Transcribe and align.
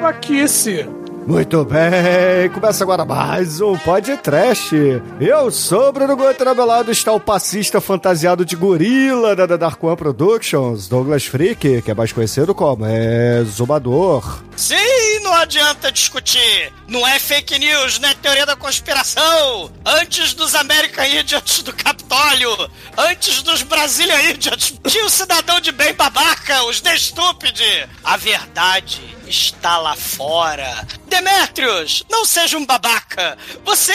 Babaquice. 0.00 0.88
Muito 1.26 1.62
bem, 1.66 2.48
começa 2.54 2.82
agora 2.82 3.04
mais 3.04 3.60
um 3.60 3.76
podcast. 3.76 4.74
Eu 5.20 5.50
sou 5.50 5.90
o 5.90 5.92
Bruno 5.92 6.16
Guter, 6.16 6.48
ao 6.48 6.54
meu 6.54 6.64
lado 6.64 6.90
está 6.90 7.12
o 7.12 7.20
passista 7.20 7.82
fantasiado 7.82 8.42
de 8.42 8.56
gorila 8.56 9.36
da 9.36 9.44
da 9.44 9.58
Dark 9.58 9.84
One 9.84 9.96
Productions, 9.96 10.88
Douglas 10.88 11.26
Freak, 11.26 11.82
que 11.82 11.90
é 11.90 11.94
mais 11.94 12.12
conhecido 12.12 12.54
como 12.54 12.86
é 12.86 13.44
Zumbador. 13.44 14.42
Sim, 14.56 15.20
não 15.22 15.34
adianta 15.34 15.92
discutir. 15.92 16.72
Não 16.88 17.06
é 17.06 17.18
fake 17.18 17.58
news, 17.58 17.98
não 17.98 18.08
é 18.08 18.14
teoria 18.14 18.46
da 18.46 18.56
conspiração. 18.56 19.70
Antes 19.84 20.32
dos 20.32 20.54
American 20.54 21.04
Idiots 21.04 21.62
do 21.62 21.74
Capitólio, 21.74 22.70
antes 22.96 23.42
dos 23.42 23.62
Brasília 23.62 24.30
Idiots, 24.30 24.74
tinha 24.86 25.04
o 25.04 25.10
cidadão 25.10 25.60
de 25.60 25.70
bem 25.70 25.92
babaca, 25.92 26.64
os 26.64 26.80
The 26.80 26.96
Stupid. 26.96 27.60
A 28.02 28.16
verdade 28.16 29.19
está 29.30 29.78
lá 29.78 29.94
fora. 29.94 30.86
Demetrius, 31.06 32.04
não 32.10 32.24
seja 32.24 32.58
um 32.58 32.66
babaca. 32.66 33.38
Você 33.64 33.92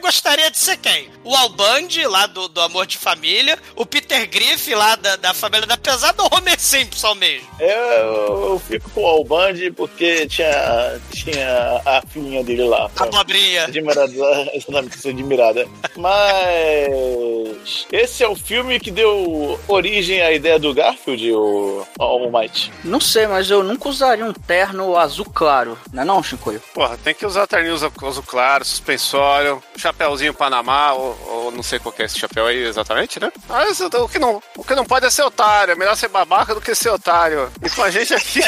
gostaria 0.00 0.50
de 0.50 0.58
ser 0.58 0.76
quem? 0.76 1.10
O 1.24 1.34
Albandi, 1.34 2.06
lá 2.06 2.26
do, 2.26 2.48
do 2.48 2.60
Amor 2.60 2.86
de 2.86 2.98
Família, 2.98 3.58
o 3.74 3.86
Peter 3.86 4.28
Griff, 4.28 4.74
lá 4.74 4.94
da, 4.96 5.16
da 5.16 5.32
Família 5.32 5.66
da 5.66 5.76
Pesada, 5.76 6.22
ou 6.22 6.28
o 6.30 6.36
Homer 6.36 6.60
Simpson 6.60 7.14
mesmo? 7.14 7.48
Eu, 7.58 8.50
eu 8.50 8.62
fico 8.66 8.90
com 8.90 9.02
o 9.02 9.06
Albandi 9.06 9.70
porque 9.70 10.26
tinha, 10.26 11.00
tinha 11.12 11.80
a 11.84 12.02
filhinha 12.06 12.44
dele 12.44 12.64
lá. 12.64 12.90
A 12.96 13.06
pobrinha. 13.06 13.64
Admirada, 13.64 14.12
exatamente, 14.52 15.08
admirada. 15.08 15.66
Mas 15.96 17.86
esse 17.90 18.22
é 18.22 18.28
o 18.28 18.36
filme 18.36 18.78
que 18.78 18.90
deu 18.90 19.58
origem 19.66 20.20
à 20.20 20.32
ideia 20.32 20.58
do 20.58 20.74
Garfield, 20.74 21.32
o 21.32 21.86
All 21.98 22.30
Might. 22.30 22.70
Não 22.82 23.00
sei, 23.00 23.26
mas 23.26 23.50
eu 23.50 23.62
nunca 23.62 23.88
usaria 23.88 24.24
um 24.24 24.32
terno 24.32 24.73
azul 24.96 25.26
claro, 25.26 25.78
não 25.92 26.02
é 26.02 26.04
não, 26.04 26.22
Chicoio? 26.22 26.62
Porra, 26.72 26.98
tem 26.98 27.14
que 27.14 27.26
usar 27.26 27.46
terninho 27.46 27.74
azul 27.74 28.22
claro, 28.26 28.64
suspensório, 28.64 29.62
chapéuzinho 29.76 30.34
Panamá, 30.34 30.92
ou, 30.92 31.18
ou 31.28 31.52
não 31.52 31.62
sei 31.62 31.78
qual 31.78 31.92
que 31.92 32.02
é 32.02 32.06
esse 32.06 32.18
chapéu 32.18 32.46
aí 32.46 32.62
exatamente, 32.64 33.20
né? 33.20 33.30
Mas 33.48 33.80
o 33.80 34.08
que, 34.08 34.18
não, 34.18 34.42
o 34.56 34.64
que 34.64 34.74
não 34.74 34.84
pode 34.84 35.06
é 35.06 35.10
ser 35.10 35.22
otário, 35.22 35.72
é 35.72 35.74
melhor 35.74 35.96
ser 35.96 36.08
babaca 36.08 36.54
do 36.54 36.60
que 36.60 36.74
ser 36.74 36.90
otário. 36.90 37.50
E 37.62 37.70
com 37.70 37.82
a 37.82 37.90
gente 37.90 38.14
aqui. 38.14 38.40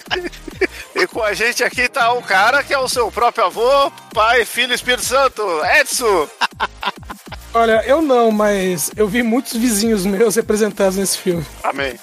e 0.94 1.06
com 1.06 1.22
a 1.22 1.32
gente 1.32 1.62
aqui 1.62 1.88
tá 1.88 2.12
o 2.12 2.22
cara 2.22 2.62
que 2.62 2.74
é 2.74 2.78
o 2.78 2.88
seu 2.88 3.10
próprio 3.10 3.46
avô, 3.46 3.90
pai, 4.12 4.44
filho, 4.44 4.74
Espírito 4.74 5.04
Santo, 5.04 5.42
Edson. 5.78 6.28
Olha, 7.52 7.82
eu 7.84 8.00
não, 8.00 8.30
mas 8.30 8.92
eu 8.96 9.08
vi 9.08 9.22
muitos 9.22 9.54
vizinhos 9.54 10.06
meus 10.06 10.36
representados 10.36 10.96
nesse 10.96 11.18
filme. 11.18 11.44
Amém. 11.64 11.98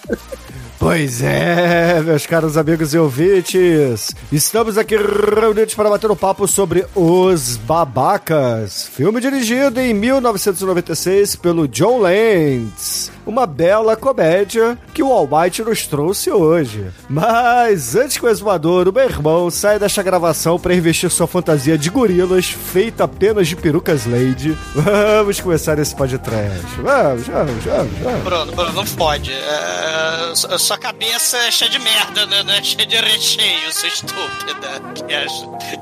Pois 0.79 1.23
é, 1.23 2.01
meus 2.03 2.27
caros 2.27 2.55
amigos 2.55 2.93
e 2.93 2.99
ouvintes, 2.99 4.13
estamos 4.31 4.77
aqui 4.77 4.95
reunidos 4.95 5.73
para 5.73 5.89
bater 5.89 6.11
um 6.11 6.15
papo 6.15 6.47
sobre 6.47 6.85
Os 6.93 7.57
Babacas, 7.57 8.87
filme 8.93 9.19
dirigido 9.19 9.79
em 9.79 9.91
1996 9.91 11.35
pelo 11.35 11.67
John 11.67 11.97
Landis. 11.97 13.16
Uma 13.27 13.45
bela 13.45 13.95
comédia 13.95 14.77
que 14.93 15.03
o 15.03 15.11
Almighty 15.11 15.61
nos 15.61 15.85
trouxe 15.85 16.31
hoje. 16.31 16.87
Mas 17.09 17.93
antes 17.95 18.17
que 18.17 18.25
o 18.25 18.29
exumador, 18.29 18.87
o 18.87 18.93
meu 18.93 19.03
irmão, 19.03 19.51
saia 19.51 19.77
desta 19.77 20.01
gravação 20.01 20.57
para 20.57 20.73
investir 20.73 21.11
sua 21.11 21.27
fantasia 21.27 21.77
de 21.77 21.89
gorilas 21.89 22.45
feita 22.47 23.03
apenas 23.03 23.47
de 23.47 23.55
perucas 23.55 24.05
Lady, 24.05 24.57
vamos 24.73 25.41
começar 25.41 25.77
esse 25.77 25.93
podcast. 25.95 26.65
Vamos, 26.81 27.27
vamos, 27.27 27.63
vamos, 27.65 27.93
vamos. 28.01 28.23
Bruno, 28.23 28.51
Bruno, 28.53 28.71
não 28.73 28.85
pode. 28.85 29.31
É, 29.33 30.31
su- 30.33 30.57
sua 30.59 30.77
cabeça 30.77 31.37
é 31.37 31.51
cheia 31.51 31.69
de 31.69 31.79
merda, 31.79 32.25
né? 32.27 32.43
Não 32.43 32.53
é 32.53 32.63
cheia 32.63 32.85
de 32.87 32.95
recheio, 32.95 33.71
sua 33.73 33.89
estúpida. 33.89 34.81
Que 34.95 35.13
é, 35.13 35.25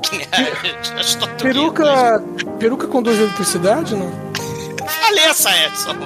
que 0.02 0.28
a- 0.32 0.98
as. 1.00 1.14
Peruca. 1.40 2.22
Peruca 2.58 2.86
conduz 2.88 3.16
eletricidade, 3.18 3.94
não? 3.94 4.10
Faleça, 4.86 5.50
Edson. 5.64 5.96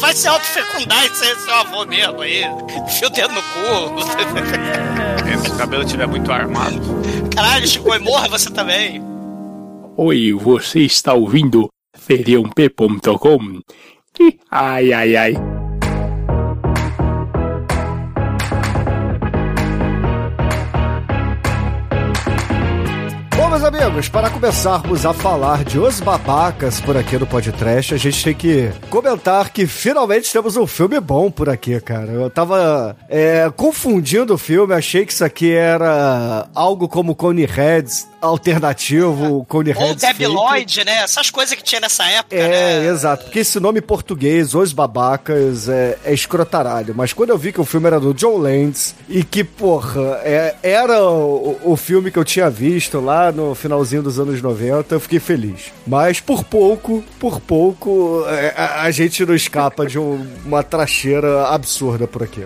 Vai 0.00 0.14
se 0.14 0.26
autofecundar 0.26 1.04
e 1.04 1.14
ser 1.14 1.36
seu 1.36 1.54
avô 1.54 1.84
mesmo 1.84 2.20
aí. 2.22 2.42
Enfia 2.86 3.06
o 3.08 3.10
dedo 3.10 3.34
no 3.34 3.42
cu. 3.42 4.00
Se 5.44 5.50
o 5.50 5.56
cabelo 5.56 5.84
estiver 5.84 6.06
muito 6.06 6.30
armado. 6.32 6.80
Caralho, 7.34 7.66
Chico, 7.66 7.88
morra 8.00 8.28
você 8.28 8.50
também. 8.50 9.00
Oi, 9.96 10.32
você 10.32 10.80
está 10.80 11.14
ouvindo 11.14 11.68
feriump.com? 11.96 13.60
Ih, 14.18 14.38
Ai, 14.50 14.92
ai, 14.92 15.16
ai. 15.16 15.59
Para 24.12 24.28
começarmos 24.28 25.06
a 25.06 25.14
falar 25.14 25.64
de 25.64 25.78
Os 25.78 26.00
Babacas 26.00 26.78
por 26.82 26.98
aqui 26.98 27.16
no 27.16 27.26
podcast, 27.26 27.94
a 27.94 27.96
gente 27.96 28.22
tem 28.22 28.34
que 28.34 28.70
comentar 28.90 29.48
que 29.48 29.66
finalmente 29.66 30.30
temos 30.30 30.54
um 30.54 30.66
filme 30.66 31.00
bom 31.00 31.30
por 31.30 31.48
aqui, 31.48 31.80
cara. 31.80 32.12
Eu 32.12 32.28
tava 32.28 32.94
é, 33.08 33.50
confundindo 33.56 34.34
o 34.34 34.38
filme, 34.38 34.74
achei 34.74 35.06
que 35.06 35.14
isso 35.14 35.24
aqui 35.24 35.52
era 35.52 36.46
algo 36.54 36.88
como 36.88 37.14
Cone 37.14 37.46
Heads 37.46 38.09
alternativo, 38.20 39.44
Cone 39.48 39.72
Ou. 39.74 40.32
Lloyd, 40.34 40.84
né? 40.84 40.98
Essas 41.02 41.30
coisas 41.30 41.54
que 41.54 41.62
tinha 41.62 41.80
nessa 41.80 42.04
época, 42.06 42.36
É, 42.36 42.80
né? 42.80 42.86
exato. 42.88 43.24
Porque 43.24 43.40
esse 43.40 43.58
nome 43.60 43.80
português, 43.80 44.54
Os 44.54 44.72
Babacas, 44.72 45.68
é, 45.68 45.98
é 46.04 46.12
escrotaralho. 46.12 46.94
Mas 46.96 47.12
quando 47.12 47.30
eu 47.30 47.38
vi 47.38 47.52
que 47.52 47.60
o 47.60 47.64
filme 47.64 47.86
era 47.86 47.98
do 48.00 48.12
John 48.14 48.36
Landis 48.38 48.94
e 49.08 49.22
que, 49.24 49.42
porra, 49.44 50.20
é- 50.24 50.54
era 50.62 51.02
o, 51.02 51.58
o 51.64 51.76
filme 51.76 52.10
que 52.10 52.18
eu 52.18 52.24
tinha 52.24 52.48
visto 52.50 53.00
lá 53.00 53.32
no 53.32 53.54
finalzinho 53.54 54.02
dos 54.02 54.18
anos 54.18 54.40
90, 54.40 54.94
eu 54.94 55.00
fiquei 55.00 55.18
feliz. 55.20 55.72
Mas 55.86 56.20
por 56.20 56.44
pouco, 56.44 57.02
por 57.18 57.40
pouco, 57.40 58.24
é, 58.28 58.52
a, 58.56 58.82
a 58.82 58.90
gente 58.90 59.24
não 59.24 59.34
escapa 59.34 59.86
de 59.86 59.98
um- 59.98 60.26
uma 60.44 60.62
tracheira 60.62 61.46
absurda 61.48 62.06
por 62.06 62.22
aqui. 62.22 62.44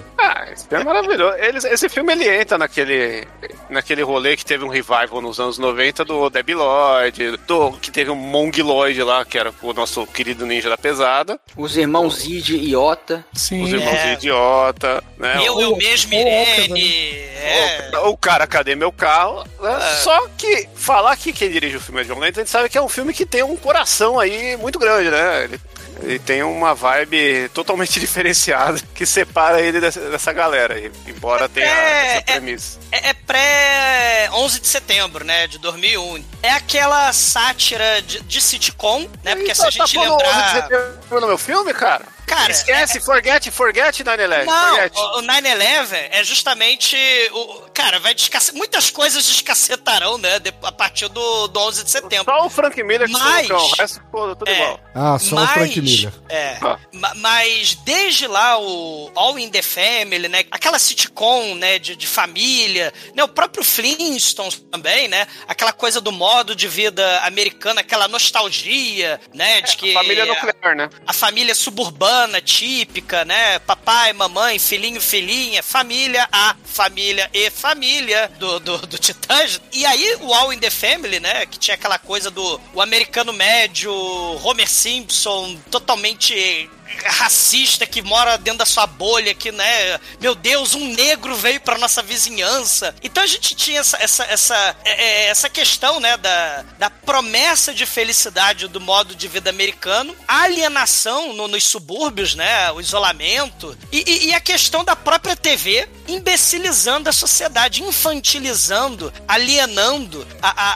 Esse 0.54 0.68
filme 0.68 0.82
é 0.82 0.84
maravilhoso. 0.86 1.34
Eles- 1.38 1.64
esse 1.64 1.88
filme 1.88 2.12
ele 2.12 2.28
entra 2.28 2.56
naquele, 2.56 3.26
naquele 3.68 4.02
rolê 4.02 4.36
que 4.36 4.44
teve 4.44 4.64
um 4.64 4.68
revival 4.68 5.20
nos 5.20 5.40
anos 5.40 5.58
90 5.58 6.04
do 6.04 6.30
Debbie 6.30 6.54
Lloyd, 6.54 7.36
do, 7.46 7.72
que 7.72 7.90
teve 7.90 8.10
um 8.10 8.14
Mongoloid 8.16 9.02
lá, 9.02 9.24
que 9.24 9.36
era 9.38 9.52
o 9.62 9.72
nosso 9.72 10.06
querido 10.06 10.46
ninja 10.46 10.68
da 10.68 10.78
pesada, 10.78 11.38
Os 11.56 11.76
irmãos 11.76 12.20
Zid 12.20 12.56
e 12.56 12.74
Ota. 12.76 13.24
Sim. 13.32 13.62
os 13.64 13.72
irmãos 13.72 13.94
É. 13.98 14.12
idiota, 14.14 15.02
né? 15.18 15.42
Eu, 15.44 15.56
o, 15.56 15.60
eu 15.60 15.76
mesmo, 15.76 16.14
Irene. 16.14 17.18
É. 17.18 17.90
o- 17.98 18.10
o 18.10 18.16
cara, 18.16 18.46
cadê 18.46 18.74
meu 18.74 18.92
carro? 18.92 19.44
né? 19.60 19.80
Só 20.02 20.28
que 20.38 20.68
falar 20.74 21.16
que 21.16 21.32
quem 21.32 21.50
dirige 21.50 21.76
o 21.76 21.80
filme 21.80 22.00
é 22.00 22.04
John 22.04 22.14
Lennon, 22.18 22.32
a 22.36 22.38
gente 22.40 22.50
sabe 22.50 22.68
que 22.68 22.78
é 22.78 22.82
um 22.82 22.88
filme 22.88 23.12
que 23.12 23.26
tem 23.26 23.42
um 23.42 23.56
coração 23.56 24.18
aí 24.18 24.56
muito 24.56 24.78
grande, 24.78 25.10
né? 25.10 25.44
Ele, 25.44 25.60
ele 26.02 26.18
tem 26.18 26.42
uma 26.42 26.74
vibe 26.74 27.48
totalmente 27.54 27.98
diferenciada 28.00 28.78
que 28.94 29.04
separa 29.06 29.60
ele 29.60 29.80
dessa, 29.80 30.00
dessa 30.10 30.32
galera 30.32 30.74
aí, 30.74 30.90
embora 31.06 31.48
tenha 31.48 31.66
É, 31.66 32.06
essa 32.06 32.18
é- 32.18 32.20
premissa. 32.34 32.78
É, 32.92 33.08
é 33.10 33.14
pré 33.14 34.28
11 34.32 34.60
de 34.60 34.66
setembro, 34.66 35.24
né? 35.24 35.46
De 35.46 35.58
2001. 35.58 36.24
É 36.42 36.50
aquela 36.50 37.12
sátira 37.12 38.02
de, 38.02 38.20
de 38.20 38.40
sitcom, 38.40 39.08
né? 39.22 39.34
Porque 39.36 39.54
se 39.54 39.60
a 39.60 39.64
Tá- 39.64 39.70
gente 39.70 39.94
tá 39.94 40.00
lembrar. 40.00 40.28
11 40.28 40.44
de 40.44 40.50
setembro 40.62 41.20
no 41.20 41.26
meu 41.28 41.38
filme, 41.38 41.72
cara? 41.74 42.04
Cara, 42.26 42.50
Esquece, 42.50 43.00
forget, 43.00 43.50
forget 43.50 44.00
9-11. 44.02 44.44
Não, 44.46 44.76
forget. 44.76 44.96
o 44.96 45.18
o 45.18 45.22
9-11 45.22 46.08
é 46.10 46.24
justamente 46.24 46.96
o, 47.32 47.63
cara, 47.74 47.98
vai 47.98 48.14
descacetar. 48.14 48.56
Muitas 48.56 48.88
coisas 48.90 49.26
descacetarão, 49.26 50.16
né? 50.18 50.38
de- 50.38 50.54
A 50.62 50.72
partir 50.72 51.08
do, 51.08 51.48
do 51.48 51.60
11 51.60 51.84
de 51.84 51.90
setembro. 51.90 52.24
Só 52.32 52.46
o 52.46 52.50
Frank 52.50 52.82
Miller 52.82 53.06
que 53.08 53.12
Mas- 53.12 53.46
foi 53.46 53.56
o 53.56 53.66
resto 53.74 54.00
ficou 54.00 54.36
tudo 54.36 54.48
É. 54.48 54.54
igual. 54.54 54.80
Ah, 54.94 55.18
só 55.18 55.36
o 55.36 55.46
Frank 55.48 55.80
Miller. 55.80 56.12
É. 56.28 56.56
Ah. 56.62 56.78
Ma- 56.92 57.14
Mas 57.16 57.74
desde 57.84 58.26
lá 58.26 58.58
o 58.58 59.10
All 59.14 59.38
in 59.38 59.50
the 59.50 59.60
Family, 59.62 60.28
né? 60.28 60.44
Aquela 60.50 60.78
sitcom, 60.78 61.54
né? 61.54 61.78
De, 61.78 61.96
de 61.96 62.06
família, 62.06 62.92
né? 63.14 63.24
O 63.24 63.28
próprio 63.28 63.64
Flintstones 63.64 64.62
também, 64.70 65.08
né? 65.08 65.26
Aquela 65.48 65.72
coisa 65.72 66.00
do 66.00 66.12
modo 66.12 66.54
de 66.54 66.68
vida 66.68 67.20
americano, 67.22 67.80
aquela 67.80 68.06
nostalgia, 68.08 69.20
né? 69.34 69.60
De 69.62 69.76
que 69.76 69.92
Família 69.92 70.26
nuclear, 70.26 70.76
né? 70.76 70.88
a 71.06 71.12
família 71.12 71.54
suburbana 71.54 72.40
típica, 72.40 73.24
né? 73.24 73.58
Papai, 73.60 74.12
mamãe, 74.12 74.58
filhinho, 74.58 75.00
filhinha, 75.00 75.62
família 75.62 76.28
A, 76.32 76.54
família 76.64 77.28
E, 77.32 77.50
família 77.64 78.30
do, 78.38 78.60
do, 78.60 78.76
do 78.86 78.98
Titãs. 78.98 79.58
E 79.72 79.86
aí 79.86 80.18
o 80.20 80.34
All 80.34 80.52
in 80.52 80.58
the 80.58 80.68
Family, 80.68 81.18
né? 81.18 81.46
Que 81.46 81.58
tinha 81.58 81.74
aquela 81.74 81.98
coisa 81.98 82.30
do 82.30 82.60
o 82.74 82.82
americano 82.82 83.32
médio, 83.32 83.90
Homer 83.90 84.68
Simpson, 84.68 85.56
totalmente 85.70 86.68
racista 87.06 87.86
que 87.86 88.02
mora 88.02 88.36
dentro 88.38 88.58
da 88.58 88.66
sua 88.66 88.86
bolha 88.86 89.34
que 89.34 89.50
né? 89.52 89.98
Meu 90.20 90.34
Deus 90.34 90.74
um 90.74 90.86
negro 90.94 91.34
veio 91.36 91.60
para 91.60 91.78
nossa 91.78 92.02
vizinhança. 92.02 92.94
Então 93.02 93.22
a 93.22 93.26
gente 93.26 93.54
tinha 93.54 93.80
essa 93.80 93.96
essa 94.02 94.24
essa, 94.24 94.76
é, 94.84 94.90
é, 95.04 95.26
essa 95.28 95.48
questão 95.48 96.00
né 96.00 96.16
da, 96.16 96.64
da 96.78 96.90
promessa 96.90 97.72
de 97.74 97.86
felicidade 97.86 98.68
do 98.68 98.80
modo 98.80 99.14
de 99.14 99.28
vida 99.28 99.50
americano 99.50 100.14
alienação 100.26 101.32
no- 101.32 101.48
nos 101.48 101.64
subúrbios 101.64 102.34
né 102.34 102.70
o 102.72 102.80
isolamento 102.80 103.76
e, 103.92 104.04
e- 104.06 104.26
e 104.28 104.34
a 104.34 104.40
questão 104.40 104.84
da 104.84 104.94
própria 104.96 105.36
TV 105.36 105.88
imbecilizando 106.08 107.08
a 107.08 107.12
sociedade 107.12 107.82
infantilizando 107.82 109.12
alienando 109.28 110.26
a, 110.42 110.48
a, 110.50 110.74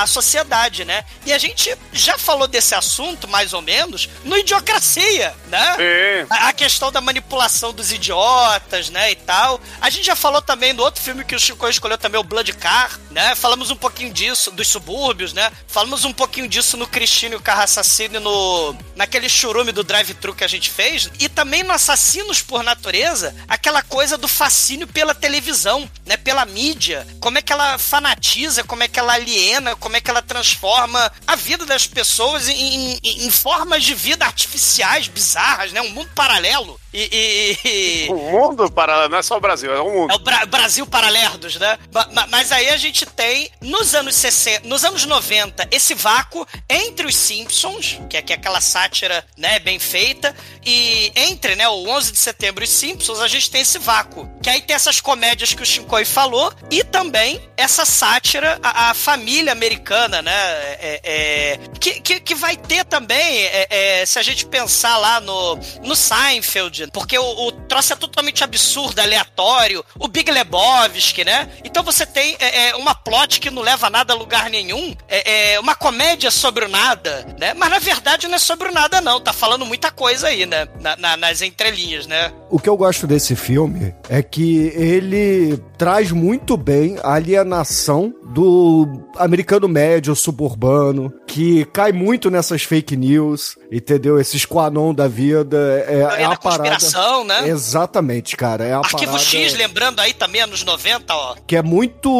a, 0.00 0.02
a 0.02 0.06
sociedade 0.06 0.84
né? 0.84 1.04
E 1.24 1.32
a 1.32 1.38
gente 1.38 1.74
já 1.92 2.16
falou 2.18 2.46
desse 2.48 2.74
assunto 2.74 3.28
mais 3.28 3.52
ou 3.52 3.62
menos 3.62 4.08
no 4.24 4.36
Idiocracia 4.36 5.34
né 5.48 5.55
Sim. 5.76 6.26
a 6.30 6.46
a 6.48 6.52
questão 6.52 6.90
da 6.92 7.00
manipulação 7.00 7.72
dos 7.72 7.90
idiotas, 7.92 8.88
né, 8.90 9.10
e 9.10 9.16
tal. 9.16 9.60
A 9.80 9.90
gente 9.90 10.04
já 10.06 10.16
falou 10.16 10.40
também 10.40 10.74
do 10.74 10.82
outro 10.82 11.02
filme 11.02 11.24
que 11.24 11.34
o 11.34 11.38
Chico 11.40 11.68
escolheu 11.68 11.98
também, 11.98 12.20
o 12.20 12.24
Blood 12.24 12.52
Car, 12.54 12.98
né? 13.10 13.34
Falamos 13.34 13.70
um 13.70 13.76
pouquinho 13.76 14.12
disso, 14.12 14.50
dos 14.50 14.68
subúrbios, 14.68 15.32
né? 15.32 15.50
Falamos 15.66 16.04
um 16.04 16.12
pouquinho 16.12 16.48
disso 16.48 16.76
no 16.76 16.86
Cristino 16.86 17.34
e 17.34 17.36
o 17.36 17.40
Carro 17.40 17.62
Assassino 17.62 18.16
e 18.16 18.20
no, 18.20 18.76
naquele 18.94 19.28
churume 19.28 19.72
do 19.72 19.82
drive-thru 19.84 20.34
que 20.34 20.44
a 20.44 20.48
gente 20.48 20.70
fez. 20.70 21.10
E 21.18 21.28
também 21.28 21.62
no 21.62 21.72
Assassinos 21.72 22.40
por 22.42 22.62
Natureza, 22.62 23.34
aquela 23.48 23.82
coisa 23.82 24.16
do 24.16 24.28
fascínio 24.28 24.86
pela 24.86 25.14
televisão, 25.14 25.88
né? 26.04 26.16
Pela 26.16 26.44
mídia. 26.44 27.06
Como 27.20 27.38
é 27.38 27.42
que 27.42 27.52
ela 27.52 27.76
fanatiza, 27.78 28.62
como 28.64 28.82
é 28.82 28.88
que 28.88 28.98
ela 28.98 29.14
aliena, 29.14 29.74
como 29.76 29.96
é 29.96 30.00
que 30.00 30.10
ela 30.10 30.22
transforma 30.22 31.12
a 31.26 31.34
vida 31.36 31.64
das 31.66 31.86
pessoas 31.86 32.48
em, 32.48 32.98
em- 33.02 33.26
em 33.26 33.30
formas 33.30 33.82
de 33.84 33.94
vida 33.94 34.24
artificiais, 34.24 35.08
bizarras, 35.08 35.45
né? 35.72 35.80
Um 35.82 35.90
mundo 35.90 36.10
paralelo. 36.14 36.78
E. 36.92 37.08
e- 37.12 37.68
e- 37.68 38.08
O 38.10 38.16
mundo 38.16 38.70
para 38.70 39.08
não 39.08 39.18
é 39.18 39.22
só 39.22 39.36
o 39.36 39.40
Brasil, 39.40 39.72
é 39.72 39.80
o 39.80 39.90
mundo. 39.90 40.10
é 40.12 40.14
o 40.14 40.18
Bra- 40.18 40.46
Brasil 40.46 40.86
Paralerdos, 40.86 41.56
né? 41.56 41.78
Ma- 42.12 42.26
Mas 42.28 42.52
aí 42.52 42.68
a 42.70 42.76
gente 42.76 43.04
tem, 43.06 43.50
nos 43.60 43.94
anos 43.94 44.14
60, 44.14 44.66
nos 44.66 44.84
anos 44.84 45.04
90, 45.04 45.68
esse 45.70 45.94
vácuo 45.94 46.46
entre 46.68 47.06
os 47.06 47.14
Simpsons, 47.16 47.98
que 48.08 48.16
é, 48.16 48.22
que 48.22 48.32
é 48.32 48.36
aquela 48.36 48.60
sátira, 48.60 49.24
né, 49.36 49.58
bem 49.58 49.78
feita, 49.78 50.34
e 50.64 51.12
entre, 51.14 51.54
né, 51.54 51.68
o 51.68 51.88
11 51.88 52.12
de 52.12 52.18
setembro 52.18 52.64
e 52.64 52.66
os 52.66 52.70
Simpsons, 52.70 53.20
a 53.20 53.28
gente 53.28 53.50
tem 53.50 53.60
esse 53.60 53.78
vácuo. 53.78 54.28
Que 54.42 54.48
aí 54.50 54.62
tem 54.62 54.74
essas 54.74 55.00
comédias 55.00 55.52
que 55.52 55.62
o 55.62 55.66
Shinkoi 55.66 56.04
falou, 56.04 56.52
e 56.70 56.82
também 56.82 57.40
essa 57.56 57.84
sátira 57.84 58.58
à, 58.62 58.90
à 58.90 58.94
família 58.94 59.52
americana, 59.52 60.22
né? 60.22 60.32
É, 60.32 61.00
é, 61.04 61.58
que, 61.80 62.00
que, 62.00 62.20
que 62.20 62.34
vai 62.34 62.56
ter 62.56 62.84
também, 62.84 63.42
é, 63.44 63.66
é, 64.00 64.06
se 64.06 64.18
a 64.18 64.22
gente 64.22 64.46
pensar 64.46 64.96
lá 64.98 65.20
no, 65.20 65.35
no 65.84 65.94
Seinfeld, 65.96 66.88
porque 66.92 67.18
o, 67.18 67.46
o 67.46 67.52
troço 67.52 67.92
é 67.92 67.96
totalmente 67.96 68.42
absurdo, 68.44 69.00
aleatório, 69.00 69.84
o 69.98 70.08
Big 70.08 70.30
Lebowski, 70.30 71.24
né? 71.24 71.48
Então 71.64 71.82
você 71.82 72.04
tem 72.06 72.36
é, 72.38 72.68
é, 72.70 72.76
uma 72.76 72.94
plot 72.94 73.40
que 73.40 73.50
não 73.50 73.62
leva 73.62 73.88
nada 73.90 74.12
a 74.12 74.16
lugar 74.16 74.48
nenhum, 74.50 74.94
é, 75.08 75.54
é 75.54 75.60
uma 75.60 75.74
comédia 75.74 76.30
sobre 76.30 76.64
o 76.64 76.68
nada, 76.68 77.26
né? 77.38 77.54
Mas 77.54 77.70
na 77.70 77.78
verdade 77.78 78.26
não 78.28 78.36
é 78.36 78.38
sobre 78.38 78.68
o 78.68 78.72
nada, 78.72 79.00
não. 79.00 79.20
Tá 79.20 79.32
falando 79.32 79.64
muita 79.66 79.90
coisa 79.90 80.28
aí, 80.28 80.46
né? 80.46 80.66
Na- 80.80 80.96
na- 80.96 81.16
nas 81.16 81.42
entrelinhas, 81.42 82.06
né? 82.06 82.32
O 82.50 82.58
que 82.58 82.68
eu 82.68 82.76
gosto 82.76 83.06
desse 83.06 83.34
filme 83.36 83.94
é 84.08 84.22
que 84.22 84.72
ele 84.74 85.58
traz 85.78 86.10
muito 86.12 86.56
bem 86.56 86.98
a 87.02 87.14
alienação 87.14 88.14
do 88.32 88.86
americano 89.16 89.68
médio, 89.68 90.14
suburbano, 90.14 91.12
que 91.26 91.64
cai 91.66 91.92
muito 91.92 92.30
nessas 92.30 92.62
fake 92.62 92.96
news, 92.96 93.56
entendeu? 93.70 94.18
Esses 94.20 94.44
quanon 94.44 94.92
da 94.94 95.08
vida. 95.16 95.56
É, 95.88 95.94
é 96.00 96.06
Teoria 96.06 96.26
a 96.26 96.30
da 96.30 96.36
parada. 96.36 96.38
conspiração, 96.70 97.24
né? 97.24 97.48
Exatamente, 97.48 98.36
cara. 98.36 98.64
É 98.64 98.72
a 98.72 98.78
Arquivo 98.78 99.12
parada 99.12 99.18
X, 99.18 99.54
lembrando 99.54 100.00
aí 100.00 100.12
também, 100.12 100.42
anos 100.42 100.64
90, 100.64 101.14
ó. 101.14 101.34
que 101.46 101.56
é 101.56 101.62
muito 101.62 102.10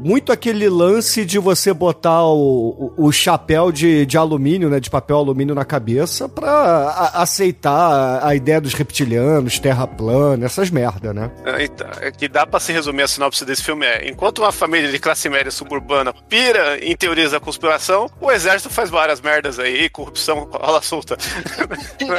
muito 0.00 0.32
aquele 0.32 0.68
lance 0.68 1.24
de 1.24 1.38
você 1.38 1.72
botar 1.72 2.24
o, 2.24 2.92
o, 2.96 3.06
o 3.06 3.12
chapéu 3.12 3.70
de, 3.70 4.06
de 4.06 4.16
alumínio, 4.16 4.68
né, 4.68 4.80
de 4.80 4.88
papel 4.90 5.16
alumínio 5.18 5.54
na 5.54 5.64
cabeça 5.64 6.28
pra 6.28 6.50
a- 6.50 7.22
aceitar 7.22 8.24
a 8.26 8.34
ideia 8.34 8.60
dos 8.60 8.72
reptilianos, 8.74 9.58
terra 9.58 9.86
plana, 9.86 10.46
essas 10.46 10.70
merda, 10.70 11.12
né? 11.12 11.30
É, 11.44 11.64
então, 11.64 11.88
é 12.00 12.10
que 12.10 12.28
dá 12.28 12.46
pra 12.46 12.58
se 12.60 12.72
resumir 12.72 13.02
a 13.02 13.08
sinopse 13.08 13.44
desse 13.44 13.62
filme 13.62 13.84
é: 13.86 14.08
enquanto 14.08 14.38
uma 14.40 14.52
família 14.52 14.90
de 14.90 14.98
classe 14.98 15.28
média 15.28 15.50
suburbana 15.50 16.14
pira 16.28 16.78
em 16.84 16.96
teorias 16.96 17.32
da 17.32 17.40
conspiração, 17.40 18.10
o 18.20 18.30
exército 18.30 18.72
faz 18.72 18.88
várias 18.90 19.20
merdas 19.20 19.58
aí, 19.58 19.88
corrupção 19.90 20.48
rola 20.52 20.80
solta. 20.82 21.16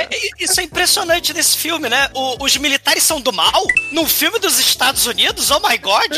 É, 0.09 0.15
é, 0.15 0.29
Isso 0.39 0.59
é 0.59 0.63
impressionante 0.63 1.33
nesse 1.33 1.57
filme, 1.57 1.89
né? 1.89 2.09
O- 2.13 2.43
os 2.43 2.55
militares 2.57 3.03
são 3.03 3.19
do 3.21 3.31
mal? 3.31 3.63
Num 3.91 4.07
filme 4.07 4.39
dos 4.39 4.59
Estados 4.59 5.05
Unidos? 5.05 5.51
Oh 5.51 5.59
my 5.67 5.77
God! 5.77 6.13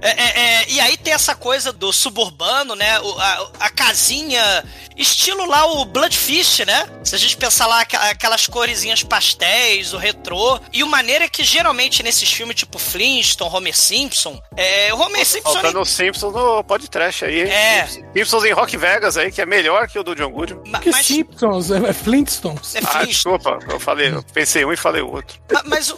É, 0.00 0.08
é, 0.10 0.40
é, 0.62 0.70
e 0.70 0.80
aí 0.80 0.96
tem 0.96 1.12
essa 1.14 1.34
coisa 1.34 1.72
do 1.72 1.92
suburbano, 1.92 2.74
né? 2.74 3.00
O- 3.00 3.18
a, 3.18 3.50
a 3.60 3.70
casinha, 3.70 4.64
estilo 4.96 5.46
lá 5.46 5.66
o 5.66 5.84
Bloodfish, 5.84 6.60
né? 6.66 6.86
Se 7.02 7.14
a 7.14 7.18
gente 7.18 7.36
pensar 7.36 7.66
lá 7.66 7.80
aquelas 7.80 8.46
coresinhas 8.46 9.02
pastéis, 9.02 9.92
o 9.92 9.96
retrô. 9.98 10.60
E 10.72 10.82
o 10.82 10.86
maneira 10.86 11.24
é 11.24 11.28
que 11.28 11.42
geralmente 11.44 12.02
nesses 12.02 12.30
filmes 12.30 12.56
tipo 12.56 12.78
Flintstone, 12.78 13.50
Homer 13.54 13.76
Simpson, 13.76 14.40
é, 14.56 14.92
o 14.94 14.98
Homer 15.00 15.24
Simpson. 15.24 15.52
Faltando 15.52 15.80
os 15.80 15.90
Simpsons 15.90 16.32
no 16.34 16.62
podcast 16.64 17.24
aí. 17.24 17.40
É. 17.40 17.86
Simpsons 18.14 18.44
em 18.44 18.52
Rock 18.52 18.76
Vegas 18.76 19.16
aí, 19.16 19.32
que 19.32 19.40
é 19.40 19.46
melhor 19.46 19.88
que 19.88 19.98
o 19.98 20.02
do 20.04 20.14
John 20.14 20.30
Goodman. 20.30 20.62
ma- 20.70 20.78
Que 20.80 20.90
mas, 20.90 21.06
Simpsons, 21.06 21.70
é, 21.70 21.92
Flintstones. 21.92 22.74
é 22.74 22.80
Ah, 22.84 22.86
Flintstone. 23.00 23.23
Desculpa, 23.24 23.58
eu 23.72 23.80
falei, 23.80 24.08
eu 24.12 24.22
pensei 24.22 24.64
um 24.64 24.72
e 24.72 24.76
falei 24.76 25.00
outro. 25.02 25.40
Ma- 25.52 25.62
Mas 25.66 25.90
o- 25.90 25.96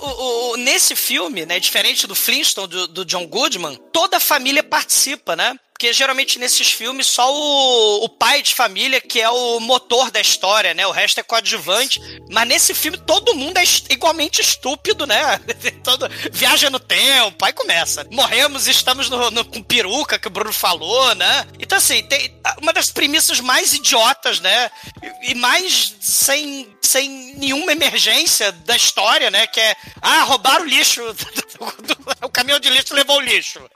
o- 0.52 0.56
nesse 0.56 0.94
filme, 0.94 1.44
né, 1.44 1.58
diferente 1.58 2.06
do 2.06 2.14
Flintstone, 2.14 2.68
do, 2.68 2.86
do 2.88 3.04
John 3.04 3.26
Goodman, 3.26 3.76
toda 3.92 4.16
a 4.18 4.20
família 4.20 4.62
participa, 4.62 5.34
né? 5.34 5.58
Porque 5.76 5.92
geralmente 5.92 6.38
nesses 6.38 6.72
filmes 6.72 7.06
só 7.06 7.30
o, 7.30 8.04
o 8.04 8.08
pai 8.08 8.40
de 8.40 8.54
família 8.54 8.98
que 8.98 9.20
é 9.20 9.28
o 9.28 9.60
motor 9.60 10.10
da 10.10 10.18
história, 10.18 10.72
né? 10.72 10.86
O 10.86 10.90
resto 10.90 11.20
é 11.20 11.22
coadjuvante. 11.22 12.00
Mas 12.30 12.48
nesse 12.48 12.72
filme 12.72 12.96
todo 12.96 13.34
mundo 13.34 13.58
é 13.58 13.64
igualmente 13.90 14.40
estúpido, 14.40 15.06
né? 15.06 15.38
Todo, 15.84 16.08
viaja 16.32 16.70
no 16.70 16.80
tempo, 16.80 17.44
aí 17.44 17.52
começa. 17.52 18.06
Morremos 18.10 18.66
e 18.66 18.70
estamos 18.70 19.10
no, 19.10 19.30
no- 19.30 19.44
com 19.44 19.62
peruca, 19.62 20.18
que 20.18 20.28
o 20.28 20.30
Bruno 20.30 20.50
falou, 20.50 21.14
né? 21.14 21.46
Então 21.58 21.76
assim, 21.76 22.02
tem 22.04 22.34
uma 22.62 22.72
das 22.72 22.90
premissas 22.90 23.38
mais 23.40 23.74
idiotas, 23.74 24.40
né? 24.40 24.70
E, 25.22 25.32
e 25.32 25.34
mais 25.34 25.94
sem, 26.00 26.74
sem 26.80 27.34
nenhuma 27.36 27.72
emergência 27.72 28.50
da 28.50 28.74
história, 28.74 29.30
né? 29.30 29.46
Que 29.46 29.60
é, 29.60 29.76
ah, 30.00 30.22
roubaram 30.22 30.64
o 30.64 30.68
lixo. 30.68 31.02
o 32.24 32.30
caminhão 32.30 32.58
de 32.58 32.70
lixo 32.70 32.94
levou 32.94 33.18
o 33.18 33.20
lixo. 33.20 33.60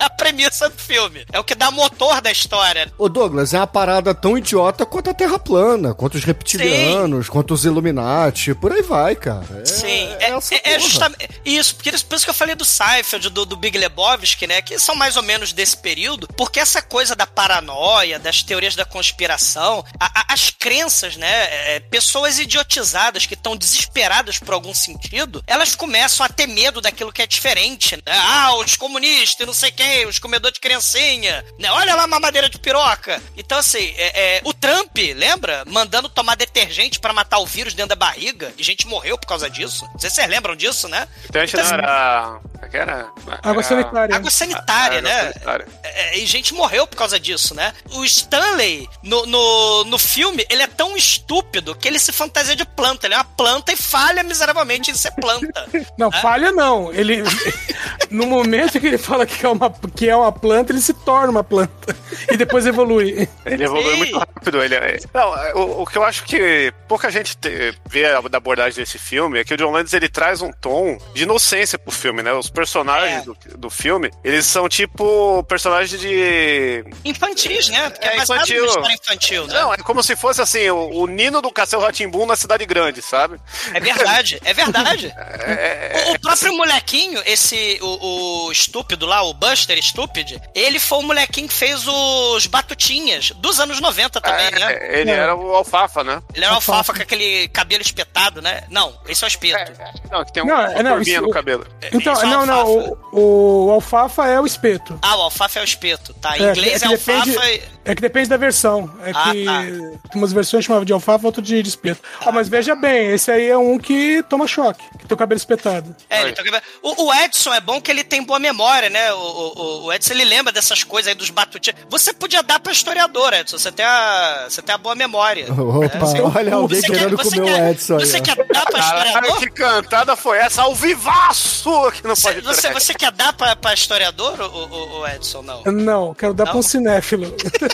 É 0.00 0.04
a 0.06 0.10
premissa 0.10 0.68
do 0.68 0.78
filme. 0.78 1.24
É 1.32 1.38
o 1.38 1.44
que 1.44 1.54
dá 1.54 1.70
motor 1.70 2.20
da 2.20 2.30
história. 2.30 2.92
Ô 2.98 3.08
Douglas, 3.08 3.54
é 3.54 3.58
uma 3.58 3.66
parada 3.66 4.14
tão 4.14 4.36
idiota 4.36 4.84
quanto 4.86 5.10
a 5.10 5.14
Terra 5.14 5.38
plana, 5.38 5.94
quanto 5.94 6.16
os 6.16 6.24
reptilianos, 6.24 7.28
quanto 7.28 7.54
os 7.54 7.64
Illuminati, 7.64 8.54
por 8.54 8.72
aí 8.72 8.82
vai, 8.82 9.14
cara. 9.16 9.44
É, 9.62 9.64
Sim, 9.64 10.08
é, 10.20 10.30
é, 10.30 10.38
é, 10.64 10.74
é 10.74 10.78
justamente 10.78 11.28
isso, 11.44 11.74
porque 11.76 11.90
por 11.92 12.14
isso 12.16 12.24
que 12.24 12.30
eu 12.30 12.34
falei 12.34 12.54
do 12.54 12.64
Seinfeld, 12.64 13.28
do, 13.30 13.44
do 13.44 13.56
Big 13.56 13.76
Lebowski, 13.76 14.46
né, 14.46 14.62
que 14.62 14.78
são 14.78 14.94
mais 14.94 15.16
ou 15.16 15.22
menos 15.22 15.52
desse 15.52 15.76
período, 15.76 16.26
porque 16.36 16.60
essa 16.60 16.80
coisa 16.82 17.14
da 17.14 17.26
paranoia, 17.26 18.18
das 18.18 18.42
teorias 18.42 18.74
da 18.74 18.84
conspiração, 18.84 19.84
a- 19.98 20.20
a- 20.20 20.34
as 20.34 20.50
crenças, 20.50 21.16
né, 21.16 21.74
é, 21.76 21.80
pessoas 21.80 22.38
idiotizadas 22.38 23.26
que 23.26 23.34
estão 23.34 23.56
desesperadas 23.56 24.38
por 24.38 24.54
algum 24.54 24.74
sentido, 24.74 25.42
elas 25.46 25.74
começam 25.74 26.24
a 26.24 26.28
ter 26.28 26.46
medo 26.46 26.80
daquilo 26.80 27.12
que 27.12 27.22
é 27.22 27.26
diferente, 27.26 27.96
né, 27.96 28.02
ah, 28.06 28.54
os 28.56 28.76
comunistas, 28.76 29.46
não 29.46 29.54
sei 29.54 29.70
quem, 29.70 29.83
os 30.08 30.18
comedores 30.18 30.54
de 30.54 30.60
criancinha, 30.60 31.44
né? 31.58 31.70
Olha 31.70 31.94
lá 31.94 32.04
a 32.04 32.06
mamadeira 32.06 32.48
de 32.48 32.58
piroca. 32.58 33.20
Então, 33.36 33.58
assim, 33.58 33.94
é, 33.96 34.36
é, 34.38 34.40
o 34.44 34.52
Trump, 34.52 34.96
lembra? 35.14 35.64
Mandando 35.66 36.08
tomar 36.08 36.34
detergente 36.36 36.98
pra 37.00 37.12
matar 37.12 37.38
o 37.38 37.46
vírus 37.46 37.74
dentro 37.74 37.90
da 37.90 37.96
barriga, 37.96 38.52
e 38.58 38.62
gente 38.62 38.86
morreu 38.86 39.16
por 39.18 39.26
causa 39.26 39.48
disso. 39.50 39.84
Não 39.92 39.98
sei 40.00 40.10
se 40.10 40.16
vocês 40.16 40.28
lembram 40.28 40.56
disso, 40.56 40.88
né? 40.88 41.06
Então 41.28 41.42
a 41.42 41.46
gente 41.46 41.54
Então, 41.58 41.68
não 41.70 41.78
era. 41.78 42.38
o 42.62 42.70
que 42.70 42.76
era? 42.76 43.06
Água 43.42 43.52
Era- 43.52 43.62
sanitária. 43.62 44.16
Água 44.16 44.30
sanitária, 44.30 44.98
Água 44.98 45.10
né? 45.10 45.32
sanitária. 45.32 45.66
É, 45.82 46.18
e 46.18 46.26
gente 46.26 46.54
morreu 46.54 46.86
por 46.86 46.96
causa 46.96 47.18
disso, 47.20 47.54
né? 47.54 47.72
O 47.92 48.04
Stanley, 48.04 48.88
no, 49.02 49.26
no, 49.26 49.84
no 49.84 49.98
filme, 49.98 50.46
ele 50.50 50.62
é 50.62 50.66
tão 50.66 50.96
estúpido 50.96 51.74
que 51.74 51.86
ele 51.88 51.98
se 51.98 52.12
fantasia 52.12 52.56
de 52.56 52.64
planta. 52.64 53.06
Ele 53.06 53.14
é 53.14 53.18
uma 53.18 53.24
planta 53.24 53.72
e 53.72 53.76
falha 53.76 54.22
miseravelmente 54.22 54.90
em 54.90 54.94
ser 54.94 55.10
planta. 55.12 55.68
Não, 55.98 56.10
falha 56.10 56.50
não. 56.52 56.92
Ele. 56.92 57.22
no 58.10 58.26
momento 58.26 58.80
que 58.80 58.86
ele 58.86 58.98
fala 58.98 59.26
que 59.26 59.44
é, 59.44 59.48
uma, 59.48 59.72
que 59.94 60.08
é 60.08 60.16
uma 60.16 60.32
planta, 60.32 60.72
ele 60.72 60.80
se 60.80 60.92
torna 60.94 61.30
uma 61.30 61.44
planta. 61.44 61.94
E 62.30 62.36
depois 62.36 62.64
evolui. 62.64 63.28
Ele 63.44 63.64
evolui 63.64 63.90
Sim. 63.90 63.96
muito 63.96 64.18
rápido. 64.18 64.62
Ele 64.62 64.74
é- 64.74 64.98
Não, 65.12 65.36
é, 65.36 65.52
o, 65.54 65.82
o 65.82 65.86
que 65.86 65.98
eu 65.98 66.02
acho 66.04 66.24
que 66.24 66.72
pouca 66.88 67.10
gente 67.10 67.36
te- 67.36 67.74
vê 67.86 68.06
a- 68.06 68.20
da 68.22 68.38
abordagem 68.38 68.76
desse 68.82 68.98
filme 68.98 69.38
é 69.40 69.44
que 69.44 69.52
o 69.52 69.56
John 69.56 69.70
Landis 69.72 69.92
ele 69.92 70.08
traz 70.08 70.40
um 70.40 70.50
tom 70.52 70.96
de 71.12 71.24
inocência 71.24 71.78
pro 71.78 71.90
filme, 71.92 72.22
né? 72.22 72.32
Os 72.32 72.48
personagens 72.48 73.22
É. 73.22 73.22
do, 73.22 73.36
do 73.58 73.68
filme, 73.70 74.10
eles 74.22 74.46
são 74.46 74.68
tipo 74.68 75.42
personagens 75.44 76.00
de. 76.00 76.84
Infantis, 77.04 77.68
né? 77.68 77.90
Porque 77.90 78.06
é, 78.06 78.16
É 78.16 78.22
infantil. 78.22 78.64
infantil, 78.64 79.46
né? 79.48 79.54
Não, 79.54 79.74
é 79.74 79.76
como 79.78 80.02
se 80.02 80.16
fosse 80.16 80.40
assim, 80.40 80.68
o, 80.70 81.00
o 81.02 81.06
Nino 81.06 81.42
do 81.42 81.50
Castelo 81.52 81.82
Ratimbum 81.82 82.26
na 82.26 82.36
cidade 82.36 82.64
grande, 82.64 83.02
sabe? 83.02 83.38
É 83.74 83.80
verdade, 83.80 84.40
é 84.44 84.54
verdade. 84.54 85.12
É, 85.46 86.04
O, 86.10 86.14
o 86.14 86.20
próprio 86.20 86.56
molequinho, 86.56 87.20
esse, 87.26 87.78
o, 87.82 88.46
o 88.46 88.52
estúpido 88.52 89.04
lá, 89.04 89.22
o 89.22 89.34
Buster 89.64 89.82
Stupid, 89.82 90.40
ele 90.54 90.78
foi 90.78 90.98
o 90.98 91.02
molequinho 91.02 91.48
que 91.48 91.54
fez 91.54 91.84
os 91.88 92.46
Batutinhas, 92.46 93.30
dos 93.36 93.58
anos 93.58 93.80
90 93.80 94.20
também, 94.20 94.50
né? 94.50 94.72
é, 94.74 95.00
ele 95.00 95.10
Não. 95.10 95.22
era 95.22 95.34
o 95.34 95.54
alfafa, 95.54 96.04
né? 96.04 96.22
Ele 96.34 96.44
era 96.44 96.54
Alfafa. 96.54 96.78
alfafa 96.78 96.94
com 96.98 97.02
aquele 97.02 97.48
cabelo 97.48 97.80
espetado, 97.82 98.42
né? 98.42 98.64
Não, 98.68 98.94
esse 99.08 99.24
é 99.24 99.26
o 99.26 99.28
espeto. 99.28 99.72
Não, 100.10 100.24
que 100.24 100.32
tem 100.32 100.42
um, 100.42 100.46
Não, 100.46 100.54
uma 100.54 100.72
é, 100.72 100.82
não, 100.82 101.00
isso- 101.00 101.20
no 101.22 101.30
cabelo. 101.30 101.66
Então, 101.92 102.12
é 102.20 102.26
não, 102.26 102.44
não. 102.46 102.58
alfafa. 102.60 102.98
O, 103.12 103.66
o 103.66 103.70
alfafa 103.70 104.26
é 104.28 104.40
o 104.40 104.46
espeto. 104.46 104.98
Ah, 105.00 105.16
o 105.16 105.22
alfafa 105.22 105.58
é 105.58 105.62
o 105.62 105.64
espeto, 105.64 106.12
tá? 106.14 106.36
Em 106.36 106.44
É, 106.46 106.50
inglês 106.50 106.82
é, 106.82 106.86
é 106.86 106.88
depende- 106.90 107.30
alfafa 107.30 107.50
e... 107.50 107.62
É 107.84 107.94
que 107.94 108.00
depende 108.00 108.28
da 108.28 108.36
versão. 108.36 108.90
É 109.04 109.10
Ah, 109.14 109.30
que 109.32 109.44
tá. 109.44 109.60
tem 109.62 109.98
umas 110.14 110.32
versões 110.32 110.64
chamavam 110.64 110.84
de 110.84 110.92
alfafa, 110.92 111.26
outras 111.26 111.46
de, 111.46 111.62
de 111.62 111.68
espeto. 111.68 112.00
Ah, 112.20 112.32
mas 112.32 112.48
veja 112.48 112.74
bem, 112.74 113.10
esse 113.10 113.30
aí 113.30 113.48
é 113.48 113.58
um 113.58 113.78
que 113.78 114.22
toma 114.28 114.46
choque, 114.46 114.82
que 114.98 115.06
tem 115.06 115.14
o 115.14 115.18
cabelo 115.18 115.36
espetado. 115.36 115.94
É, 116.08 116.22
ele 116.22 116.32
toca- 116.32 116.62
o, 116.82 117.04
o 117.06 117.14
Edson 117.14 117.52
é 117.52 117.60
bom 117.60 117.80
que 117.80 117.90
ele 117.90 118.02
tem 118.02 118.22
boa 118.22 118.38
memória, 118.38 118.88
né? 118.88 119.12
O, 119.12 119.16
o- 119.18 119.84
o 119.84 119.92
Edson 119.92 120.14
ele 120.14 120.24
lembra 120.24 120.50
dessas 120.52 120.82
coisas 120.82 121.08
aí 121.10 121.14
dos 121.14 121.28
batutinhos. 121.30 121.78
Você 121.90 122.12
podia 122.14 122.42
dar 122.42 122.58
pra 122.58 122.72
historiador, 122.72 123.32
Edson. 123.34 123.58
Você 123.58 123.70
tem 123.70 123.84
a, 123.84 124.46
você 124.48 124.62
tem 124.62 124.74
a 124.74 124.78
boa 124.78 124.94
memória. 124.94 125.46
Opa, 125.52 125.98
Você- 125.98 126.20
olha 126.20 126.54
alguém 126.54 126.80
você 126.80 126.86
querendo 126.86 127.16
quer- 127.18 127.24
você 127.24 127.36
comer 127.36 127.52
quer- 127.52 127.62
o 127.62 127.68
Edson 127.70 127.94
aí. 127.98 128.06
Você 128.06 128.18
ó. 128.18 128.22
quer 128.22 128.36
dar 128.46 128.64
pra 128.66 128.80
Caralho, 128.80 129.06
historiador? 129.08 129.38
que 129.40 129.50
cantada 129.50 130.16
foi 130.16 130.38
essa? 130.38 130.62
Ao 130.62 130.74
vivaço! 130.74 131.90
Que 131.92 132.06
não 132.06 132.16
Você, 132.16 132.28
pode 132.28 132.40
você, 132.40 132.60
track. 132.62 132.80
você 132.80 132.94
quer 132.94 133.12
dar 133.12 133.32
pra, 133.34 133.54
pra 133.56 133.74
historiador, 133.74 134.40
o, 134.40 134.46
o- 134.46 135.00
o 135.00 135.06
Edson? 135.08 135.42
Não. 135.42 135.62
Não, 135.64 136.14
quero 136.14 136.32
dar 136.32 136.44
Não? 136.44 136.52
pra 136.52 136.58
um 136.60 136.62
cinéfilo. 136.62 137.34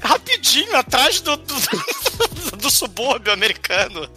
Rapidinho, 0.00 0.76
atrás 0.76 1.20
do, 1.20 1.36
do, 1.36 1.54
do 2.56 2.70
subúrbio 2.70 3.32
americano. 3.32 4.08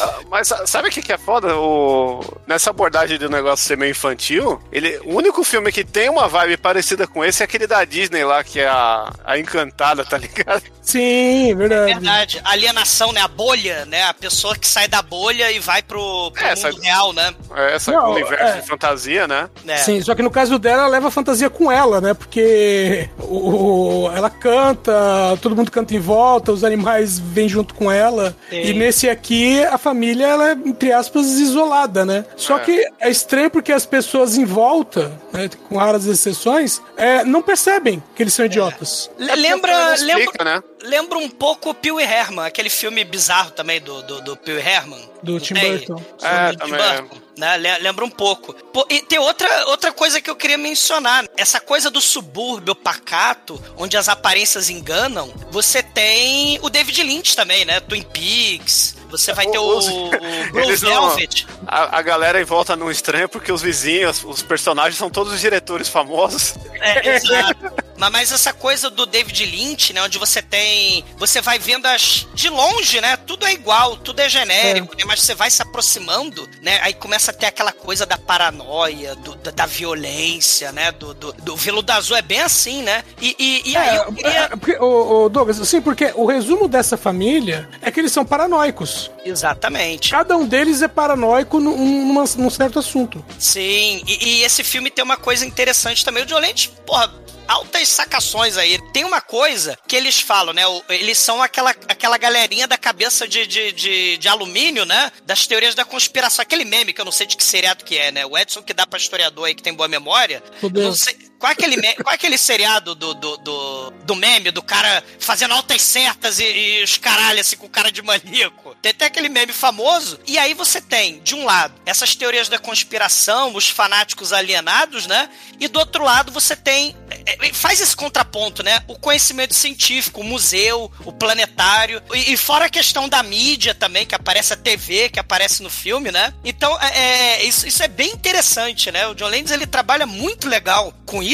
Ah, 0.00 0.18
Mas 0.30 0.48
sa- 0.48 0.66
sabe 0.66 0.88
o 0.88 0.90
que, 0.90 1.02
que 1.02 1.12
é 1.12 1.18
foda? 1.18 1.56
O... 1.56 2.20
Nessa 2.46 2.70
abordagem 2.70 3.18
do 3.18 3.28
negócio 3.30 3.66
ser 3.66 3.76
meio 3.76 3.90
infantil, 3.90 4.60
ele... 4.72 4.98
o 5.04 5.14
único 5.14 5.42
filme 5.44 5.72
que 5.72 5.84
tem 5.84 6.08
uma 6.08 6.28
vibe 6.28 6.56
parecida 6.56 7.06
com 7.06 7.24
esse 7.24 7.42
é 7.42 7.44
aquele 7.44 7.66
da 7.66 7.84
Disney 7.84 8.24
lá, 8.24 8.42
que 8.44 8.60
é 8.60 8.68
a, 8.68 9.10
a 9.24 9.38
Encantada, 9.38 10.04
tá 10.04 10.18
ligado? 10.18 10.62
Sim, 10.82 11.54
verdade. 11.54 11.92
Verdade. 11.94 12.40
Alienação, 12.44 13.12
né? 13.12 13.20
A 13.20 13.28
bolha, 13.28 13.84
né? 13.86 14.04
A 14.04 14.14
pessoa 14.14 14.56
que 14.56 14.66
sai 14.66 14.88
da 14.88 15.00
bolha 15.02 15.50
e 15.52 15.58
vai 15.60 15.82
pro, 15.82 16.30
pro 16.32 16.44
É, 16.44 16.54
mundo 16.54 16.80
real, 16.82 17.12
né? 17.12 17.34
É 17.54 17.74
Essa 17.76 17.92
Não, 17.92 18.12
universo 18.12 18.44
é. 18.56 18.60
de 18.60 18.66
fantasia, 18.66 19.28
né? 19.28 19.48
É. 19.66 19.76
Sim, 19.76 20.00
só 20.02 20.14
que 20.14 20.22
no 20.22 20.30
caso 20.30 20.58
dela, 20.58 20.82
ela 20.82 20.88
leva 20.90 21.08
a 21.08 21.10
fantasia 21.10 21.48
com 21.48 21.70
ela, 21.70 22.00
né? 22.00 22.14
Porque 22.14 23.08
o, 23.18 24.04
o- 24.06 24.12
ela 24.12 24.28
canta, 24.30 24.92
todo 25.40 25.54
mundo 25.54 25.70
canta 25.70 25.94
em 25.94 26.00
volta, 26.00 26.52
os 26.52 26.64
animais 26.64 27.18
vêm 27.18 27.48
junto 27.48 27.74
com 27.74 27.90
ela. 27.90 28.34
Sim. 28.48 28.60
E 28.60 28.72
nesse 28.74 29.08
aqui, 29.08 29.62
a 29.64 29.78
família, 29.80 30.26
ela 30.26 30.50
é, 30.50 30.52
entre 30.52 30.92
aspas, 30.92 31.26
isolada, 31.26 32.04
né? 32.04 32.24
Só 32.36 32.58
É. 32.58 32.60
que 32.60 32.86
é 33.00 33.10
estranho 33.10 33.50
porque 33.50 33.72
as 33.72 33.84
pessoas 33.84 34.36
em 34.36 34.44
volta, 34.44 35.10
né, 35.32 35.50
com 35.68 35.76
raras 35.76 36.06
exceções, 36.06 36.80
é, 36.96 37.24
não 37.24 37.42
percebem 37.42 38.02
que 38.14 38.22
eles 38.22 38.32
são 38.34 38.44
idiotas. 38.44 39.10
Le- 39.18 39.34
Lembra, 39.34 39.94
lembra, 39.94 39.94
explica, 40.20 40.44
né? 40.44 40.62
Lembra 40.82 41.18
um 41.18 41.28
pouco 41.28 41.70
o 41.70 41.74
Pee 41.74 41.92
Wee 41.92 42.04
Herman, 42.04 42.44
aquele 42.46 42.70
filme 42.70 43.04
bizarro 43.04 43.50
também 43.50 43.80
do, 43.80 44.02
do, 44.02 44.20
do 44.22 44.36
Pee 44.36 44.54
Wee 44.54 44.62
Herman. 44.66 45.10
Do 45.22 45.32
Não 45.32 45.40
Tim 45.40 45.54
tem? 45.54 45.76
Burton. 45.78 46.04
É, 46.22 46.52
do 46.52 46.58
Tim 46.64 46.70
também 46.72 46.96
Burton, 47.02 47.16
né? 47.36 47.56
Le- 47.58 47.78
Lembra 47.78 48.04
um 48.04 48.10
pouco. 48.10 48.54
Pô, 48.54 48.86
e 48.88 49.02
tem 49.02 49.18
outra, 49.18 49.66
outra 49.68 49.92
coisa 49.92 50.20
que 50.20 50.30
eu 50.30 50.36
queria 50.36 50.56
mencionar. 50.56 51.26
Essa 51.36 51.60
coisa 51.60 51.90
do 51.90 52.00
subúrbio 52.00 52.74
pacato, 52.74 53.62
onde 53.76 53.96
as 53.96 54.08
aparências 54.08 54.70
enganam, 54.70 55.32
você 55.50 55.82
tem 55.82 56.58
o 56.62 56.70
David 56.70 57.02
Lynch 57.02 57.36
também, 57.36 57.64
né? 57.66 57.80
Twin 57.80 58.02
Peaks. 58.02 58.96
Você 59.10 59.32
vai 59.34 59.46
ter 59.46 59.58
o, 59.58 59.76
Os- 59.76 59.88
o 59.88 60.10
Blue 60.52 60.60
Eles 60.62 60.80
não- 60.82 61.08
Velvet. 61.10 61.46
A, 61.66 61.98
a 61.98 62.02
galera 62.02 62.40
em 62.40 62.44
volta 62.44 62.74
não 62.76 62.90
estranha 62.90 63.28
porque 63.28 63.52
os 63.52 63.60
vizinhos, 63.60 64.22
os 64.24 64.40
personagens 64.42 64.96
são 64.96 65.10
todos 65.10 65.32
os 65.32 65.40
diretores 65.40 65.88
famosos. 65.88 66.54
É, 66.80 67.16
exato. 67.16 67.72
Mas, 68.08 68.32
essa 68.32 68.52
coisa 68.52 68.88
do 68.88 69.04
David 69.04 69.44
Lynch, 69.44 69.92
né? 69.92 70.02
Onde 70.02 70.18
você 70.18 70.40
tem. 70.40 71.04
Você 71.18 71.40
vai 71.40 71.58
vendo 71.58 71.86
as. 71.86 72.26
De 72.34 72.48
longe, 72.48 73.00
né? 73.00 73.16
Tudo 73.16 73.44
é 73.46 73.52
igual, 73.52 73.96
tudo 73.96 74.20
é 74.20 74.28
genérico, 74.28 74.96
né? 74.96 75.04
Mas 75.06 75.20
você 75.20 75.34
vai 75.34 75.50
se 75.50 75.60
aproximando, 75.60 76.48
né? 76.62 76.78
Aí 76.82 76.94
começa 76.94 77.30
a 77.30 77.34
ter 77.34 77.46
aquela 77.46 77.72
coisa 77.72 78.06
da 78.06 78.16
paranoia, 78.16 79.14
do- 79.16 79.34
da, 79.36 79.50
da 79.50 79.66
violência, 79.66 80.72
né? 80.72 80.92
Do, 80.92 81.12
do, 81.14 81.32
do 81.32 81.56
veludo 81.56 81.92
azul 81.92 82.16
é 82.16 82.22
bem 82.22 82.40
assim, 82.40 82.82
né? 82.82 83.04
E, 83.20 83.34
e, 83.38 83.70
e 83.70 83.76
aí 83.76 83.96
eu 83.96 84.02
É, 84.02 84.12
queria. 84.12 84.30
é, 84.40 84.48
porque, 84.48 84.76
ô, 84.78 85.24
ô, 85.24 85.28
Douglas, 85.28 85.60
assim, 85.60 85.80
porque 85.80 86.12
o 86.14 86.24
resumo 86.26 86.68
dessa 86.68 86.96
família 86.96 87.68
é 87.82 87.90
que 87.90 88.00
eles 88.00 88.12
são 88.12 88.24
paranoicos. 88.24 89.10
Exatamente. 89.24 90.10
Cada 90.10 90.36
um 90.36 90.46
deles 90.46 90.82
é 90.82 90.88
paranoico 90.88 91.60
num, 91.60 92.12
num 92.14 92.50
certo 92.50 92.78
assunto. 92.78 93.24
Sim, 93.38 94.02
e, 94.06 94.28
e 94.40 94.42
esse 94.44 94.62
filme 94.64 94.90
tem 94.90 95.04
uma 95.04 95.16
coisa 95.16 95.44
interessante 95.44 96.04
também. 96.04 96.24
O 96.30 96.38
Lynch, 96.38 96.70
porra, 96.86 97.12
altas 97.50 97.88
sacações 97.88 98.56
aí. 98.56 98.78
Tem 98.92 99.04
uma 99.04 99.20
coisa 99.20 99.76
que 99.86 99.96
eles 99.96 100.20
falam, 100.20 100.54
né? 100.54 100.62
Eles 100.88 101.18
são 101.18 101.42
aquela, 101.42 101.70
aquela 101.88 102.16
galerinha 102.16 102.66
da 102.66 102.78
cabeça 102.78 103.26
de, 103.26 103.46
de, 103.46 103.72
de, 103.72 104.16
de 104.18 104.28
alumínio, 104.28 104.84
né? 104.84 105.10
Das 105.24 105.46
teorias 105.46 105.74
da 105.74 105.84
conspiração. 105.84 106.42
Aquele 106.42 106.64
meme 106.64 106.92
que 106.92 107.00
eu 107.00 107.04
não 107.04 107.12
sei 107.12 107.26
de 107.26 107.36
que 107.36 107.44
seriado 107.44 107.84
que 107.84 107.96
é, 107.98 108.12
né? 108.12 108.24
O 108.24 108.38
Edson 108.38 108.62
que 108.62 108.72
dá 108.72 108.86
pra 108.86 108.98
historiador 108.98 109.46
aí 109.46 109.54
que 109.54 109.62
tem 109.62 109.74
boa 109.74 109.88
memória. 109.88 110.42
Eu 110.62 110.70
não 110.88 110.94
sei- 110.94 111.29
Qual 111.40 111.48
é 111.48 111.54
aquele, 111.54 111.76
me- 111.78 111.94
qual 111.94 112.12
é 112.12 112.14
aquele 112.16 112.36
seriado 112.36 112.94
do, 112.94 113.14
do, 113.14 113.36
do, 113.38 113.90
do 114.04 114.14
meme, 114.14 114.50
do 114.50 114.62
cara 114.62 115.02
fazendo 115.18 115.54
altas 115.54 115.80
certas 115.80 116.38
e, 116.38 116.44
e 116.44 116.84
os 116.84 116.98
caralho, 116.98 117.40
assim, 117.40 117.56
com 117.56 117.66
cara 117.66 117.90
de 117.90 118.02
maníaco? 118.02 118.76
Tem 118.82 118.90
até 118.90 119.06
aquele 119.06 119.30
meme 119.30 119.50
famoso. 119.52 120.20
E 120.26 120.36
aí 120.38 120.52
você 120.52 120.82
tem, 120.82 121.18
de 121.20 121.34
um 121.34 121.46
lado, 121.46 121.72
essas 121.86 122.14
teorias 122.14 122.50
da 122.50 122.58
conspiração, 122.58 123.54
os 123.56 123.70
fanáticos 123.70 124.34
alienados, 124.34 125.06
né? 125.06 125.30
E 125.58 125.66
do 125.66 125.78
outro 125.78 126.04
lado 126.04 126.30
você 126.30 126.54
tem. 126.54 126.94
é, 127.10 127.46
é, 127.48 127.52
Faz 127.54 127.80
esse 127.80 127.96
contraponto, 127.96 128.62
né? 128.62 128.82
O 128.86 128.98
conhecimento 128.98 129.54
científico, 129.54 130.20
o 130.20 130.24
museu, 130.24 130.92
o 131.06 131.12
planetário. 131.12 132.02
E, 132.12 132.34
e 132.34 132.36
fora 132.36 132.66
a 132.66 132.70
questão 132.70 133.08
da 133.08 133.22
mídia 133.22 133.74
também, 133.74 134.04
que 134.04 134.14
aparece 134.14 134.52
a 134.52 134.56
TV, 134.58 135.08
que 135.08 135.18
aparece 135.18 135.62
no 135.62 135.70
filme, 135.70 136.12
né? 136.12 136.34
Então, 136.44 136.78
é, 136.82 136.98
é, 137.40 137.44
isso, 137.44 137.66
isso 137.66 137.82
é 137.82 137.88
bem 137.88 138.10
interessante, 138.12 138.92
né? 138.92 139.06
O 139.08 139.14
John 139.14 139.28
Landis, 139.30 139.50
ele 139.52 139.66
trabalha 139.66 140.04
muito 140.06 140.46
legal 140.46 140.92
com 141.06 141.22
isso. 141.22 141.29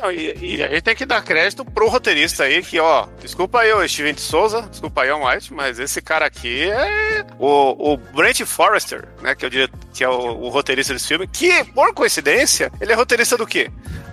Não, 0.00 0.10
e, 0.10 0.34
e 0.40 0.62
a 0.62 0.68
gente 0.68 0.82
tem 0.82 0.94
que 0.94 1.06
dar 1.06 1.22
crédito 1.22 1.64
pro 1.64 1.88
roteirista 1.88 2.44
aí, 2.44 2.62
que, 2.62 2.78
ó, 2.78 3.06
desculpa 3.20 3.60
aí 3.60 3.72
o 3.72 3.88
Steven 3.88 4.14
de 4.14 4.20
Souza, 4.20 4.62
desculpa 4.62 5.02
aí 5.02 5.10
o 5.10 5.26
White, 5.26 5.52
mas 5.52 5.78
esse 5.78 6.00
cara 6.02 6.26
aqui 6.26 6.64
é 6.70 7.24
o, 7.38 7.92
o 7.92 7.96
Brent 7.96 8.42
Forrester, 8.44 9.08
né, 9.22 9.34
que 9.34 9.44
é 9.44 9.48
o, 9.48 9.68
que 9.92 10.04
é 10.04 10.08
o, 10.08 10.12
o 10.12 10.48
roteirista 10.48 10.92
desse 10.92 11.08
filme, 11.08 11.26
que, 11.26 11.64
por 11.64 11.92
coincidência, 11.94 12.70
ele 12.80 12.92
é 12.92 12.94
roteirista 12.94 13.36
do 13.36 13.46
quê? 13.46 13.70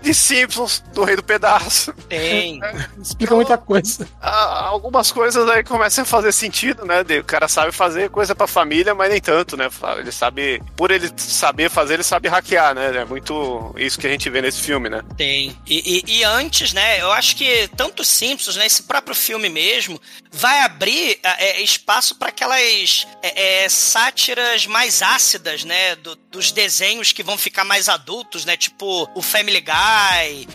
De 0.08 0.14
Simpsons, 0.14 0.82
do 0.94 1.04
Rei 1.04 1.18
do 1.18 1.24
Pedaço. 1.24 1.92
Tem. 2.08 2.62
Explica 3.02 3.36
muita 3.36 3.58
coisa. 3.58 4.08
Algumas 4.22 5.12
coisas 5.12 5.48
aí 5.50 5.64
começam 5.66 6.04
a 6.04 6.06
fazer 6.06 6.32
sentido, 6.32 6.86
né? 6.86 7.04
de- 7.04 7.20
O 7.20 7.24
cara 7.26 7.48
sabe 7.50 7.74
fazer 7.74 8.10
coisa 8.10 8.34
pra 8.34 8.48
família, 8.48 8.96
mas 8.96 9.10
nem 9.10 9.20
tanto, 9.20 9.58
né? 9.58 9.70
Ele 9.98 10.12
sabe, 10.12 10.64
por 10.78 10.92
ele 10.92 11.12
saber 11.18 11.70
fazer, 11.70 11.96
ele 11.96 12.04
sabe 12.04 12.30
hackear, 12.30 12.74
né? 12.74 12.96
É 12.96 13.04
muito 13.06 13.76
isso 13.78 14.00
que 14.00 14.08
a 14.08 14.10
gente 14.10 14.30
vê 14.30 14.42
nesse 14.42 14.62
filme, 14.62 14.88
né? 14.90 15.02
Tem. 15.18 15.58
E, 15.68 15.98
e- 16.08 16.20
e 16.20 16.24
antes, 16.24 16.72
né, 16.72 17.02
eu 17.02 17.12
acho 17.12 17.36
que 17.36 17.68
tanto 17.76 18.04
Simpsons, 18.06 18.56
né, 18.56 18.66
esse 18.66 18.84
próprio 18.84 19.14
filme 19.16 19.50
mesmo, 19.50 20.00
vai 20.32 20.62
abrir 20.62 21.20
é, 21.22 21.62
espaço 21.62 22.16
para 22.16 22.30
aquela 22.30 22.48
aquelas 22.48 23.06
é, 23.24 23.64
é, 23.66 23.70
sátiras 23.70 24.66
mais 24.68 25.02
ácidas, 25.02 25.64
né? 25.66 25.96
do- 25.98 26.16
dos 26.32 26.52
desenhos 26.52 27.12
que 27.12 27.24
vão 27.24 27.38
ficar 27.38 27.64
mais 27.64 27.90
adultos, 27.90 28.46
né? 28.46 28.56
Tipo 28.56 29.10
o 29.16 29.22
Family 29.22 29.60
Guy, 29.60 29.74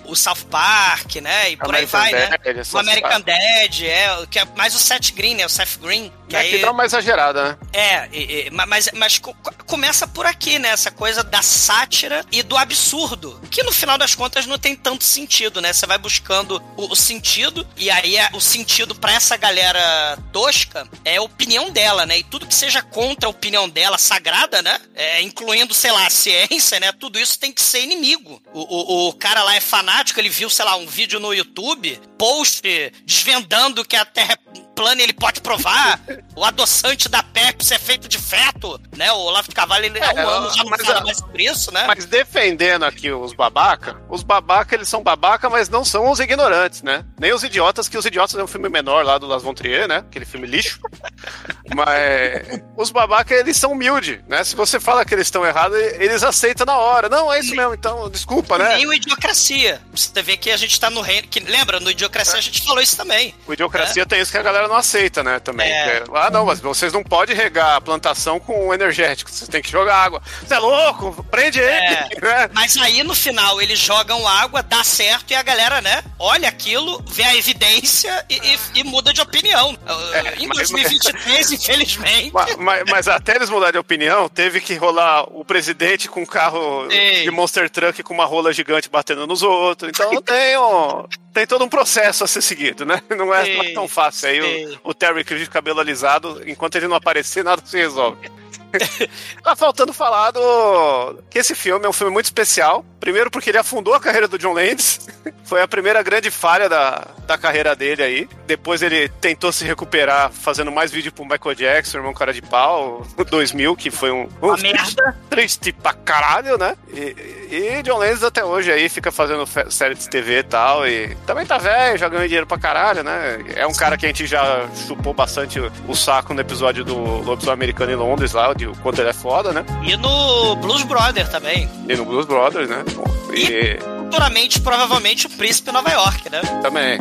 o 0.04 0.14
South 0.16 0.44
Park, 0.50 1.16
né? 1.16 1.50
E 1.50 1.56
por 1.56 1.75
aí 1.75 1.84
American 1.84 2.00
vai, 2.00 2.12
né? 2.12 2.38
Dad, 2.44 2.66
O 2.72 2.78
American 2.78 3.20
Dad, 3.20 3.80
é, 3.82 4.26
que 4.30 4.38
é 4.38 4.44
mais 4.56 4.75
o 4.75 4.78
Seth 4.78 5.12
Green, 5.12 5.34
né? 5.37 5.46
O 5.46 5.49
Seth 5.49 5.78
Green. 5.80 6.12
Que 6.28 6.37
É 6.37 6.38
aí, 6.40 6.50
que 6.50 6.58
dá 6.58 6.70
uma 6.70 6.84
exagerada, 6.84 7.44
né? 7.44 7.58
é, 7.72 8.08
e- 8.12 8.50
ma- 8.50 8.64
mas, 8.66 8.88
mas 8.94 9.18
co- 9.18 9.34
co- 9.34 9.52
começa 9.66 10.06
por 10.06 10.25
aqui, 10.26 10.58
né? 10.58 10.70
Essa 10.70 10.90
coisa 10.90 11.22
da 11.22 11.42
sátira 11.42 12.25
e 12.32 12.42
do 12.42 12.56
absurdo. 12.56 13.40
Que 13.50 13.62
no 13.62 13.72
final 13.72 13.99
das 13.99 14.14
contas 14.14 14.46
não 14.46 14.58
tem 14.58 14.75
tanto 14.75 15.04
sentido, 15.04 15.61
né? 15.61 15.72
Você 15.72 15.87
vai 15.87 15.99
buscando 15.99 16.62
o, 16.76 16.92
o 16.92 16.96
sentido, 16.96 17.66
e 17.76 17.90
aí 17.90 18.16
é- 18.16 18.30
o 18.32 18.40
sentido 18.40 18.94
pra 18.94 19.12
essa 19.12 19.37
galera 19.37 20.18
tosca 20.32 20.88
é 21.04 21.16
a 21.16 21.22
opinião 21.22 21.70
dela, 21.70 22.06
né? 22.06 22.18
E 22.18 22.25
tudo 22.25 22.46
que 22.46 22.54
seja 22.54 22.80
contra 22.82 23.26
a 23.26 23.30
opinião 23.30 23.68
dela, 23.68 23.99
sagrada, 23.99 24.62
né? 24.62 24.80
É, 24.94 25.20
incluindo, 25.22 25.75
sei 25.75 25.90
lá, 25.92 26.06
a 26.06 26.11
ciência, 26.11 26.80
né? 26.80 26.92
Tudo 26.92 27.18
isso 27.18 27.38
tem 27.38 27.52
que 27.52 27.62
ser 27.62 27.80
inimigo. 27.82 28.42
O, 28.54 28.61
o, 28.61 29.08
o 29.08 29.12
cara 29.23 29.45
lá 29.45 29.55
é 29.55 29.61
fanático, 29.61 30.19
ele 30.19 30.29
viu, 30.29 30.50
sei 30.50 30.64
lá, 30.64 30.75
um 30.75 30.85
vídeo 30.85 31.21
no 31.21 31.33
YouTube, 31.33 31.97
post 32.23 32.62
desvendando 33.05 33.85
que 33.85 33.97
a 33.97 34.05
Terra 34.05 34.35
é 34.35 34.62
plana 34.76 35.02
ele 35.02 35.12
pode 35.12 35.41
provar. 35.41 36.00
o 36.37 36.45
adoçante 36.45 37.09
da 37.09 37.23
Pepsi 37.23 37.75
é 37.75 37.79
feito 37.79 38.09
de 38.09 38.17
feto, 38.17 38.81
né? 38.97 39.11
O 39.12 39.17
Olavo 39.19 39.49
de 39.49 39.55
Carvalho, 39.55 39.87
ele 39.87 40.00
há 40.00 40.12
um 40.14 40.19
É, 40.19 40.23
ano 40.23 40.50
já 40.55 40.62
não 40.62 40.71
mas 40.71 40.87
fala 40.87 41.00
a- 41.00 41.05
mais 41.05 41.19
sobre 41.19 41.45
isso, 41.45 41.73
né? 41.75 41.85
Mas 41.87 42.07
defendendo 42.07 42.85
aqui 42.85 43.11
os 43.11 43.35
babaca, 43.35 44.00
os 44.09 44.23
babaca 44.23 44.75
eles 44.75 44.88
são 44.88 45.02
babaca, 45.02 45.50
mas 45.50 45.69
não 45.69 45.85
são 45.85 46.11
os 46.11 46.21
ignorantes, 46.21 46.83
né? 46.83 47.05
Nem 47.19 47.33
os 47.35 47.43
idiotas, 47.43 47.88
que 47.88 47.99
os 47.99 48.07
idiotas 48.07 48.37
é 48.37 48.43
um 48.43 48.47
filme 48.47 48.69
menor 48.69 49.05
lá 49.05 49.19
do 49.19 49.26
Las 49.26 49.43
Von 49.43 49.52
Trier, 49.52 49.88
né? 49.88 49.99
Aquele 49.99 50.25
filme 50.25 50.47
lixo. 50.47 50.79
mas 51.75 52.62
os 52.76 52.91
babaca 52.91 53.35
eles 53.35 53.57
são 53.57 53.73
humildes, 53.73 54.21
né? 54.29 54.45
Se 54.45 54.55
você 54.55 54.79
fala 54.79 55.05
que 55.05 55.12
eles 55.12 55.26
estão 55.26 55.45
errados, 55.45 55.76
eles 55.76 56.23
aceitam 56.23 56.64
na 56.64 56.76
hora. 56.79 57.09
Não, 57.09 57.33
é 57.33 57.41
isso 57.41 57.55
mesmo, 57.55 57.75
então 57.75 58.09
desculpa, 58.09 58.57
né? 58.59 58.76
Nem 58.76 58.87
o 58.87 58.95
Idiocracia. 58.95 59.81
Você 59.93 60.23
vê 60.23 60.37
que 60.37 60.50
a 60.50 60.57
gente 60.57 60.79
tá 60.79 60.88
no 60.88 61.00
reino. 61.00 61.26
Que, 61.29 61.41
lembra, 61.41 61.81
no 61.81 61.91
Idiocracia 61.91 62.12
a 62.19 62.40
gente 62.40 62.62
falou 62.64 62.81
isso 62.83 62.97
também. 62.97 63.35
O 63.47 63.52
idiocracia 63.52 64.04
tem 64.07 64.21
isso 64.21 64.31
que 64.33 64.38
a 64.38 64.42
galera 64.42 64.69
não 64.69 64.76
aceita, 64.76 65.23
né? 65.23 65.38
Também. 65.40 65.71
É. 65.71 65.83
É, 65.99 66.04
ah, 66.14 66.31
não, 66.31 66.47
mas 66.47 66.61
vocês 66.61 66.92
não 66.92 67.02
podem 67.02 67.35
regar 67.35 67.76
a 67.76 67.81
plantação 67.81 68.38
com 68.40 68.73
energético, 68.73 69.31
vocês 69.31 69.49
têm 69.49 69.62
que 69.62 69.71
jogar 69.71 69.97
água. 69.97 70.23
Você 70.47 70.54
é 70.54 70.59
louco? 70.59 71.25
Prende 71.31 71.59
ele! 71.61 71.71
É. 71.73 72.09
né? 72.23 72.50
Mas 72.52 72.76
aí 72.76 73.02
no 73.02 73.14
final 73.14 73.61
eles 73.61 73.78
jogam 73.78 74.26
água, 74.26 74.62
dá 74.62 74.83
certo 74.85 75.31
e 75.31 75.35
a 75.35 75.42
galera, 75.42 75.81
né, 75.81 76.02
olha 76.19 76.49
aquilo, 76.49 77.02
vê 77.09 77.23
a 77.25 77.35
evidência 77.37 78.25
e, 78.28 78.35
e- 78.37 78.59
e 78.81 78.85
muda 78.85 79.12
de 79.12 79.21
opinião. 79.21 79.76
É, 80.12 80.42
em 80.42 80.47
mas- 80.47 80.59
2023, 80.71 81.50
infelizmente. 81.52 82.31
Mas, 82.33 82.57
mas- 82.57 82.83
mas 82.88 83.09
até 83.09 83.37
eles 83.37 83.50
mudarem 83.50 83.73
de 83.73 83.78
opinião, 83.78 84.28
teve 84.28 84.61
que 84.61 84.75
rolar 84.75 85.23
o 85.25 85.45
presidente 85.45 86.09
com 86.09 86.23
um 86.23 86.26
carro 86.26 86.88
Sim. 86.90 87.23
de 87.25 87.31
Monster 87.31 87.69
Truck 87.71 88.02
com 88.02 88.14
uma 88.14 88.25
rola 88.25 88.52
gigante 88.52 88.88
batendo 88.88 89.26
nos 89.26 89.42
outros. 89.42 89.90
Então 89.90 90.21
tem, 90.23 90.57
um, 90.59 91.04
tem 91.33 91.47
todo 91.47 91.64
um 91.64 91.69
processo 91.69 92.01
a 92.09 92.12
ser 92.12 92.42
seguido, 92.42 92.85
né? 92.85 93.00
Não 93.11 93.32
é, 93.35 93.54
não 93.54 93.62
é 93.62 93.68
Sim. 93.68 93.75
tão 93.75 93.88
fácil. 93.88 94.28
Aí 94.28 94.40
Sim. 94.40 94.78
o, 94.82 94.90
o 94.90 94.94
Terry 94.94 95.25
Crews 95.25 95.42
de 95.42 95.50
cabelo 95.50 95.80
alisado, 95.80 96.42
enquanto 96.47 96.76
ele 96.76 96.88
não 96.88 96.97
aparecer, 96.97 97.44
nada 97.44 97.62
se 97.64 97.76
resolve. 97.76 98.30
tá 99.43 99.57
faltando 99.57 99.93
falar 99.93 100.31
do... 100.31 101.19
que 101.31 101.38
esse 101.38 101.55
filme 101.55 101.85
é 101.85 101.88
um 101.88 101.93
filme 101.93 102.12
muito 102.12 102.26
especial. 102.26 102.85
Primeiro 102.99 103.31
porque 103.31 103.50
ele 103.50 103.59
afundou 103.59 103.95
a 103.95 104.00
carreira 104.00 104.29
do 104.29 104.38
John 104.38 104.52
Landis. 104.52 105.09
Foi 105.45 105.61
a 105.61 105.69
primeira 105.69 106.02
grande 106.02 106.31
falha 106.31 106.69
da, 106.69 107.09
da 107.26 107.37
carreira 107.37 107.75
dele 107.75 108.02
aí. 108.02 108.29
Depois 108.47 108.81
ele 108.81 109.09
tentou 109.09 109.52
se 109.52 109.64
recuperar 109.64 110.31
fazendo 110.31 110.71
mais 110.71 110.91
vídeo 110.91 111.12
pro 111.12 111.25
Michael 111.25 111.55
Jackson, 111.55 111.99
Irmão 111.99 112.14
Cara 112.14 112.33
de 112.33 112.41
Pau, 112.41 113.07
2000, 113.29 113.76
que 113.76 113.91
foi 113.91 114.11
um, 114.12 114.29
um 114.41 114.47
Uma 114.47 114.57
merda. 114.57 115.17
triste 115.29 115.73
pra 115.73 115.93
caralho, 115.93 116.57
né? 116.57 116.76
E, 116.93 117.17
e 117.50 117.83
John 117.83 117.99
Landis 117.99 118.23
até 118.23 118.45
hoje 118.45 118.71
aí 118.71 118.88
fica 118.88 119.11
fazendo 119.11 119.45
série 119.71 119.95
de 119.95 120.09
TV 120.09 120.38
e 120.38 120.43
tal. 120.45 120.87
E 120.87 121.14
também 121.26 121.45
tá 121.45 121.59
velho, 121.59 121.99
já 121.99 122.09
ganhou 122.09 122.25
dinheiro 122.25 122.47
pra 122.47 122.59
caralho, 122.59 123.02
né? 123.02 123.45
É 123.57 123.67
um 123.67 123.75
cara 123.75 123.97
que 123.97 124.07
a 124.07 124.09
gente 124.09 124.26
já 124.26 124.69
chupou 124.87 125.12
bastante 125.12 125.59
o, 125.59 125.71
o 125.88 125.95
saco 125.95 126.33
no 126.33 126.41
episódio 126.41 126.85
do 126.85 126.97
Lobisomem 126.97 127.55
Americano 127.55 127.93
em 127.93 127.97
Londres 127.97 128.33
lá, 128.33 128.52
de 128.62 128.66
o 128.69 128.76
quanto 128.76 129.00
ele 129.00 129.11
é 129.11 129.12
foda, 129.12 129.52
né? 129.52 129.64
E 129.83 129.97
no 129.97 130.54
Blues 130.57 130.83
Brother 130.85 131.28
também. 131.28 131.69
E 131.88 131.97
no 131.97 132.04
Blues 132.04 132.26
Brothers, 132.26 132.69
né? 132.69 132.85
Bom, 132.95 133.04
e 133.35 133.78
Futuramente, 134.04 134.61
provavelmente, 134.61 135.26
o 135.26 135.31
Príncipe 135.31 135.73
Nova 135.73 135.90
York, 135.90 136.31
né? 136.31 136.40
também. 136.62 136.99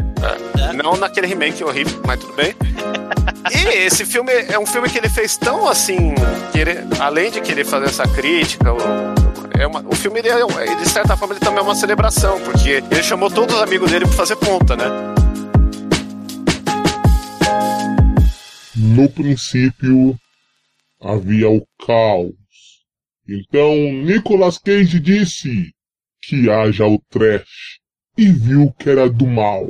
é. 0.69 0.73
Não 0.73 0.95
naquele 0.95 1.27
remake 1.27 1.63
horrível, 1.63 2.01
mas 2.05 2.19
tudo 2.19 2.33
bem. 2.33 2.55
E 3.51 3.67
esse 3.85 4.05
filme 4.05 4.31
é 4.31 4.57
um 4.57 4.65
filme 4.65 4.89
que 4.89 4.97
ele 4.97 5.09
fez 5.09 5.35
tão 5.37 5.67
assim, 5.67 6.15
querer, 6.53 6.87
além 6.99 7.29
de 7.29 7.41
querer 7.41 7.65
fazer 7.65 7.87
essa 7.87 8.07
crítica, 8.07 8.71
o, 8.73 8.77
é 9.59 9.67
uma- 9.67 9.83
o 9.85 9.93
filme 9.93 10.19
ele, 10.19 10.29
é, 10.29 10.39
ele, 10.65 10.75
de 10.77 10.89
certa 10.89 11.17
forma 11.17 11.33
ele 11.33 11.41
também 11.41 11.59
é 11.59 11.61
uma 11.61 11.75
celebração, 11.75 12.39
porque 12.41 12.81
ele 12.89 13.03
chamou 13.03 13.29
todos 13.29 13.55
os 13.55 13.61
amigos 13.61 13.91
dele 13.91 14.05
pra 14.05 14.15
fazer 14.15 14.37
ponta, 14.37 14.75
né? 14.77 14.85
No 18.75 19.09
princípio 19.09 20.15
havia 21.01 21.49
o 21.49 21.65
caos. 21.85 22.35
Então 23.27 23.75
Nicolas 24.03 24.57
Cage 24.57 24.99
disse 24.99 25.73
que 26.21 26.49
haja 26.49 26.85
o 26.85 26.99
trash 27.09 27.79
e 28.17 28.31
viu 28.31 28.71
que 28.73 28.89
era 28.89 29.09
do 29.09 29.25
mal. 29.25 29.67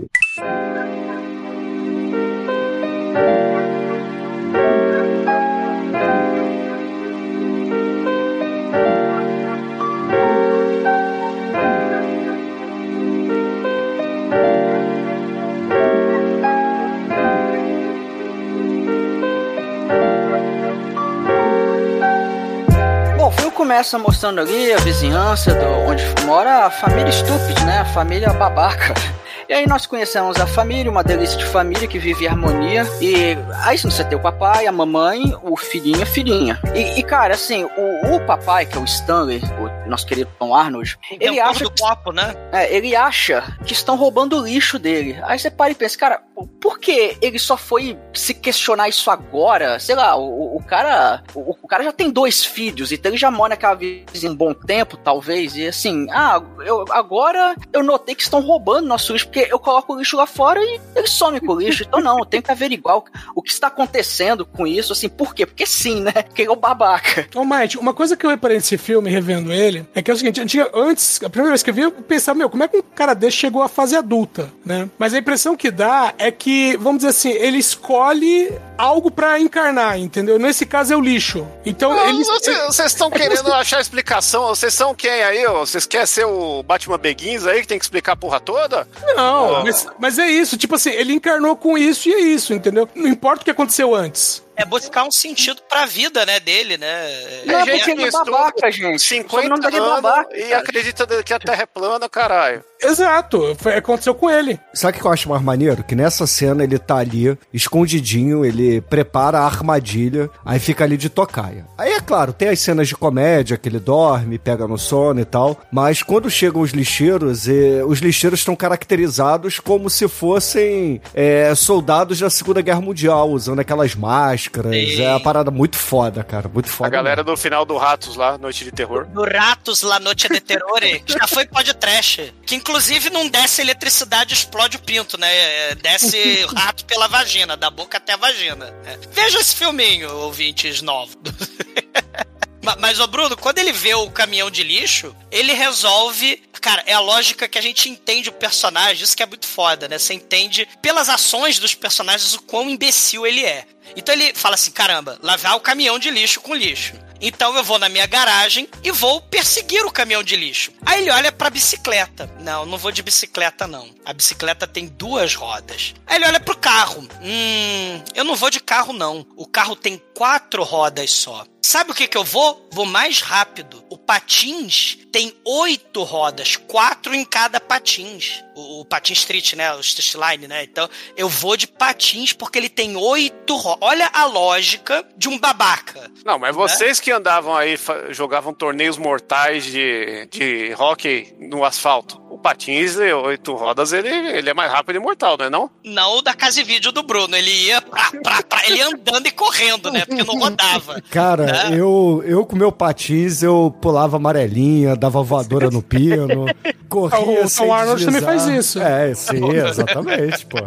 Começa 23.82 23.98
mostrando 23.98 24.42
ali 24.42 24.72
a 24.72 24.78
vizinhança 24.78 25.56
do, 25.56 25.66
onde 25.90 26.04
mora 26.24 26.68
a 26.68 26.70
família 26.70 27.12
Stupid, 27.12 27.66
né? 27.66 27.80
A 27.80 27.86
família 27.86 28.32
babaca. 28.32 28.94
E 29.50 29.54
aí 29.54 29.68
nós 29.68 29.86
conhecemos 29.86 30.40
a 30.40 30.48
família, 30.48 30.90
uma 30.90 31.04
delícia 31.04 31.38
de 31.38 31.44
família 31.44 31.86
que 31.86 32.00
vive 32.00 32.24
em 32.24 32.28
harmonia. 32.30 32.88
E 33.02 33.38
aí 33.66 33.78
você 33.78 34.02
tem 34.06 34.18
o 34.18 34.22
papai, 34.22 34.66
a 34.66 34.72
mamãe, 34.72 35.36
o 35.44 35.58
filhinho 35.58 36.02
a 36.02 36.06
filhinha. 36.06 36.58
E, 36.74 36.98
e, 36.98 37.04
cara, 37.04 37.34
assim, 37.34 37.66
o, 37.66 38.16
o 38.16 38.26
papai, 38.26 38.66
que 38.66 38.78
é 38.78 38.80
o 38.80 38.86
Stanley, 38.86 39.42
o 39.60 39.81
nosso 39.92 40.08
querido 40.08 40.32
Tom 40.40 40.56
Arnold, 40.56 40.98
ele 41.12 41.26
Inventor 41.26 41.50
acha 41.50 41.64
do 41.66 41.72
copo, 41.72 42.12
né? 42.12 42.34
é, 42.52 42.76
ele 42.76 42.96
acha 42.96 43.58
que 43.66 43.74
estão 43.74 43.96
roubando 43.96 44.38
o 44.38 44.46
lixo 44.46 44.80
dele. 44.80 45.20
Aí 45.24 45.38
você 45.38 45.52
para 45.52 45.72
e 45.72 45.76
pensa, 45.76 45.98
cara, 45.98 46.24
por 46.60 46.80
que 46.80 47.18
ele 47.22 47.38
só 47.38 47.58
foi 47.58 47.98
se 48.14 48.34
questionar 48.34 48.90
isso 48.90 49.12
agora? 49.12 49.80
Sei 49.80 49.96
lá, 49.96 50.16
o, 50.16 50.56
o 50.56 50.64
cara. 50.64 51.24
O, 51.36 51.52
o 51.62 51.68
cara 51.68 51.84
já 51.84 51.92
tem 51.92 52.10
dois 52.10 52.44
filhos, 52.44 52.92
então 52.92 53.12
ele 53.12 53.18
já 53.18 53.30
mora 53.30 53.50
naquela 53.50 53.76
vizinha 53.76 54.32
um 54.32 54.36
bom 54.36 54.54
tempo, 54.54 54.98
talvez. 54.98 55.56
E 55.56 55.68
assim, 55.68 56.08
ah, 56.12 56.42
eu, 56.66 56.86
agora 56.92 57.56
eu 57.74 57.84
notei 57.84 58.16
que 58.16 58.24
estão 58.24 58.42
roubando 58.42 58.88
nosso 58.88 59.14
lixo, 59.14 59.28
porque 59.28 59.48
eu 59.52 59.60
coloco 59.60 59.94
o 59.94 60.00
lixo 60.00 60.16
lá 60.16 60.26
fora 60.26 60.62
e 60.62 60.80
ele 60.96 61.08
some 61.08 61.40
com 61.40 61.54
o 61.54 61.60
lixo. 61.60 61.84
Então 61.84 62.00
não, 62.00 62.20
eu 62.20 62.26
tenho 62.26 62.44
que 62.44 62.52
averiguar 62.52 62.98
o, 62.98 63.04
o 63.36 63.42
que 63.42 63.52
está 63.52 63.68
acontecendo 63.68 64.46
com 64.46 64.66
isso, 64.66 64.94
assim, 64.94 65.10
por 65.10 65.36
quê? 65.36 65.46
Porque 65.46 65.66
sim, 65.66 66.02
né? 66.02 66.12
Porque 66.12 66.44
ele 66.44 66.50
é 66.50 66.54
o 66.54 66.56
babaca. 66.56 67.28
Ô, 67.36 67.44
Mike, 67.44 67.78
uma 67.78 67.94
coisa 67.94 68.16
que 68.16 68.26
eu 68.26 68.30
reparei 68.30 68.58
nesse 68.58 68.78
filme, 68.78 69.10
revendo 69.10 69.52
ele, 69.52 69.81
é 69.96 70.02
que 70.02 70.10
é 70.12 70.14
o 70.14 70.18
seguinte, 70.18 70.40
antiga- 70.42 70.70
antes, 70.74 71.20
a 71.24 71.30
primeira 71.30 71.52
vez 71.52 71.64
que 71.64 71.70
eu 71.70 71.74
vi, 71.74 71.82
eu 71.82 71.92
pensava, 71.92 72.38
meu, 72.38 72.50
como 72.50 72.64
é 72.64 72.68
que 72.68 72.78
um 72.78 72.82
cara 72.82 73.14
desse 73.14 73.38
chegou 73.38 73.62
à 73.62 73.68
fase 73.70 73.96
adulta, 73.96 74.52
né? 74.66 74.90
Mas 74.98 75.14
a 75.14 75.18
impressão 75.18 75.56
que 75.56 75.70
dá 75.72 76.14
é 76.18 76.32
que, 76.32 76.78
vamos 76.78 76.98
dizer 77.00 77.10
assim, 77.10 77.30
ele 77.32 77.58
escolhe 77.58 78.52
algo 78.78 79.12
pra 79.12 79.40
encarnar, 79.40 79.98
entendeu? 80.00 80.40
Nesse 80.40 80.66
caso 80.66 80.94
é 80.94 80.98
o 80.98 81.02
lixo. 81.02 81.48
Então, 81.66 81.94
Não, 81.94 82.08
ele... 82.10 82.24
Vocês 82.24 82.58
vocês 82.68 82.92
estão 82.92 83.10
querendo 83.12 83.52
achar 83.54 83.80
explicação? 83.82 84.48
Vocês 84.48 84.74
são 84.74 84.94
quem 84.96 85.10
aí? 85.24 85.46
Vocês 85.48 85.86
querem 85.86 86.06
ser 86.08 86.26
o 86.26 86.64
Batman 86.64 86.98
Begins 86.98 87.46
aí 87.46 87.62
que 87.62 87.68
tem 87.68 87.78
que 87.78 87.86
explicar 87.86 88.14
a 88.14 88.16
porra 88.16 88.40
toda? 88.40 88.88
Não, 89.16 89.56
Ah. 89.58 89.64
mas, 89.64 89.88
mas 90.00 90.18
é 90.20 90.28
isso, 90.28 90.58
tipo 90.58 90.76
assim, 90.76 90.90
ele 90.92 91.14
encarnou 91.14 91.56
com 91.56 91.78
isso 91.78 92.10
e 92.10 92.14
é 92.14 92.20
isso, 92.22 92.54
entendeu? 92.54 92.88
Não 92.96 93.08
importa 93.08 93.42
o 93.42 93.46
que 93.46 93.52
aconteceu 93.52 93.94
antes. 93.96 94.42
É 94.62 94.66
buscar 94.66 95.04
um 95.06 95.12
sentido 95.12 95.60
pra 95.68 95.88
vida, 95.88 96.24
né, 96.24 96.40
dele, 96.40 96.78
né? 96.78 97.44
Não, 97.48 97.66
Tem 97.66 97.66
gente 97.66 97.78
porque 97.80 97.92
ele 97.92 98.04
é 98.04 98.12
babaca, 98.12 98.72
gente. 98.72 98.96
O 98.96 99.00
50 99.00 99.32
sobrenome 99.32 99.62
dele 99.62 99.76
é 99.76 99.80
anos 99.80 100.02
babaca, 100.02 100.38
e 100.38 100.54
acredita 100.54 101.24
que 101.24 101.34
a 101.34 101.40
Terra 101.40 101.64
é 101.64 101.66
plana, 101.66 102.08
caralho. 102.08 102.64
Exato, 102.80 103.56
foi, 103.60 103.76
aconteceu 103.76 104.14
com 104.14 104.30
ele. 104.30 104.60
Sabe 104.74 104.98
o 104.98 105.02
que 105.02 105.06
eu 105.08 105.12
acho 105.12 105.30
mais 105.30 105.42
maneiro? 105.42 105.84
Que 105.84 105.96
nessa 105.96 106.28
cena 106.28 106.64
ele 106.64 106.78
tá 106.78 106.98
ali, 106.98 107.38
escondidinho, 107.54 108.46
ele 108.46 108.82
prepara 108.82 109.40
a 109.40 109.46
armadilha, 109.46 110.30
aí 110.46 110.60
fica 110.60 110.84
ali 110.84 110.98
de 110.98 111.10
tocaia. 111.10 111.66
Aí 111.78 111.94
é 111.94 112.00
claro, 112.00 112.32
tem 112.32 112.50
as 112.50 112.60
cenas 112.60 112.88
de 112.88 112.96
comédia, 112.96 113.58
que 113.58 113.68
ele 113.68 113.80
dorme, 113.80 114.38
pega 114.38 114.68
no 114.68 114.78
sono 114.78 115.20
e 115.20 115.26
tal, 115.26 115.60
mas 115.72 116.04
quando 116.04 116.30
chegam 116.30 116.62
os 116.62 116.72
lixeiros, 116.72 117.48
eh, 117.48 117.84
os 117.86 118.00
lixeiros 118.00 118.40
estão 118.40 118.56
caracterizados 118.56 119.60
como 119.60 119.90
se 119.90 120.08
fossem 120.08 121.02
eh, 121.14 121.54
soldados 121.56 122.20
da 122.20 122.30
Segunda 122.30 122.62
Guerra 122.62 122.82
Mundial, 122.82 123.30
usando 123.30 123.60
aquelas 123.60 123.96
máscaras 123.96 124.51
máscaras. 124.52 124.72
Sim. 124.96 125.02
É 125.04 125.10
uma 125.10 125.20
parada 125.20 125.52
muito 125.52 125.78
foda, 125.78 126.24
cara. 126.24 126.48
Muito 126.50 126.68
A 126.68 126.72
foda. 126.74 126.90
galera 126.90 127.24
do 127.24 127.36
final 127.38 127.66
do 127.66 127.78
Ratos 127.78 128.16
lá, 128.16 128.38
Noite 128.38 128.64
de 128.64 128.72
Terror. 128.72 129.06
Do 129.08 129.24
Ratos 129.24 129.82
La 129.82 130.00
Noite 130.00 130.28
de 130.28 130.40
Terrore, 130.40 131.04
já 131.06 131.28
foi 131.28 131.46
podcast. 131.46 132.34
Que 132.46 132.56
inclusive 132.56 133.10
não 133.10 133.28
desce 133.28 133.62
eletricidade 133.62 134.34
explode 134.34 134.78
o 134.78 134.82
pinto, 134.82 135.18
né? 135.18 135.28
É, 135.72 135.76
Desce 135.76 136.46
rato 136.56 136.86
pela 136.86 137.08
vagina, 137.08 137.56
da 137.56 137.70
boca 137.70 137.98
até 137.98 138.14
a 138.14 138.18
vagina. 138.18 138.66
É. 138.86 138.98
Veja 139.12 139.40
esse 139.40 139.56
filminho, 139.56 140.12
ouvintes 140.18 140.82
novos. 140.82 141.18
Ma- 142.64 142.78
Mas, 142.80 143.00
ô 143.00 143.08
Bruno, 143.08 143.36
quando 143.36 143.58
ele 143.58 143.72
vê 143.72 143.96
o 143.96 144.12
caminhão 144.12 144.52
de 144.52 144.64
lixo, 144.64 145.16
ele 145.32 145.54
resolve. 145.54 146.44
Cara, 146.62 146.84
é 146.86 146.94
a 146.94 147.00
lógica 147.00 147.48
que 147.48 147.58
a 147.58 147.62
gente 147.62 147.90
entende 147.90 148.30
o 148.30 148.34
personagem, 148.34 149.04
isso 149.04 149.18
que 149.18 149.24
é 149.24 149.26
muito 149.26 149.48
foda, 149.48 149.88
né? 149.88 149.98
Você 149.98 150.14
entende 150.14 150.68
pelas 150.80 151.10
ações 151.10 151.58
dos 151.58 151.74
personagens 151.74 152.36
o 152.36 152.42
quão 152.44 152.70
imbecil 152.70 153.26
ele 153.26 153.44
é. 153.44 153.66
Então 153.96 154.14
ele 154.14 154.34
fala 154.34 154.56
assim: 154.56 154.72
caramba, 154.72 155.18
lavar 155.22 155.56
o 155.56 155.60
caminhão 155.60 156.00
de 156.00 156.10
lixo 156.10 156.42
com 156.42 156.56
lixo. 156.56 156.94
Então 157.22 157.56
eu 157.56 157.64
vou 157.64 157.78
na 157.78 157.88
minha 157.88 158.08
garagem 158.08 158.68
e 158.84 158.92
vou 158.92 159.22
perseguir 159.22 159.86
o 159.86 159.92
caminhão 159.92 160.24
de 160.24 160.36
lixo. 160.36 160.72
Aí 160.84 161.02
ele 161.02 161.12
olha 161.12 161.32
pra 161.32 161.52
bicicleta. 161.52 162.28
Não, 162.40 162.66
não 162.66 162.80
vou 162.80 162.92
de 162.92 163.04
bicicleta, 163.04 163.68
não. 163.68 163.88
A 164.04 164.12
bicicleta 164.12 164.66
tem 164.66 164.88
duas 164.88 165.36
rodas. 165.36 165.94
Aí 166.08 166.16
ele 166.16 166.26
olha 166.26 166.40
pro 166.40 166.58
carro. 166.58 167.08
Hum, 167.22 168.04
eu 168.16 168.24
não 168.24 168.36
vou 168.36 168.50
de 168.50 168.60
carro, 168.60 168.92
não. 168.92 169.26
O 169.36 169.46
carro 169.46 169.76
tem 169.76 170.02
quatro 170.16 170.64
rodas 170.64 171.12
só. 171.12 171.46
Sabe 171.62 171.92
o 171.92 171.94
que 171.96 172.08
que 172.08 172.18
eu 172.18 172.24
vou? 172.24 172.68
Vou 172.72 172.86
mais 172.86 173.22
rápido. 173.22 173.86
O 173.88 173.98
patins 173.98 174.98
tem 175.12 175.34
oito 175.46 176.02
rodas, 176.04 176.56
quatro 176.56 177.14
em 177.14 177.24
cada 177.24 177.60
patins. 177.62 178.44
O, 178.62 178.82
o 178.82 178.86
patins 178.86 179.20
street, 179.20 179.54
né? 179.54 179.74
O 179.74 179.80
street 179.80 180.16
line, 180.16 180.48
né? 180.48 180.64
Então 180.64 180.90
eu 181.18 181.28
vou 181.30 181.56
de 181.58 181.68
patins 181.68 182.34
porque 182.34 182.58
ele 182.60 182.70
tem 182.70 182.96
oito 182.96 183.56
rodas. 183.58 183.80
Olha 183.82 184.10
a 184.14 184.26
lógica 184.26 185.06
de 185.18 185.28
um 185.30 185.38
babaca. 185.38 186.10
Não, 186.26 186.38
mas 186.38 186.56
vocês 186.56 187.00
que 187.00 187.12
andavam 187.12 187.56
aí, 187.56 187.78
jogavam 188.10 188.54
torneios 188.54 188.98
mortais 188.98 189.64
de, 189.66 190.28
de 190.32 190.74
hockey 190.78 191.34
no 191.40 191.64
asfalto. 191.64 192.22
O 192.30 192.38
patins 192.38 192.96
de 192.96 193.12
oito 193.14 193.54
rodas, 193.56 193.92
ele, 193.92 194.08
ele 194.10 194.50
é 194.50 194.54
mais 194.54 194.72
rápido 194.72 194.96
e 194.96 195.00
mortal, 195.00 195.38
não 195.38 195.46
é 195.46 195.50
não? 195.50 195.70
Não 195.84 196.18
o 196.18 196.22
da 196.22 196.34
casa 196.34 196.62
e 196.62 196.64
vídeo 196.64 196.92
do 196.92 197.04
Bruno. 197.04 197.36
Ele 197.36 197.52
ia 197.66 197.82
pra, 197.82 198.12
pra, 198.24 198.44
pra- 198.44 198.66
ele 198.66 198.82
andando 198.82 199.28
e 199.28 199.32
correndo, 199.32 199.92
né? 199.92 200.06
Porque 200.06 200.24
não 200.24 200.40
rodava. 200.40 201.02
Cara, 201.10 201.46
né? 201.46 201.70
eu, 201.78 202.24
eu 202.26 202.46
com 202.46 202.56
meu 202.56 202.72
patins, 202.72 203.44
eu 203.44 203.76
pulava 203.82 204.18
amarelinha, 204.18 204.96
dava 204.96 205.22
voadora 205.22 205.70
no 205.70 205.82
pino, 205.82 206.46
corria 206.88 207.20
O 207.20 207.36
Tom 207.42 207.48
sem 207.48 207.72
Arnold 207.72 208.06
também 208.06 208.22
faz 208.22 208.44
isso. 208.44 208.51
É, 208.58 209.14
sim, 209.14 209.50
exatamente, 209.68 210.46
pô. 210.46 210.58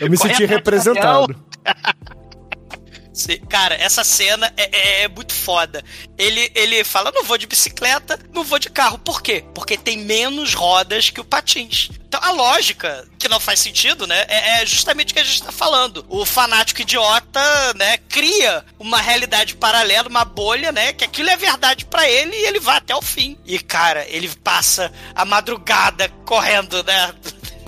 Eu 0.00 0.10
me 0.10 0.16
Corre 0.16 0.30
senti 0.30 0.44
representado. 0.44 1.34
Se- 3.12 3.38
Cara, 3.48 3.74
essa 3.74 4.04
cena 4.04 4.52
é, 4.56 5.00
é- 5.00 5.02
é 5.02 5.08
muito 5.08 5.32
foda. 5.34 5.82
Ele, 6.16 6.50
ele 6.54 6.84
fala: 6.84 7.10
não 7.12 7.24
vou 7.24 7.36
de 7.36 7.46
bicicleta, 7.48 8.18
não 8.32 8.44
vou 8.44 8.58
de 8.60 8.70
carro. 8.70 8.98
Por 8.98 9.20
quê? 9.20 9.44
Porque 9.54 9.76
tem 9.76 9.98
menos 9.98 10.54
rodas 10.54 11.10
que 11.10 11.20
o 11.20 11.24
patins. 11.24 11.90
Então 12.08 12.20
a 12.22 12.30
lógica, 12.30 13.06
que 13.18 13.28
não 13.28 13.38
faz 13.38 13.60
sentido, 13.60 14.06
né? 14.06 14.24
É, 14.28 14.62
é 14.62 14.66
justamente 14.66 15.10
o 15.10 15.14
que 15.14 15.20
a 15.20 15.24
gente 15.24 15.42
tá 15.42 15.52
falando. 15.52 16.04
O 16.08 16.24
fanático 16.24 16.80
idiota, 16.80 17.40
né, 17.74 17.98
cria 18.08 18.64
uma 18.78 18.98
realidade 18.98 19.54
paralela, 19.54 20.08
uma 20.08 20.24
bolha, 20.24 20.72
né? 20.72 20.94
Que 20.94 21.04
aquilo 21.04 21.28
é 21.28 21.36
verdade 21.36 21.84
pra 21.84 22.08
ele 22.08 22.34
e 22.34 22.46
ele 22.46 22.60
vai 22.60 22.78
até 22.78 22.96
o 22.96 23.02
fim. 23.02 23.38
E, 23.44 23.58
cara, 23.58 24.06
ele 24.08 24.28
passa 24.42 24.90
a 25.14 25.24
madrugada 25.26 26.08
correndo, 26.24 26.82
né? 26.82 27.14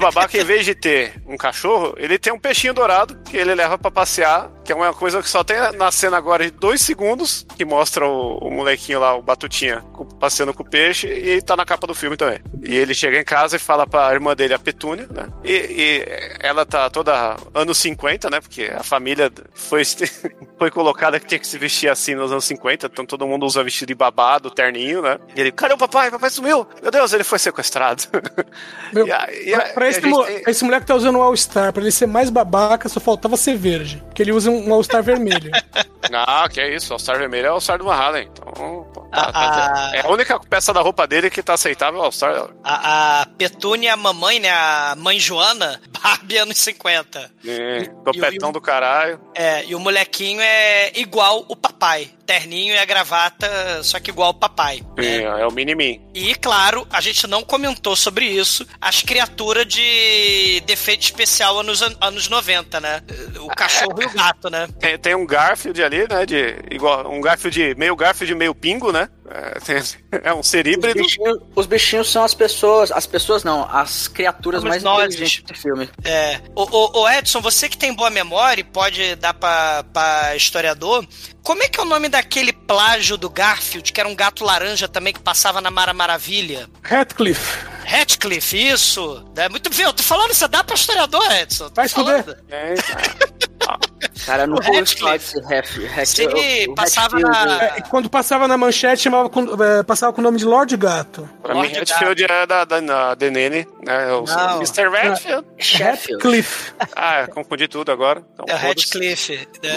Babaca, 0.01 0.37
em 0.37 0.45
vez 0.45 0.65
de 0.65 0.75
ter 0.75 1.15
um 1.27 1.37
cachorro, 1.37 1.95
ele 1.97 2.19
tem 2.19 2.33
um 2.33 2.39
peixinho 2.39 2.75
dourado 2.75 3.19
que 3.25 3.37
ele 3.37 3.55
leva 3.55 3.79
pra 3.79 3.91
passear, 3.91 4.51
que 4.65 4.73
é 4.73 4.75
uma 4.75 4.93
coisa 4.93 5.23
que 5.23 5.29
só 5.29 5.45
tem 5.45 5.57
na 5.77 5.91
cena 5.91 6.17
agora 6.17 6.45
de 6.45 6.51
dois 6.51 6.81
segundos, 6.81 7.47
que 7.57 7.65
mostra 7.65 8.07
o, 8.07 8.39
o 8.39 8.51
molequinho 8.51 9.01
lá, 9.01 9.15
o 9.15 9.23
Batutinha, 9.23 9.85
passeando 10.19 10.55
com 10.55 10.63
o 10.63 10.69
peixe, 10.69 11.07
e 11.07 11.41
tá 11.43 11.57
na 11.57 11.65
capa 11.65 11.87
do 11.87 11.95
filme 11.95 12.17
também. 12.17 12.41
E 12.63 12.77
ele 12.77 12.95
chega 12.95 13.19
em 13.19 13.25
casa 13.25 13.57
e 13.57 13.59
fala 13.59 13.87
pra 13.87 14.13
irmã 14.13 14.35
dele, 14.35 14.55
a 14.55 14.59
Petúnia, 14.59 15.07
né? 15.11 15.29
E, 15.45 15.53
e 15.53 16.05
ela 16.41 16.65
tá 16.65 16.89
toda 16.91 17.37
anos 17.55 17.79
50, 17.79 18.31
né? 18.31 18.41
Porque 18.41 18.65
a 18.65 18.83
família 18.83 19.31
foi, 19.55 19.83
foi 20.61 20.71
colocada 20.71 21.19
que 21.19 21.27
tinha 21.27 21.39
que 21.39 21.47
se 21.47 21.57
vestir 21.57 21.89
assim 21.89 22.15
nos 22.15 22.31
anos 22.31 22.45
50, 22.45 22.87
então 22.87 23.07
todo 23.07 23.27
mundo 23.27 23.47
usa 23.47 23.65
vestido 23.65 23.89
de 23.89 23.95
babado, 23.95 24.51
terninho, 24.51 25.01
né? 25.01 25.19
E 25.35 25.41
ele, 25.41 25.51
cadê 25.51 25.73
o 25.73 25.79
papai? 25.79 26.11
Papai 26.11 26.29
sumiu! 26.29 26.69
Meu 26.83 26.91
Deus, 26.91 27.15
ele 27.15 27.25
foi 27.25 27.39
sequestrado. 27.39 28.03
Meu, 28.93 29.07
E 29.07 29.11
a- 29.13 29.29
e 29.33 29.55
a- 29.55 29.61
pra, 29.61 29.69
pra 29.73 29.85
e 29.85 29.89
a 29.89 29.91
esse, 29.91 30.01
gente 30.03 30.11
mo- 30.11 30.27
esse 30.29 30.65
moleque 30.65 30.87
tá 30.87 30.95
usando 30.95 31.17
um 31.19 31.23
All-Star. 31.23 31.73
Pra 31.73 31.81
ele 31.83 31.91
ser 31.91 32.07
mais 32.07 32.29
babaca, 32.29 32.91
só 32.91 33.01
faltava 33.01 33.39
ser 33.39 33.57
verde. 33.57 34.03
Porque 34.07 34.23
ele 34.23 34.33
usa 34.33 34.51
um 34.51 34.73
All-Star 34.75 35.03
vermelho. 35.03 35.51
Ah, 36.13 36.49
que 36.51 36.61
é 36.61 36.75
isso. 36.75 36.93
All-Star 36.93 37.19
vermelho 37.19 37.47
é 37.47 37.51
o 37.51 37.53
All-Star 37.53 37.79
do 37.79 37.85
Van 37.85 37.95
Halen. 37.95 38.29
Então, 38.33 38.85
pô, 38.93 39.03
tá- 39.03 39.09
Ah, 39.13 39.33
tá- 39.33 39.73
ah. 39.77 39.91
é 39.97 40.01
a 40.01 40.09
única 40.09 40.41
peça 40.41 40.73
da 40.73 40.81
roupa 40.81 41.07
dele 41.07 41.31
que 41.31 41.41
tá 41.43 41.53
aceitável 41.55 42.03
All-Star. 42.03 42.49
A, 42.65 43.21
a 43.21 43.27
Petúnia, 43.27 43.93
a 43.93 43.97
mamãe, 43.97 44.41
né? 44.41 44.51
A 44.51 44.95
mãe 44.99 45.21
Joana, 45.21 45.81
Barbie 46.03 46.39
anos 46.39 46.57
50. 46.59 47.31
É, 47.47 47.79
e 47.83 47.89
Topetão 48.03 48.49
o- 48.49 48.53
do 48.53 48.61
caralho. 48.61 49.21
É, 49.37 49.65
e 49.67 49.75
o 49.75 49.79
molequinho 49.79 50.41
é 50.41 50.50
igual 50.95 51.45
o 51.49 51.57
papai. 51.57 52.11
Terninho 52.31 52.75
e 52.75 52.79
a 52.79 52.85
gravata, 52.85 53.83
só 53.83 53.99
que 53.99 54.13
igual 54.13 54.31
o 54.31 54.35
papai. 54.35 54.81
É, 54.97 55.03
né? 55.03 55.23
é 55.25 55.45
o 55.45 55.51
Mini-Me. 55.51 56.01
E, 56.15 56.33
claro, 56.37 56.87
a 56.89 57.01
gente 57.01 57.27
não 57.27 57.43
comentou 57.43 57.97
sobre 57.97 58.25
isso, 58.25 58.65
as 58.81 59.03
criaturas 59.03 59.67
de 59.67 60.63
defeito 60.65 61.03
especial 61.03 61.59
anos, 61.59 61.83
anos 62.01 62.29
90, 62.29 62.81
né? 62.81 63.03
O 63.41 63.49
cachorro 63.49 64.01
e 64.01 64.07
o 64.07 64.11
gato, 64.11 64.49
né? 64.49 64.69
Tem, 64.79 64.97
tem 64.97 65.15
um 65.17 65.27
Garfield 65.27 65.83
ali, 65.83 66.07
né? 66.09 66.25
De, 66.25 66.55
igual, 66.71 67.11
um 67.13 67.21
Garfield, 67.21 67.75
meio 67.75 67.97
Garfield, 67.97 68.33
meio 68.37 68.55
pingo, 68.55 68.93
né? 68.93 69.09
É, 69.31 70.21
é 70.31 70.35
um 70.35 70.43
ser 70.43 70.67
Os 70.67 70.73
híbrido. 70.73 71.03
bichinhos, 71.03 71.39
os 71.55 71.67
bichinhos 71.67 72.11
são 72.11 72.25
as 72.25 72.35
pessoas. 72.35 72.91
As 72.91 73.07
pessoas 73.07 73.45
não, 73.45 73.69
as 73.69 74.09
criaturas 74.09 74.61
Somos 74.61 74.71
mais 74.71 74.83
nós. 74.83 75.15
inteligentes 75.15 75.43
do 75.45 75.55
filme. 75.55 75.89
É. 76.05 76.41
O, 76.55 76.63
o, 76.63 77.03
o 77.03 77.09
Edson, 77.09 77.41
você 77.41 77.69
que 77.69 77.79
tem 77.79 77.95
boa 77.95 78.11
memória 78.11 78.61
e 78.61 78.65
pode 78.65 79.15
dar 79.17 79.35
pra, 79.35 79.85
pra 79.93 80.37
historiador, 80.37 81.07
como 81.51 81.65
é 81.65 81.69
que 81.69 81.81
é 81.81 81.83
o 81.83 81.87
nome 81.87 82.09
daquele 82.09 82.53
plágio 82.53 83.17
do 83.17 83.29
Garfield, 83.29 83.93
que 83.93 83.99
era 83.99 84.09
um 84.09 84.15
gato 84.15 84.45
laranja 84.45 84.87
também 84.87 85.13
que 85.13 85.19
passava 85.19 85.61
na 85.61 85.69
Mara 85.69 85.93
Maravilha? 85.93 86.71
Ratcliffe. 86.81 87.59
Ratcliffe, 87.85 88.57
isso. 88.57 89.29
É 89.35 89.49
muito 89.49 89.69
bem, 89.69 89.85
eu 89.85 89.93
tô 89.93 90.01
falando, 90.01 90.33
você 90.33 90.47
dá 90.47 90.63
pra 90.63 90.77
historiador, 90.77 91.29
Edson. 91.33 91.69
Vai 91.75 91.89
falando. 91.89 92.37
É, 92.49 92.75
Cara, 94.27 94.47
não 94.47 94.61
falar 94.63 94.83
desse 94.83 95.41
ref. 95.43 95.77
Sim, 96.07 96.27
o- 96.27 96.73
o 96.73 96.75
passava 96.75 97.19
na- 97.19 97.63
É, 97.65 97.81
quando 97.89 98.09
passava 98.11 98.47
na 98.49 98.57
manchete, 98.57 99.03
chamava 99.03 99.29
com, 99.29 99.63
é, 99.63 99.83
passava 99.83 100.13
com 100.13 100.21
o 100.21 100.25
nome 100.25 100.39
de 100.39 100.45
Lorde 100.45 100.77
Gato. 100.77 101.29
pra 101.43 101.55
mim, 101.55 101.61
Lorde 101.63 101.79
Redfield 101.79 102.25
é 102.25 102.47
da, 102.47 102.65
da, 102.65 102.81
da 102.81 103.15
Denene, 103.15 103.67
né? 103.85 104.13
O 104.13 104.25
Não. 104.25 104.57
Mr. 104.59 104.89
Redfield. 104.89 105.47
Ratcliffe. 105.79 106.73
Ah, 107.03 107.27
confundi 107.33 107.67
tudo 107.69 107.91
agora. 107.93 108.23
Então, 108.35 108.45
É. 108.49 108.55
Ratcliffe. 108.55 109.49
né? 109.63 109.71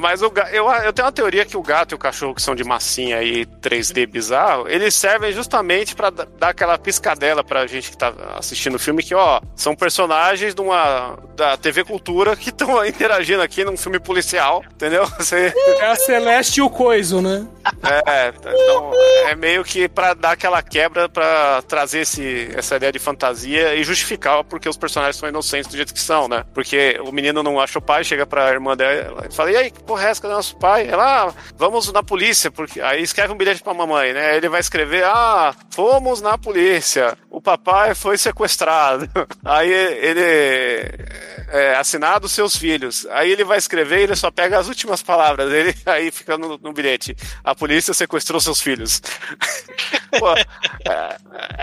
Mas 0.00 0.20
o, 0.22 0.30
eu, 0.52 0.68
eu 0.70 0.92
tenho 0.92 1.06
uma 1.06 1.12
teoria 1.12 1.44
que 1.44 1.56
o 1.56 1.62
gato 1.62 1.92
e 1.92 1.94
o 1.94 1.98
cachorro, 1.98 2.34
que 2.34 2.42
são 2.42 2.54
de 2.54 2.62
massinha 2.64 3.22
e 3.22 3.46
3D 3.46 4.06
bizarro, 4.06 4.68
eles 4.68 4.94
servem 4.94 5.32
justamente 5.32 5.94
pra 5.94 6.10
da- 6.10 6.26
dar 6.38 6.48
aquela 6.50 6.76
piscadela 6.78 7.42
pra 7.42 7.66
gente 7.66 7.90
que 7.90 7.96
tá 7.96 8.12
assistindo 8.36 8.74
o 8.74 8.78
filme, 8.78 9.02
que, 9.02 9.14
ó, 9.14 9.40
são 9.56 9.74
personagens 9.74 10.54
de 10.54 10.60
uma, 10.60 11.18
da 11.36 11.56
TV 11.56 11.84
Cultura 11.84 12.36
que 12.36 12.50
estão 12.50 12.84
interagindo 12.86 13.27
aqui 13.34 13.64
num 13.64 13.76
filme 13.76 13.98
policial, 13.98 14.64
entendeu? 14.72 15.06
Você, 15.18 15.52
É 15.80 15.86
a 15.86 15.96
Celeste 15.96 16.60
e 16.60 16.62
o 16.62 16.70
Coiso, 16.70 17.20
né? 17.20 17.46
é, 18.06 18.28
então, 18.28 18.90
é 19.26 19.34
meio 19.34 19.62
que 19.62 19.88
pra 19.88 20.14
dar 20.14 20.32
aquela 20.32 20.62
quebra, 20.62 21.08
pra 21.08 21.62
trazer 21.62 22.00
esse, 22.00 22.50
essa 22.54 22.76
ideia 22.76 22.92
de 22.92 22.98
fantasia 22.98 23.74
e 23.74 23.84
justificar 23.84 24.42
porque 24.44 24.68
os 24.68 24.76
personagens 24.76 25.16
são 25.16 25.28
inocentes 25.28 25.70
do 25.70 25.76
jeito 25.76 25.92
que 25.92 26.00
são, 26.00 26.28
né? 26.28 26.44
Porque 26.54 26.98
o 27.04 27.12
menino 27.12 27.42
não 27.42 27.60
acha 27.60 27.78
o 27.78 27.82
pai, 27.82 28.04
chega 28.04 28.26
pra 28.26 28.50
irmã 28.50 28.76
dela 28.76 29.26
e 29.28 29.34
fala: 29.34 29.50
E 29.50 29.56
aí, 29.56 29.70
que 29.70 29.82
porra 29.82 30.06
é 30.06 30.10
essa? 30.10 30.22
Cadê 30.22 30.34
nosso 30.34 30.56
pai? 30.56 30.88
Ela, 30.88 31.28
ah, 31.28 31.34
vamos 31.56 31.90
na 31.92 32.02
polícia, 32.02 32.50
porque 32.50 32.80
aí 32.80 33.02
escreve 33.02 33.32
um 33.32 33.36
bilhete 33.36 33.62
pra 33.62 33.74
mamãe, 33.74 34.12
né? 34.12 34.36
Ele 34.36 34.48
vai 34.48 34.60
escrever: 34.60 35.04
Ah, 35.04 35.54
fomos 35.70 36.20
na 36.20 36.36
polícia, 36.38 37.16
o 37.30 37.40
papai 37.40 37.94
foi 37.94 38.18
sequestrado. 38.18 39.08
Aí 39.44 39.70
ele. 39.72 41.08
É, 41.50 41.76
assinado 41.76 42.28
seus 42.28 42.56
filhos. 42.56 43.06
Aí 43.18 43.30
ele 43.32 43.44
vai 43.44 43.58
escrever 43.58 43.98
e 44.00 44.02
ele 44.04 44.16
só 44.16 44.30
pega 44.30 44.58
as 44.58 44.68
últimas 44.68 45.02
palavras. 45.02 45.52
Ele 45.52 45.74
aí 45.86 46.10
fica 46.10 46.36
no, 46.38 46.58
no 46.58 46.72
bilhete. 46.72 47.16
A 47.44 47.54
polícia 47.54 47.92
sequestrou 47.94 48.40
seus 48.40 48.60
filhos. 48.60 49.00
Pô, 50.18 50.32
é, 50.34 51.16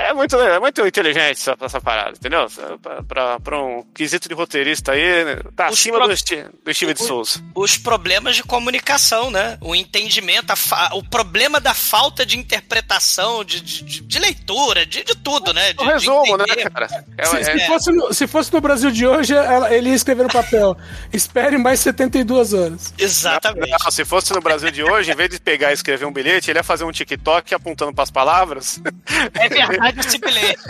é 0.09 0.13
muito, 0.13 0.35
é 0.39 0.59
muito 0.59 0.85
inteligente 0.85 1.31
essa, 1.39 1.55
essa 1.59 1.81
parada, 1.81 2.11
entendeu? 2.11 2.45
Pra, 2.81 3.03
pra, 3.03 3.39
pra 3.39 3.61
um 3.63 3.83
quesito 3.93 4.29
de 4.29 4.35
roteirista 4.35 4.91
aí, 4.91 5.25
né? 5.25 5.37
tá 5.55 5.67
Os 5.69 5.79
acima 5.79 5.97
pro- 5.97 6.07
do, 6.07 6.15
Sti- 6.15 6.45
do 6.63 6.73
Steve 6.73 6.93
de 6.93 7.03
Souza. 7.03 7.43
Os 7.55 7.77
problemas 7.77 8.35
de 8.35 8.43
comunicação, 8.43 9.31
né? 9.31 9.57
O 9.61 9.75
entendimento, 9.75 10.51
a 10.51 10.55
fa- 10.55 10.91
o 10.93 11.03
problema 11.03 11.59
da 11.59 11.73
falta 11.73 12.23
de 12.25 12.37
interpretação, 12.37 13.43
de, 13.43 13.61
de, 13.61 14.01
de- 14.01 14.19
leitura, 14.19 14.85
de, 14.85 15.03
de 15.03 15.15
tudo, 15.15 15.51
né? 15.53 15.73
De, 15.73 15.81
Um 15.83 15.87
resumo, 15.87 16.37
de 16.37 16.55
né, 16.55 16.69
cara? 16.69 16.87
É, 17.17 17.25
Se, 17.25 17.37
é- 17.37 17.43
se 17.59 17.67
fosse 17.67 17.91
no, 17.91 18.13
se 18.13 18.27
fosse 18.27 18.53
no 18.53 18.61
Brasil 18.61 18.91
de 18.91 19.07
hoje, 19.07 19.33
ela- 19.33 19.73
ele 19.73 19.89
ia 19.89 19.95
escrever 19.95 20.23
no 20.23 20.29
papel: 20.29 20.77
espere 21.45 21.57
mais 21.57 21.79
72 21.79 22.53
horas. 22.53 22.93
Exatamente. 22.97 23.69
Não, 23.69 23.91
se 23.91 24.03
fosse 24.03 24.33
no 24.33 24.41
Brasil 24.41 24.71
de 24.71 24.83
hoje, 24.83 25.11
em 25.11 25.15
vez 25.15 25.29
de 25.29 25.39
pegar 25.39 25.71
e 25.71 25.73
escrever 25.73 26.05
um 26.05 26.11
bilhete, 26.11 26.49
ele 26.49 26.59
ia 26.59 26.63
fazer 26.63 26.83
um 26.83 26.91
TikTok 26.91 27.53
apontando 27.53 27.93
pras 27.93 28.09
palavras. 28.09 28.81
É 29.33 29.49
verdade 29.49 29.99
esse 29.99 30.17
bilhete. 30.17 30.61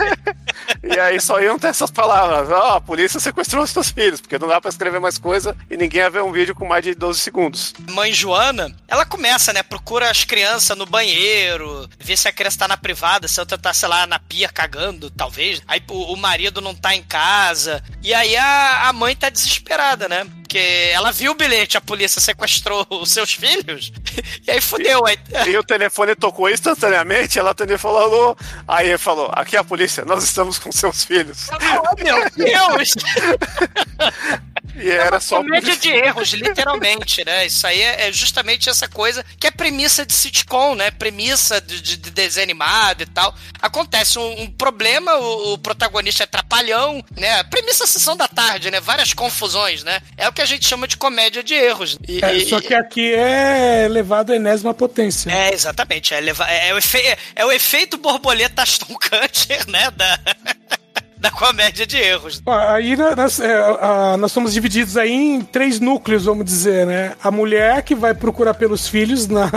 e 0.82 0.98
aí 0.98 1.20
só 1.20 1.40
iam 1.40 1.58
ter 1.58 1.68
essas 1.68 1.90
palavras. 1.90 2.50
Ó, 2.50 2.76
a 2.76 2.80
polícia 2.80 3.18
sequestrou 3.18 3.64
os 3.64 3.70
seus 3.70 3.90
filhos, 3.90 4.20
porque 4.20 4.38
não 4.38 4.48
dá 4.48 4.60
pra 4.60 4.68
escrever 4.68 5.00
mais 5.00 5.18
coisa 5.18 5.56
e 5.70 5.76
ninguém 5.76 6.00
ia 6.00 6.10
ver 6.10 6.22
um 6.22 6.32
vídeo 6.32 6.54
com 6.54 6.66
mais 6.66 6.84
de 6.84 6.94
12 6.94 7.20
segundos. 7.20 7.74
Mãe 7.90 8.12
Joana, 8.12 8.74
ela 8.88 9.04
começa, 9.04 9.52
né? 9.52 9.62
Procura 9.62 10.10
as 10.10 10.24
crianças 10.24 10.76
no 10.76 10.86
banheiro, 10.86 11.88
vê 11.98 12.16
se 12.16 12.28
a 12.28 12.32
criança 12.32 12.58
tá 12.58 12.68
na 12.68 12.76
privada, 12.76 13.28
se 13.28 13.38
a 13.40 13.42
outra 13.42 13.58
tá, 13.58 13.72
sei 13.72 13.88
lá, 13.88 14.06
na 14.06 14.18
pia 14.18 14.48
cagando, 14.48 15.10
talvez. 15.10 15.62
Aí 15.66 15.82
o, 15.88 16.12
o 16.12 16.16
marido 16.16 16.60
não 16.60 16.74
tá 16.74 16.94
em 16.94 17.02
casa. 17.02 17.82
E 18.02 18.12
aí 18.12 18.36
a, 18.36 18.88
a 18.88 18.92
mãe 18.92 19.14
tá 19.16 19.30
desesperada, 19.30 20.08
né? 20.08 20.26
Porque 20.46 20.92
ela 20.94 21.10
viu 21.10 21.32
o 21.32 21.34
bilhete, 21.34 21.76
a 21.76 21.80
polícia 21.80 22.20
sequestrou 22.20 22.86
os 22.88 23.10
seus 23.10 23.32
filhos. 23.34 23.92
E 24.46 24.50
aí 24.52 24.60
fudeu. 24.60 25.04
Aí, 25.04 25.18
E 25.48 25.56
o 25.56 25.64
telefone 25.64 26.14
tocou 26.14 26.48
instantaneamente, 26.48 27.36
ela 27.36 27.50
atendeu 27.50 27.74
e 27.74 27.78
falou 27.78 27.98
alô. 28.00 28.36
Aí 28.68 28.88
ele 28.90 28.98
falou: 28.98 29.28
aqui 29.32 29.56
é 29.56 29.58
a 29.58 29.64
polícia, 29.64 30.04
nós 30.04 30.22
estamos 30.22 30.56
com 30.56 30.70
seus 30.70 31.04
filhos. 31.04 31.48
oh, 31.50 32.02
meu 32.02 32.30
Deus! 32.30 32.94
E 34.78 34.90
era 34.90 35.18
só. 35.20 35.36
Comédia 35.38 35.76
de 35.76 35.88
erros, 35.92 36.28
literalmente, 36.30 37.24
né? 37.24 37.46
Isso 37.46 37.66
aí 37.66 37.80
é, 37.80 38.08
é 38.08 38.12
justamente 38.12 38.68
essa 38.68 38.86
coisa 38.88 39.24
que 39.38 39.46
é 39.46 39.50
premissa 39.50 40.04
de 40.04 40.12
sitcom, 40.12 40.74
né? 40.74 40.90
Premissa 40.90 41.60
de, 41.60 41.80
de- 41.80 41.96
de 41.96 42.10
desenho 42.10 42.44
animado 42.44 43.02
e 43.02 43.06
tal. 43.06 43.34
Acontece 43.60 44.18
um, 44.18 44.42
um 44.42 44.50
problema, 44.50 45.14
o, 45.16 45.54
o 45.54 45.58
protagonista 45.58 46.22
é 46.24 46.26
trapalhão, 46.26 47.02
né? 47.16 47.42
Premissa 47.44 47.86
sessão 47.86 48.16
da 48.16 48.28
tarde, 48.28 48.70
né? 48.70 48.80
Várias 48.80 49.12
confusões, 49.12 49.82
né? 49.82 50.00
É 50.16 50.28
o 50.28 50.32
que 50.32 50.42
a 50.42 50.46
gente 50.46 50.66
chama 50.66 50.86
de 50.86 50.96
comédia 50.96 51.42
de 51.42 51.54
erros. 51.54 51.96
E- 52.06 52.24
É, 52.24 52.34
e- 52.34 52.48
só 52.48 52.60
que 52.60 52.74
aqui 52.74 53.12
é 53.14 53.86
levado 53.88 54.32
à 54.32 54.36
enésima 54.36 54.74
potência. 54.74 55.30
É, 55.30 55.52
exatamente. 55.52 56.12
É, 56.14 56.20
leva- 56.20 56.48
é, 56.50 56.72
o, 56.74 56.78
efe- 56.78 57.16
é 57.34 57.44
o 57.44 57.52
efeito 57.52 57.96
borboleta 57.98 58.62
Aston 58.62 58.94
Kutcher, 58.94 59.68
né? 59.68 59.90
Da, 59.90 60.18
da 61.26 61.30
comédia 61.30 61.86
de 61.86 61.96
erros. 61.96 62.40
Aí 62.46 62.96
nós, 62.96 63.40
é, 63.40 63.52
a- 63.80 64.16
nós 64.16 64.30
somos 64.30 64.52
divididos 64.52 64.96
aí 64.96 65.10
em 65.12 65.40
três 65.40 65.80
núcleos, 65.80 66.24
vamos 66.24 66.44
dizer, 66.44 66.86
né? 66.86 67.16
A 67.22 67.30
mulher 67.30 67.82
que 67.82 67.94
vai 67.94 68.14
procurar 68.14 68.54
pelos 68.54 68.86
filhos 68.88 69.26
na, 69.26 69.50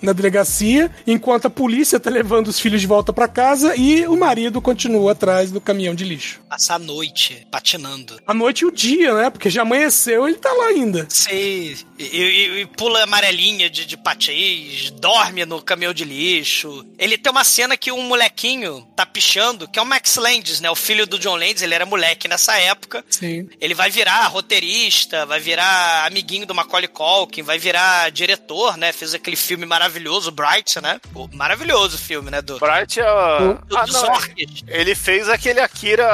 na 0.00 0.12
delegacia, 0.12 0.90
enquanto 1.06 1.46
a 1.46 1.50
polícia 1.50 2.00
tá 2.00 2.08
levando 2.10 2.48
os 2.48 2.58
filhos 2.58 2.80
de 2.80 2.86
volta 2.86 3.12
pra 3.12 3.28
casa 3.28 3.76
e 3.76 4.06
o 4.06 4.16
marido 4.16 4.60
continua 4.62 5.12
atrás 5.12 5.50
do 5.50 5.60
caminhão 5.60 5.94
de 5.94 6.04
lixo. 6.04 6.40
Passar 6.48 6.76
a 6.76 6.78
noite 6.78 7.46
patinando. 7.50 8.18
A 8.26 8.32
noite 8.32 8.60
e 8.60 8.66
o 8.66 8.72
dia, 8.72 9.14
né? 9.14 9.28
Porque 9.30 9.50
já 9.50 9.62
amanheceu 9.62 10.26
ele 10.26 10.36
tá 10.38 10.52
lá 10.52 10.66
ainda. 10.68 11.06
Sim, 11.10 11.30
e, 11.30 11.76
e- 11.98 12.60
e 12.62 12.66
pula 12.66 13.02
amarelinha 13.02 13.68
de, 13.68 13.84
de 13.84 13.96
patins, 13.96 14.90
dorme 14.92 15.44
no 15.44 15.60
caminhão 15.60 15.92
de 15.92 16.04
lixo. 16.04 16.84
Ele 16.98 17.18
tem 17.18 17.30
uma 17.30 17.44
cena 17.44 17.76
que 17.76 17.92
um 17.92 18.02
molequinho 18.04 18.86
tá 18.96 19.04
pichando, 19.04 19.68
que 19.68 19.78
é 19.78 19.82
o 19.82 19.86
Max 19.86 20.16
Landis, 20.16 20.60
né? 20.60 20.70
O 20.70 20.74
filho 20.74 20.93
do 21.06 21.18
John 21.18 21.36
Landis, 21.36 21.62
ele 21.62 21.74
era 21.74 21.84
moleque 21.84 22.28
nessa 22.28 22.56
época. 22.58 23.04
Sim. 23.10 23.48
Ele 23.60 23.74
vai 23.74 23.90
virar 23.90 24.26
roteirista, 24.28 25.26
vai 25.26 25.40
virar 25.40 26.06
amiguinho 26.06 26.46
do 26.46 26.54
Macaulay 26.54 26.88
Culkin, 26.88 27.42
vai 27.42 27.58
virar 27.58 28.10
diretor, 28.10 28.76
né? 28.76 28.92
Fez 28.92 29.12
aquele 29.14 29.36
filme 29.36 29.66
maravilhoso, 29.66 30.30
Bright, 30.30 30.80
né? 30.80 31.00
Pô, 31.12 31.28
maravilhoso 31.32 31.96
o 31.96 31.98
filme, 31.98 32.30
né? 32.30 32.40
Do, 32.40 32.58
Bright 32.58 33.00
é. 33.00 33.04
o- 33.10 33.54
do, 33.66 33.76
Ah, 33.76 33.86
não, 33.86 34.02
orques. 34.12 34.62
Ele 34.68 34.94
fez 34.94 35.28
aquele 35.28 35.60
Akira 35.60 36.06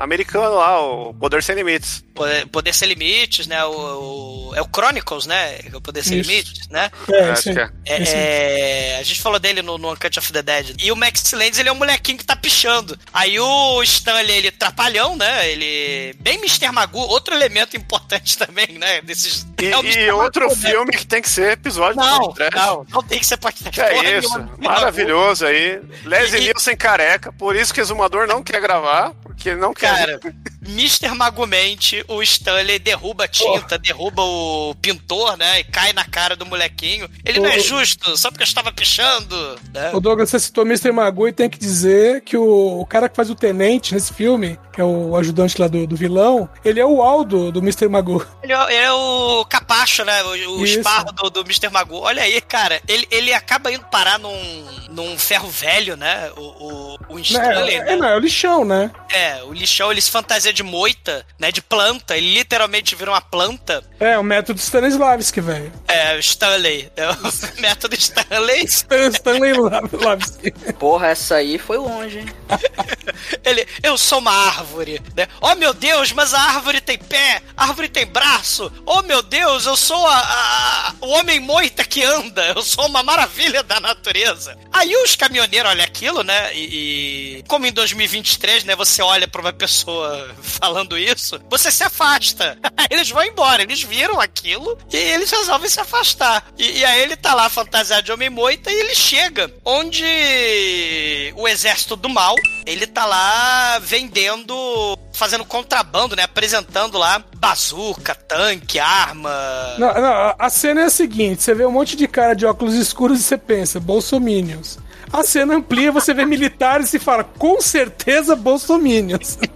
americano 0.00 0.54
lá, 0.56 0.80
o 0.80 1.14
Poder 1.14 1.42
Sem 1.42 1.56
Limites. 1.56 2.04
Poder, 2.14 2.46
Poder 2.48 2.74
Sem 2.74 2.88
Limites, 2.88 3.46
né? 3.46 3.64
O, 3.64 4.50
o- 4.50 4.52
é 4.54 4.60
o 4.62 4.68
Chronicles, 4.74 5.26
né? 5.26 5.58
O 5.74 5.80
Poder 5.80 6.02
Sem 6.02 6.18
Isso. 6.20 6.30
Limites, 6.30 6.68
né? 6.68 6.90
É, 7.12 7.30
Acho 7.30 7.42
sim. 7.42 7.54
que 7.54 7.60
é. 7.60 7.70
É, 7.86 8.02
Esse- 8.02 8.14
é, 8.14 8.96
a 8.98 9.02
gente 9.02 9.20
falou 9.22 9.38
dele 9.38 9.62
no, 9.62 9.78
no 9.78 9.92
Uncut 9.92 10.18
of 10.18 10.32
the 10.32 10.42
Dead. 10.42 10.74
E 10.80 10.90
o 10.92 10.96
Max 10.96 11.32
Landis, 11.32 11.58
ele 11.58 11.68
é 11.68 11.72
um 11.72 11.76
molequinho 11.76 12.18
que 12.18 12.24
tá 12.24 12.34
pichando. 12.36 12.98
Aí 13.12 13.38
o 13.38 13.82
Stanley, 14.18 14.36
ele 14.36 14.50
trapalhão, 14.50 15.16
né? 15.16 15.50
Ele. 15.50 16.14
Bem 16.20 16.36
Mr. 16.38 16.70
Magoo, 16.72 17.00
outro 17.08 17.34
elemento 17.34 17.76
importante 17.76 18.36
também, 18.38 18.78
né? 18.78 19.00
Desses. 19.02 19.46
E, 19.60 19.66
é 19.66 20.04
e 20.06 20.10
outro 20.10 20.48
né? 20.48 20.54
filme 20.54 20.92
que 20.92 21.06
tem 21.06 21.22
que 21.22 21.30
ser 21.30 21.52
episódio 21.52 21.96
Não, 21.96 22.32
Trash. 22.32 22.54
não, 22.54 22.86
não 22.90 23.02
tem 23.02 23.18
que 23.18 23.26
ser 23.26 23.36
podcast. 23.36 23.70
Que 23.72 23.80
é 23.80 24.18
isso, 24.18 24.36
nenhuma. 24.38 24.56
maravilhoso 24.58 25.46
aí. 25.46 25.80
Leslie 26.04 26.42
E- 26.42 26.44
Nielsen 26.44 26.76
careca, 26.76 27.32
por 27.32 27.56
isso 27.56 27.72
que 27.72 27.80
o 27.80 27.82
Exumador 27.82 28.26
não 28.26 28.42
quer 28.42 28.60
gravar, 28.60 29.12
porque 29.22 29.54
não 29.54 29.72
quer. 29.72 30.18
Cara, 30.18 30.20
Mr. 30.68 31.14
Magumente, 31.14 32.04
o 32.06 32.22
Stanley 32.22 32.78
derruba 32.78 33.24
a 33.24 33.28
tinta, 33.28 33.78
derruba 33.78 34.22
o 34.22 34.74
pintor, 34.80 35.36
né? 35.36 35.60
E 35.60 35.64
cai 35.64 35.92
na 35.94 36.04
cara 36.04 36.36
do 36.36 36.44
molequinho. 36.44 37.08
Ele 37.24 37.40
não 37.40 37.48
é 37.48 37.58
justo, 37.58 38.16
só 38.16 38.30
porque 38.30 38.42
eu 38.42 38.46
estava 38.46 38.70
pichando. 38.70 39.58
Né? 39.72 39.90
O 39.94 40.00
Douglas, 40.00 40.30
você 40.30 40.38
citou 40.38 40.66
Mr. 40.66 40.92
Magoo 40.92 41.28
e 41.28 41.32
tem 41.32 41.48
que 41.48 41.58
dizer 41.58 42.20
que 42.20 42.36
o, 42.36 42.80
o 42.80 42.86
cara 42.86 43.08
que 43.08 43.16
faz 43.16 43.30
o 43.30 43.34
tenente 43.34 43.94
nesse 43.94 44.12
filme, 44.12 44.58
que 44.72 44.80
é 44.80 44.84
o 44.84 45.16
ajudante 45.16 45.60
lá 45.60 45.66
do, 45.68 45.86
do 45.86 45.96
vilão, 45.96 46.48
ele 46.64 46.80
é 46.80 46.84
o 46.84 47.02
Aldo 47.02 47.50
do 47.50 47.60
Mr. 47.60 47.88
Magoo. 47.88 48.24
Ele 48.42 48.52
é, 48.52 48.64
ele 48.64 48.84
é 48.84 48.92
o 48.92 49.44
capacho, 49.46 50.04
né? 50.04 50.22
O, 50.22 50.58
o 50.58 50.64
esparro 50.64 51.12
do, 51.12 51.30
do 51.30 51.40
Mr. 51.40 51.70
Magoo. 51.70 52.02
Olha 52.02 52.22
aí, 52.22 52.40
cara, 52.42 52.80
ele, 52.86 53.08
ele 53.10 53.32
acaba 53.32 53.72
indo 53.72 53.84
parar 53.86 54.18
num, 54.18 54.66
num 54.90 55.18
ferro 55.18 55.48
velho, 55.48 55.96
né? 55.96 56.30
O, 56.36 56.40
o, 56.40 56.94
o 57.08 57.14
Não, 57.14 57.18
Stanley, 57.20 57.74
é, 57.74 57.84
né? 57.84 57.92
é, 57.92 57.96
não, 57.96 58.08
é 58.08 58.16
o 58.16 58.20
lixão, 58.20 58.64
né? 58.64 58.90
É, 59.10 59.42
o 59.44 59.52
lixão, 59.52 59.90
ele 59.90 60.00
se 60.00 60.10
fantasia 60.10 60.52
de 60.58 60.62
moita, 60.64 61.24
né? 61.38 61.50
De 61.52 61.62
planta. 61.62 62.16
Ele 62.16 62.34
literalmente 62.34 62.94
vira 62.96 63.10
uma 63.12 63.20
planta. 63.20 63.82
É, 64.00 64.18
o 64.18 64.22
método 64.24 64.58
Stanislavski, 64.60 65.40
velho. 65.40 65.72
É, 65.86 66.14
o 66.16 66.18
Stanley. 66.18 66.90
É 66.96 67.08
o 67.10 67.16
método 67.60 67.94
Stanley. 67.94 68.64
Stan- 68.64 69.08
Stanley 69.10 69.52
Lavski. 69.92 70.50
Porra, 70.78 71.08
essa 71.08 71.36
aí 71.36 71.58
foi 71.58 71.76
longe, 71.78 72.18
hein? 72.20 72.26
Ele, 73.44 73.66
eu 73.82 73.96
sou 73.96 74.18
uma 74.18 74.32
árvore, 74.32 75.00
né? 75.16 75.26
Oh 75.40 75.54
meu 75.54 75.72
Deus, 75.72 76.12
mas 76.12 76.34
a 76.34 76.40
árvore 76.40 76.80
tem 76.80 76.98
pé, 76.98 77.40
a 77.56 77.64
árvore 77.64 77.88
tem 77.88 78.06
braço. 78.06 78.70
Oh 78.84 79.02
meu 79.02 79.22
Deus, 79.22 79.66
eu 79.66 79.76
sou 79.76 80.06
a, 80.06 80.18
a- 80.18 80.94
o 81.00 81.08
homem 81.08 81.40
moita 81.40 81.84
que 81.84 82.02
anda, 82.04 82.44
eu 82.54 82.62
sou 82.62 82.86
uma 82.86 83.02
maravilha 83.02 83.62
da 83.62 83.80
natureza. 83.80 84.56
Aí 84.72 84.94
os 84.96 85.16
caminhoneiros 85.16 85.70
olham 85.70 85.84
aquilo, 85.84 86.22
né? 86.22 86.54
E, 86.54 87.38
e 87.38 87.44
como 87.48 87.66
em 87.66 87.72
2023, 87.72 88.64
né? 88.64 88.76
Você 88.76 89.02
olha 89.02 89.26
pra 89.28 89.40
uma 89.40 89.52
pessoa 89.52 90.34
falando 90.42 90.98
isso, 90.98 91.40
você 91.48 91.70
se 91.70 91.82
afasta. 91.82 92.58
Eles 92.90 93.10
vão 93.10 93.24
embora, 93.24 93.62
eles 93.62 93.82
viram 93.82 94.20
aquilo 94.20 94.78
e 94.90 94.96
eles 94.96 95.30
resolvem 95.30 95.68
se 95.68 95.78
afastar. 95.78 96.44
E, 96.56 96.78
e 96.78 96.84
aí 96.84 97.02
ele 97.02 97.16
tá 97.16 97.34
lá 97.34 97.48
fantasiado 97.48 98.02
de 98.02 98.12
homem 98.12 98.30
moita 98.30 98.70
e 98.70 98.74
ele 98.74 98.94
chega 98.94 99.52
onde 99.64 101.32
o 101.36 101.46
exército 101.46 101.96
do 101.96 102.08
mal, 102.08 102.34
ele 102.64 102.86
tá 102.86 103.04
lá 103.04 103.78
vendendo, 103.80 104.98
fazendo 105.12 105.44
contrabando, 105.44 106.16
né? 106.16 106.22
Apresentando 106.22 106.96
lá 106.96 107.22
bazuca, 107.36 108.14
tanque, 108.14 108.78
arma. 108.78 109.30
Não, 109.78 109.94
não, 109.94 110.34
a 110.38 110.48
cena 110.48 110.82
é 110.82 110.84
a 110.84 110.90
seguinte: 110.90 111.42
você 111.42 111.54
vê 111.54 111.66
um 111.66 111.72
monte 111.72 111.96
de 111.96 112.08
cara 112.08 112.34
de 112.34 112.46
óculos 112.46 112.74
escuros 112.74 113.20
e 113.20 113.22
você 113.22 113.36
pensa, 113.36 113.78
Bolsominions. 113.78 114.78
A 115.12 115.22
cena 115.22 115.56
amplia, 115.56 115.90
você 115.90 116.12
vê 116.12 116.24
militares 116.26 116.92
e 116.92 116.98
fala, 116.98 117.24
com 117.24 117.60
certeza, 117.60 118.36
Bolsominions. 118.36 119.38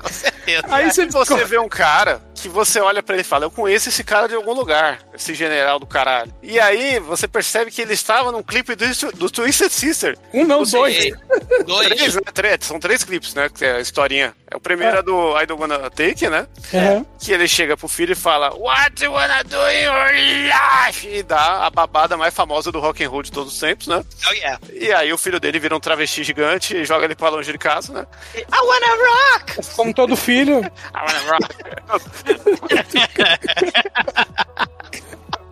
Com 0.00 0.08
certeza. 0.08 0.66
Aí 0.70 0.90
você, 0.90 1.06
Você 1.06 1.44
vê 1.44 1.58
um 1.58 1.68
cara 1.68 2.20
que 2.40 2.48
você 2.48 2.80
olha 2.80 3.02
pra 3.02 3.14
ele 3.14 3.22
e 3.22 3.24
fala, 3.24 3.44
eu 3.44 3.50
conheço 3.50 3.88
esse 3.88 4.02
cara 4.04 4.26
de 4.28 4.34
algum 4.34 4.52
lugar, 4.54 4.98
esse 5.14 5.34
general 5.34 5.78
do 5.78 5.86
caralho. 5.86 6.32
E 6.42 6.58
aí 6.58 6.98
você 7.00 7.26
percebe 7.28 7.70
que 7.70 7.82
ele 7.82 7.94
estava 7.94 8.32
num 8.32 8.42
clipe 8.42 8.74
do, 8.74 8.86
do 9.12 9.30
Twisted 9.30 9.70
Sister. 9.70 10.18
Um 10.32 10.44
não, 10.44 10.64
Você- 10.64 10.76
dois. 10.78 10.96
Três, 11.00 11.64
Dois. 11.66 12.14
né? 12.16 12.20
Três, 12.32 12.58
são 12.62 12.78
três 12.80 13.04
clipes, 13.04 13.34
né? 13.34 13.48
Que 13.48 13.64
é 13.64 13.72
a 13.76 13.80
historinha. 13.80 14.34
É 14.50 14.56
o 14.56 14.60
primeiro 14.60 14.98
é 14.98 15.02
do 15.02 15.38
I 15.40 15.46
Don't 15.46 15.60
Wanna 15.62 15.90
Take, 15.90 16.28
né? 16.28 16.46
Uhum. 16.72 17.04
Que 17.18 17.32
ele 17.32 17.46
chega 17.46 17.76
pro 17.76 17.86
filho 17.88 18.12
e 18.12 18.16
fala 18.16 18.52
What 18.54 19.02
you 19.04 19.12
wanna 19.12 19.42
do 19.44 19.56
in 19.70 19.82
your 19.84 20.12
life? 20.12 21.06
E 21.08 21.22
dá 21.22 21.66
a 21.66 21.70
babada 21.70 22.16
mais 22.16 22.34
famosa 22.34 22.72
do 22.72 22.80
rock 22.80 23.04
and 23.04 23.08
roll 23.10 23.22
de 23.22 23.30
todos 23.30 23.52
os 23.52 23.58
tempos, 23.60 23.86
né? 23.86 24.02
Oh 24.28 24.32
yeah. 24.32 24.58
E 24.72 24.92
aí 24.92 25.12
o 25.12 25.18
filho 25.18 25.38
dele 25.38 25.58
vira 25.60 25.76
um 25.76 25.80
travesti 25.80 26.24
gigante 26.24 26.76
e 26.76 26.84
joga 26.84 27.04
ele 27.04 27.14
pra 27.14 27.28
longe 27.28 27.52
de 27.52 27.58
casa, 27.58 27.92
né? 27.92 28.06
I 28.34 28.42
wanna 28.50 28.86
rock! 28.96 29.74
Como 29.76 29.94
todo 29.94 30.16
filho. 30.16 30.60
I 30.94 30.98
wanna 30.98 31.30
rock. 31.30 32.20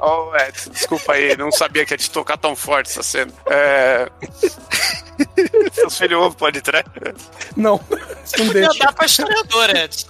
Oh, 0.01 0.31
é, 0.37 0.53
desculpa 0.53 1.15
aí, 1.15 1.37
não 1.37 1.51
sabia 1.51 1.85
que 1.85 1.93
ia 1.93 1.99
te 1.99 2.11
tocar 2.11 2.37
tão 2.37 2.55
forte 2.55 2.89
essa 2.89 3.03
cena. 3.03 3.33
É... 3.47 4.09
Seus 5.73 5.99
filhos 5.99 6.21
ouvem 6.21 6.39
pode 6.39 6.61
trás. 6.61 6.85
Não, 7.57 7.81
não 8.39 8.49
deixa. 8.49 8.79
dar 8.79 8.93
pra 8.93 9.07
historiador, 9.07 9.71
Edson. 9.77 10.09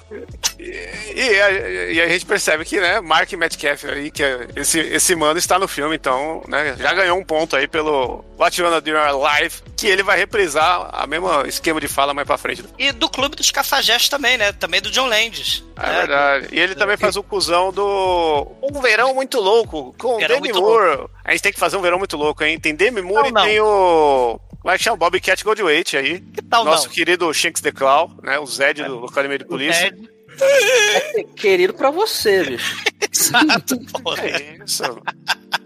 E, 0.58 0.70
e 1.14 1.40
a, 1.40 1.50
e 1.92 2.00
a 2.00 2.08
gente 2.08 2.26
percebe 2.26 2.64
que, 2.64 2.80
né, 2.80 3.00
Mark 3.00 3.32
Metcalf 3.32 3.84
aí, 3.84 4.10
que 4.10 4.22
é- 4.22 4.48
esse, 4.56 4.80
esse 4.80 5.14
mano 5.14 5.38
está 5.38 5.58
no 5.58 5.68
filme, 5.68 5.96
então, 5.96 6.42
né, 6.48 6.76
já 6.78 6.92
ganhou 6.92 7.18
um 7.18 7.24
ponto 7.24 7.56
aí 7.56 7.68
pelo 7.68 8.24
What 8.38 8.60
You 8.60 8.66
Wanna 8.66 8.80
Do 8.80 8.90
in 8.90 8.92
Your 8.92 9.22
Life, 9.40 9.62
que 9.76 9.86
ele 9.86 10.02
vai 10.02 10.18
reprisar 10.18 10.88
a 10.92 11.06
mesma 11.06 11.44
esquema 11.46 11.80
de 11.80 11.88
fala 11.88 12.12
mais 12.12 12.26
pra 12.26 12.36
frente. 12.38 12.64
E 12.78 12.90
do 12.92 13.08
Clube 13.08 13.36
dos 13.36 13.50
Cafajestes 13.50 14.08
também, 14.08 14.36
né? 14.36 14.52
Também 14.52 14.80
do 14.80 14.90
John 14.90 15.06
Landis. 15.06 15.64
É 15.76 15.86
né? 15.86 15.98
verdade. 15.98 16.48
E 16.50 16.58
ele 16.58 16.74
também 16.74 16.96
faz 16.96 17.16
o 17.16 17.22
cuzão 17.22 17.72
do 17.72 18.48
Um 18.62 18.80
Verão 18.80 19.14
Muito 19.14 19.40
Louco, 19.40 19.94
com 19.98 20.16
o 20.16 20.18
Verão 20.18 20.40
Demi 20.40 20.52
Moore. 20.52 21.06
A 21.24 21.30
gente 21.32 21.42
tem 21.42 21.52
que 21.52 21.58
fazer 21.60 21.76
um 21.76 21.82
verão 21.82 21.98
muito 21.98 22.16
louco, 22.16 22.42
hein? 22.42 22.58
Tem 22.58 22.74
Demi 22.74 23.02
Moore 23.02 23.30
Não, 23.30 23.42
e 23.42 23.46
tem 23.46 23.60
o. 23.60 24.40
É 24.64 24.76
que 24.76 24.84
chama? 24.84 24.96
Bobcat 24.96 25.42
Goldthwait 25.44 25.96
aí. 25.96 26.20
Que 26.20 26.42
tal 26.42 26.64
Nosso 26.64 26.86
não? 26.88 26.94
querido 26.94 27.32
Shanks 27.32 27.62
the 27.62 27.72
Claw, 27.72 28.10
né? 28.22 28.38
O 28.38 28.46
Zed 28.46 28.82
do 28.84 29.04
Academia 29.06 29.38
de 29.38 29.44
Polícia. 29.44 29.94
É, 30.40 31.24
Querido 31.34 31.74
pra 31.74 31.90
você, 31.90 32.44
bicho. 32.44 32.76
exato, 33.12 33.78
porra. 34.02 34.22
É 34.26 34.58
isso. 34.64 34.82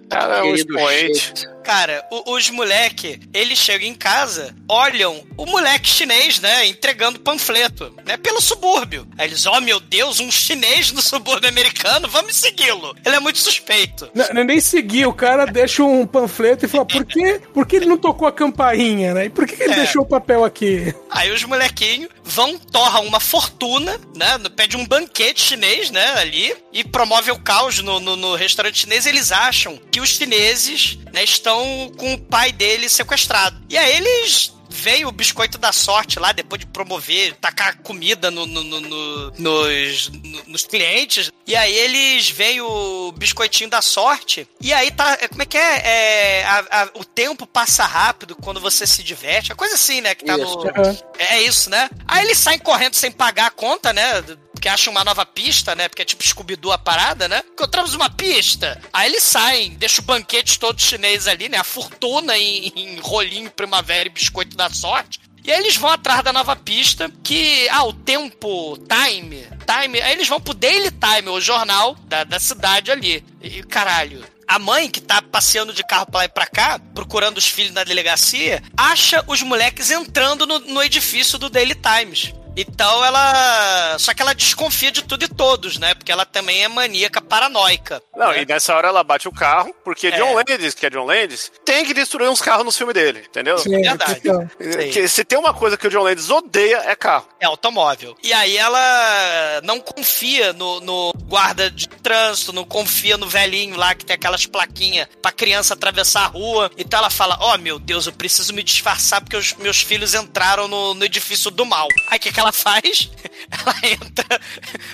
Cara, 0.09 0.39
é 0.39 0.43
um 0.43 0.55
expoente. 0.55 1.35
Cara, 1.65 2.05
o- 2.11 2.35
os 2.35 2.51
moleque, 2.51 3.21
eles 3.33 3.59
chegam 3.59 3.87
em 3.89 3.95
casa, 3.95 4.55
olham 4.69 5.25
o 5.37 5.47
moleque 5.47 5.89
chinês, 5.89 6.39
né, 6.41 6.67
entregando 6.67 7.21
panfleto, 7.21 7.95
né, 8.05 8.17
pelo 8.17 8.41
subúrbio. 8.41 9.07
Aí 9.17 9.29
eles, 9.29 9.47
oh 9.47 9.61
meu 9.61 9.79
Deus, 9.81 10.19
um 10.21 10.31
chinês 10.31 10.91
no 10.93 11.01
subúrbio 11.01 11.49
americano, 11.49 12.09
vamos 12.09 12.37
segui-lo. 12.37 12.95
Ele 13.05 13.17
é 13.17 13.21
muito 13.21 13.39
suspeito. 13.39 14.11
N- 14.15 14.45
Nem 14.45 14.61
seguir, 14.61 15.07
o 15.07 15.13
cara 15.13 15.47
deixa 15.47 15.83
um 15.85 16.07
panfleto 16.07 16.65
e 16.65 16.69
fala, 16.69 16.85
por 16.85 17.05
que, 17.05 17.39
por 17.55 17.67
que 17.67 17.77
ele 17.77 17.87
não 17.87 17.97
tocou 17.99 18.27
a 18.27 18.33
campainha, 18.33 19.15
né? 19.15 19.27
E 19.27 19.31
por 19.31 19.47
que, 19.47 19.57
que 19.57 19.63
ele 19.63 19.75
É. 19.75 19.77
deixou 19.77 20.03
o 20.03 20.09
papel 20.09 20.45
aqui? 20.45 20.95
Aí 21.11 21.31
os 21.31 21.45
molequinhos 21.45 22.09
vão, 22.25 22.59
torram 22.59 23.05
uma 23.07 23.21
fortuna, 23.21 23.99
né? 24.17 24.39
Pede 24.57 24.77
um 24.77 24.87
banquete 24.87 25.41
chinês, 25.43 25.91
né? 25.91 26.05
Ali, 26.19 26.55
e 26.73 26.83
promove 26.85 27.31
o 27.31 27.39
caos 27.39 27.79
no, 27.81 28.01
no, 28.01 28.17
no 28.17 28.35
restaurante 28.35 28.81
chinês. 28.81 29.07
Eles 29.07 29.31
acham 29.33 29.79
que 29.91 30.01
os 30.01 30.11
chineses 30.11 30.99
né, 31.13 31.23
estão 31.25 31.52
com 31.97 32.15
o 32.15 32.19
pai 32.19 32.53
dele 32.53 32.89
sequestrado. 32.89 33.57
E 33.69 33.77
aí 33.77 33.97
eles. 33.97 34.53
Veio 34.73 35.09
o 35.09 35.13
biscoito 35.13 35.59
da 35.59 35.73
sorte 35.73 36.19
lá, 36.19 36.33
depois 36.33 36.61
de 36.61 36.67
promover, 36.67 37.35
tacar 37.37 37.77
comida 37.79 38.31
no, 38.31 38.47
no- 38.47 38.63
no- 38.65 38.81
no- 38.81 39.31
nos, 39.39 40.09
no- 40.09 40.43
nos 40.47 40.65
clientes. 40.67 41.31
E 41.47 41.55
aí 41.55 41.73
eles 41.75 42.31
veem 42.31 42.61
o 42.61 43.13
biscoitinho 43.13 43.69
da 43.69 43.83
sorte. 43.83 44.49
E 44.61 44.73
aí 44.73 44.91
tá. 44.91 45.19
é, 45.21 45.29
Como 45.29 45.43
é 45.43 45.47
que 45.47 45.59
é? 45.59 45.83
É, 45.85 46.45
a- 46.45 46.83
a- 46.83 46.91
o 46.95 47.05
tempo 47.05 47.47
passa 47.47 47.85
rápido 47.85 48.35
quando 48.37 48.61
você 48.61 48.87
se 48.87 49.03
diverte. 49.03 49.53
É 49.53 49.55
coisa 49.55 49.75
assim, 49.75 50.01
né? 50.01 50.15
Que 50.15 50.25
tá 50.25 50.37
Isso. 50.39 50.57
no. 50.57 50.69
Aham. 50.71 50.99
É 51.19 51.43
isso, 51.43 51.69
né? 51.71 51.91
Aí 52.09 52.25
eles 52.25 52.39
saem 52.39 52.59
correndo 52.59 52.95
sem 52.95 53.11
pagar 53.11 53.47
a 53.47 53.51
conta, 53.51 53.93
né? 53.93 54.23
Porque 54.53 54.69
acham 54.69 54.93
uma 54.93 55.03
nova 55.05 55.27
pista, 55.27 55.75
né? 55.75 55.89
Porque 55.89 56.03
é 56.03 56.05
tipo 56.05 56.25
Scooby-Doo 56.27 56.71
a 56.71 56.79
parada, 56.79 57.27
né? 57.29 57.43
Encontramos 57.53 57.95
uma 57.95 58.09
pista. 58.09 58.81
Aí 58.93 59.11
eles 59.11 59.25
saem, 59.25 59.71
deixam 59.71 60.03
o 60.05 60.07
banquete 60.07 60.59
todo 60.59 60.81
chinês 60.81 61.27
ali, 61.27 61.49
né? 61.49 61.59
A 61.59 61.65
fortuna 61.65 62.39
em, 62.39 62.69
em 62.77 63.01
rolinho, 63.01 63.51
primavera 63.51 64.07
e 64.07 64.13
biscoito 64.13 64.57
da 64.69 64.75
sorte. 64.75 65.21
E 65.45 65.51
aí 65.51 65.59
eles 65.59 65.77
vão 65.77 65.91
atrás 65.91 66.23
da 66.23 66.33
nova 66.33 66.55
pista, 66.55 67.11
que, 67.23 67.69
ah, 67.71 67.85
o 67.85 67.93
tempo, 67.93 68.79
time, 68.79 69.45
time, 69.67 70.01
aí 70.01 70.13
eles 70.13 70.29
vão 70.29 70.41
pro 70.41 70.55
Daily 70.55 70.91
Time, 70.91 71.29
o 71.31 71.41
jornal 71.41 71.97
da, 72.05 72.23
da 72.23 72.39
cidade 72.39 72.93
ali. 72.93 73.25
E, 73.43 73.61
caralho, 73.65 74.25
a 74.47 74.59
mãe, 74.59 74.89
que 74.89 75.01
tá 75.01 75.21
passeando 75.21 75.73
de 75.73 75.83
carro 75.83 76.07
pra 76.07 76.19
lá 76.19 76.25
e 76.27 76.29
pra 76.29 76.47
cá, 76.47 76.79
procurando 76.95 77.39
os 77.39 77.49
filhos 77.49 77.73
na 77.73 77.83
delegacia, 77.83 78.63
acha 78.77 79.25
os 79.27 79.43
moleques 79.43 79.91
entrando 79.91 80.47
no, 80.47 80.61
no 80.61 80.83
edifício 80.83 81.39
do 81.39 81.51
Daily 81.51 81.75
Times. 81.75 82.33
Então 82.57 83.05
ela. 83.05 83.97
Só 83.99 84.13
que 84.15 84.23
ela 84.23 84.35
desconfia 84.35 84.91
de 84.91 85.03
tudo 85.03 85.25
e 85.25 85.29
todos, 85.29 85.79
né? 85.79 85.95
Porque 85.95 86.13
ela 86.13 86.25
também 86.27 86.63
é 86.65 86.69
maníaca 86.69 87.21
paranoica. 87.21 88.03
Não, 88.15 88.31
né? 88.31 88.43
e 88.43 88.47
nessa 88.47 88.75
hora 88.75 88.89
ela 88.89 89.03
bate 89.03 89.29
o 89.29 89.33
carro, 89.33 89.75
porque 89.85 90.09
É. 90.09 90.11
John 90.13 90.35
Landis, 90.35 90.75
que 90.75 90.87
é 90.87 90.91
John 90.91 91.05
Landis, 91.05 91.51
tem 91.65 91.85
que 91.85 91.95
destruir 91.95 92.29
uns 92.29 92.43
carros 92.43 92.65
no 92.65 92.73
filme 92.73 92.93
dele, 92.93 93.25
entendeu? 93.27 93.59
Sim, 93.59 93.71
verdade. 93.81 94.21
então. 94.23 94.51
Sim. 94.61 94.91
Que 94.91 95.09
se 95.09 95.25
tem 95.25 95.39
uma 95.39 95.55
coisa 95.55 95.77
que 95.77 95.87
o 95.87 95.91
John 95.91 96.03
Landis 96.03 96.31
odeia 96.31 96.83
é 96.87 96.95
carro. 96.95 97.27
É 97.41 97.47
automóvel. 97.47 98.17
E 98.23 98.33
aí 98.33 98.57
ela 98.57 99.61
não 99.63 99.81
confia 99.81 100.53
no, 100.53 100.81
no 100.81 101.13
guarda 101.25 101.71
de 101.71 101.89
trânsito, 101.89 102.53
não 102.53 102.65
confia 102.65 103.17
no 103.17 103.27
velhinho 103.27 103.77
lá 103.77 103.95
que 103.95 104.05
tem 104.05 104.15
aquelas 104.15 104.47
plaquinhas 104.47 105.09
pra 105.21 105.33
criança 105.33 105.75
atravessar 105.75 106.25
a 106.25 106.27
rua. 106.27 106.71
Então 106.77 106.99
ela 106.99 107.11
fala: 107.11 107.39
Ó, 107.41 107.57
meu 107.59 107.79
Deus, 107.79 108.07
eu 108.07 108.13
preciso 108.13 108.53
me 108.53 108.63
disfarçar 108.63 109.21
porque 109.21 109.37
os 109.37 109.55
meus 109.55 109.81
filhos 109.81 110.15
entraram 110.15 110.69
no, 110.69 110.95
no 110.95 111.05
edifício 111.05 111.51
do 111.51 111.65
mal. 111.65 111.89
Aí 112.09 112.19
o 112.19 112.21
que, 112.21 112.33
que 112.33 112.41
ela 112.43 112.53
faz? 112.53 113.11
Ela 113.51 113.75
entra 113.93 114.41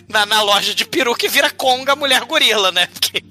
na, 0.09 0.27
na 0.27 0.43
loja 0.43 0.75
de 0.75 0.85
peruca 0.85 1.25
e 1.27 1.29
vira 1.29 1.51
conga 1.51 1.95
mulher 1.95 2.25
gorila, 2.25 2.73
né? 2.73 2.87
Porque, 2.87 3.23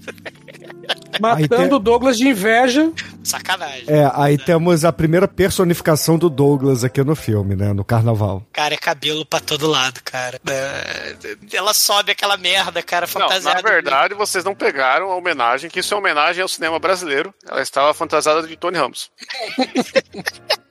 Matando 1.19 1.75
o 1.75 1.80
Douglas 1.80 2.17
de 2.17 2.27
inveja. 2.30 2.91
sacanagem. 3.23 3.84
É, 3.88 4.10
aí 4.13 4.38
temos 4.38 4.86
a 4.86 4.93
primeira 4.93 5.27
personificação 5.27 6.17
do 6.17 6.30
Douglas 6.30 6.84
aqui 6.84 7.03
no 7.03 7.15
filme, 7.15 7.56
né? 7.56 7.73
No 7.73 7.84
carnaval. 7.84 8.45
Cara, 8.53 8.73
é 8.73 8.77
cabelo 8.77 9.25
pra 9.25 9.39
todo 9.41 9.67
lado, 9.67 9.99
cara. 10.03 10.39
É, 10.49 11.15
Ela 11.51 11.73
sobe 11.73 12.12
aquela 12.12 12.38
merda, 12.38 12.82
cara, 12.82 13.06
Não, 13.06 13.12
fantasiada. 13.12 13.62
na 13.62 13.69
verdade, 13.69 14.13
vocês 14.13 14.43
não 14.45 14.56
pegaram 14.56 15.12
a 15.12 15.15
homenagem, 15.15 15.69
que 15.69 15.80
isso 15.82 15.93
é 15.93 15.97
homenagem 15.97 16.41
ao 16.41 16.47
cinema 16.47 16.80
brasileiro. 16.80 17.34
Ela 17.45 17.62
estava 17.62 17.93
fantasiada 17.93 18.47
de 18.47 18.56
Tony 18.56 18.77
Ramos. 18.77 19.12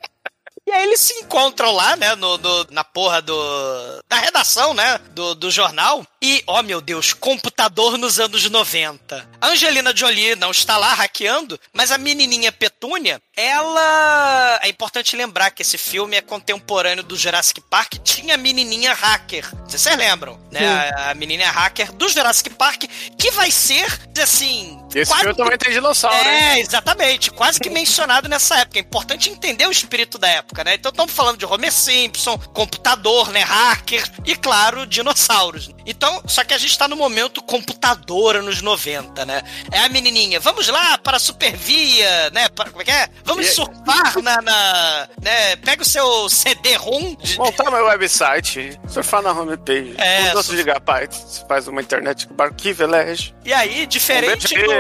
E 0.67 0.73
aí 0.73 0.83
eles 0.83 1.01
se 1.01 1.13
encontram 1.15 1.71
lá, 1.73 1.95
né, 1.97 2.17
no, 2.17 2.37
no- 2.39 2.67
na 2.71 2.83
porra 2.83 3.23
do. 3.23 4.03
da 4.09 4.17
redação, 4.17 4.75
né, 4.75 4.99
do, 5.13 5.35
do 5.35 5.51
jornal. 5.51 6.05
E, 6.21 6.43
ó 6.47 6.61
meu 6.63 6.81
Deus, 6.81 7.13
computador 7.13 7.97
nos 7.97 8.19
anos 8.19 8.49
90. 8.51 9.29
A 9.41 9.47
Angelina 9.49 9.95
Jolie 9.95 10.35
não 10.35 10.51
está 10.51 10.77
lá 10.77 10.93
hackeando, 10.95 11.59
mas 11.73 11.93
a 11.93 11.99
menininha 11.99 12.51
Petúnia, 12.51 13.21
ela. 13.37 14.59
É 14.63 14.69
importante 14.69 15.15
lembrar 15.17 15.51
que 15.51 15.63
esse 15.63 15.79
filme 15.79 16.17
é 16.17 16.21
contemporâneo 16.21 17.05
do 17.05 17.17
Jurassic 17.17 17.61
Park. 17.61 17.95
Tinha 18.03 18.35
a 18.35 18.39
menininha 18.39 18.93
hacker. 18.93 19.49
Vocês 19.69 19.85
lembram, 19.97 20.39
né? 20.51 20.91
A, 20.91 21.11
a 21.11 21.15
menininha 21.15 21.51
hacker 21.51 21.93
do 21.93 22.09
Jurassic 22.09 22.51
Park, 22.51 22.85
que 23.19 23.31
vai 23.33 23.51
ser, 23.51 23.87
assim. 24.21 24.81
Esse 25.01 25.11
quase 25.11 25.23
filme 25.25 25.37
também 25.37 25.59
tem 25.59 25.73
dinossauro, 25.73 26.17
hein? 26.29 26.35
é, 26.37 26.61
exatamente. 26.61 27.31
Quase 27.31 27.61
que 27.61 27.69
mencionado 27.71 28.29
nessa 28.29 28.59
época. 28.61 28.79
É 28.79 28.83
importante 28.83 29.31
entender 29.31 29.67
o 29.67 29.71
espírito 29.71 30.19
da 30.19 30.29
época, 30.29 30.65
né? 30.65 30.75
Então 30.75 30.91
estamos 30.91 31.13
falando 31.13 31.37
de 31.39 31.45
Homer 31.47 31.73
Simpson, 31.73 32.39
computador, 32.55 33.31
né? 33.31 33.41
Hacker 33.43 34.03
e, 34.25 34.35
claro, 34.37 34.87
dinossauros. 34.87 35.71
Então, 35.85 36.23
só 36.27 36.43
que 36.45 36.53
a 36.55 36.59
gente 36.59 36.77
tá 36.77 36.89
no 36.89 36.97
momento 36.97 37.43
computador 37.43 38.37
anos 38.37 38.61
90, 38.63 39.25
né? 39.25 39.43
É 39.71 39.81
a 39.81 39.89
menininha, 39.89 40.41
vamos 40.41 40.69
lá 40.69 40.99
para 40.99 41.17
a 41.17 41.21
Supervia, 41.21 42.31
né? 42.31 42.49
Para, 42.49 42.71
como 42.71 42.83
é 42.83 42.85
que 42.85 42.91
é? 42.91 43.09
Vamos 43.25 43.47
E- 43.47 43.51
surfar 43.53 44.21
na, 44.23 44.41
na- 44.43 45.09
né? 45.23 45.57
Pega 45.57 45.83
o 45.83 45.87
seu 45.87 46.29
CD-ROM. 46.29 47.15
de- 47.17 47.37
Montar 47.39 47.71
meu 47.71 47.85
website, 47.87 48.79
surfar 48.89 49.23
na 49.23 49.33
homepage, 49.33 49.95
É, 49.99 50.29
com 50.29 50.33
12 50.35 50.47
surf- 50.49 50.57
gigabytes, 50.59 51.45
faz 51.49 51.69
uma 51.69 51.81
internet 51.81 52.27
com 52.27 52.43
arquivo 52.43 52.83
elege. 52.83 53.35
E 53.45 53.53
aí, 53.53 53.87
diferente 53.87 54.55
Um 54.59 54.67
do... 54.67 54.73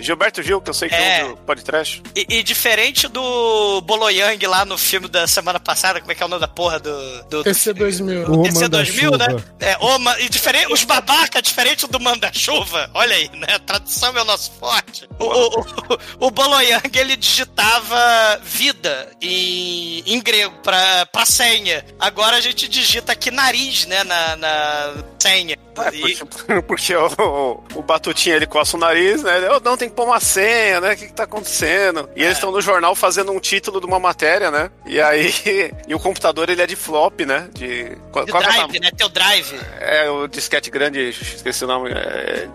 Gilberto 0.00 0.42
Gil, 0.42 0.60
que 0.60 0.70
eu 0.70 0.74
sei 0.74 0.88
que 0.88 0.94
É. 0.94 1.20
é 1.20 1.24
um 1.24 1.36
podcast. 1.36 2.02
E, 2.14 2.26
e 2.28 2.42
diferente 2.42 3.08
do 3.08 3.80
Boloyang 3.82 4.44
lá 4.46 4.64
no 4.64 4.76
filme 4.78 5.08
da 5.08 5.26
semana 5.26 5.58
passada, 5.60 6.00
como 6.00 6.12
é 6.12 6.14
que 6.14 6.22
é 6.22 6.26
o 6.26 6.28
nome 6.28 6.40
da 6.40 6.48
porra 6.48 6.78
do. 6.78 7.22
do, 7.24 7.42
do 7.42 7.48
Esse 7.50 7.72
2000. 7.72 8.30
O 8.30 8.46
Esse 8.46 8.64
é 8.64 8.68
2000, 8.68 9.10
né? 9.18 9.26
É, 9.60 9.76
o, 9.78 9.98
ma- 9.98 10.18
e 10.20 10.28
diferente, 10.28 10.72
os 10.72 10.84
babaca, 10.84 11.40
diferente 11.42 11.86
do 11.86 12.00
manda-chuva, 12.00 12.90
olha 12.94 13.14
aí, 13.14 13.28
né? 13.34 13.54
A 13.54 13.58
tradução 13.58 14.16
é 14.16 14.22
o 14.22 14.24
nosso 14.24 14.50
forte. 14.58 15.08
O, 15.18 15.24
o, 15.24 15.60
o, 15.60 16.26
o 16.26 16.30
Boloyang, 16.30 16.90
ele 16.98 17.16
digitava 17.16 18.40
vida 18.42 19.10
em, 19.20 20.02
em 20.06 20.20
grego 20.20 20.54
pra, 20.62 21.06
pra 21.06 21.24
senha. 21.26 21.84
Agora 21.98 22.36
a 22.36 22.40
gente 22.40 22.68
digita 22.68 23.12
aqui 23.12 23.30
nariz, 23.30 23.86
né? 23.86 24.04
Na, 24.04 24.36
na 24.36 24.94
senha. 25.18 25.56
É, 25.78 25.94
E- 25.96 26.16
porque, 26.16 26.62
porque 26.66 26.96
o, 26.96 27.06
o, 27.18 27.64
o 27.78 27.82
Batutinha 27.82 28.36
ele 28.36 28.46
coça 28.46 28.76
o 28.76 28.80
nariz, 28.80 29.22
né? 29.22 29.39
Eu 29.46 29.60
não 29.60 29.76
tem 29.76 29.88
que 29.88 29.94
pôr 29.94 30.04
uma 30.06 30.20
senha, 30.20 30.80
né? 30.80 30.92
O 30.92 30.96
que, 30.96 31.06
que 31.06 31.12
tá 31.12 31.24
acontecendo? 31.24 32.08
E 32.16 32.20
É. 32.22 32.24
eles 32.26 32.36
estão 32.36 32.50
no 32.50 32.60
jornal 32.60 32.94
fazendo 32.94 33.32
um 33.32 33.40
título 33.40 33.80
de 33.80 33.86
uma 33.86 33.98
matéria, 33.98 34.50
né? 34.50 34.70
E 34.86 35.00
aí. 35.00 35.30
E 35.88 35.94
o 35.94 35.98
computador 35.98 36.48
ele 36.48 36.62
é 36.62 36.66
de 36.66 36.76
flop, 36.76 37.20
né? 37.22 37.48
De. 37.52 37.96
Qual, 38.12 38.24
de 38.24 38.30
qual 38.30 38.42
é 38.42 38.46
o 38.46 38.48
drive, 38.48 38.60
tamanho? 38.62 38.80
né? 38.82 38.90
Teu 38.96 39.08
drive. 39.08 39.60
É 39.80 40.08
o 40.08 40.26
disquete 40.28 40.70
grande, 40.70 41.08
esqueci 41.10 41.64
o 41.64 41.66
nome. 41.66 41.90
É, 41.90 42.48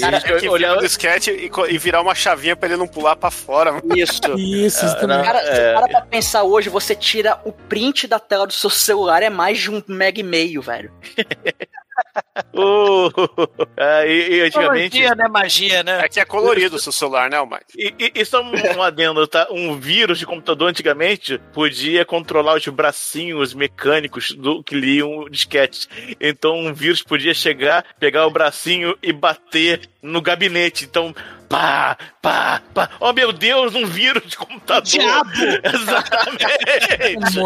Cara, 0.00 0.20
que 0.20 0.32
eu- 0.32 0.38
virar 0.40 0.52
olhando- 0.52 0.78
o 0.78 0.82
disquete 0.82 1.30
e, 1.30 1.50
e 1.74 1.78
virar 1.78 2.00
uma 2.00 2.14
chavinha 2.14 2.56
pra 2.56 2.68
ele 2.68 2.78
não 2.78 2.86
pular 2.88 3.14
pra 3.16 3.30
fora. 3.30 3.82
Isso. 3.94 4.20
Isso, 4.38 4.86
isso 4.86 4.98
também. 5.00 5.22
Cara, 5.22 5.38
É. 5.40 5.74
para 5.74 5.88
pra 5.88 6.00
pensar 6.02 6.42
hoje, 6.44 6.68
você 6.70 6.94
tira 6.94 7.38
o 7.44 7.52
print 7.52 8.06
da 8.06 8.18
tela 8.18 8.46
do 8.46 8.52
seu 8.52 8.70
celular, 8.70 9.22
é 9.22 9.28
mais 9.30 9.58
de 9.58 9.70
um 9.70 9.82
mega 9.86 10.18
e 10.20 10.22
meio, 10.22 10.62
velho. 10.62 10.90
Uh, 12.54 13.10
é, 13.76 14.10
e, 14.10 14.36
e 14.36 14.40
antigamente. 14.42 14.96
Magia, 14.96 15.14
né? 15.14 15.28
Magia, 15.28 15.82
né? 15.82 16.00
É 16.04 16.08
que 16.08 16.20
é 16.20 16.24
colorido 16.24 16.76
o 16.76 16.78
seu 16.78 16.92
celular, 16.92 17.28
né, 17.28 17.40
Mike? 17.40 17.64
E, 17.76 17.94
e, 17.98 18.12
e 18.20 18.24
só 18.24 18.42
um, 18.42 18.52
adendo, 18.82 19.26
tá? 19.26 19.48
Um 19.50 19.78
vírus 19.78 20.18
de 20.18 20.26
computador 20.26 20.68
antigamente 20.68 21.38
podia 21.52 22.04
controlar 22.04 22.56
os 22.56 22.66
bracinhos 22.68 23.54
mecânicos 23.54 24.32
do 24.32 24.62
que 24.62 24.74
liam 24.74 25.18
o 25.18 25.28
disquete. 25.28 25.88
Então 26.20 26.56
um 26.56 26.72
vírus 26.72 27.02
podia 27.02 27.34
chegar, 27.34 27.84
pegar 27.98 28.26
o 28.26 28.30
bracinho 28.30 28.96
e 29.02 29.12
bater 29.12 29.88
no 30.02 30.20
gabinete. 30.20 30.84
Então, 30.84 31.14
pá, 31.48 31.96
pá, 32.32 32.62
pá. 32.74 32.90
Oh 33.00 33.12
meu 33.12 33.32
Deus, 33.32 33.74
um 33.74 33.86
vírus 33.86 34.22
de 34.30 34.36
computador. 34.36 34.82
Diabo! 34.82 35.30
Exatamente. 35.64 37.38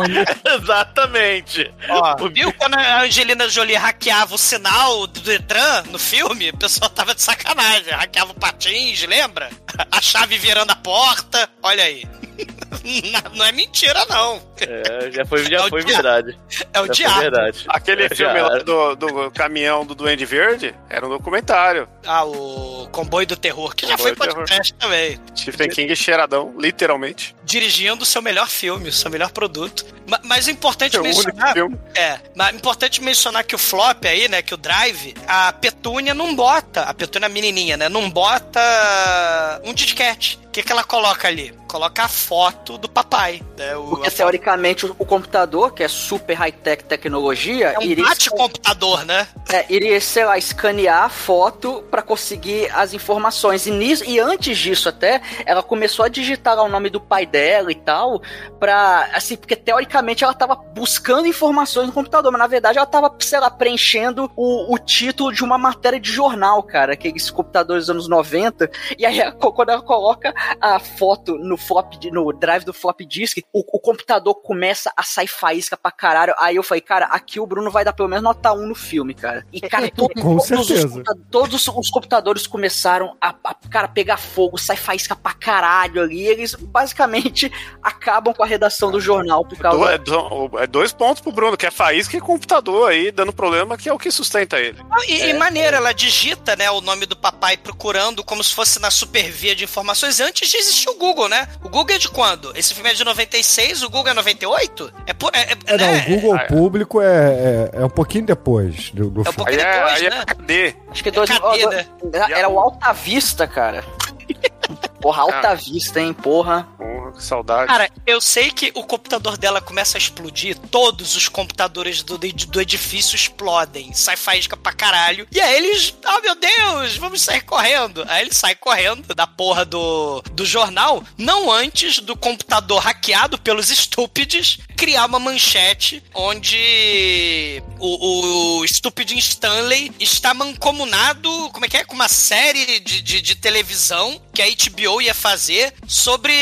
Exatamente. 0.54 1.74
Ó, 1.88 2.16
viu 2.28 2.52
quando 2.54 2.74
a 2.74 3.02
Angelina 3.02 3.48
Jolie 3.48 3.76
hackeava 3.76 4.34
o 4.34 4.38
sinal 4.38 5.06
do 5.06 5.20
Detran 5.20 5.82
no 5.90 5.98
filme? 5.98 6.50
O 6.50 6.56
pessoal 6.56 6.90
tava 6.90 7.14
de 7.14 7.22
sacanagem. 7.22 7.92
Hackeava 7.92 8.32
o 8.32 8.34
patins, 8.34 9.02
lembra? 9.06 9.50
A 9.90 10.00
chave 10.00 10.36
virando 10.38 10.70
a 10.72 10.76
porta. 10.76 11.48
Olha 11.62 11.84
aí. 11.84 12.04
Não 13.36 13.44
é 13.44 13.52
mentira, 13.52 14.04
não. 14.08 14.42
É, 14.58 15.10
já 15.12 15.24
foi, 15.24 15.44
já 15.44 15.66
É 15.66 15.68
foi 15.68 15.82
verdade. 15.82 16.36
É 16.72 16.80
o 16.80 16.86
Já 16.86 16.92
diabo. 16.92 17.14
foi 17.14 17.22
verdade. 17.30 17.64
Aquele 17.68 18.04
É, 18.04 18.08
filme 18.14 18.34
já- 18.40 18.48
lá 18.48 18.58
do, 18.58 18.96
do 18.96 19.30
caminhão 19.30 19.84
do 19.86 19.94
Duende 19.94 20.24
Verde 20.24 20.74
era 20.88 21.06
um 21.06 21.10
documentário. 21.10 21.86
Ah, 22.04 22.24
o 22.24 22.88
Comboio 22.90 23.26
do 23.26 23.36
Terror, 23.36 23.74
que 23.76 23.86
já 23.86 23.96
Comboio 23.96 24.16
foi 24.16 24.26
do 24.26 24.34
Podcast 24.78 24.78
também. 24.78 25.20
Stephen 25.36 25.68
King 25.70 25.96
cheiradão, 25.96 26.54
literalmente. 26.58 27.34
Dirigindo 27.44 28.02
o 28.02 28.06
seu 28.06 28.20
melhor 28.22 28.48
filme, 28.48 28.88
o 28.88 28.92
seu 28.92 29.10
melhor 29.10 29.30
produto. 29.30 29.84
Ma- 30.08 30.20
Mas 30.24 30.48
é 30.48 30.50
importante 30.50 30.96
É 30.96 31.00
o 31.00 31.02
único 31.04 31.24
mencionar. 31.24 31.54
É, 31.94 32.18
mas 32.34 32.48
é 32.52 32.56
importante 32.56 33.00
mencionar 33.02 33.44
que 33.44 33.54
o 33.54 33.58
flop 33.58 34.04
aí, 34.04 34.28
né, 34.28 34.42
que 34.42 34.54
o 34.54 34.56
drive, 34.56 35.14
a 35.26 35.52
Petúnia 35.52 36.14
não 36.14 36.34
bota, 36.34 36.82
a 36.82 36.94
Petúnia 36.94 37.28
menininha, 37.28 37.76
né, 37.76 37.88
não 37.88 38.10
bota 38.10 39.60
um 39.64 39.72
disquete. 39.72 40.38
O 40.52 40.54
que, 40.54 40.62
que 40.62 40.70
ela 40.70 40.84
coloca 40.84 41.28
ali? 41.28 41.50
Coloca 41.66 42.02
a 42.02 42.08
foto 42.08 42.76
do 42.76 42.86
papai. 42.86 43.40
Né, 43.56 43.74
o, 43.74 43.84
Porque 43.86 44.10
teoricamente 44.10 44.84
o, 44.84 44.94
o 44.98 45.06
computador, 45.06 45.72
que 45.72 45.82
é 45.82 45.88
super 45.88 46.34
high-tech 46.34 46.84
tecnologia, 46.84 47.68
é 47.68 47.78
um 47.78 47.82
iria, 47.82 48.04
bate-computador, 48.04 49.02
né? 49.06 49.26
é, 49.48 49.64
iria, 49.72 49.98
sei 49.98 50.26
lá, 50.26 50.36
escanear 50.36 51.04
a 51.04 51.08
foto 51.08 51.82
pra 51.90 52.02
conseguir 52.02 52.70
as 52.74 52.92
informações. 52.92 53.66
E, 53.66 53.70
nisso, 53.70 54.04
e 54.04 54.20
antes 54.20 54.58
disso 54.58 54.90
até, 54.90 55.22
ela 55.46 55.62
começou 55.62 56.04
a 56.04 56.08
digitar 56.08 56.54
lá 56.54 56.62
o 56.64 56.68
nome 56.68 56.90
do 56.90 57.00
pai 57.00 57.24
dela 57.24 57.72
e 57.72 57.74
tal, 57.74 58.20
pra, 58.60 59.08
assim, 59.14 59.36
porque 59.36 59.56
teoricamente 59.56 60.22
ela 60.22 60.34
tava 60.34 60.54
buscando 60.54 61.26
informações 61.26 61.86
no 61.86 61.94
computador, 61.94 62.30
mas 62.30 62.38
na 62.38 62.46
verdade 62.46 62.76
ela 62.76 62.86
tava, 62.86 63.10
sei 63.20 63.40
lá, 63.40 63.50
preenchendo 63.50 64.30
o, 64.36 64.74
o 64.74 64.78
título 64.78 65.32
de 65.32 65.42
uma 65.42 65.56
matéria 65.56 65.98
de 65.98 66.12
jornal, 66.12 66.62
cara, 66.62 66.92
aqueles 66.92 67.30
computadores 67.30 67.84
dos 67.86 67.90
anos 67.90 68.06
90, 68.06 68.70
e 68.98 69.06
aí 69.06 69.18
ela- 69.18 69.32
quando 69.52 69.70
ela 69.70 69.80
coloca 69.80 70.34
a 70.60 70.78
foto 70.78 71.36
no 71.38 71.56
flop, 71.56 71.94
no 72.12 72.32
drive 72.32 72.64
do 72.64 72.72
flop 72.72 73.00
disk, 73.02 73.38
o, 73.52 73.60
o 73.76 73.80
computador 73.80 74.34
começa 74.36 74.92
a 74.96 75.02
sair 75.02 75.26
faísca 75.28 75.76
pra 75.76 75.90
caralho. 75.90 76.34
Aí 76.38 76.56
eu 76.56 76.62
falei, 76.62 76.80
cara, 76.80 77.06
aqui 77.06 77.38
o 77.40 77.46
Bruno 77.46 77.70
vai 77.70 77.84
dar 77.84 77.92
pelo 77.92 78.08
menos 78.08 78.22
nota 78.24 78.52
1 78.52 78.66
no 78.66 78.74
filme, 78.74 79.14
cara. 79.14 79.46
E, 79.52 79.60
cara, 79.60 79.90
to- 79.90 80.08
Com 80.08 80.36
todos, 80.38 80.50
os, 80.50 80.66
certeza. 80.66 81.02
todos 81.30 81.66
os 81.68 81.90
computadores 81.90 82.46
começaram 82.46 83.16
a, 83.20 83.34
a, 83.44 83.54
cara, 83.70 83.88
pegar 83.88 84.16
fogo, 84.16 84.56
sai 84.58 84.76
faísca 84.76 85.14
pra 85.16 85.32
caralho 85.34 86.02
ali. 86.02 86.26
Eles 86.26 86.54
basicamente 86.54 87.50
acabam 87.82 88.34
com 88.34 88.42
a 88.42 88.46
redação 88.46 88.90
do 88.90 89.00
jornal 89.00 89.44
por 89.44 89.56
Do- 89.56 89.62
causa. 89.62 89.92
é, 89.92 89.98
do- 89.98 90.58
é 90.58 90.66
dois 90.66 90.92
pontos 90.92 91.20
pro 91.22 91.32
Bruno, 91.32 91.56
que 91.56 91.66
é 91.66 91.70
faísca 91.70 92.16
e 92.16 92.20
computador 92.20 92.90
aí, 92.90 93.10
dando 93.10 93.32
problema, 93.32 93.76
que 93.76 93.88
é 93.88 93.92
o 93.92 93.98
que 93.98 94.10
sustenta 94.10 94.58
ele. 94.58 94.78
E, 95.08 95.24
e 95.30 95.32
maneiro, 95.34 95.76
ela 95.76 95.92
digita, 95.92 96.56
né, 96.56 96.70
o 96.70 96.80
nome 96.80 97.06
do 97.06 97.16
papai 97.16 97.56
procurando 97.56 98.22
como 98.24 98.42
se 98.42 98.54
fosse 98.54 98.80
na 98.80 98.90
supervia 98.90 99.54
de 99.54 99.64
informações 99.64 100.20
antes 100.20 100.31
de 100.32 100.56
existir 100.56 100.88
o 100.88 100.94
Google, 100.94 101.28
né? 101.28 101.46
O 101.62 101.68
Google 101.68 101.94
é 101.94 101.98
de 101.98 102.08
quando? 102.08 102.52
Esse 102.56 102.74
filme 102.74 102.90
é 102.90 102.94
de 102.94 103.04
96, 103.04 103.82
o 103.82 103.90
Google 103.90 104.10
é 104.10 104.14
98? 104.14 104.92
É, 105.06 105.12
por, 105.12 105.30
é, 105.34 105.40
é, 105.40 105.56
É, 105.66 105.76
não, 105.78 105.86
né? 105.86 106.04
o 106.08 106.10
Google 106.20 106.36
É. 106.36 106.46
público 106.46 107.00
é, 107.00 107.06
é, 107.06 107.70
é 107.80 107.84
um 107.84 107.90
pouquinho 107.90 108.26
depois 108.26 108.90
do, 108.90 109.10
do 109.10 109.20
É 109.20 109.22
um 109.22 109.24
filme. 109.32 109.36
pouquinho 109.36 109.60
Aí 109.60 109.66
é, 109.66 109.72
depois, 109.74 109.94
aí 110.02 110.10
né? 110.10 110.24
é 110.26 110.34
KD. 110.34 110.76
Acho 110.90 111.02
que 111.04 111.10
dois, 111.10 111.30
cadê, 111.30 111.64
ó, 111.66 111.70
né? 111.70 111.86
era 112.30 112.48
o 112.48 112.58
Alta 112.58 112.92
Vista, 112.92 113.46
cara. 113.46 113.84
Porra, 115.02 115.22
Alta 115.22 115.50
Ah. 115.50 115.54
Vista, 115.54 116.00
hein, 116.00 116.14
porra. 116.14 116.68
Porra, 116.78 117.12
que 117.12 117.22
saudade. 117.22 117.66
Cara, 117.66 117.90
eu 118.06 118.20
sei 118.20 118.50
que 118.52 118.70
o 118.74 118.84
computador 118.84 119.36
dela 119.36 119.60
começa 119.60 119.96
a 119.96 120.00
explodir, 120.00 120.56
todos 120.70 121.16
os 121.16 121.28
computadores 121.28 122.02
do, 122.02 122.16
do 122.16 122.60
edifício 122.60 123.16
explodem, 123.16 123.92
sai 123.92 124.16
faísca 124.16 124.56
pra 124.56 124.72
caralho. 124.72 125.26
E 125.30 125.40
aí 125.40 125.56
eles, 125.56 125.94
ah 126.04 126.20
meu 126.20 126.36
Deus, 126.36 126.96
vamos 126.96 127.20
sair 127.20 127.42
correndo. 127.42 128.04
Aí 128.08 128.22
ele 128.22 128.32
sai 128.32 128.54
correndo 128.54 129.14
da 129.14 129.26
porra 129.26 129.64
do, 129.64 130.22
do 130.32 130.46
jornal, 130.46 131.02
não 131.18 131.50
antes 131.50 131.98
do 131.98 132.16
computador 132.16 132.80
hackeado 132.80 133.36
pelos 133.38 133.70
estúpidos 133.70 134.58
criar 134.76 135.06
uma 135.06 135.18
manchete 135.20 136.02
onde 136.12 137.62
o, 137.78 138.58
o 138.58 138.64
estúpido 138.64 139.12
Stanley 139.14 139.92
está 140.00 140.34
mancomunado, 140.34 141.28
como 141.52 141.64
é 141.64 141.68
que 141.68 141.76
é? 141.76 141.84
Com 141.84 141.94
uma 141.94 142.08
série 142.08 142.80
de, 142.80 143.00
de, 143.00 143.20
de 143.20 143.34
televisão 143.36 144.20
que 144.34 144.42
a 144.42 144.46
HBO 144.46 144.91
ia 145.00 145.14
fazer 145.14 145.72
sobre 145.86 146.32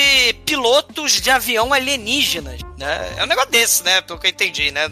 pilotos 0.44 1.20
de 1.20 1.30
avião 1.30 1.72
alienígenas, 1.72 2.60
né? 2.80 3.14
É 3.18 3.22
um 3.22 3.26
negócio 3.26 3.50
desse, 3.50 3.84
né? 3.84 4.00
Pelo 4.00 4.18
que 4.18 4.26
eu 4.26 4.30
entendi, 4.30 4.70
né? 4.70 4.86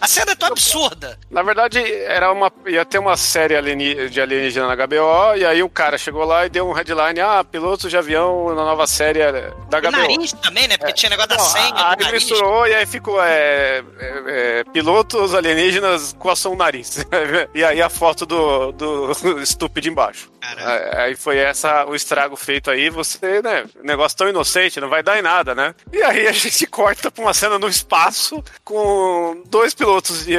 A 0.00 0.06
cena 0.06 0.32
é 0.32 0.34
tão 0.34 0.48
absurda. 0.48 1.18
Na 1.30 1.42
verdade, 1.42 1.78
era 2.04 2.30
uma, 2.32 2.50
ia 2.66 2.84
ter 2.84 2.98
uma 2.98 3.16
série 3.16 3.56
alieni- 3.56 4.08
de 4.08 4.20
alienígena 4.20 4.66
na 4.68 4.74
HBO, 4.86 5.36
e 5.36 5.44
aí 5.44 5.62
um 5.62 5.68
cara 5.68 5.98
chegou 5.98 6.24
lá 6.24 6.46
e 6.46 6.48
deu 6.48 6.68
um 6.68 6.72
headline, 6.72 7.20
ah, 7.20 7.44
pilotos 7.44 7.90
de 7.90 7.96
avião 7.96 8.54
na 8.54 8.64
nova 8.64 8.86
série 8.86 9.18
da 9.68 9.78
O 9.78 9.80
HBO. 9.82 9.90
nariz 9.90 10.32
também, 10.34 10.68
né? 10.68 10.78
Porque 10.78 10.92
tinha 10.92 11.10
negócio 11.10 11.30
da 11.30 11.36
Não, 11.36 11.44
senha 11.44 11.72
aí 11.98 12.12
misturou 12.12 12.66
e 12.66 12.74
aí 12.74 12.86
ficou 12.86 13.22
é, 13.22 13.82
é, 13.98 14.22
é, 14.60 14.64
pilotos 14.72 15.34
alienígenas 15.34 16.14
com 16.18 16.30
ação 16.30 16.54
nariz. 16.54 17.04
e 17.54 17.64
aí 17.64 17.82
a 17.82 17.88
foto 17.88 18.24
do, 18.24 18.72
do 18.72 19.12
estúpido 19.42 19.88
embaixo. 19.88 20.30
Caralho. 20.40 20.98
Aí 20.98 21.16
foi 21.16 21.38
essa 21.38 21.84
o 21.86 21.94
estrago 21.94 22.36
feito 22.36 22.70
aí, 22.70 22.90
você, 22.90 23.40
né? 23.42 23.64
Negócio 23.82 24.16
tão 24.18 24.28
inocente, 24.28 24.80
não 24.80 24.88
vai 24.88 25.02
dar 25.02 25.18
em 25.18 25.22
nada, 25.22 25.54
né? 25.54 25.74
E 25.92 26.02
aí 26.02 26.26
a 26.26 26.32
gente 26.32 26.66
corta 26.68 27.10
pra 27.10 27.22
uma 27.22 27.31
cena 27.34 27.58
no 27.58 27.68
espaço 27.68 28.42
com 28.64 29.42
dois 29.46 29.74
pilotos 29.74 30.24
de, 30.24 30.36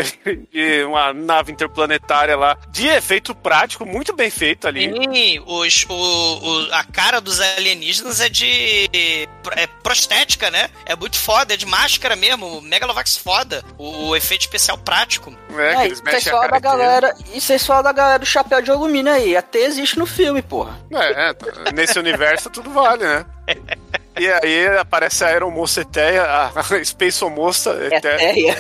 de 0.52 0.84
uma 0.86 1.14
nave 1.14 1.52
interplanetária 1.52 2.36
lá, 2.38 2.58
de 2.70 2.88
efeito 2.88 3.34
prático, 3.36 3.86
muito 3.86 4.14
bem 4.14 4.30
feito 4.30 4.68
ali. 4.68 4.92
Sim, 4.94 5.44
os, 5.46 5.86
o, 5.90 5.94
o- 5.94 6.74
a 6.74 6.84
cara 6.84 7.20
dos 7.20 7.40
alienígenas 7.40 8.20
é 8.22 8.30
de 8.30 8.90
é 8.94 9.68
prostética, 9.82 10.50
né? 10.52 10.70
É 10.86 10.96
muito 10.96 11.18
foda, 11.18 11.54
é 11.54 11.58
de 11.58 11.66
máscara 11.66 12.16
mesmo, 12.16 12.62
Megalovax 12.62 13.18
foda. 13.18 13.64
O, 13.78 14.10
o 14.10 14.16
efeito 14.16 14.42
especial 14.42 14.78
prático. 14.78 15.36
É, 15.58 15.76
que 15.76 15.82
É, 15.82 15.86
eles 15.86 16.00
aí 16.00 16.14
mexem 16.14 16.32
a 16.32 16.36
só 16.36 16.40
cara 16.42 16.52
da 16.52 16.60
galera. 16.60 17.16
Isso 17.34 17.52
aí 17.52 17.60
só 17.60 17.82
da 17.82 17.92
galera 17.92 18.20
do 18.20 18.26
chapéu 18.26 18.62
de 18.62 18.72
alumínio 18.72 19.12
aí. 19.12 19.36
Até 19.36 19.60
existe 19.60 19.98
no 20.00 20.06
filme, 20.06 20.42
porra. 20.42 20.80
É, 20.92 21.30
é, 21.32 21.72
nesse 21.74 21.98
universo 22.00 22.50
tudo 22.50 22.70
vale, 22.72 23.04
né? 23.04 23.26
E 24.20 24.28
aí 24.28 24.68
aparece 24.78 25.24
a 25.24 25.28
aeromoça 25.28 25.82
Eteia, 25.82 26.24
a 26.24 26.52
Space 26.86 27.24
Moça, 27.26 27.72
É 27.92 27.98
Eteia, 27.98 28.58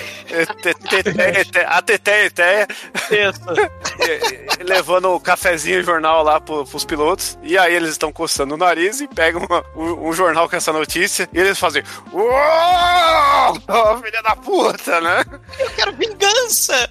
a 1.67 1.81
Teteia 1.81 2.25
Eteia, 2.25 2.67
levando 4.63 5.09
o 5.09 5.19
cafezinho 5.19 5.79
e 5.79 5.83
jornal 5.83 6.23
lá 6.23 6.39
pro, 6.39 6.65
pros 6.65 6.85
pilotos. 6.85 7.37
E 7.43 7.57
aí 7.57 7.73
eles 7.73 7.89
estão 7.89 8.11
coçando 8.11 8.55
o 8.55 8.57
nariz 8.57 9.01
e 9.01 9.07
pegam 9.07 9.45
um, 9.75 10.11
jornal 10.13 10.49
com 10.49 10.55
essa 10.55 10.73
notícia 10.73 11.29
e 11.31 11.39
eles 11.39 11.59
fazem. 11.59 11.83
Uou! 12.11 12.23
Filha 14.03 14.21
da 14.23 14.35
puta, 14.35 15.01
né? 15.01 15.23
Eu 15.59 15.69
quero 15.71 15.93
vingança! 15.93 16.89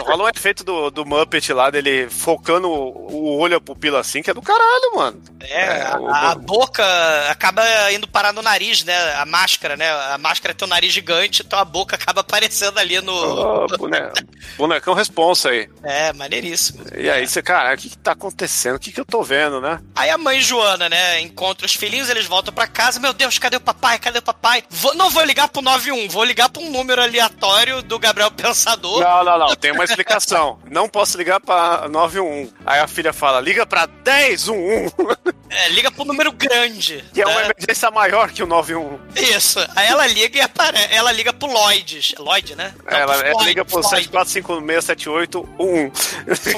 Rola 0.00 0.24
um 0.24 0.28
efeito 0.28 0.64
do, 0.64 0.90
do 0.90 1.06
Muppet 1.06 1.52
lá, 1.52 1.70
dele 1.70 2.08
focando 2.10 2.68
o, 2.70 3.38
olho, 3.38 3.56
a 3.56 3.60
pupila 3.60 4.00
assim, 4.00 4.22
que 4.22 4.30
é 4.30 4.34
do 4.34 4.42
caralho, 4.42 4.92
mano. 4.94 5.22
É, 5.40 5.58
É, 5.58 5.82
a 5.82 6.34
boca 6.34 6.84
acaba 7.30 7.62
indo 7.92 8.06
parar 8.08 8.32
no 8.32 8.42
nariz, 8.42 8.84
né? 8.84 9.14
A 9.14 9.24
máscara, 9.26 9.76
né? 9.76 9.90
A 10.12 10.18
máscara 10.18 10.54
tem 10.54 10.66
um 10.66 10.68
nariz 10.70 10.92
gigante, 10.92 11.42
então 11.44 11.58
a 11.58 11.64
boca 11.64 11.94
acaba 11.96 12.20
aparecendo 12.20 12.78
ali 12.78 13.00
no. 13.00 13.12
Ô, 13.12 13.66
bone- 13.78 14.12
bonecão 14.56 14.94
responsa 14.94 15.50
aí. 15.50 15.68
É, 15.82 16.12
maneiríssimo. 16.12 16.84
E 16.96 17.08
aí 17.10 17.26
você, 17.26 17.42
cara, 17.42 17.74
o 17.74 17.78
que, 17.78 17.90
que 17.90 17.98
tá 17.98 18.12
acontecendo? 18.12 18.76
O 18.76 18.78
que, 18.78 18.92
que 18.92 19.00
eu 19.00 19.04
tô 19.04 19.22
vendo, 19.22 19.60
né? 19.60 19.80
Aí 19.94 20.10
a 20.10 20.18
mãe 20.18 20.40
Joana, 20.40 20.88
né, 20.88 21.20
encontra 21.20 21.66
os 21.66 21.74
filhinhos, 21.74 22.08
eles 22.08 22.26
voltam 22.26 22.52
pra 22.52 22.66
casa. 22.66 23.00
Meu 23.00 23.12
Deus, 23.12 23.38
cadê 23.38 23.56
o 23.56 23.60
papai? 23.60 23.98
Cadê 23.98 24.18
o 24.18 24.22
papai? 24.22 24.62
Vou- 24.70 24.94
não 24.94 25.10
vou 25.10 25.24
ligar 25.24 25.48
pro 25.48 25.62
91, 25.62 26.08
vou 26.08 26.24
ligar 26.24 26.48
pra 26.48 26.62
um 26.62 26.70
número 26.70 27.02
aleatório 27.02 27.82
do 27.82 27.98
Gabriel 27.98 28.30
Pensador. 28.30 29.00
Não, 29.00 29.24
não, 29.24 29.38
não, 29.38 29.56
tem 29.56 29.72
uma 29.72 29.84
explicação. 29.84 30.58
Não 30.70 30.88
posso 30.88 31.16
ligar 31.16 31.40
pra 31.40 31.88
911. 31.88 32.52
Aí 32.66 32.80
a 32.80 32.86
filha 32.88 33.12
fala, 33.12 33.40
liga 33.40 33.66
pra 33.66 33.86
1011. 33.86 34.92
É, 35.50 35.68
liga 35.70 35.90
pro 35.90 36.04
número 36.04 36.30
grande. 36.32 37.04
Que 37.12 37.22
é 37.22 37.26
uma 37.26 37.40
né? 37.42 37.50
emergência 37.56 37.90
maior 37.90 38.30
que 38.30 38.42
o 38.42 38.46
91. 38.46 38.98
Isso. 39.16 39.58
Aí 39.74 39.86
ela 39.88 40.06
liga 40.06 40.38
e 40.38 40.40
apare... 40.40 40.76
ela 40.90 41.10
liga 41.12 41.32
pro 41.32 41.48
Lloyd. 41.50 42.14
Lloyd, 42.18 42.54
né? 42.54 42.74
Não, 42.90 42.98
ela, 42.98 43.12
pro 43.14 43.22
ela 43.26 43.32
Floyd, 43.32 43.48
liga 43.48 43.64
pro 43.64 43.82
Floyd. 43.82 44.08
74567811. 44.08 45.92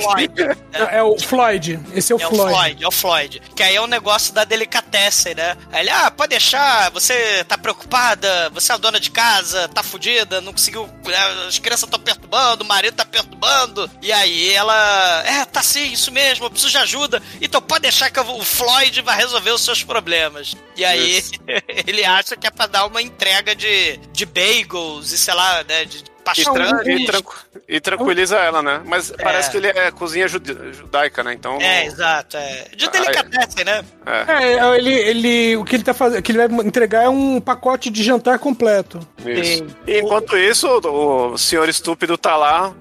Floyd. 0.03 0.31
É, 0.73 0.99
é 0.99 1.03
o 1.03 1.19
Floyd. 1.19 1.81
Esse 1.95 2.13
é 2.13 2.17
o 2.17 2.21
É 2.21 2.27
o 2.27 2.31
Floyd. 2.31 2.53
Floyd, 2.55 2.85
é 2.85 2.89
o 2.89 2.91
Floyd. 2.91 3.43
Que 3.57 3.63
aí 3.63 3.75
é 3.77 3.81
um 3.81 3.87
negócio 3.89 4.33
da 4.33 4.45
delicatessen, 4.45 5.35
né? 5.35 5.57
Aí 5.73 5.81
ele, 5.81 5.91
ah, 5.91 6.11
pode 6.11 6.31
deixar, 6.31 6.91
você 6.91 7.43
tá 7.45 7.59
preocupada, 7.59 8.49
você 8.51 8.71
é 8.73 8.75
a 8.77 8.79
dona 8.79 9.01
de 9.01 9.11
casa, 9.11 9.69
tá 9.69 9.83
fudida, 9.83 10.41
não 10.41 10.53
conseguiu. 10.53 10.89
eh, 11.07 11.47
As 11.49 11.59
crianças 11.59 11.85
estão 11.85 11.99
perturbando, 11.99 12.63
o 12.65 12.67
marido 12.67 12.95
tá 12.95 13.05
perturbando. 13.05 13.91
E 14.01 14.13
aí 14.13 14.53
ela, 14.53 15.23
é, 15.27 15.45
tá 15.45 15.63
sim, 15.63 15.93
isso 15.93 16.13
mesmo, 16.13 16.45
eu 16.47 16.51
preciso 16.51 16.71
de 16.73 16.79
ajuda. 16.79 17.21
Então 17.41 17.61
pode 17.61 17.83
deixar 17.83 18.11
que 18.11 18.19
eu 18.19 18.25
vou- 18.25 18.39
o 18.41 18.45
Floyd 18.45 18.80
vai 19.03 19.17
resolver 19.17 19.51
os 19.51 19.63
seus 19.63 19.83
problemas. 19.83 20.55
E 20.77 20.85
aí 20.85 21.23
ele 21.87 22.05
acha 22.05 22.37
que 22.37 22.47
é 22.47 22.51
pra 22.51 22.67
dar 22.67 22.87
uma 22.87 23.03
entrega 23.03 23.55
de, 23.55 23.97
de 24.13 24.25
bagels 24.25 25.13
e 25.13 25.19
sei 25.19 25.35
lá, 25.35 25.63
né? 25.65 25.85
De 25.85 26.10
E, 26.37 26.45
tran- 26.45 26.83
e 26.85 27.05
tranqu- 27.07 27.35
e 27.69 27.81
tranquiliza 27.81 28.37
ela, 28.37 28.63
né? 28.63 28.81
Mas 28.85 29.11
parece 29.21 29.51
que 29.51 29.57
ele 29.57 29.67
é 29.69 29.91
cozinha 29.91 30.29
judaica, 30.29 31.25
né? 31.25 31.33
Então. 31.33 31.59
É, 31.61 31.87
exato. 31.87 32.37
É. 32.37 32.67
De 32.77 32.89
delicatessen, 32.89 33.65
né? 33.65 33.85
é, 34.07 34.55
É, 34.55 34.77
ele, 34.77 34.93
ele, 34.93 35.57
o 35.57 35.65
que 35.65 35.77
ele 35.77 35.83
tá 35.83 35.93
fazendo, 35.95 36.23
que 36.23 36.31
ele 36.33 36.47
vai 36.47 36.67
entregar 36.67 37.05
é 37.05 37.09
um 37.09 37.41
pacote 37.41 37.91
de 37.91 38.03
jantar 38.03 38.39
completo. 38.39 39.01
isso. 39.25 39.67
E 39.87 39.99
enquanto 40.01 40.37
isso, 40.37 40.69
o, 40.69 41.37
senhor 41.39 41.69
estúpido 41.69 42.17
tá 42.17 42.37
lá 42.37 42.73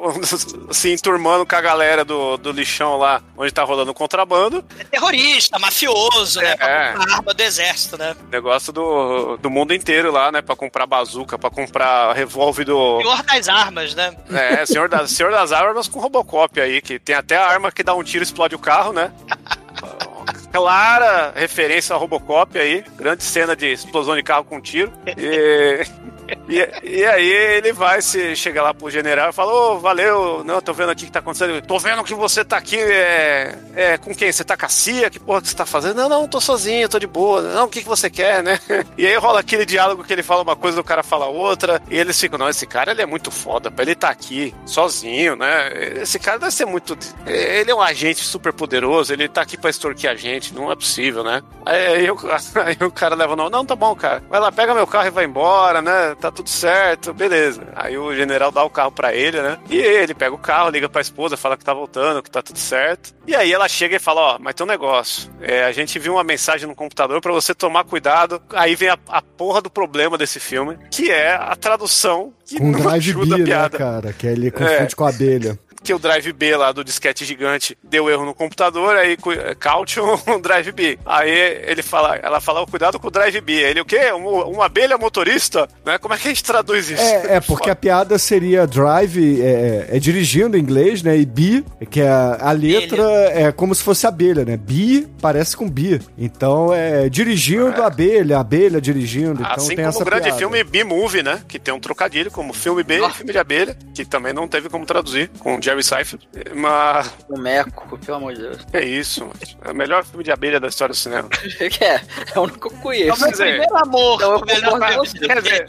se 0.70 0.92
enturmando 0.92 1.44
com 1.46 1.56
a 1.56 1.60
galera 1.60 2.04
do, 2.04 2.36
do 2.36 2.52
lixão 2.52 2.96
lá, 2.96 3.22
onde 3.36 3.52
tá 3.52 3.62
rolando 3.64 3.90
o 3.90 3.94
contrabando. 3.94 4.64
É 4.78 4.84
terrorista, 4.84 5.58
mafioso, 5.58 6.40
né? 6.40 6.56
Pra 6.56 6.68
É. 6.68 6.92
comprar 6.92 7.14
arma 7.16 7.34
do 7.34 7.42
exército, 7.42 7.98
né? 7.98 8.14
Negócio 8.30 8.72
do, 8.72 9.36
do 9.38 9.50
mundo 9.50 9.74
inteiro 9.74 10.10
lá, 10.10 10.30
né? 10.32 10.40
Pra 10.42 10.56
comprar 10.56 10.86
bazuca, 10.86 11.38
pra 11.38 11.50
comprar 11.50 12.12
revólver 12.14 12.64
do. 12.64 12.75
Senhor 13.00 13.22
das 13.22 13.48
armas, 13.48 13.94
né? 13.94 14.16
É, 14.30 14.66
senhor 14.66 14.88
das, 14.88 15.10
senhor 15.10 15.32
das 15.32 15.52
armas 15.52 15.88
com 15.88 16.00
Robocop 16.00 16.60
aí, 16.60 16.80
que 16.80 16.98
tem 16.98 17.14
até 17.14 17.36
a 17.36 17.46
arma 17.46 17.72
que 17.72 17.82
dá 17.82 17.94
um 17.94 18.02
tiro 18.02 18.22
e 18.22 18.26
explode 18.26 18.54
o 18.54 18.58
carro, 18.58 18.92
né? 18.92 19.12
Clara 20.52 21.32
referência 21.36 21.92
ao 21.92 22.00
Robocop 22.00 22.58
aí, 22.58 22.82
grande 22.96 23.22
cena 23.22 23.54
de 23.54 23.66
explosão 23.72 24.16
de 24.16 24.22
carro 24.22 24.44
com 24.44 24.60
tiro. 24.60 24.92
E, 25.06 25.84
e, 26.48 26.68
e 26.82 27.04
aí 27.04 27.30
ele 27.30 27.72
vai 27.72 28.02
se 28.02 28.34
chega 28.36 28.62
lá 28.62 28.74
pro 28.74 28.90
general 28.90 29.30
e 29.30 29.32
fala: 29.32 29.52
Ô, 29.52 29.78
valeu, 29.78 30.42
não, 30.44 30.60
tô 30.60 30.72
vendo 30.72 30.90
aqui 30.90 31.04
o 31.04 31.06
que 31.06 31.12
tá 31.12 31.20
acontecendo. 31.20 31.60
Tô 31.62 31.78
vendo 31.78 32.04
que 32.04 32.14
você 32.14 32.44
tá 32.44 32.56
aqui 32.56 32.78
é, 32.78 33.58
é 33.74 33.98
com 33.98 34.14
quem? 34.14 34.32
Você 34.32 34.44
tá 34.44 34.56
com 34.56 34.66
a 34.66 34.68
CIA? 34.68 35.10
Que 35.10 35.18
porra 35.18 35.40
que 35.40 35.48
você 35.48 35.56
tá 35.56 35.66
fazendo? 35.66 35.96
Não, 35.96 36.08
não, 36.08 36.28
tô 36.28 36.40
sozinho, 36.40 36.88
tô 36.88 36.98
de 36.98 37.06
boa. 37.06 37.42
Não, 37.42 37.66
o 37.66 37.68
que, 37.68 37.82
que 37.82 37.88
você 37.88 38.10
quer, 38.10 38.42
né? 38.42 38.58
E 38.96 39.06
aí 39.06 39.14
rola 39.16 39.40
aquele 39.40 39.66
diálogo 39.66 40.04
que 40.04 40.12
ele 40.12 40.22
fala 40.22 40.42
uma 40.42 40.56
coisa, 40.56 40.80
o 40.80 40.84
cara 40.84 41.02
fala 41.02 41.26
outra, 41.26 41.82
e 41.90 41.98
eles 41.98 42.18
ficam, 42.18 42.38
não, 42.38 42.48
esse 42.48 42.66
cara 42.66 42.92
ele 42.92 43.02
é 43.02 43.06
muito 43.06 43.30
foda, 43.30 43.70
pra 43.70 43.84
ele 43.84 43.94
tá 43.94 44.08
aqui 44.08 44.54
sozinho, 44.64 45.36
né? 45.36 45.70
Esse 46.00 46.18
cara 46.18 46.38
deve 46.38 46.52
ser 46.52 46.64
muito. 46.64 46.96
Ele 47.26 47.70
é 47.70 47.74
um 47.74 47.82
agente 47.82 48.24
super 48.24 48.52
poderoso, 48.52 49.12
ele 49.12 49.28
tá 49.28 49.42
aqui 49.42 49.56
pra 49.56 49.68
extorquir 49.68 50.10
a 50.10 50.14
gente, 50.14 50.54
não 50.54 50.72
é 50.72 50.74
possível, 50.76 51.22
né? 51.22 51.42
Aí, 51.64 51.86
aí 51.86 52.10
o, 52.10 52.16
aí 52.64 52.86
o 52.86 52.90
cara 52.90 53.14
leva, 53.14 53.36
não, 53.36 53.50
não, 53.50 53.66
tá 53.66 53.76
bom, 53.76 53.94
cara, 53.94 54.22
vai 54.30 54.40
lá, 54.40 54.50
pega 54.50 54.74
meu 54.74 54.86
carro 54.86 55.08
e 55.08 55.10
vai 55.10 55.24
embora, 55.24 55.82
né? 55.82 56.15
Tá 56.20 56.30
tudo 56.30 56.48
certo, 56.48 57.12
beleza. 57.12 57.62
Aí 57.76 57.96
o 57.98 58.14
general 58.14 58.50
dá 58.50 58.64
o 58.64 58.70
carro 58.70 58.90
pra 58.90 59.14
ele, 59.14 59.40
né? 59.42 59.58
E 59.68 59.76
ele 59.76 60.14
pega 60.14 60.34
o 60.34 60.38
carro, 60.38 60.70
liga 60.70 60.88
pra 60.88 61.00
esposa, 61.02 61.36
fala 61.36 61.56
que 61.56 61.64
tá 61.64 61.74
voltando, 61.74 62.22
que 62.22 62.30
tá 62.30 62.42
tudo 62.42 62.58
certo. 62.58 63.14
E 63.26 63.34
aí 63.34 63.52
ela 63.52 63.68
chega 63.68 63.96
e 63.96 63.98
fala, 64.00 64.20
ó, 64.20 64.38
mas 64.40 64.54
tem 64.54 64.64
um 64.64 64.68
negócio. 64.68 65.30
É, 65.40 65.64
a 65.64 65.72
gente 65.72 65.98
viu 65.98 66.14
uma 66.14 66.24
mensagem 66.24 66.66
no 66.66 66.74
computador 66.74 67.20
pra 67.20 67.32
você 67.32 67.54
tomar 67.54 67.84
cuidado. 67.84 68.40
Aí 68.54 68.74
vem 68.74 68.88
a, 68.88 68.98
a 69.08 69.20
porra 69.20 69.60
do 69.60 69.68
problema 69.70 70.16
desse 70.16 70.40
filme, 70.40 70.78
que 70.90 71.10
é 71.10 71.34
a 71.34 71.54
tradução 71.54 72.32
que 72.46 72.58
Com 72.58 72.70
não 72.70 72.80
Drive 72.80 73.10
ajuda 73.10 73.26
B, 73.26 73.34
a 73.34 73.38
né, 73.38 73.44
piada. 73.44 73.78
cara? 73.78 74.12
Que 74.12 74.26
ele 74.26 74.50
confunde 74.50 74.96
com 74.96 75.04
a 75.04 75.10
abelha. 75.10 75.58
Que 75.86 75.94
o 75.94 75.98
Drive 75.98 76.32
B 76.32 76.56
lá 76.56 76.72
do 76.72 76.82
disquete 76.82 77.24
gigante 77.24 77.78
deu 77.82 78.10
erro 78.10 78.24
no 78.24 78.34
computador, 78.34 78.96
aí 78.96 79.16
cu- 79.16 79.30
Caution 79.58 80.18
o 80.26 80.38
Drive 80.42 80.72
B. 80.72 80.98
Aí 81.06 81.30
ele 81.64 81.82
fala, 81.82 82.16
ela 82.16 82.40
fala, 82.40 82.62
"Ó, 82.62 82.66
cuidado 82.66 82.98
com 82.98 83.06
o 83.06 83.10
Drive 83.10 83.40
B. 83.40 83.52
Ele 83.52 83.80
o 83.80 83.84
quê? 83.84 84.12
Um- 84.12 84.50
uma 84.50 84.66
abelha 84.66 84.98
motorista? 84.98 85.68
Né? 85.84 85.96
Como 85.98 86.12
é 86.12 86.18
que 86.18 86.26
a 86.26 86.30
gente 86.30 86.42
traduz 86.42 86.90
isso? 86.90 87.00
É, 87.02 87.36
é 87.36 87.40
porque 87.46 87.70
a 87.70 87.76
piada 87.76 88.18
seria 88.18 88.66
drive, 88.66 89.40
é, 89.40 89.86
é 89.92 89.98
dirigindo 89.98 90.56
em 90.56 90.60
inglês, 90.60 91.02
né? 91.02 91.16
E 91.16 91.24
bee, 91.24 91.64
que 91.90 92.00
é 92.00 92.08
a 92.08 92.50
letra 92.52 93.02
é 93.32 93.52
como 93.52 93.74
se 93.74 93.82
fosse 93.82 94.06
abelha, 94.06 94.44
né? 94.44 94.56
Bee 94.56 95.06
parece 95.20 95.56
com 95.56 95.68
bee. 95.70 96.00
Então 96.18 96.72
é 96.74 97.08
dirigindo 97.08 97.82
abelha, 97.82 98.38
abelha 98.38 98.80
dirigindo. 98.80 99.40
Então 99.42 99.52
Assim 99.52 99.68
tem 99.68 99.76
como 99.76 99.88
essa 99.88 100.02
o 100.02 100.04
grande 100.04 100.22
piada. 100.24 100.38
filme 100.38 100.64
B-Movie, 100.64 101.22
né? 101.22 101.40
Que 101.46 101.58
tem 101.58 101.72
um 101.72 101.80
trocadilho 101.80 102.30
como 102.30 102.52
filme 102.52 102.82
B 102.82 102.98
e 102.98 103.10
filme 103.10 103.32
de 103.32 103.38
abelha, 103.38 103.76
que 103.94 104.04
também 104.04 104.32
não 104.32 104.48
teve 104.48 104.68
como 104.68 104.84
traduzir, 104.86 105.30
com 105.38 105.60
Jerry 105.60 105.75
Seinfeld. 105.82 106.28
Mas 106.54 107.12
O 107.28 107.38
Meco, 107.38 107.98
pelo 107.98 108.16
amor 108.18 108.34
de 108.34 108.42
Deus. 108.42 108.58
é 108.72 108.84
isso, 108.84 109.20
mano. 109.20 109.34
é 109.64 109.70
o 109.70 109.74
melhor 109.74 110.04
filme 110.04 110.24
de 110.24 110.30
abelha 110.32 110.58
da 110.60 110.68
história 110.68 110.92
do 110.92 110.96
cinema. 110.96 111.28
É, 111.80 112.00
é 112.34 112.38
o 112.38 112.42
único 112.42 112.68
que 112.68 112.74
eu 112.74 112.80
conheço. 112.80 113.24
Quer 113.24 113.30
dizer, 113.30 113.48
Primeiro 113.48 113.76
amor. 113.76 114.20
Eu 114.22 114.36
o 114.38 114.44
melhor 114.44 115.06
filme. 115.06 115.26
Quer 115.26 115.42
dizer, 115.42 115.66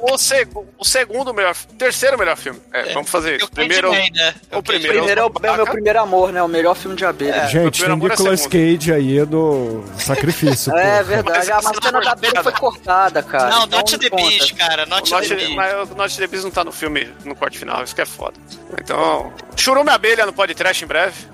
o, 0.00 0.18
seg- 0.18 0.50
o 0.78 0.84
segundo 0.84 1.32
melhor, 1.34 1.54
terceiro 1.78 2.18
melhor 2.18 2.36
filme. 2.36 2.60
É, 2.72 2.92
vamos 2.92 3.10
fazer 3.10 3.36
isso. 3.36 3.50
Primeiro, 3.50 3.90
né? 3.92 4.34
o 4.52 4.58
O 4.58 4.62
primeiro, 4.62 4.94
primeiro 4.98 5.20
é 5.20 5.24
o, 5.24 5.32
é 5.42 5.50
o 5.50 5.56
meu 5.56 5.66
primeiro 5.66 6.00
amor, 6.00 6.32
né? 6.32 6.42
O 6.42 6.48
melhor 6.48 6.74
filme 6.74 6.96
de 6.96 7.04
abelha. 7.04 7.46
Gente, 7.46 7.54
meu 7.54 7.62
tem 7.70 7.70
primeiro 7.72 7.92
amor 7.94 8.10
é 8.10 8.14
Nicolas. 8.14 8.46
Cage 8.46 8.92
aí 8.92 9.26
no 9.26 9.84
Sacrifício. 9.98 10.72
É 10.76 11.02
verdade. 11.02 11.48
Mas 11.50 11.66
a 11.66 11.82
cena 11.82 12.00
da 12.00 12.12
abelha 12.12 12.42
foi 12.42 12.52
cortada, 12.52 13.22
cara. 13.22 13.50
Não, 13.50 13.64
Então 13.64 13.78
Not 13.78 13.98
the. 13.98 14.10
Beast, 14.10 14.54
cara. 14.56 14.86
Not, 14.86 15.10
the 15.10 15.34
Beast. 15.34 15.54
mas 15.54 15.90
o 15.90 15.94
Not 15.94 16.16
the 16.16 16.26
Beast 16.26 16.44
não 16.44 16.50
tá 16.50 16.64
no 16.64 16.72
filme, 16.72 17.08
no 17.24 17.34
corte 17.34 17.58
final, 17.58 17.82
isso 17.84 17.94
que 17.94 18.00
é 18.02 18.06
foda. 18.06 18.34
Então, 18.80 19.32
churume 19.56 19.90
abelha 19.90 20.26
no 20.26 20.32
podcast 20.32 20.82
em 20.84 20.86
breve. 20.86 21.26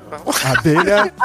Abelha. 0.45 1.13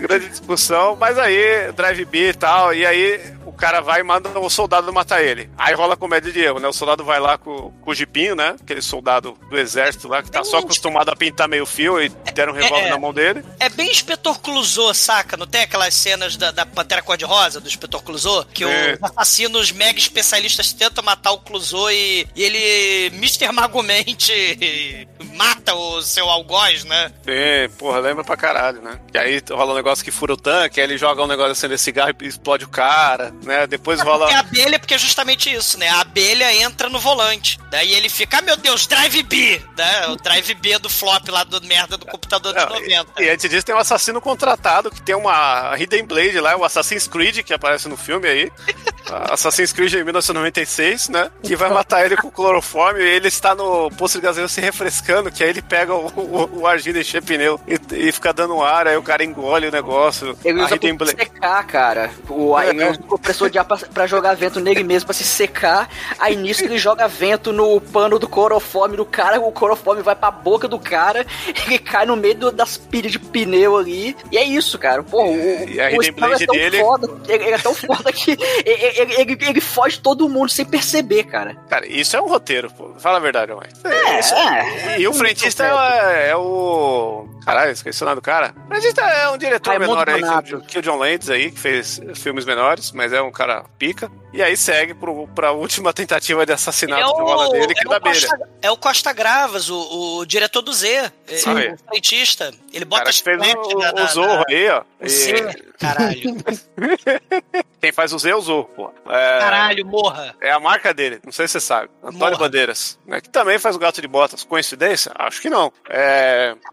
Grande 0.00 0.28
discussão, 0.28 0.96
mas 0.96 1.18
aí, 1.18 1.70
Drive 1.72 2.04
B 2.04 2.30
e 2.30 2.34
tal, 2.34 2.74
e 2.74 2.84
aí 2.84 3.20
o 3.46 3.52
cara 3.52 3.80
vai 3.80 4.00
e 4.00 4.02
manda 4.02 4.28
o 4.38 4.50
soldado 4.50 4.92
matar 4.92 5.22
ele. 5.22 5.48
Aí 5.56 5.74
rola 5.74 5.96
comédia 5.96 6.32
de 6.32 6.40
erro, 6.40 6.58
né? 6.58 6.66
O 6.68 6.72
soldado 6.72 7.04
vai 7.04 7.20
lá 7.20 7.36
com, 7.38 7.70
com 7.70 7.90
o 7.90 7.94
jipinho, 7.94 8.34
né? 8.34 8.56
Aquele 8.60 8.82
soldado 8.82 9.36
do 9.48 9.58
exército 9.58 10.08
lá, 10.08 10.22
que 10.22 10.30
tá 10.30 10.42
só 10.42 10.58
acostumado 10.58 11.10
a 11.10 11.16
pintar 11.16 11.48
meio 11.48 11.64
fio 11.66 12.00
e 12.02 12.08
deram 12.34 12.52
um 12.52 12.56
revólver 12.56 12.86
É. 12.86 12.90
na 12.90 12.98
mão 12.98 13.12
dele. 13.12 13.44
É 13.60 13.68
bem 13.68 13.90
Inspetor 13.90 14.40
Clouseau, 14.40 14.92
saca? 14.94 15.36
Não 15.36 15.46
tem 15.46 15.62
aquelas 15.62 15.94
cenas 15.94 16.36
da, 16.36 16.50
da 16.50 16.64
Pantera 16.66 17.02
Cor-de-Rosa, 17.02 17.60
do 17.60 17.68
Inspetor 17.68 18.02
Clouseau? 18.02 18.44
Que 18.46 18.64
É. 18.64 18.94
os 19.00 19.10
assassinos 19.10 19.70
mega 19.70 19.98
especialistas 19.98 20.72
tentam 20.72 21.04
matar 21.04 21.32
o 21.32 21.38
Clouseau 21.38 21.90
e, 21.90 22.26
e 22.34 22.42
ele, 22.42 23.06
Mr. 23.16 23.52
Magomente, 23.52 25.06
mata 25.34 25.74
o 25.74 26.02
seu 26.02 26.28
algoz, 26.28 26.84
né? 26.84 27.12
É, 27.26 27.68
porra, 27.78 27.98
lembra 28.00 28.24
pra 28.24 28.36
caralho, 28.36 28.80
né? 28.82 28.98
E 29.12 29.18
aí 29.18 29.40
rola 29.54 29.72
um 29.72 29.76
negócio 29.76 30.04
que 30.04 30.10
fura 30.10 30.34
o 30.34 30.36
tanque, 30.36 30.80
aí 30.80 30.86
ele 30.86 30.98
joga 30.98 31.22
um 31.22 31.26
negócio 31.26 31.52
acender 31.52 31.78
cigarro 31.78 32.14
e 32.20 32.26
explode 32.26 32.64
o 32.64 32.68
cara, 32.68 33.32
né? 33.44 33.66
Depois 33.66 34.00
rola. 34.00 34.30
É 34.30 34.34
a 34.34 34.40
abelha, 34.40 34.78
porque 34.78 34.94
é 34.94 34.98
justamente 34.98 35.52
isso, 35.52 35.78
né? 35.78 35.88
A 35.88 36.00
abelha 36.00 36.52
entra 36.54 36.88
no 36.88 36.98
volante. 36.98 37.58
Daí 37.70 37.92
ele 37.92 38.08
fica, 38.08 38.38
ah, 38.38 38.42
meu 38.42 38.56
Deus, 38.56 38.86
Drive 38.86 39.22
B, 39.22 39.62
né? 39.76 40.06
O 40.08 40.16
Drive 40.16 40.54
B 40.54 40.78
do 40.78 40.90
flop 40.90 41.28
lá 41.28 41.44
do 41.44 41.60
merda 41.62 41.96
do 41.96 42.06
computador 42.06 42.52
dos 42.52 42.64
Não, 42.64 42.70
90. 42.70 43.22
E, 43.22 43.24
e 43.24 43.30
antes 43.30 43.48
disso 43.48 43.64
tem 43.64 43.74
um 43.74 43.78
assassino 43.78 44.20
contratado 44.20 44.90
que 44.90 45.02
tem 45.02 45.14
uma 45.14 45.74
Hidden 45.78 46.04
Blade 46.04 46.40
lá, 46.40 46.56
o 46.56 46.64
Assassin's 46.64 47.06
Creed, 47.06 47.42
que 47.42 47.54
aparece 47.54 47.88
no 47.88 47.96
filme 47.96 48.28
aí. 48.28 48.52
Assassin's 49.30 49.72
Creed 49.72 49.94
em 49.94 50.04
1996, 50.04 51.08
né? 51.08 51.30
Que 51.42 51.56
vai 51.56 51.70
matar 51.70 52.04
ele 52.04 52.16
com 52.16 52.30
clorofórmio 52.30 53.02
e 53.02 53.08
ele 53.08 53.28
está 53.28 53.54
no 53.54 53.90
posto 53.90 54.14
de 54.18 54.22
gasolina 54.22 54.48
se 54.48 54.60
refrescando, 54.60 55.30
que 55.30 55.42
aí 55.42 55.50
ele 55.50 55.62
pega 55.62 55.94
o, 55.94 56.06
o, 56.06 56.60
o 56.60 56.66
argila 56.66 56.98
e 56.98 57.00
enche 57.00 57.20
pneu 57.20 57.60
e, 57.66 58.08
e 58.08 58.12
fica 58.12 58.32
dando 58.32 58.54
um 58.54 58.62
ar, 58.62 58.86
aí 58.86 58.96
o 58.96 59.02
cara 59.02 59.24
engole 59.24 59.41
o 59.68 59.72
negócio. 59.72 60.36
Ele 60.44 60.60
usa 60.62 60.76
pra 60.76 61.06
secar, 61.06 61.66
cara. 61.66 62.10
O, 62.28 62.56
aí 62.56 62.70
ele 62.70 62.84
usa 62.84 63.00
o 63.00 63.04
compressor 63.04 63.50
de 63.50 63.58
ar 63.58 63.64
pra, 63.64 63.76
pra 63.76 64.06
jogar 64.06 64.34
vento 64.34 64.60
nele 64.60 64.82
mesmo, 64.82 65.06
pra 65.06 65.14
se 65.14 65.24
secar. 65.24 65.88
Aí 66.18 66.36
nisso 66.36 66.64
ele 66.64 66.78
joga 66.78 67.08
vento 67.08 67.52
no 67.52 67.80
pano 67.80 68.18
do 68.18 68.28
clorofome 68.28 68.96
do 68.96 69.04
cara, 69.04 69.40
o 69.40 69.52
clorofome 69.52 70.02
vai 70.02 70.14
pra 70.14 70.30
boca 70.30 70.66
do 70.68 70.78
cara, 70.78 71.26
ele 71.66 71.78
cai 71.78 72.06
no 72.06 72.16
meio 72.16 72.34
do- 72.34 72.52
das 72.52 72.76
pilhas 72.76 73.12
de 73.12 73.18
pneu 73.18 73.76
ali. 73.76 74.16
E 74.30 74.38
é 74.38 74.44
isso, 74.44 74.78
cara. 74.78 75.02
Pô, 75.02 75.24
o, 75.24 75.34
E 75.36 76.10
o 76.10 76.12
Blade 76.14 76.44
é 76.44 76.46
tão 76.46 76.54
dele- 76.56 76.80
foda, 76.80 77.08
ele, 77.28 77.44
ele 77.44 77.54
é 77.54 77.58
tão 77.58 77.74
foda 77.74 78.12
que 78.12 78.32
ele, 78.64 79.14
ele, 79.18 79.38
ele, 79.40 79.60
foge 79.60 79.98
todo 80.00 80.28
mundo 80.28 80.50
sem 80.50 80.64
perceber, 80.64 81.24
cara. 81.24 81.56
Cara, 81.68 81.86
isso 81.86 82.16
é 82.16 82.20
um 82.20 82.28
roteiro, 82.28 82.70
pô. 82.72 82.92
Fala 82.98 83.16
a 83.18 83.20
verdade, 83.20 83.52
mãe. 83.52 83.68
É, 83.84 84.92
é. 84.94 85.00
E 85.00 85.08
o 85.08 85.12
frentista 85.12 85.64
é, 85.64 86.30
é 86.30 86.36
o. 86.36 87.26
Caralho, 87.44 87.72
esqueci 87.72 88.02
o 88.02 88.06
nome 88.06 88.16
do 88.16 88.22
cara. 88.22 88.54
Mas 88.68 88.84
ele 88.84 88.94
é 88.98 89.28
um 89.32 89.38
diretor 89.38 89.70
Raimundo 89.70 89.90
menor 89.92 90.08
aí 90.10 90.20
Donato. 90.20 90.46
que, 90.48 90.54
o- 90.54 90.60
que 90.60 90.78
o 90.78 90.82
John 90.82 90.96
Landis 90.96 91.30
aí, 91.30 91.50
que 91.50 91.58
fez 91.58 92.00
filmes 92.14 92.44
menores, 92.44 92.92
mas 92.92 93.12
é 93.12 93.20
um 93.22 93.30
cara 93.32 93.64
pica. 93.78 94.10
E 94.32 94.42
aí 94.42 94.56
segue 94.56 94.94
pro, 94.94 95.28
pra 95.28 95.52
última 95.52 95.92
tentativa 95.92 96.46
de 96.46 96.52
assassinato 96.52 97.14
de 97.14 97.20
rola 97.20 97.50
dele, 97.50 97.74
que 97.74 97.80
é, 97.80 97.82
é 97.82 97.84
da 97.84 97.90
o 97.90 97.94
abelha. 97.96 98.28
Costa, 98.28 98.48
é 98.62 98.70
o 98.70 98.76
Costa 98.78 99.12
Gravas, 99.12 99.68
o, 99.68 100.18
o 100.20 100.24
diretor 100.26 100.62
do 100.62 100.72
Z. 100.72 101.12
Sim. 101.26 101.50
Ele, 101.50 101.74
o. 101.74 102.54
Ele 102.72 102.84
O 102.84 102.86
bota 102.86 103.02
cara 103.02 103.12
que 103.12 103.22
fez 103.22 103.36
o, 103.54 103.78
na- 103.78 103.92
o 104.04 104.06
Zorro 104.08 104.36
na- 104.36 104.44
aí, 104.48 104.68
ó. 104.70 104.80
o 105.00 105.04
E 105.04 105.08
Z. 105.08 105.62
Caralho. 105.78 106.36
quem 107.80 107.92
faz 107.92 108.12
o 108.12 108.18
Z 108.18 108.30
é 108.30 108.36
o 108.36 108.40
Zorro, 108.40 108.64
pô. 108.74 108.92
É, 109.10 109.38
Caralho, 109.40 109.84
morra. 109.86 110.34
é 110.40 110.50
a 110.50 110.58
marca 110.60 110.94
dele, 110.94 111.20
não 111.24 111.32
sei 111.32 111.46
se 111.46 111.52
você 111.52 111.60
sabe. 111.60 111.90
Antônio 112.02 112.18
Morra. 112.18 112.38
Bandeiras. 112.38 112.98
né, 113.06 113.20
que 113.20 113.28
também 113.28 113.58
faz 113.58 113.76
o 113.76 113.78
Gato 113.78 114.00
de 114.00 114.08
Botas. 114.08 114.44
Coincidência? 114.44 115.12
Acho 115.14 115.40
que 115.42 115.50
não. 115.50 115.72
É, 115.90 116.54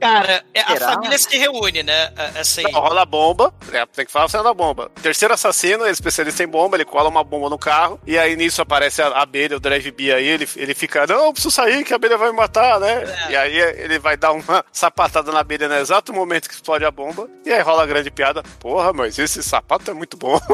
Cara, 0.00 0.44
é- 0.52 0.60
a 0.60 0.76
família 0.76 1.16
se 1.18 1.36
reúne, 1.36 1.82
né? 1.82 2.12
Assim. 2.38 2.62
Não, 2.62 2.80
rola 2.80 3.02
a 3.02 3.06
bomba, 3.06 3.52
é, 3.72 3.84
tem 3.86 4.04
que 4.04 4.12
falar 4.12 4.26
a 4.26 4.28
cena 4.28 4.42
da 4.44 4.54
bomba. 4.54 4.90
Terceiro 5.02 5.32
assassino, 5.34 5.82
ele 5.82 5.88
é 5.90 5.92
especialista 5.92 6.35
em 6.42 6.48
bomba, 6.48 6.76
ele 6.76 6.84
cola 6.84 7.08
uma 7.08 7.24
bomba 7.24 7.48
no 7.48 7.58
carro, 7.58 8.00
e 8.06 8.18
aí 8.18 8.36
nisso 8.36 8.62
aparece 8.62 9.02
a 9.02 9.08
abelha, 9.08 9.56
o 9.56 9.60
drive 9.60 9.90
B 9.90 10.12
aí, 10.12 10.26
ele, 10.26 10.48
ele 10.56 10.74
fica, 10.74 11.06
não, 11.06 11.26
eu 11.26 11.32
preciso 11.32 11.54
sair, 11.54 11.84
que 11.84 11.92
a 11.92 11.96
abelha 11.96 12.16
vai 12.16 12.30
me 12.30 12.36
matar, 12.36 12.80
né? 12.80 13.04
É. 13.28 13.30
E 13.32 13.36
aí 13.36 13.58
ele 13.58 13.98
vai 13.98 14.16
dar 14.16 14.32
uma 14.32 14.64
sapatada 14.72 15.32
na 15.32 15.40
abelha 15.40 15.68
no 15.68 15.74
exato 15.74 16.12
momento 16.12 16.48
que 16.48 16.54
explode 16.54 16.84
a 16.84 16.90
bomba, 16.90 17.28
e 17.44 17.52
aí 17.52 17.62
rola 17.62 17.82
a 17.82 17.86
grande 17.86 18.10
piada, 18.10 18.42
porra, 18.60 18.92
mas 18.92 19.18
esse 19.18 19.42
sapato 19.42 19.90
é 19.90 19.94
muito 19.94 20.16
bom. 20.16 20.40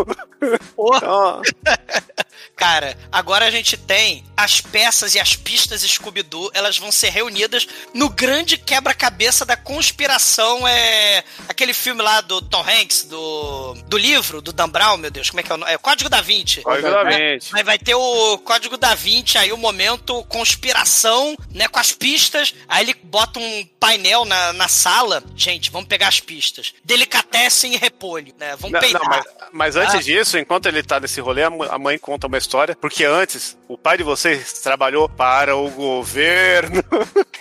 Porra. 0.75 0.97
então, 0.97 1.43
Cara, 2.57 2.97
agora 3.11 3.47
a 3.47 3.51
gente 3.51 3.77
tem 3.77 4.25
as 4.37 4.61
peças 4.61 5.15
e 5.15 5.21
as 5.21 5.35
pistas 5.35 5.83
Scooby-Doo, 5.83 6.51
elas 6.55 6.79
vão 6.79 6.93
ser 6.93 7.11
reunidas 7.11 7.67
no 7.95 8.09
grande 8.09 8.57
quebra-cabeça 8.57 9.45
da 9.45 9.57
conspiração, 9.57 10.67
é... 10.67 11.25
Aquele 11.49 11.75
filme 11.75 12.03
lá 12.03 12.21
do 12.21 12.41
Tom 12.41 12.63
Hanks, 12.63 13.05
do, 13.05 13.75
do 13.87 13.99
livro, 13.99 14.41
do 14.41 14.53
Dan 14.53 14.69
Brown, 14.69 14.97
meu 14.97 15.11
Deus, 15.11 15.31
como 15.31 15.41
é 15.41 15.43
que 15.43 15.51
é 15.51 15.55
o 15.55 15.59
nome? 15.59 15.72
É 15.73 15.79
Código 15.79 16.09
da 16.11 16.21
Vinci. 16.21 16.63
obviamente. 16.65 17.49
Mas 17.53 17.65
vai 17.65 17.79
ter 17.79 17.95
o 17.95 18.39
Código 18.39 18.77
da 18.77 18.95
Vinci 18.95 19.39
aí, 19.39 19.53
o 19.53 19.57
momento 19.57 20.23
conspiração, 20.25 21.37
né, 21.55 21.69
com 21.69 21.79
as 21.79 21.93
pistas. 21.93 22.55
Aí 22.69 22.85
ele 22.85 22.95
bota 23.03 23.39
um 23.39 23.65
painel 23.81 24.25
na, 24.25 24.53
na 24.53 24.69
sala. 24.69 25.23
Gente, 25.37 25.71
vamos 25.71 25.89
pegar 25.89 26.09
as 26.09 26.21
pistas. 26.21 26.73
Delicatessen 26.85 27.75
e 27.75 27.77
repolho, 27.77 28.33
né? 28.39 28.55
Vamos 28.57 28.73
Não, 28.73 28.81
peidar. 28.81 29.03
não, 29.03 29.09
mas, 29.09 29.25
mas 29.53 29.77
antes 29.77 29.95
Ah. 29.97 30.03
disso, 30.03 30.39
enquanto 30.39 30.67
ele 30.67 30.83
tá 30.83 31.01
nesse 31.01 31.21
rolê, 31.21 31.43
a 31.43 31.79
mãe 31.79 31.99
conta 31.99 32.27
uma 32.27 32.39
história, 32.39 32.77
porque 32.81 33.05
antes 33.05 33.57
o 33.73 33.79
pai 33.79 33.97
de 33.97 34.03
vocês 34.03 34.53
trabalhou 34.61 35.09
para 35.09 35.57
o 35.57 35.71
governo. 35.71 36.85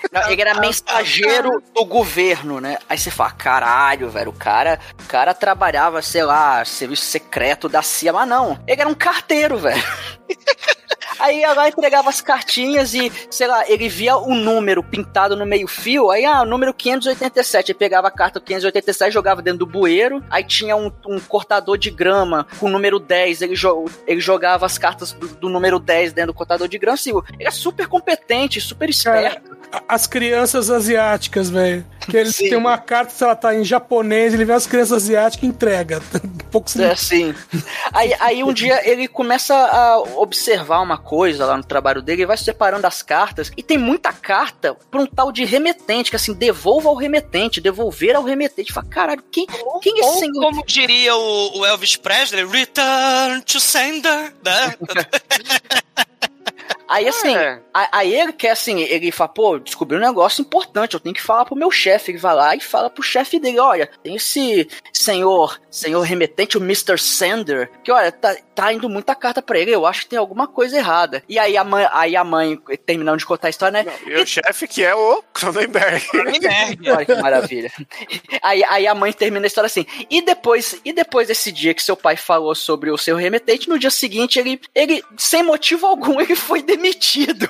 Não, 0.09 0.29
ele 0.29 0.41
era 0.41 0.59
mensageiro 0.61 1.61
do 1.75 1.83
governo, 1.83 2.61
né? 2.61 2.77
Aí 2.87 2.97
você 2.97 3.11
fala, 3.11 3.31
caralho, 3.31 4.09
velho, 4.09 4.29
o 4.29 4.33
cara, 4.33 4.79
o 5.03 5.07
cara 5.07 5.33
trabalhava, 5.33 6.01
sei 6.01 6.23
lá, 6.23 6.63
serviço 6.63 7.03
secreto 7.03 7.67
da 7.67 7.81
CIA, 7.81 8.13
mas 8.13 8.29
não, 8.29 8.57
ele 8.65 8.79
era 8.79 8.89
um 8.89 8.93
carteiro, 8.93 9.57
velho. 9.57 9.83
Aí 11.21 11.41
lá 11.55 11.67
entregava 11.69 12.09
as 12.09 12.21
cartinhas 12.21 12.93
e, 12.93 13.11
sei 13.29 13.47
lá, 13.47 13.69
ele 13.69 13.87
via 13.87 14.17
o 14.17 14.33
número 14.35 14.83
pintado 14.83 15.35
no 15.35 15.45
meio-fio, 15.45 16.09
aí, 16.11 16.25
ah, 16.25 16.41
o 16.41 16.45
número 16.45 16.73
587. 16.73 17.71
Aí 17.71 17.75
pegava 17.75 18.07
a 18.07 18.11
carta 18.11 18.39
587, 18.39 19.11
jogava 19.13 19.41
dentro 19.41 19.59
do 19.59 19.65
bueiro, 19.65 20.23
aí 20.29 20.43
tinha 20.43 20.75
um, 20.75 20.91
um 21.07 21.19
cortador 21.19 21.77
de 21.77 21.89
grama 21.89 22.45
com 22.59 22.67
o 22.67 22.69
número 22.69 22.99
10, 22.99 23.41
ele, 23.41 23.55
jo 23.55 23.85
ele 24.07 24.19
jogava 24.19 24.65
as 24.65 24.77
cartas 24.77 25.11
do, 25.13 25.27
do 25.27 25.49
número 25.49 25.79
10 25.79 26.13
dentro 26.13 26.31
do 26.33 26.35
cortador 26.35 26.67
de 26.67 26.77
grama, 26.77 26.95
assim, 26.95 27.11
ele 27.39 27.47
é 27.47 27.51
super 27.51 27.87
competente, 27.87 28.59
super 28.61 28.89
esperto. 28.89 29.51
A- 29.53 29.60
As 29.87 30.07
crianças 30.07 30.69
asiáticas, 30.69 31.49
velho. 31.49 31.85
Que 32.01 32.17
eles 32.17 32.35
Sim. 32.35 32.49
têm 32.49 32.57
uma 32.57 32.77
carta, 32.77 33.13
se 33.13 33.23
ela 33.23 33.35
tá 33.35 33.55
em 33.55 33.63
japonês, 33.63 34.33
ele 34.33 34.43
vê 34.43 34.53
as 34.53 34.65
crianças 34.65 35.03
asiáticas 35.03 35.43
e 35.43 35.47
entrega. 35.47 36.01
Um 36.23 36.29
pouco 36.51 36.69
sem 36.69 36.83
É 36.83 36.91
assim. 36.91 37.33
Aí, 37.93 38.13
aí 38.19 38.43
um 38.43 38.51
dia 38.51 38.81
ele 38.89 39.07
começa 39.07 39.55
a 39.55 39.99
observar 40.17 40.81
uma 40.81 40.97
coisa 40.97 41.45
lá 41.45 41.55
no 41.55 41.63
trabalho 41.63 42.01
dele, 42.01 42.21
ele 42.21 42.27
vai 42.27 42.37
separando 42.37 42.87
as 42.87 43.01
cartas, 43.01 43.51
e 43.55 43.63
tem 43.63 43.77
muita 43.77 44.11
carta 44.11 44.75
pra 44.89 45.01
um 45.01 45.05
tal 45.05 45.31
de 45.31 45.45
remetente, 45.45 46.09
que 46.09 46.15
assim, 46.15 46.33
devolva 46.33 46.89
ao 46.89 46.95
remetente, 46.95 47.61
devolver 47.61 48.15
ao 48.15 48.23
remetente. 48.23 48.73
Fala, 48.73 48.87
caralho, 48.87 49.23
quem, 49.31 49.45
quem 49.81 49.97
é 49.97 49.99
esse 49.99 50.09
Ou 50.09 50.19
senhor? 50.19 50.41
como 50.41 50.65
diria 50.65 51.15
o, 51.15 51.59
o 51.59 51.65
Elvis 51.65 51.95
Presley, 51.95 52.45
return 52.45 53.41
to 53.43 53.59
sender, 53.59 54.33
né? 54.43 54.75
Aí 56.91 57.07
assim, 57.07 57.33
É. 57.35 57.59
a- 57.73 57.99
aí 57.99 58.13
ele 58.13 58.33
quer 58.33 58.51
assim, 58.51 58.81
ele 58.81 59.11
fala, 59.11 59.29
pô, 59.29 59.57
descobri 59.57 59.95
um 59.95 60.01
negócio 60.01 60.41
importante, 60.41 60.93
eu 60.93 60.99
tenho 60.99 61.15
que 61.15 61.21
falar 61.21 61.45
pro 61.45 61.55
meu 61.55 61.71
chefe. 61.71 62.11
Ele 62.11 62.17
vai 62.17 62.35
lá 62.35 62.53
e 62.55 62.59
fala 62.59 62.89
pro 62.89 63.01
chefe 63.01 63.39
dele, 63.39 63.59
olha, 63.59 63.89
tem 64.03 64.15
esse 64.15 64.67
senhor, 64.91 65.59
senhor 65.69 66.01
remetente, 66.01 66.57
o 66.57 66.61
Mr. 66.61 66.97
Sender, 66.99 67.69
que 67.83 67.91
olha, 67.91 68.11
tá, 68.11 68.35
tá 68.61 68.71
indo 68.71 68.87
muita 68.87 69.15
carta 69.15 69.41
pra 69.41 69.57
ele, 69.57 69.73
eu 69.73 69.87
acho 69.87 70.01
que 70.01 70.09
tem 70.09 70.19
alguma 70.19 70.47
coisa 70.47 70.77
errada. 70.77 71.23
E 71.27 71.39
aí 71.39 71.57
a 71.57 71.63
mãe, 71.63 71.87
aí 71.91 72.15
a 72.15 72.23
mãe 72.23 72.55
terminando 72.85 73.17
de 73.17 73.25
contar 73.25 73.47
a 73.47 73.49
história, 73.49 73.83
né? 73.83 73.91
E 74.05 74.13
o 74.13 74.27
chefe 74.27 74.67
que 74.67 74.83
é 74.83 74.93
o 74.93 75.23
Cronenberg. 75.33 76.05
Olha 76.15 77.05
que 77.05 77.15
maravilha. 77.15 77.71
Aí, 78.43 78.63
aí 78.65 78.85
a 78.85 78.93
mãe 78.93 79.11
termina 79.11 79.45
a 79.45 79.47
história 79.47 79.65
assim. 79.65 79.83
E 80.07 80.21
depois, 80.21 80.79
e 80.85 80.93
depois 80.93 81.27
desse 81.27 81.51
dia 81.51 81.73
que 81.73 81.81
seu 81.81 81.97
pai 81.97 82.15
falou 82.15 82.53
sobre 82.53 82.91
o 82.91 82.97
seu 82.99 83.15
remetente, 83.15 83.67
no 83.67 83.79
dia 83.79 83.89
seguinte 83.89 84.37
ele, 84.37 84.61
ele 84.75 85.03
sem 85.17 85.41
motivo 85.41 85.87
algum, 85.87 86.21
ele 86.21 86.35
foi 86.35 86.61
demitido. 86.61 87.49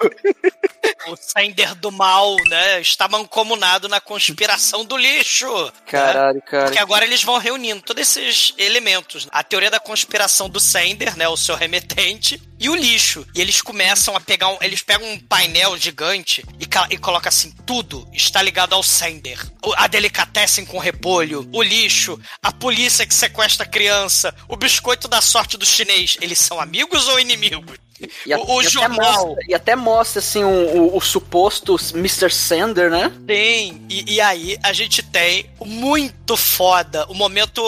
o 1.08 1.16
Sender 1.18 1.76
do 1.76 1.92
mal, 1.92 2.38
né? 2.48 2.80
Está 2.80 3.10
mancomunado 3.10 3.90
na 3.90 4.00
conspiração 4.00 4.86
do 4.86 4.96
lixo. 4.96 5.66
né? 5.66 5.72
Caralho, 5.88 6.42
cara. 6.44 6.64
Porque 6.66 6.80
agora 6.80 7.04
eles 7.04 7.22
vão 7.22 7.38
reunindo 7.38 7.82
todos 7.82 8.02
esses 8.02 8.54
elementos. 8.58 9.28
A 9.30 9.44
teoria 9.44 9.70
da 9.70 9.80
conspiração 9.80 10.50
do 10.50 10.60
Sender, 10.60 11.01
né? 11.16 11.28
O 11.28 11.38
seu 11.38 11.56
remetente. 11.56 12.42
E 12.60 12.70
o 12.70 12.76
lixo. 12.76 13.26
E 13.34 13.42
eles 13.42 13.62
começam 13.62 14.16
a 14.16 14.20
pegar 14.20 14.50
um. 14.50 14.58
Eles 14.62 14.82
pegam 14.82 15.12
um 15.12 15.20
painel 15.20 15.78
gigante 15.78 16.44
e, 16.60 16.68
e 16.94 16.98
colocam 16.98 17.30
assim: 17.30 17.52
tudo 17.66 18.08
está 18.14 18.42
ligado 18.42 18.74
ao 18.74 18.84
Sender. 18.84 19.40
A 19.76 19.88
delicatessen 19.88 20.66
com 20.66 20.78
repolho, 20.78 21.50
o 21.52 21.62
lixo, 21.64 22.20
a 22.42 22.52
polícia 22.52 23.06
que 23.06 23.14
sequestra 23.14 23.66
a 23.66 23.70
criança, 23.70 24.34
o 24.48 24.56
biscoito 24.56 25.08
da 25.08 25.22
sorte 25.22 25.58
do 25.58 25.66
chinês. 25.66 26.18
Eles 26.22 26.40
são 26.40 26.60
amigos 26.60 27.08
ou 27.08 27.20
inimigos? 27.20 27.78
E, 28.26 28.34
a- 28.34 28.40
o, 28.40 28.56
o 28.56 28.62
e 28.62 28.66
até 28.68 28.70
jornal. 28.72 29.28
mostra, 29.28 29.36
e 29.48 29.54
até 29.54 29.76
mostra, 29.76 30.20
assim, 30.20 30.44
o, 30.44 30.48
o- 30.48 30.98
o 30.98 31.02
suposto 31.02 31.76
Mr. 31.94 32.32
Sender, 32.32 32.90
né? 32.90 33.12
Tem. 33.28 33.82
E, 33.90 34.14
e 34.16 34.22
aí 34.22 34.58
a 34.64 34.74
gente 34.74 35.02
tem 35.04 35.46
o 35.60 35.66
muito 35.66 36.36
foda, 36.38 37.06
o 37.10 37.14
momento 37.14 37.62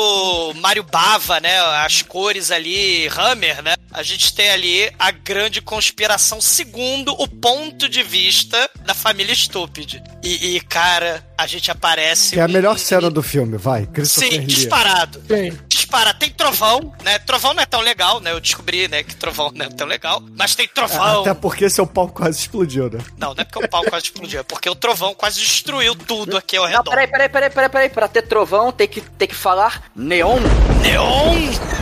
Mario 0.56 0.84
Bava, 0.84 1.40
né? 1.40 1.60
As 1.86 2.02
cores 2.02 2.52
ali, 2.52 3.08
Hammer, 3.10 3.62
né? 3.62 3.74
A 3.92 4.02
gente 4.04 4.34
tem 4.34 4.50
ali 4.50 4.90
a 4.98 5.12
grande 5.12 5.62
conspiração 5.62 6.40
segundo 6.42 7.14
o 7.22 7.28
ponto 7.28 7.88
de 7.90 8.02
vista 8.02 8.70
da 8.86 8.94
família 8.94 9.36
Stupid. 9.36 10.02
E, 10.24 10.56
e, 10.56 10.62
cara, 10.62 11.24
a 11.38 11.46
gente 11.46 11.70
aparece. 11.70 12.34
Que 12.34 12.40
é 12.40 12.44
a 12.44 12.48
melhor 12.48 12.78
cena 12.80 13.10
do 13.10 13.22
filme, 13.22 13.58
vai. 13.58 13.88
Sim, 14.06 14.30
Lee. 14.30 14.40
disparado. 14.46 15.20
Tem. 15.28 15.54
Dispara, 15.94 16.12
tem 16.12 16.32
trovão, 16.32 16.92
né? 17.04 17.20
Trovão 17.20 17.54
não 17.54 17.62
é 17.62 17.68
tão 17.68 17.80
legal, 17.80 18.20
né? 18.20 18.32
Eu 18.32 18.40
descobri, 18.40 18.88
né, 18.88 19.04
que 19.04 19.16
trovão 19.16 19.52
não 19.54 19.68
é 19.68 19.70
tão 19.70 19.86
legal. 19.86 20.24
Mas 20.36 20.56
tem 20.56 20.68
trovão. 20.68 21.22
Até 21.22 21.36
porque 21.36 21.70
seu 21.70 21.86
pau 21.86 22.08
quase 22.08 22.40
explodiu, 22.40 22.90
né? 22.90 23.00
Não, 23.16 23.36
não 23.36 23.42
é 23.42 23.44
porque 23.44 23.64
o 23.64 23.70
pau 23.70 23.84
quase 23.84 24.06
explodiu, 24.06 24.40
é 24.40 24.44
porque 24.44 24.68
o 24.68 24.74
trovão 24.74 25.14
quase 25.14 25.40
destruiu 25.40 25.94
tudo 25.94 26.36
aqui 26.36 26.58
ao 26.58 26.64
Não, 26.64 26.72
redor. 26.72 26.90
peraí, 26.90 27.08
peraí, 27.08 27.30
peraí, 27.30 27.50
peraí, 27.52 27.70
peraí. 27.70 27.90
Pra 27.90 28.08
ter 28.08 28.24
trovão, 28.24 28.72
tem 28.72 28.88
que, 28.88 29.02
tem 29.02 29.28
que 29.28 29.36
falar 29.36 29.84
neon. 29.96 30.40
Neon! 30.82 31.36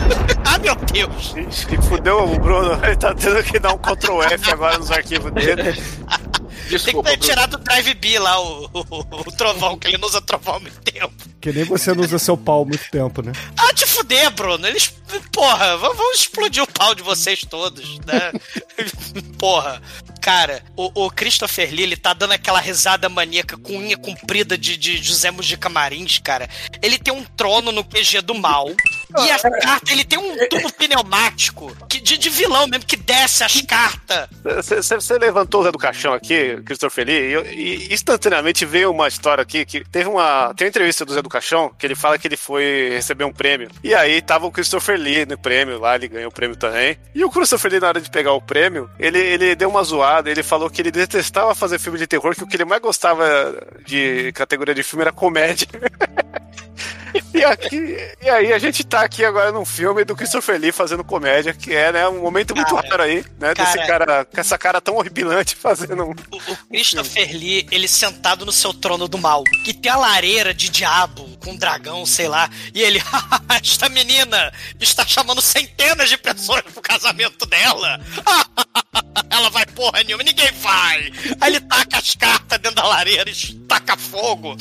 ah, 0.43 0.59
meu 0.59 0.75
Deus! 0.75 1.33
E 1.71 1.81
fudeu 1.87 2.33
o 2.33 2.37
Bruno, 2.37 2.83
ele 2.83 2.97
tá 2.97 3.13
tendo 3.13 3.41
que 3.43 3.59
dar 3.59 3.71
um 3.71 3.77
Ctrl 3.77 4.23
F 4.23 4.51
agora 4.51 4.77
nos 4.77 4.91
arquivos 4.91 5.31
dele. 5.31 5.73
Tem 6.61 6.79
que 6.79 6.83
Desculpa, 6.83 7.09
ter 7.09 7.17
Bruno. 7.17 7.29
tirado 7.33 7.53
o 7.55 7.57
Drive 7.57 7.93
B 7.95 8.19
lá, 8.19 8.39
o, 8.39 8.65
o, 8.73 9.19
o 9.27 9.31
trovão, 9.31 9.77
que 9.77 9.87
ele 9.87 9.97
não 9.97 10.07
usa 10.07 10.21
trovão 10.21 10.55
há 10.55 10.59
muito 10.59 10.79
tempo. 10.81 11.13
Que 11.39 11.51
nem 11.51 11.63
você 11.63 11.93
não 11.93 12.03
usa 12.03 12.19
seu 12.19 12.37
pau 12.37 12.61
há 12.61 12.65
muito 12.65 12.89
tempo, 12.91 13.21
né? 13.21 13.31
Ah, 13.57 13.73
te 13.73 13.85
fuder, 13.85 14.29
Bruno. 14.31 14.67
Eles. 14.67 14.93
Porra, 15.31 15.75
vamos 15.77 15.97
vamos 15.97 16.19
explodir 16.19 16.63
o 16.63 16.67
pau 16.67 16.93
de 16.93 17.01
vocês 17.03 17.41
todos, 17.41 17.99
né? 17.99 18.31
Porra. 19.37 19.81
Cara, 20.21 20.63
o, 20.75 21.05
o 21.05 21.09
Christopher 21.09 21.71
Lee, 21.71 21.81
ele 21.83 21.97
tá 21.97 22.13
dando 22.13 22.33
aquela 22.33 22.59
risada 22.59 23.09
maníaca 23.09 23.57
com 23.57 23.77
unha 23.77 23.97
comprida 23.97 24.55
de, 24.55 24.77
de 24.77 25.01
José 25.01 25.31
Mujica 25.31 25.67
Marins, 25.67 26.19
cara. 26.19 26.47
Ele 26.81 26.99
tem 26.99 27.11
um 27.13 27.23
trono 27.23 27.71
no 27.71 27.83
QG 27.83 28.21
do 28.21 28.35
mal. 28.35 28.69
E 29.19 29.31
as 29.31 29.41
cartas, 29.41 29.91
ele 29.91 30.03
tem 30.03 30.17
um 30.17 30.47
tubo 30.47 30.71
pneumático 30.73 31.75
que, 31.87 31.99
de, 31.99 32.17
de 32.17 32.29
vilão 32.29 32.67
mesmo, 32.67 32.85
que 32.85 32.95
desce 32.95 33.43
as 33.43 33.61
cartas. 33.61 34.27
Você 34.43 35.17
levantou 35.17 35.61
o 35.61 35.63
Zé 35.63 35.71
do 35.71 35.77
Caixão 35.77 36.13
aqui, 36.13 36.61
Christopher 36.65 37.05
Lee, 37.05 37.35
e, 37.53 37.87
e 37.89 37.93
instantaneamente 37.93 38.65
veio 38.65 38.91
uma 38.91 39.07
história 39.07 39.41
aqui 39.41 39.65
que 39.65 39.83
teve 39.89 40.09
uma. 40.09 40.53
Tem 40.55 40.65
uma 40.65 40.69
entrevista 40.69 41.05
do 41.05 41.13
Zé 41.13 41.21
do 41.21 41.29
Caixão 41.29 41.71
que 41.77 41.85
ele 41.85 41.95
fala 41.95 42.17
que 42.17 42.27
ele 42.27 42.37
foi 42.37 42.89
receber 42.91 43.23
um 43.23 43.33
prêmio. 43.33 43.69
E 43.83 43.93
aí 43.93 44.21
tava 44.21 44.45
o 44.45 44.51
Christopher 44.51 44.99
Lee 44.99 45.25
no 45.25 45.37
prêmio 45.37 45.79
lá, 45.79 45.95
ele 45.95 46.07
ganhou 46.07 46.29
o 46.29 46.33
prêmio 46.33 46.55
também. 46.55 46.97
E 47.13 47.23
o 47.23 47.29
Christopher 47.29 47.71
Lee, 47.71 47.79
na 47.79 47.87
hora 47.87 48.01
de 48.01 48.09
pegar 48.09 48.33
o 48.33 48.41
prêmio, 48.41 48.89
ele, 48.99 49.19
ele 49.19 49.55
deu 49.55 49.69
uma 49.69 49.83
zoada, 49.83 50.29
ele 50.29 50.43
falou 50.43 50.69
que 50.69 50.81
ele 50.81 50.91
detestava 50.91 51.53
fazer 51.55 51.79
filme 51.79 51.97
de 51.97 52.07
terror, 52.07 52.35
que 52.35 52.43
o 52.43 52.47
que 52.47 52.55
ele 52.55 52.65
mais 52.65 52.81
gostava 52.81 53.25
de 53.85 54.31
categoria 54.33 54.73
de 54.73 54.83
filme 54.83 55.03
era 55.03 55.11
comédia. 55.11 55.67
E, 57.33 57.43
aqui, 57.43 57.97
e 58.21 58.29
aí 58.29 58.53
a 58.53 58.59
gente 58.59 58.83
tá 58.83 59.01
aqui 59.01 59.23
agora 59.23 59.51
num 59.51 59.65
filme 59.65 60.03
do 60.03 60.15
Christopher 60.15 60.59
Lee 60.59 60.71
fazendo 60.71 61.03
comédia, 61.03 61.53
que 61.53 61.73
é 61.73 61.91
né, 61.91 62.07
um 62.07 62.21
momento 62.21 62.55
muito 62.55 62.75
Cara, 62.75 62.87
raro 62.87 63.03
aí, 63.03 63.25
né? 63.39 63.53
Desse 63.53 63.77
cara- 63.77 64.05
cara, 64.05 64.25
com 64.25 64.39
essa 64.39 64.57
cara 64.57 64.81
tão 64.81 64.95
horripilante 64.95 65.55
fazendo 65.55 66.03
um. 66.03 66.11
O, 66.11 66.37
o 66.37 66.57
Christopher 66.69 67.31
Lee, 67.31 67.65
ele 67.71 67.87
sentado 67.87 68.45
no 68.45 68.51
seu 68.51 68.73
trono 68.73 69.07
do 69.07 69.17
mal, 69.17 69.43
que 69.63 69.73
tem 69.73 69.91
a 69.91 69.95
lareira 69.97 70.53
de 70.53 70.69
diabo 70.69 71.37
com 71.43 71.51
um 71.51 71.57
dragão, 71.57 72.05
sei 72.05 72.27
lá, 72.27 72.49
e 72.73 72.81
ele, 72.81 73.01
esta 73.63 73.89
menina 73.89 74.51
está 74.79 75.05
chamando 75.05 75.41
centenas 75.41 76.09
de 76.09 76.17
pessoas 76.17 76.61
pro 76.61 76.81
casamento 76.81 77.45
dela. 77.45 77.99
Ela 79.29 79.49
vai 79.49 79.65
porra 79.65 80.03
nenhuma, 80.03 80.23
ninguém 80.23 80.51
vai. 80.61 81.11
Aí 81.39 81.51
ele 81.51 81.61
taca 81.61 81.97
as 81.97 82.15
cartas 82.15 82.59
dentro 82.59 82.75
da 82.75 82.85
lareira 82.87 83.29
e 83.29 83.53
taca 83.67 83.95
fogo. 83.97 84.57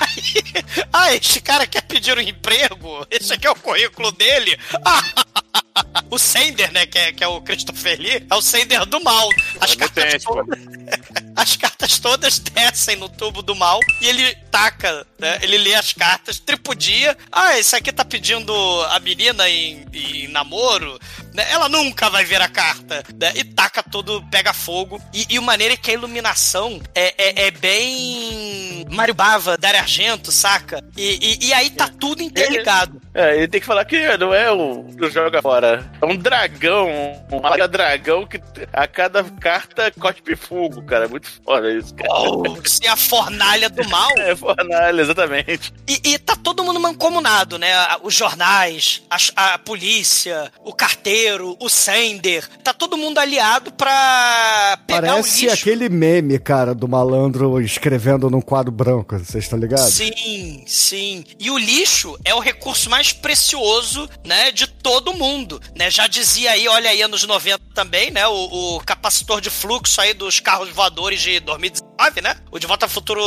Aí, 0.00 0.64
ah, 0.92 1.14
este 1.14 1.40
cara 1.40 1.66
quer 1.66 1.82
pedir 1.88 2.16
um 2.16 2.20
emprego? 2.20 3.06
Esse 3.10 3.32
aqui 3.32 3.46
é 3.46 3.50
o 3.50 3.56
currículo 3.56 4.12
dele. 4.12 4.58
O 6.10 6.18
Sender, 6.18 6.72
né, 6.72 6.86
que 6.86 6.98
é, 6.98 7.12
que 7.12 7.22
é 7.22 7.26
o 7.28 7.40
Christopher 7.42 8.00
Lee, 8.00 8.26
é 8.30 8.34
o 8.34 8.40
Sender 8.40 8.86
do 8.86 9.02
mal. 9.02 9.28
As 9.60 9.74
cartas 9.74 10.04
Repete, 10.04 10.24
pô. 10.24 10.42
as 11.36 11.56
cartas 11.56 11.98
todas 11.98 12.38
descem 12.38 12.96
no 12.96 13.08
tubo 13.08 13.42
do 13.42 13.54
mal 13.54 13.78
e 14.00 14.08
ele 14.08 14.34
taca, 14.50 15.06
né? 15.18 15.38
Ele 15.42 15.58
lê 15.58 15.74
as 15.74 15.92
cartas, 15.92 16.38
tripudia. 16.38 17.16
Ah, 17.30 17.58
esse 17.58 17.76
aqui 17.76 17.92
tá 17.92 18.04
pedindo 18.04 18.52
a 18.90 18.98
menina 19.00 19.48
em, 19.48 19.84
em 19.92 20.28
namoro. 20.28 20.98
né? 21.34 21.46
Ela 21.50 21.68
nunca 21.68 22.08
vai 22.08 22.24
ver 22.24 22.40
a 22.40 22.48
carta. 22.48 23.04
né? 23.14 23.32
E 23.36 23.44
taca 23.44 23.82
tudo, 23.82 24.24
pega 24.30 24.52
fogo. 24.52 25.00
E, 25.12 25.26
e 25.28 25.38
o 25.38 25.42
maneiro 25.42 25.74
é 25.74 25.76
que 25.76 25.90
a 25.90 25.94
iluminação 25.94 26.80
é, 26.94 27.14
é, 27.18 27.46
é 27.46 27.50
bem. 27.50 28.86
Mario 28.90 29.14
Bava, 29.14 29.56
Dario 29.56 29.80
Argento, 29.80 30.32
saca? 30.32 30.82
E, 30.96 31.38
e, 31.42 31.46
e 31.48 31.52
aí 31.52 31.70
tá 31.70 31.88
tudo 31.88 32.22
interligado. 32.22 33.00
É, 33.14 33.36
ele 33.36 33.48
tem 33.48 33.60
que 33.60 33.66
falar 33.66 33.84
que 33.84 34.16
não 34.16 34.32
é 34.34 34.50
o 34.52 34.86
o 35.06 35.10
joga 35.10 35.40
fora. 35.40 35.88
É 36.00 36.06
um 36.06 36.16
dragão, 36.16 36.88
um 37.30 37.40
malaga 37.40 37.68
dragão 37.68 38.26
que 38.26 38.40
a 38.72 38.86
cada 38.86 39.22
carta 39.24 39.90
cospe 39.92 40.34
fogo, 40.36 40.82
cara. 40.82 41.04
É 41.04 41.08
muito 41.08 41.28
foda 41.44 41.72
isso, 41.72 41.94
cara. 41.94 42.08
Oh, 42.12 42.42
se 42.64 42.86
a 42.86 42.96
fornalha 42.96 43.68
do 43.68 43.88
mal. 43.88 44.08
É 44.18 44.34
fornalha, 44.34 45.00
exatamente. 45.00 45.72
E, 45.86 46.00
e 46.04 46.18
tá 46.18 46.34
todo 46.36 46.64
mundo 46.64 46.80
mancomunado, 46.80 47.58
né? 47.58 47.68
Os 48.02 48.14
jornais, 48.14 49.02
a, 49.08 49.54
a 49.54 49.58
polícia, 49.58 50.50
o 50.64 50.72
carteiro, 50.74 51.56
o 51.60 51.68
sender. 51.68 52.46
Tá 52.62 52.74
todo 52.74 52.96
mundo 52.96 53.18
aliado 53.18 53.72
pra 53.72 54.78
pegar 54.86 55.00
Parece 55.12 55.46
o 55.46 55.50
lixo. 55.50 55.60
aquele 55.60 55.88
meme, 55.88 56.38
cara, 56.38 56.74
do 56.74 56.88
malandro 56.88 57.60
escrevendo 57.60 58.28
num 58.28 58.40
quadro 58.40 58.72
branco, 58.72 59.16
vocês 59.18 59.44
estão 59.44 59.58
ligados? 59.58 59.94
Sim, 59.94 60.64
sim. 60.66 61.24
E 61.38 61.50
o 61.50 61.56
lixo 61.56 62.18
é 62.24 62.34
o 62.34 62.40
recurso 62.40 62.90
mais 62.90 62.97
precioso, 63.12 64.08
né, 64.24 64.50
de 64.50 64.66
todo 64.66 65.14
mundo, 65.14 65.60
né? 65.76 65.90
Já 65.90 66.06
dizia 66.06 66.52
aí, 66.52 66.68
olha 66.68 66.90
aí, 66.90 67.02
anos 67.02 67.24
90 67.24 67.60
também, 67.74 68.10
né, 68.10 68.26
o, 68.26 68.76
o 68.76 68.80
capacitor 68.80 69.40
de 69.40 69.50
fluxo 69.50 70.00
aí 70.00 70.14
dos 70.14 70.40
carros 70.40 70.68
voadores 70.70 71.20
de 71.20 71.40
2019, 71.40 72.20
né? 72.20 72.36
O 72.50 72.58
De 72.58 72.66
Volta 72.66 72.86
ao 72.86 72.90
Futuro 72.90 73.22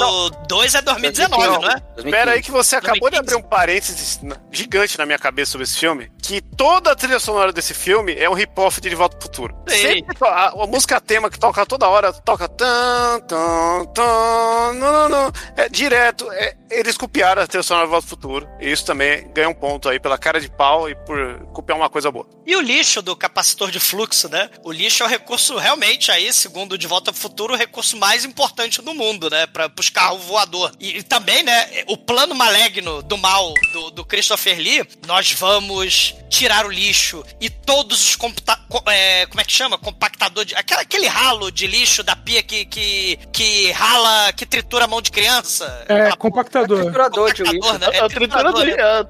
2 0.47 0.76
é 0.76 0.82
2019, 0.82 1.47
não, 1.47 1.69
é? 1.69 1.76
Espera 1.97 2.32
aí 2.32 2.41
que 2.41 2.51
você 2.51 2.76
acabou 2.76 3.09
de 3.09 3.17
2015. 3.17 3.19
abrir 3.19 3.36
um 3.36 3.49
parênteses 3.49 4.19
gigante 4.51 4.97
na 4.97 5.05
minha 5.05 5.19
cabeça 5.19 5.51
sobre 5.51 5.63
esse 5.63 5.78
filme, 5.78 6.11
que 6.22 6.41
toda 6.41 6.91
a 6.91 6.95
trilha 6.95 7.19
sonora 7.19 7.51
desse 7.51 7.74
filme 7.74 8.13
é 8.15 8.30
um 8.30 8.34
rip-off 8.34 8.80
de 8.82 8.89
De 8.89 8.95
Volta 8.95 9.17
pro 9.17 9.28
Futuro. 9.28 9.55
Sim. 9.67 9.78
Sempre 9.78 10.17
a, 10.22 10.49
a 10.49 10.67
música 10.67 10.99
tema 10.99 11.30
que 11.30 11.39
toca 11.39 11.65
toda 11.65 11.88
hora, 11.88 12.11
toca 12.13 12.47
tan, 12.47 13.19
tan, 13.28 13.86
tan, 13.93 14.74
não, 14.74 14.91
não, 14.91 15.09
não. 15.09 15.32
É 15.55 15.69
direto, 15.69 16.30
é, 16.32 16.55
eles 16.69 16.97
copiaram 16.97 17.41
a 17.41 17.47
trilha 17.47 17.63
sonora 17.63 17.86
de 17.86 17.91
Volta 17.91 18.07
pro 18.07 18.15
Futuro, 18.15 18.47
e 18.59 18.72
isso 18.72 18.86
também 18.86 19.30
ganha 19.34 19.49
um 19.49 19.53
ponto 19.62 19.88
aí 19.88 19.99
pela 19.99 20.18
cara 20.18 20.41
de 20.41 20.49
pau 20.49 20.89
e 20.89 20.95
por 20.95 21.39
copiar 21.53 21.78
uma 21.78 21.88
coisa 21.89 22.12
boa. 22.12 22.28
E 22.47 22.55
o 22.55 22.62
lixo 22.62 22.99
do 23.01 23.16
capacitor 23.16 23.70
de 23.70 23.80
fluxo, 23.80 24.28
né? 24.28 24.49
O 24.64 24.72
lixo 24.72 25.03
é 25.03 25.05
o 25.05 25.09
recurso 25.09 25.55
realmente 25.57 26.12
aí, 26.12 26.34
segundo 26.34 26.78
De 26.80 26.88
Volta 26.88 27.12
ao 27.12 27.14
Futuro, 27.14 27.53
o 27.53 27.57
recurso 27.57 27.95
mais 27.97 28.26
importante 28.26 28.82
do 28.82 28.93
mundo, 28.95 29.30
né? 29.30 29.45
Para 29.45 29.72
os 29.80 29.89
carros 29.89 30.24
voador. 30.26 30.72
E, 30.80 30.97
e 30.97 31.03
também, 31.03 31.43
né? 31.43 31.84
O 31.88 31.95
plano 31.95 32.34
maligno 32.34 33.03
do 33.03 33.18
mal 33.18 33.53
do, 33.72 33.91
do 33.91 34.03
Christopher 34.03 34.57
Lee, 34.57 34.84
nós 35.05 35.32
vamos 35.34 36.16
tirar 36.30 36.66
o 36.66 36.70
lixo 36.72 37.24
e 37.39 37.49
todos 37.49 38.01
os 38.09 38.16
computa 38.16 38.57
co- 38.68 38.82
é, 38.89 39.26
como 39.28 39.39
é 39.41 39.43
que 39.43 39.51
chama? 39.51 39.78
Compactador 39.78 40.43
de 40.43 40.55
aquela, 40.55 40.82
aquele 40.82 41.05
ralo 41.07 41.51
de 41.51 41.68
lixo 41.68 42.01
da 42.03 42.16
pia 42.16 42.41
que, 42.41 42.66
que 42.66 43.20
que 43.32 43.72
rala, 43.72 44.34
que 44.34 44.45
tritura 44.45 44.86
a 44.86 44.88
mão 44.88 45.01
de 45.01 45.12
criança. 45.12 45.66
É, 45.88 45.93
Aquela 45.93 46.18
compactador. 46.18 46.82
Triturador 46.82 47.34
de 47.34 47.43
lixo. 47.43 47.55
compactador, 47.59 47.91
né? 47.91 47.97
É 47.99 48.03
o 48.03 48.09
triturador, 48.09 48.66
né? 48.66 48.76
é, 48.80 49.03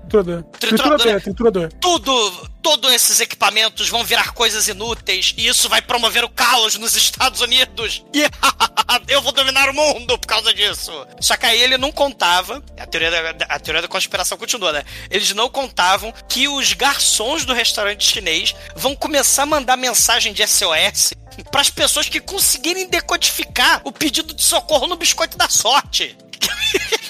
Triturador. 0.43 0.97
Triturador. 0.99 1.21
Triturador, 1.21 1.21
triturador. 1.21 1.73
tudo, 1.79 2.49
todos 2.61 2.93
esses 2.93 3.19
equipamentos 3.19 3.89
vão 3.89 4.03
virar 4.03 4.33
coisas 4.33 4.67
inúteis 4.67 5.33
e 5.37 5.47
isso 5.47 5.67
vai 5.67 5.81
promover 5.81 6.23
o 6.23 6.29
caos 6.29 6.75
nos 6.75 6.95
Estados 6.95 7.41
Unidos. 7.41 8.03
E 8.13 8.27
eu 9.07 9.21
vou 9.21 9.31
dominar 9.31 9.69
o 9.69 9.73
mundo 9.73 10.17
por 10.19 10.27
causa 10.27 10.53
disso. 10.53 10.91
Só 11.19 11.35
que 11.37 11.45
aí 11.45 11.61
ele 11.61 11.77
não 11.77 11.91
contava, 11.91 12.63
a 12.77 12.85
teoria 12.85 13.09
da, 13.09 13.45
a 13.45 13.59
teoria 13.59 13.81
da 13.81 13.87
conspiração 13.87 14.37
continua, 14.37 14.71
né? 14.71 14.83
Eles 15.09 15.33
não 15.33 15.49
contavam 15.49 16.13
que 16.27 16.47
os 16.47 16.73
garçons 16.73 17.45
do 17.45 17.53
restaurante 17.53 18.03
chinês 18.03 18.53
vão 18.75 18.95
começar 18.95 19.43
a 19.43 19.45
mandar 19.45 19.77
mensagem 19.77 20.33
de 20.33 20.45
SOS 20.45 21.13
para 21.51 21.61
as 21.61 21.69
pessoas 21.69 22.09
que 22.09 22.19
conseguirem 22.19 22.89
decodificar 22.89 23.81
o 23.83 23.91
pedido 23.91 24.33
de 24.33 24.43
socorro 24.43 24.87
no 24.87 24.95
biscoito 24.95 25.37
da 25.37 25.49
sorte. 25.49 26.15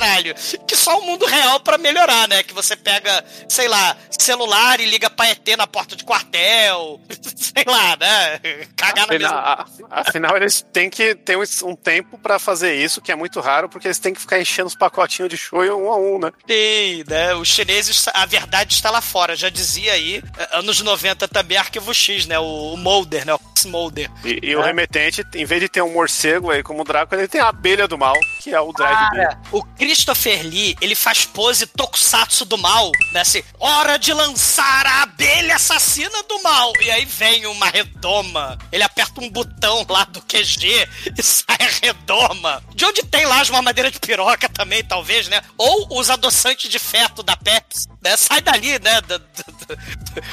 caralho, 0.00 0.34
que 0.66 0.74
só 0.76 0.98
o 0.98 1.04
mundo 1.06 1.26
real 1.26 1.60
pra 1.60 1.76
melhorar, 1.78 2.26
né? 2.28 2.42
Que 2.42 2.54
você 2.54 2.74
pega, 2.74 3.24
sei 3.48 3.68
lá, 3.68 3.96
celular 4.18 4.80
e 4.80 4.86
liga 4.86 5.10
pra 5.10 5.28
ET 5.30 5.46
na 5.56 5.66
porta 5.66 5.94
de 5.94 6.04
quartel, 6.04 7.00
sei 7.36 7.64
lá, 7.66 7.96
né? 7.96 8.38
Cagar 8.76 9.06
na 9.06 9.14
Afinal, 9.14 9.32
mesa. 9.32 9.86
a- 9.90 10.00
afinal, 10.00 10.36
eles 10.36 10.64
têm 10.72 10.88
que 10.88 11.14
ter 11.14 11.36
um, 11.36 11.42
um 11.64 11.76
tempo 11.76 12.18
pra 12.18 12.38
fazer 12.38 12.74
isso, 12.74 13.00
que 13.00 13.12
é 13.12 13.14
muito 13.16 13.40
raro, 13.40 13.68
porque 13.68 13.86
eles 13.86 13.98
têm 13.98 14.14
que 14.14 14.20
ficar 14.20 14.40
enchendo 14.40 14.68
os 14.68 14.74
pacotinhos 14.74 15.28
de 15.30 15.36
shoyu 15.36 15.76
um 15.78 15.90
a 15.92 15.96
um, 15.98 16.18
né? 16.18 16.32
Sim, 16.48 17.04
né? 17.08 17.34
Os 17.34 17.48
chineses, 17.48 18.06
a 18.14 18.24
verdade 18.26 18.74
está 18.74 18.90
lá 18.90 19.00
fora. 19.00 19.36
Já 19.36 19.48
dizia 19.50 19.92
aí, 19.92 20.22
eh, 20.38 20.48
anos 20.52 20.80
90 20.80 21.28
também, 21.28 21.56
Arquivo 21.58 21.92
X, 21.92 22.26
né? 22.26 22.38
O, 22.38 22.74
o 22.74 22.76
Mulder, 22.76 23.26
né? 23.26 23.34
O 23.34 23.40
Max 23.42 23.64
Mulder. 23.64 24.10
E, 24.24 24.40
e 24.50 24.56
o 24.56 24.62
remetente, 24.62 25.24
em 25.34 25.44
vez 25.44 25.60
de 25.60 25.68
ter 25.68 25.82
um 25.82 25.92
morcego 25.92 26.50
aí 26.50 26.62
como 26.62 26.80
o 26.80 26.84
Drácula, 26.84 27.20
ele 27.20 27.28
tem 27.28 27.40
a 27.40 27.48
abelha 27.48 27.86
do 27.86 27.98
mal, 27.98 28.14
que 28.40 28.54
é 28.54 28.60
o 28.60 28.72
Drive 28.72 28.90
Cara, 29.10 29.40
o 29.52 29.62
Christopher 29.94 30.46
Lee, 30.46 30.76
ele 30.80 30.94
faz 30.94 31.24
pose 31.24 31.66
tokusatsu 31.66 32.44
do 32.44 32.56
mal, 32.56 32.92
né? 33.12 33.22
Assim, 33.22 33.42
hora 33.58 33.98
de 33.98 34.12
lançar 34.12 34.86
a 34.86 35.02
abelha 35.02 35.56
assassina 35.56 36.22
do 36.28 36.40
mal. 36.44 36.72
E 36.80 36.88
aí 36.92 37.04
vem 37.04 37.44
uma 37.46 37.66
redoma. 37.68 38.56
Ele 38.70 38.84
aperta 38.84 39.20
um 39.20 39.28
botão 39.28 39.84
lá 39.88 40.04
do 40.04 40.22
QG 40.22 40.88
e 41.18 41.22
sai 41.24 41.56
a 41.58 41.86
redoma. 41.86 42.62
De 42.72 42.84
onde 42.84 43.02
tem 43.02 43.26
lá 43.26 43.40
as 43.40 43.50
mamadeiras 43.50 43.90
de 43.92 43.98
piroca 43.98 44.48
também, 44.48 44.84
talvez, 44.84 45.26
né? 45.26 45.42
Ou 45.58 45.98
os 45.98 46.08
adoçantes 46.08 46.70
de 46.70 46.78
feto 46.78 47.24
da 47.24 47.36
Pepsi, 47.36 47.88
né? 48.00 48.16
Sai 48.16 48.40
dali, 48.40 48.78
né? 48.78 49.00
Do, 49.00 49.18
do- 49.18 49.24
do- 49.66 49.80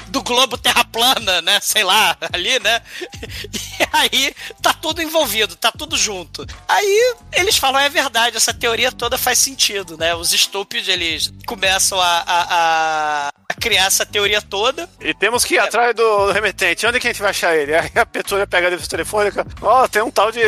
do 0.08 0.22
globo 0.24 0.55
terra 0.58 0.84
plana, 0.86 1.41
né? 1.41 1.60
Sei 1.62 1.84
lá, 1.84 2.16
ali, 2.32 2.60
né? 2.60 2.80
E 3.80 3.88
aí 3.93 4.36
tá 4.62 4.74
tudo 4.74 5.01
envolvido, 5.03 5.55
tá 5.55 5.72
tudo 5.72 5.95
junto. 5.97 6.45
Aí 6.68 7.16
eles 7.34 7.58
falam, 7.58 7.80
é 7.80 7.88
verdade, 7.89 8.36
essa 8.36 8.51
teoria 8.53 8.91
toda 8.91 9.18
faz 9.20 9.38
sentido, 9.51 9.97
né? 9.97 10.13
Os 10.15 10.33
estúpidos, 10.33 10.87
eles 10.87 11.31
começam 11.45 11.99
a, 11.99 12.23
a, 12.27 12.45
a- 12.49 13.29
criar 13.59 13.85
essa 13.85 14.05
teoria 14.05 14.41
toda. 14.41 14.87
E 15.01 15.13
temos 15.13 15.43
que 15.43 15.55
ir 15.55 15.59
atrás 15.59 15.95
do 15.95 16.31
remetente. 16.31 16.85
Onde 16.85 16.99
que 16.99 17.07
a 17.07 17.11
gente 17.11 17.21
vai 17.21 17.31
achar 17.31 17.55
ele? 17.57 17.73
Aí 17.75 17.89
a 17.95 18.05
Petúnia 18.05 18.45
pega 18.45 18.67
a 18.67 18.69
lista 18.69 18.87
telefônica. 18.87 19.45
Ó, 19.61 19.87
tem 19.87 20.01
um 20.01 20.11
tal 20.11 20.31
de, 20.31 20.39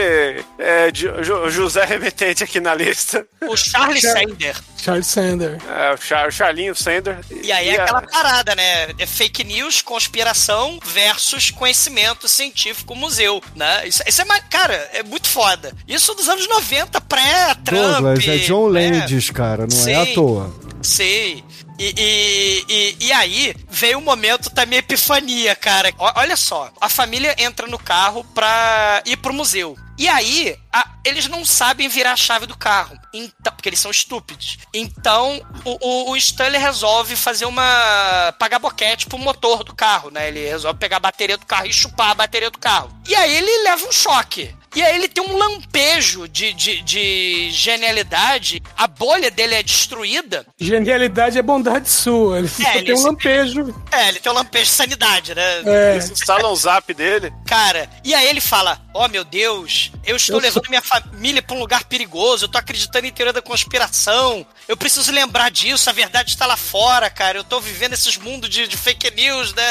é, 0.59 0.91
de 0.91 1.07
José 1.49 1.83
Remetente 1.85 2.43
aqui 2.43 2.59
na 2.59 2.75
lista. 2.75 3.25
O 3.41 3.57
Charlie 3.57 3.99
Sander. 4.01 4.55
Charles 4.77 5.07
Sander. 5.07 5.57
É, 5.67 5.93
o 5.93 5.97
Char, 5.97 6.31
Charlinho 6.31 6.75
Sender 6.75 6.99
Mulder. 6.99 7.45
E 7.45 7.51
aí 7.51 7.69
é 7.69 7.79
a- 7.79 7.83
aquela 7.83 8.01
parada, 8.01 8.55
né? 8.55 8.89
É 8.97 9.05
fake 9.05 9.43
news, 9.43 9.81
conspiração 9.81 10.79
versus 10.85 11.49
conhecimento 11.51 12.27
científico 12.27 12.95
museu, 12.95 13.41
né? 13.55 13.87
Isso, 13.87 14.03
isso 14.07 14.21
é. 14.21 14.25
Cara, 14.49 14.73
é 14.93 15.03
muito 15.03 15.27
foda. 15.27 15.73
Isso 15.87 16.13
dos 16.13 16.27
anos 16.29 16.47
90, 16.47 17.01
pré-Trump. 17.01 18.19
É 18.27 18.37
John 18.37 18.69
né? 18.69 18.88
Landis, 18.91 19.29
cara, 19.29 19.63
não 19.63 19.69
Sim. 19.69 19.91
é 19.91 19.95
à 19.95 20.13
toa. 20.13 20.53
Sei. 20.81 21.43
E, 21.77 21.93
e, 21.97 22.65
e, 22.69 23.05
e 23.07 23.11
aí 23.13 23.55
veio 23.69 23.99
o 23.99 24.01
momento 24.01 24.49
da 24.49 24.65
minha 24.65 24.79
epifania, 24.79 25.55
cara. 25.55 25.93
O- 25.97 26.19
olha 26.19 26.35
só, 26.35 26.71
a 26.79 26.89
família 26.89 27.33
entra 27.37 27.67
no 27.67 27.77
carro 27.79 28.23
pra 28.35 29.01
ir 29.05 29.15
pro 29.17 29.33
museu. 29.33 29.77
E 29.97 30.07
aí, 30.07 30.57
a- 30.73 30.89
eles 31.05 31.27
não 31.27 31.43
sabem 31.45 31.87
virar 31.89 32.13
a 32.13 32.17
chave 32.17 32.45
do 32.45 32.57
carro. 32.57 32.97
Então, 33.13 33.53
porque 33.53 33.67
eles 33.69 33.79
são 33.79 33.91
estúpidos. 33.91 34.57
Então, 34.73 35.41
o, 35.65 35.77
o, 35.87 36.11
o 36.11 36.17
Stanley 36.17 36.59
resolve 36.61 37.15
fazer 37.15 37.45
uma. 37.45 38.33
pagar 38.39 38.59
boquete 38.59 39.05
pro 39.07 39.17
motor 39.17 39.63
do 39.63 39.73
carro, 39.75 40.09
né? 40.11 40.27
Ele 40.29 40.47
resolve 40.47 40.79
pegar 40.79 40.97
a 40.97 41.01
bateria 41.01 41.37
do 41.37 41.45
carro 41.45 41.65
e 41.65 41.73
chupar 41.73 42.11
a 42.11 42.15
bateria 42.15 42.49
do 42.51 42.59
carro. 42.59 42.91
E 43.07 43.15
aí 43.15 43.35
ele 43.37 43.63
leva 43.63 43.85
um 43.87 43.91
choque. 43.91 44.53
E 44.75 44.83
aí 44.83 44.95
ele 44.95 45.07
tem 45.07 45.23
um 45.23 45.35
lampejo 45.35 46.27
de, 46.27 46.53
de, 46.53 46.81
de 46.81 47.49
genialidade. 47.51 48.61
A 48.77 48.87
bolha 48.87 49.31
dele 49.31 49.55
é 49.55 49.63
destruída. 49.63 50.45
Genialidade 50.59 51.37
é 51.37 51.41
bondade 51.41 51.89
sua. 51.89 52.39
Ele 52.39 52.47
só 52.47 52.69
ele 52.73 52.85
tem 52.85 52.95
um 52.95 53.03
lampejo. 53.03 53.75
É, 53.91 54.09
ele 54.09 54.19
tem 54.19 54.31
um 54.31 54.35
lampejo 54.35 54.65
de 54.65 54.71
sanidade, 54.71 55.35
né? 55.35 55.61
É. 55.65 55.91
Eles 55.93 56.11
instalam 56.11 56.51
o 56.51 56.55
zap 56.55 56.93
dele. 56.93 57.33
Cara, 57.45 57.89
e 58.03 58.13
aí 58.13 58.27
ele 58.27 58.41
fala: 58.41 58.79
Ó 58.99 59.07
meu 59.07 59.23
Deus, 59.23 59.93
eu 60.05 60.17
estou 60.17 60.35
Eu 60.35 60.41
levando 60.41 60.67
minha 60.67 60.81
família 60.81 61.41
pra 61.41 61.55
um 61.55 61.59
lugar 61.59 61.85
perigoso, 61.85 62.43
eu 62.43 62.49
tô 62.49 62.57
acreditando 62.57 63.07
em 63.07 63.11
teoria 63.13 63.31
da 63.31 63.41
conspiração, 63.41 64.45
eu 64.67 64.75
preciso 64.75 65.09
lembrar 65.13 65.49
disso, 65.49 65.89
a 65.89 65.93
verdade 65.93 66.31
está 66.31 66.45
lá 66.45 66.57
fora, 66.57 67.09
cara. 67.09 67.37
Eu 67.37 67.43
tô 67.45 67.61
vivendo 67.61 67.93
esses 67.93 68.17
mundos 68.17 68.49
de, 68.49 68.67
de 68.67 68.75
fake 68.75 69.09
news, 69.11 69.53
né? 69.53 69.63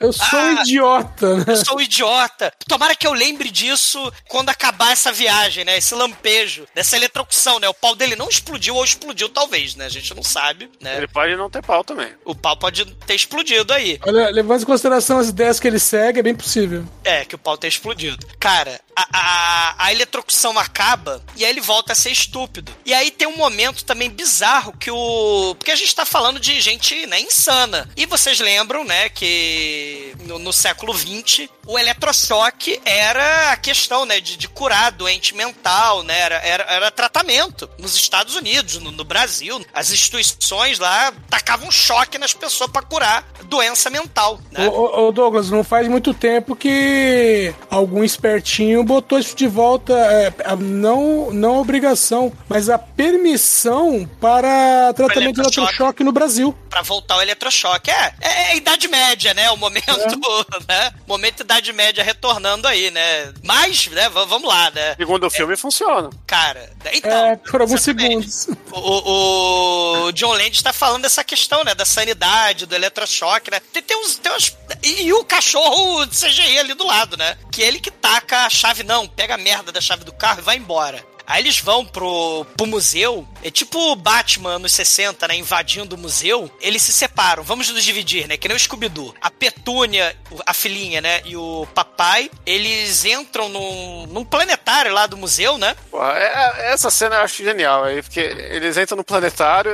Eu 0.00 0.12
sou 0.14 0.38
um 0.38 0.58
Ah. 0.58 0.62
idiota, 0.62 1.36
né? 1.36 1.44
Eu 1.46 1.56
sou 1.64 1.76
um 1.76 1.80
idiota. 1.80 2.52
Tomara 2.66 2.96
que 2.96 3.06
eu 3.06 3.12
lembre 3.12 3.50
disso 3.50 4.12
quando 4.28 4.48
acabar 4.48 4.92
essa 4.92 5.12
viagem, 5.12 5.64
né? 5.64 5.76
Esse 5.76 5.94
lampejo, 5.94 6.66
dessa 6.74 6.96
eletrocução, 6.96 7.60
né? 7.60 7.68
O 7.68 7.74
pau 7.74 7.94
dele 7.94 8.16
não 8.16 8.28
explodiu 8.30 8.76
ou 8.76 8.84
explodiu, 8.84 9.28
talvez, 9.28 9.74
né? 9.74 9.84
A 9.84 9.90
gente 9.90 10.14
não 10.14 10.22
sabe, 10.22 10.70
né? 10.80 10.96
Ele 10.96 11.06
pode 11.08 11.36
não 11.36 11.50
ter 11.50 11.62
pau 11.62 11.84
também. 11.84 12.08
O 12.24 12.34
pau 12.34 12.56
pode 12.56 12.84
ter 13.06 13.14
explodido 13.14 13.72
aí. 13.74 14.00
Olha, 14.06 14.30
levando 14.30 14.62
em 14.62 14.66
consideração 14.66 15.18
as 15.18 15.28
ideias 15.28 15.60
que 15.60 15.68
ele 15.68 15.78
segue, 15.78 16.20
é 16.20 16.22
bem 16.22 16.34
possível. 16.34 16.84
É, 17.04 17.24
que 17.26 17.34
o 17.34 17.38
pau 17.38 17.56
tenha 17.58 17.68
explodido. 17.68 18.26
Cara, 18.40 18.53
cara 18.54 18.78
a, 18.96 19.74
a, 19.86 19.92
eletrocução 19.92 20.58
acaba 20.58 21.22
e 21.36 21.44
aí 21.44 21.50
ele 21.50 21.60
volta 21.60 21.92
a 21.92 21.96
ser 21.96 22.10
estúpido. 22.10 22.72
E 22.84 22.94
aí 22.94 23.10
tem 23.10 23.26
um 23.26 23.36
momento 23.36 23.84
também 23.84 24.08
bizarro 24.08 24.72
que 24.78 24.90
o. 24.90 25.54
Porque 25.58 25.70
a 25.70 25.76
gente 25.76 25.94
tá 25.94 26.04
falando 26.04 26.38
de 26.38 26.60
gente, 26.60 27.06
né, 27.06 27.20
insana. 27.20 27.88
E 27.96 28.06
vocês 28.06 28.40
lembram, 28.40 28.84
né, 28.84 29.08
que 29.08 30.14
no, 30.26 30.38
no 30.38 30.52
século 30.52 30.96
XX 30.96 31.48
o 31.66 31.78
eletrochoque 31.78 32.80
era 32.84 33.52
a 33.52 33.56
questão, 33.56 34.04
né, 34.04 34.20
de, 34.20 34.36
de 34.36 34.48
curar 34.48 34.92
doente 34.92 35.34
mental, 35.34 36.02
né? 36.02 36.18
Era, 36.20 36.36
era, 36.36 36.64
era 36.64 36.90
tratamento. 36.90 37.68
Nos 37.78 37.94
Estados 37.94 38.36
Unidos, 38.36 38.78
no, 38.80 38.90
no 38.90 39.04
Brasil, 39.04 39.64
as 39.72 39.90
instituições 39.90 40.78
lá 40.78 41.12
tacavam 41.28 41.70
choque 41.70 42.18
nas 42.18 42.32
pessoas 42.32 42.70
pra 42.70 42.82
curar 42.82 43.26
doença 43.44 43.90
mental, 43.90 44.38
né? 44.50 44.68
Ô, 44.68 45.06
ô, 45.06 45.12
Douglas, 45.12 45.50
não 45.50 45.64
faz 45.64 45.88
muito 45.88 46.12
tempo 46.12 46.54
que 46.54 47.54
algum 47.70 48.04
espertinho 48.04 48.83
botou 48.84 49.18
isso 49.18 49.34
de 49.34 49.46
volta, 49.46 49.92
é, 49.92 50.32
a- 50.44 50.56
não, 50.56 51.30
não 51.32 51.56
a 51.56 51.60
obrigação, 51.60 52.32
mas 52.48 52.68
a 52.68 52.78
permissão 52.78 54.08
para 54.20 54.92
tratamento 54.94 55.36
de 55.36 55.40
eletrochoque. 55.40 56.04
no 56.04 56.12
Brasil. 56.12 56.56
Pra 56.68 56.82
voltar 56.82 57.16
o 57.16 57.22
eletrochoque. 57.22 57.90
É, 57.90 58.14
é, 58.20 58.28
é 58.28 58.50
a 58.52 58.54
Idade 58.56 58.88
Média, 58.88 59.32
né? 59.34 59.50
O 59.50 59.56
momento, 59.56 59.84
né? 60.68 60.92
Momento 61.06 61.40
Idade 61.40 61.72
Média 61.72 62.02
retornando 62.04 62.66
aí, 62.68 62.90
né? 62.90 63.32
Mas, 63.42 63.86
né? 63.88 64.08
vamos 64.08 64.48
lá, 64.48 64.70
né? 64.70 64.94
Segundo 64.96 65.26
o 65.26 65.30
filme, 65.30 65.56
funciona. 65.56 66.10
Cara, 66.26 66.70
então. 66.92 67.10
É, 67.10 67.36
por 67.36 67.60
alguns 67.60 67.80
segundos. 67.82 68.48
O, 68.72 70.06
o 70.06 70.12
John 70.12 70.32
Landis 70.32 70.62
tá 70.62 70.72
falando 70.72 71.02
dessa 71.02 71.22
questão, 71.24 71.62
né? 71.64 71.74
Da 71.74 71.84
sanidade, 71.84 72.66
do 72.66 72.74
eletrochoque, 72.74 73.50
né? 73.50 73.60
Tem, 73.72 73.82
tem 73.82 73.96
uns. 73.96 74.16
Tem 74.16 74.32
uns 74.32 74.56
e, 74.82 75.02
e 75.04 75.12
o 75.12 75.24
cachorro 75.24 76.04
de 76.06 76.16
CGI 76.16 76.58
ali 76.58 76.74
do 76.74 76.84
lado, 76.86 77.16
né? 77.16 77.36
Que 77.52 77.62
ele 77.62 77.78
que 77.78 77.90
taca 77.90 78.46
a 78.46 78.50
chave, 78.50 78.73
não, 78.82 79.06
pega 79.06 79.34
a 79.34 79.38
merda 79.38 79.70
da 79.70 79.80
chave 79.80 80.04
do 80.04 80.12
carro 80.12 80.40
e 80.40 80.42
vai 80.42 80.56
embora. 80.56 81.13
Aí 81.26 81.42
eles 81.42 81.58
vão 81.60 81.84
pro, 81.84 82.44
pro 82.56 82.66
museu, 82.66 83.26
é 83.42 83.50
tipo 83.50 83.78
o 83.92 83.96
Batman 83.96 84.58
nos 84.58 84.72
60, 84.72 85.26
né? 85.28 85.36
Invadindo 85.36 85.96
o 85.96 85.98
museu. 85.98 86.50
Eles 86.60 86.82
se 86.82 86.92
separam, 86.92 87.42
vamos 87.42 87.68
nos 87.70 87.82
dividir, 87.84 88.28
né? 88.28 88.36
Que 88.36 88.46
nem 88.48 88.56
o 88.56 88.60
Scooby-Doo. 88.60 89.14
A 89.20 89.30
Petúnia, 89.30 90.16
o- 90.30 90.38
a 90.44 90.52
filhinha, 90.52 91.00
né? 91.00 91.22
E 91.24 91.36
o 91.36 91.66
papai, 91.74 92.30
eles 92.44 93.04
entram 93.04 93.48
num, 93.48 94.06
num 94.06 94.24
planetário 94.24 94.92
lá 94.92 95.06
do 95.06 95.16
museu, 95.16 95.56
né? 95.58 95.74
Porra, 95.90 96.12
é- 96.18 96.68
é- 96.68 96.72
essa 96.72 96.90
cena 96.90 97.16
eu 97.16 97.22
acho 97.22 97.42
genial 97.42 97.84
aí, 97.84 98.02
porque 98.02 98.20
eles 98.20 98.76
entram 98.76 98.96
no 98.96 99.04
planetário 99.04 99.70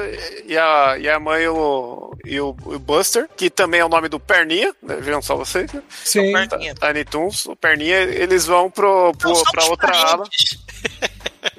e 0.46 0.56
a, 0.56 0.96
e 0.98 1.08
a 1.08 1.18
mãe 1.18 1.42
e 1.42 1.48
o, 1.48 2.14
e 2.24 2.40
o, 2.40 2.50
o 2.64 2.78
Buster, 2.78 3.28
que 3.36 3.50
também 3.50 3.80
é 3.80 3.84
o 3.84 3.88
nome 3.88 4.08
do 4.08 4.20
Perninha, 4.20 4.74
né? 4.82 4.96
viram 5.00 5.20
só 5.22 5.34
vocês, 5.36 5.72
né? 5.72 5.82
Sim. 6.04 6.32
Perninha. 6.32 6.74
Tiny 6.74 7.04
Toons, 7.04 7.46
o 7.46 7.56
Perninha, 7.56 7.98
eles 7.98 8.46
vão 8.46 8.70
pro, 8.70 9.12
pro, 9.18 9.32
Não, 9.32 9.42
pra 9.44 9.64
outra 9.64 9.96
ala. 9.96 10.24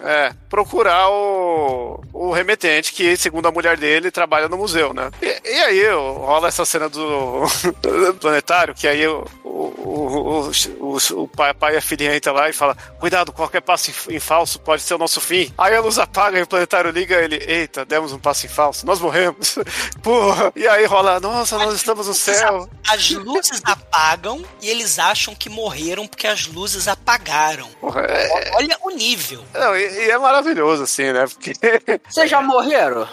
É, 0.03 0.33
procurar 0.49 1.09
o, 1.09 2.03
o 2.11 2.31
remetente 2.31 2.91
que, 2.91 3.15
segundo 3.15 3.47
a 3.47 3.51
mulher 3.51 3.77
dele, 3.77 4.11
trabalha 4.11 4.49
no 4.49 4.57
museu, 4.57 4.93
né? 4.93 5.09
E, 5.21 5.49
e 5.49 5.59
aí 5.61 5.89
rola 5.91 6.47
essa 6.47 6.65
cena 6.65 6.89
do, 6.89 7.45
do 7.81 8.13
planetário, 8.19 8.73
que 8.73 8.87
aí 8.87 9.07
o, 9.07 9.25
o, 9.43 10.51
o, 10.79 10.97
o, 11.21 11.27
pai, 11.27 11.53
pai 11.53 11.75
e 11.75 11.77
a 11.77 11.81
filha 11.81 12.15
entra 12.15 12.31
lá 12.31 12.49
e 12.49 12.53
fala: 12.53 12.75
Cuidado, 12.99 13.31
qualquer 13.31 13.61
passo 13.61 13.91
em, 13.91 14.15
em 14.15 14.19
falso 14.19 14.59
pode 14.59 14.81
ser 14.81 14.95
o 14.95 14.97
nosso 14.97 15.21
fim. 15.21 15.53
Aí 15.57 15.75
a 15.75 15.81
luz 15.81 15.97
apaga 15.99 16.39
e 16.39 16.41
o 16.41 16.47
planetário 16.47 16.91
liga 16.91 17.21
ele: 17.21 17.43
Eita, 17.47 17.85
demos 17.85 18.11
um 18.11 18.19
passo 18.19 18.45
em 18.45 18.49
falso, 18.49 18.85
nós 18.85 18.99
morremos. 18.99 19.57
Porra! 20.01 20.51
E 20.55 20.67
aí 20.67 20.85
rola: 20.85 21.19
Nossa, 21.19 21.57
nós 21.57 21.75
estamos 21.75 22.07
no 22.07 22.13
céu. 22.13 22.69
As 22.87 23.11
luzes 23.11 23.61
apagam 23.63 24.43
e 24.61 24.69
eles 24.69 24.99
acham 24.99 25.35
que 25.35 25.49
morreram 25.49 26.07
porque 26.07 26.27
as 26.27 26.47
luzes 26.47 26.87
apagaram. 26.87 27.67
Porra, 27.79 28.01
é, 28.01 28.51
Olha 28.55 28.77
o 28.81 28.89
nível. 28.91 29.43
não, 29.53 29.75
e, 29.75 29.90
e 29.91 30.11
é 30.11 30.17
maravilhoso, 30.17 30.83
assim, 30.83 31.11
né? 31.11 31.25
Porque. 31.27 31.53
Vocês 32.09 32.29
já 32.29 32.41
morreram? 32.41 33.07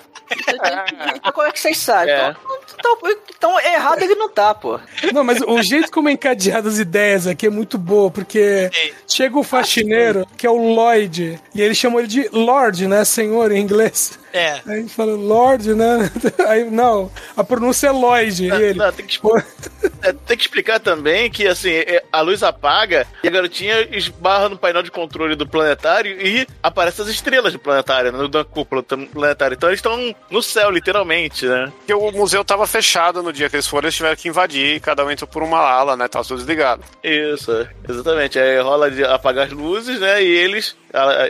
Então 1.15 1.33
como 1.33 1.47
é 1.47 1.53
que 1.53 1.59
vocês 1.59 1.79
sabem? 1.79 2.13
É. 2.13 2.37
Então, 2.79 2.99
então, 3.01 3.17
então 3.35 3.61
errado 3.61 4.03
ele 4.03 4.15
não 4.15 4.29
tá, 4.29 4.55
pô. 4.55 4.79
Não, 5.13 5.25
mas 5.25 5.41
o 5.41 5.63
jeito 5.63 5.91
como 5.91 6.09
é 6.09 6.13
encadeado 6.13 6.69
as 6.69 6.79
ideias 6.79 7.27
aqui 7.27 7.47
é 7.47 7.51
muito 7.51 7.79
boa, 7.79 8.11
porque 8.11 8.71
Sim. 8.73 8.93
chega 9.07 9.39
o 9.39 9.43
faxineiro, 9.43 10.27
que 10.37 10.47
é 10.47 10.51
o 10.51 10.75
Lloyd, 10.75 11.41
e 11.55 11.63
ele 11.63 11.75
chamou 11.75 12.01
ele 12.01 12.09
de 12.09 12.29
Lord, 12.31 12.87
né, 12.87 13.05
senhor, 13.05 13.53
em 13.53 13.61
inglês. 13.61 14.19
É. 14.33 14.53
Aí 14.53 14.63
a 14.67 14.77
gente 14.77 14.95
fala 14.95 15.15
Lord, 15.15 15.75
né? 15.75 16.11
Aí, 16.47 16.65
não, 16.71 17.11
a 17.37 17.45
pronúncia 17.45 17.89
é 17.89 17.91
Lloyd. 17.91 18.45
E 18.45 18.51
ele, 18.51 18.79
Não, 18.79 18.93
tem, 18.93 19.07
que, 19.07 19.19
pô, 19.19 19.37
é, 20.03 20.13
tem 20.13 20.37
que 20.37 20.43
explicar 20.43 20.81
também 20.81 21.31
que 21.31 21.47
assim, 21.47 21.73
é, 21.73 22.03
a 22.13 22.21
luz 22.21 22.43
apaga 22.43 23.07
e 23.23 23.29
a 23.29 23.31
garotinha 23.31 23.89
esbarra 23.97 24.49
no 24.49 24.59
painel 24.59 24.83
de 24.83 24.91
controle 24.91 25.35
do 25.35 25.47
planetário 25.47 26.21
e 26.21 26.47
aparecem 26.63 27.05
as 27.05 27.11
estrelas 27.11 27.53
do 27.53 27.59
planetário, 27.59 28.13
né, 28.13 28.29
da 28.29 28.45
cúpula 28.45 28.83
do 28.83 29.07
planetário. 29.07 29.55
Então 29.55 29.69
eles 29.69 29.79
estão 29.79 30.15
no 30.31 30.43
céu, 30.43 30.71
literalmente, 30.71 31.47
né? 31.47 31.73
Porque 31.79 31.95
o 31.95 32.11
museu 32.13 32.45
tava 32.45 32.67
fechado 32.67 33.23
no 33.23 33.33
dia 33.33 33.49
que 33.49 33.57
eles 33.57 33.67
foram, 33.67 33.87
eles 33.87 33.97
tiveram 33.97 34.17
que 34.17 34.29
invadir, 34.29 34.77
e 34.77 34.81
cada 34.81 35.05
um 35.05 35.11
entrou 35.11 35.29
por 35.29 35.43
uma 35.43 35.59
ala, 35.59 35.97
né? 35.97 36.09
Tava 36.09 36.25
tudo 36.25 36.39
desligado. 36.39 36.83
Isso, 37.03 37.67
exatamente. 37.89 38.39
Aí 38.39 38.61
rola 38.61 38.91
de 38.91 39.05
apagar 39.05 39.47
as 39.47 39.53
luzes, 39.53 40.01
né? 40.01 40.23
E 40.23 40.27
eles 40.27 40.77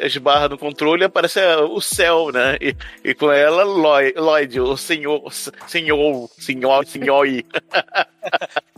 esbarra 0.02 0.48
no 0.48 0.58
controle 0.58 1.02
e 1.02 1.04
aparece 1.04 1.40
é, 1.40 1.56
o 1.56 1.80
céu, 1.80 2.30
né? 2.32 2.56
E, 2.60 2.74
e 3.04 3.14
com 3.14 3.30
ela, 3.30 3.64
Lloyd, 3.64 4.14
Lloyd, 4.16 4.60
o 4.60 4.76
senhor, 4.76 5.32
senhor, 5.32 6.30
senhor, 6.38 6.86
senhor. 6.86 7.26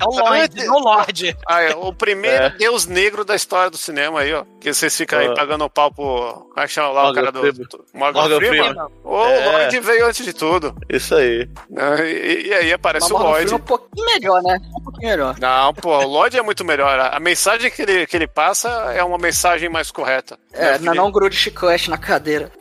É 0.01 0.05
o 0.05 0.11
Lorde, 0.11 0.65
não 0.65 0.77
o 0.77 0.79
Lorde. 0.79 1.37
Ah, 1.47 1.61
é, 1.63 1.75
o 1.75 1.93
primeiro 1.93 2.45
É. 2.45 2.51
deus 2.51 2.87
negro 2.87 3.25
da 3.25 3.35
história 3.37 3.71
do 3.71 3.77
cinema 3.77 4.21
aí, 4.21 4.33
ó. 4.33 4.45
Que 4.61 4.73
vocês 4.73 4.97
ficam 4.97 5.19
aí 5.19 5.27
Ah. 5.29 5.35
pagando 5.35 5.65
o 5.65 5.71
pau 5.71 5.93
pro. 5.93 6.05
Como 6.05 6.53
é 6.61 6.63
que 6.67 6.69
chama 6.73 6.89
lá 6.89 7.03
o 7.03 7.05
Morgan 7.07 7.21
cara 7.21 7.33
do. 7.33 7.43
Morgan, 7.95 8.21
Morgan 8.21 8.37
Freeman? 8.39 8.65
Freeman. 8.65 8.87
O 9.05 9.25
É. 9.25 9.47
Lloyd 9.53 9.81
veio 9.81 10.07
antes 10.07 10.25
de 10.25 10.33
tudo. 10.33 10.75
Isso 10.89 11.15
aí. 11.15 11.49
né? 11.69 12.11
E, 12.11 12.47
e 12.49 12.55
aí 12.55 12.73
aparece 12.73 13.05
Mas 13.05 13.11
o 13.11 13.15
Morgan 13.15 13.29
Lloyd. 13.31 13.49
Freeman 13.49 13.61
é 13.61 13.63
um 13.63 13.67
pouquinho 13.67 14.07
melhor, 14.07 14.43
né? 14.43 14.59
Um 14.79 14.83
pouquinho 14.83 15.09
melhor. 15.11 15.37
Não, 15.39 15.75
pô, 15.75 15.99
o 15.99 16.07
Lloyd 16.07 16.37
é 16.39 16.43
muito 16.43 16.65
melhor. 16.65 16.99
A 16.99 17.21
mensagem 17.21 17.71
que 17.71 17.83
ele, 17.83 18.07
que 18.07 18.17
ele 18.17 18.27
passa 18.27 18.69
é 18.95 19.03
uma 19.05 19.19
mensagem 19.19 19.69
mais 19.69 19.91
correta. 19.91 20.39
É, 20.53 20.79
Né? 20.79 20.93
não, 20.95 21.11
grude 21.13 21.37
chiclete 21.37 21.91
na 21.91 21.99
cadeira. 21.99 22.51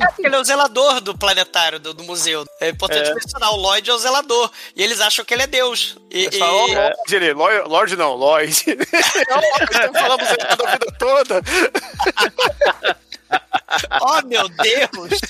É 0.00 0.06
porque 0.06 0.26
ele 0.26 0.34
é 0.34 0.38
o 0.38 0.44
zelador 0.44 1.00
do 1.00 1.16
planetário, 1.16 1.78
do, 1.78 1.92
do 1.94 2.04
museu. 2.04 2.44
É 2.60 2.68
importante 2.68 3.10
É. 3.10 3.14
mencionar, 3.14 3.52
o 3.52 3.56
Lloyd 3.56 3.88
é 3.90 3.94
o 3.94 3.98
zelador. 3.98 4.50
E 4.74 4.82
eles 4.82 5.00
acham 5.00 5.24
que 5.24 5.29
ele 5.34 5.42
é 5.42 5.46
Deus. 5.46 5.96
E, 6.10 6.24
Eles 6.24 6.38
falam, 6.38 6.64
"Ô, 6.64 6.68
e- 6.68 6.74
Lorde, 6.74 7.34
Lloyd, 7.34 7.62
Lorde 7.68 7.96
não, 7.96 8.14
Lloyd. 8.14 8.64
Não, 8.66 9.92
falamos 9.92 10.26
a 10.28 10.66
vida 10.72 10.96
toda. 10.98 11.42
Oh, 14.00 14.26
meu 14.26 14.48
Deus! 14.48 15.20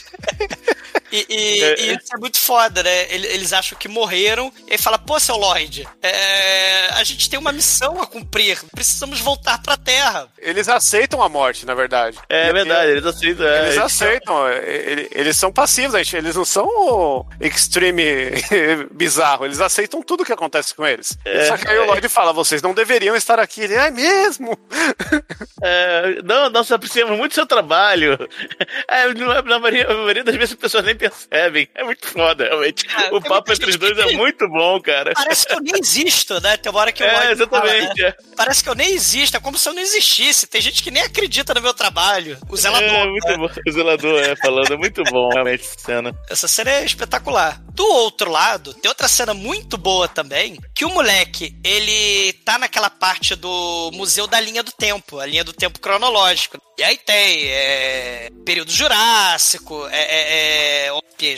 E, 1.13 1.27
e- 1.29 1.63
É, 1.63 1.81
e 1.81 1.95
isso 1.97 2.15
é 2.15 2.19
muito 2.19 2.39
foda, 2.39 2.83
né? 2.83 3.13
Ele- 3.13 3.27
Eles 3.27 3.53
acham 3.53 3.79
que 3.79 3.89
morreram, 3.89 4.53
e 4.69 4.73
aí 4.73 4.79
fala, 4.79 4.99
pô, 4.99 5.19
seu 5.21 5.37
Lloyd, 5.37 5.87
é, 6.03 6.89
a 6.95 7.05
gente 7.05 7.29
tem 7.29 7.39
uma 7.39 7.53
missão 7.53 8.01
a 8.01 8.07
cumprir, 8.07 8.59
precisamos 8.75 9.21
voltar 9.21 9.61
pra 9.63 9.77
Terra. 9.77 10.29
Eles 10.39 10.69
aceitam 10.69 11.23
a 11.23 11.29
morte, 11.29 11.65
na 11.67 11.75
verdade. 11.75 12.19
É 12.29 12.53
verdade, 12.53 12.91
eles 12.93 13.05
aceitam. 13.07 13.47
é, 13.47 13.59
Eles 13.59 13.69
eles- 13.73 13.79
aceitam, 13.85 14.49
ele- 14.49 15.09
eles 15.13 15.37
são 15.37 15.53
passivos, 15.53 15.97
gente. 15.99 16.17
Eles 16.17 16.37
não 16.37 16.45
são 16.45 17.27
extreme 17.41 18.03
bizarro. 18.93 19.45
Eles 19.45 19.61
aceitam 19.61 20.03
tudo 20.03 20.25
que 20.25 20.33
acontece 20.33 20.75
com 20.75 20.87
eles. 20.87 21.17
Só 21.49 21.57
que 21.57 21.69
aí 21.69 21.79
o 21.79 21.87
Lloyd 21.87 22.09
fala: 22.09 22.33
vocês 22.33 22.63
não 22.63 22.73
deveriam 22.75 23.15
estar 23.17 23.39
aqui. 23.39 23.63
Ele 23.63 23.75
é 23.75 23.91
mesmo. 23.91 24.59
É, 25.63 26.23
não, 26.25 26.49
nós 26.49 26.71
apreciamos 26.73 27.19
muito 27.19 27.35
seu 27.35 27.47
trabalho. 27.47 28.17
É, 28.89 29.07
não 29.15 29.33
é- 29.33 29.43
na, 29.43 29.59
maioria, 29.59 29.87
na 29.87 29.95
maioria 29.95 30.25
das 30.25 30.35
vezes 30.35 30.53
as 30.53 30.59
pessoas 30.59 30.85
nem 30.85 30.97
percebem. 31.09 31.69
É 31.75 31.83
muito 31.83 32.07
foda, 32.07 32.45
realmente. 32.45 32.87
É, 32.95 33.15
o 33.15 33.21
papo 33.21 33.53
entre 33.53 33.71
os 33.71 33.77
dois 33.77 33.97
é 33.99 34.05
que- 34.09 34.17
muito 34.17 34.49
bom, 34.49 34.81
cara. 34.81 35.13
Parece 35.15 35.47
que 35.47 35.55
eu 35.55 35.61
nem 35.61 35.75
existo, 35.81 36.41
né? 36.41 36.57
Tem 36.57 36.71
uma 36.71 36.81
hora 36.81 36.93
que 36.93 37.03
o 37.03 37.07
É, 37.07 37.13
Lloyd 37.13 37.47
fala, 37.49 37.65
né? 37.65 37.79
exatamente. 37.79 38.05
é. 38.05 38.17
Parece 38.37 38.63
que 38.63 38.69
eu 38.71 38.75
nem 38.75 38.91
existo, 38.93 39.37
é 39.37 39.41
como 39.41 39.57
se 39.59 39.69
eu 39.69 39.73
não 39.73 39.83
existisse. 39.83 40.47
Tem 40.47 40.61
gente 40.61 40.83
que 40.83 40.91
nem 40.91 41.03
acredita 41.03 41.55
no 41.55 41.61
meu 41.63 41.73
trabalho. 41.75 42.39
O 42.49 42.57
zelador. 42.57 42.89
É, 42.89 43.07
muito 43.07 43.27
né? 43.29 43.37
bom. 43.37 43.49
O 43.67 43.73
zelador 43.73 44.21
é 44.21 44.37
falando, 44.37 44.73
é 44.73 44.77
muito 44.77 45.03
bom, 45.05 45.29
realmente, 45.31 45.65
essa 45.65 45.79
cena. 45.79 46.15
Essa 46.29 46.49
cena 46.49 46.71
é 46.71 46.85
espetacular. 46.85 47.61
Do 47.73 47.85
outro 47.87 48.31
lado, 48.31 48.75
tem 48.75 48.89
outra 48.89 49.09
cena 49.09 49.33
muito 49.33 49.79
boa 49.79 50.07
também, 50.07 50.59
que 50.75 50.85
o 50.85 50.91
moleque, 50.91 51.57
ele 51.65 52.33
tá 52.45 52.59
naquela 52.59 52.91
parte 52.91 53.35
do 53.35 53.91
Museu 53.95 54.27
da 54.27 54.39
Linha 54.41 54.63
do 54.63 54.73
Tempo, 54.73 55.19
a 55.19 55.25
linha 55.27 55.43
do 55.45 55.53
tempo 55.53 55.81
cronológico. 55.81 56.59
E 56.81 56.83
aí 56.83 56.97
tem 56.97 57.47
é, 57.49 58.31
período 58.43 58.73
Jurássico, 58.73 59.87
é, 59.89 60.01
é, 60.01 60.87
é, 60.87 60.93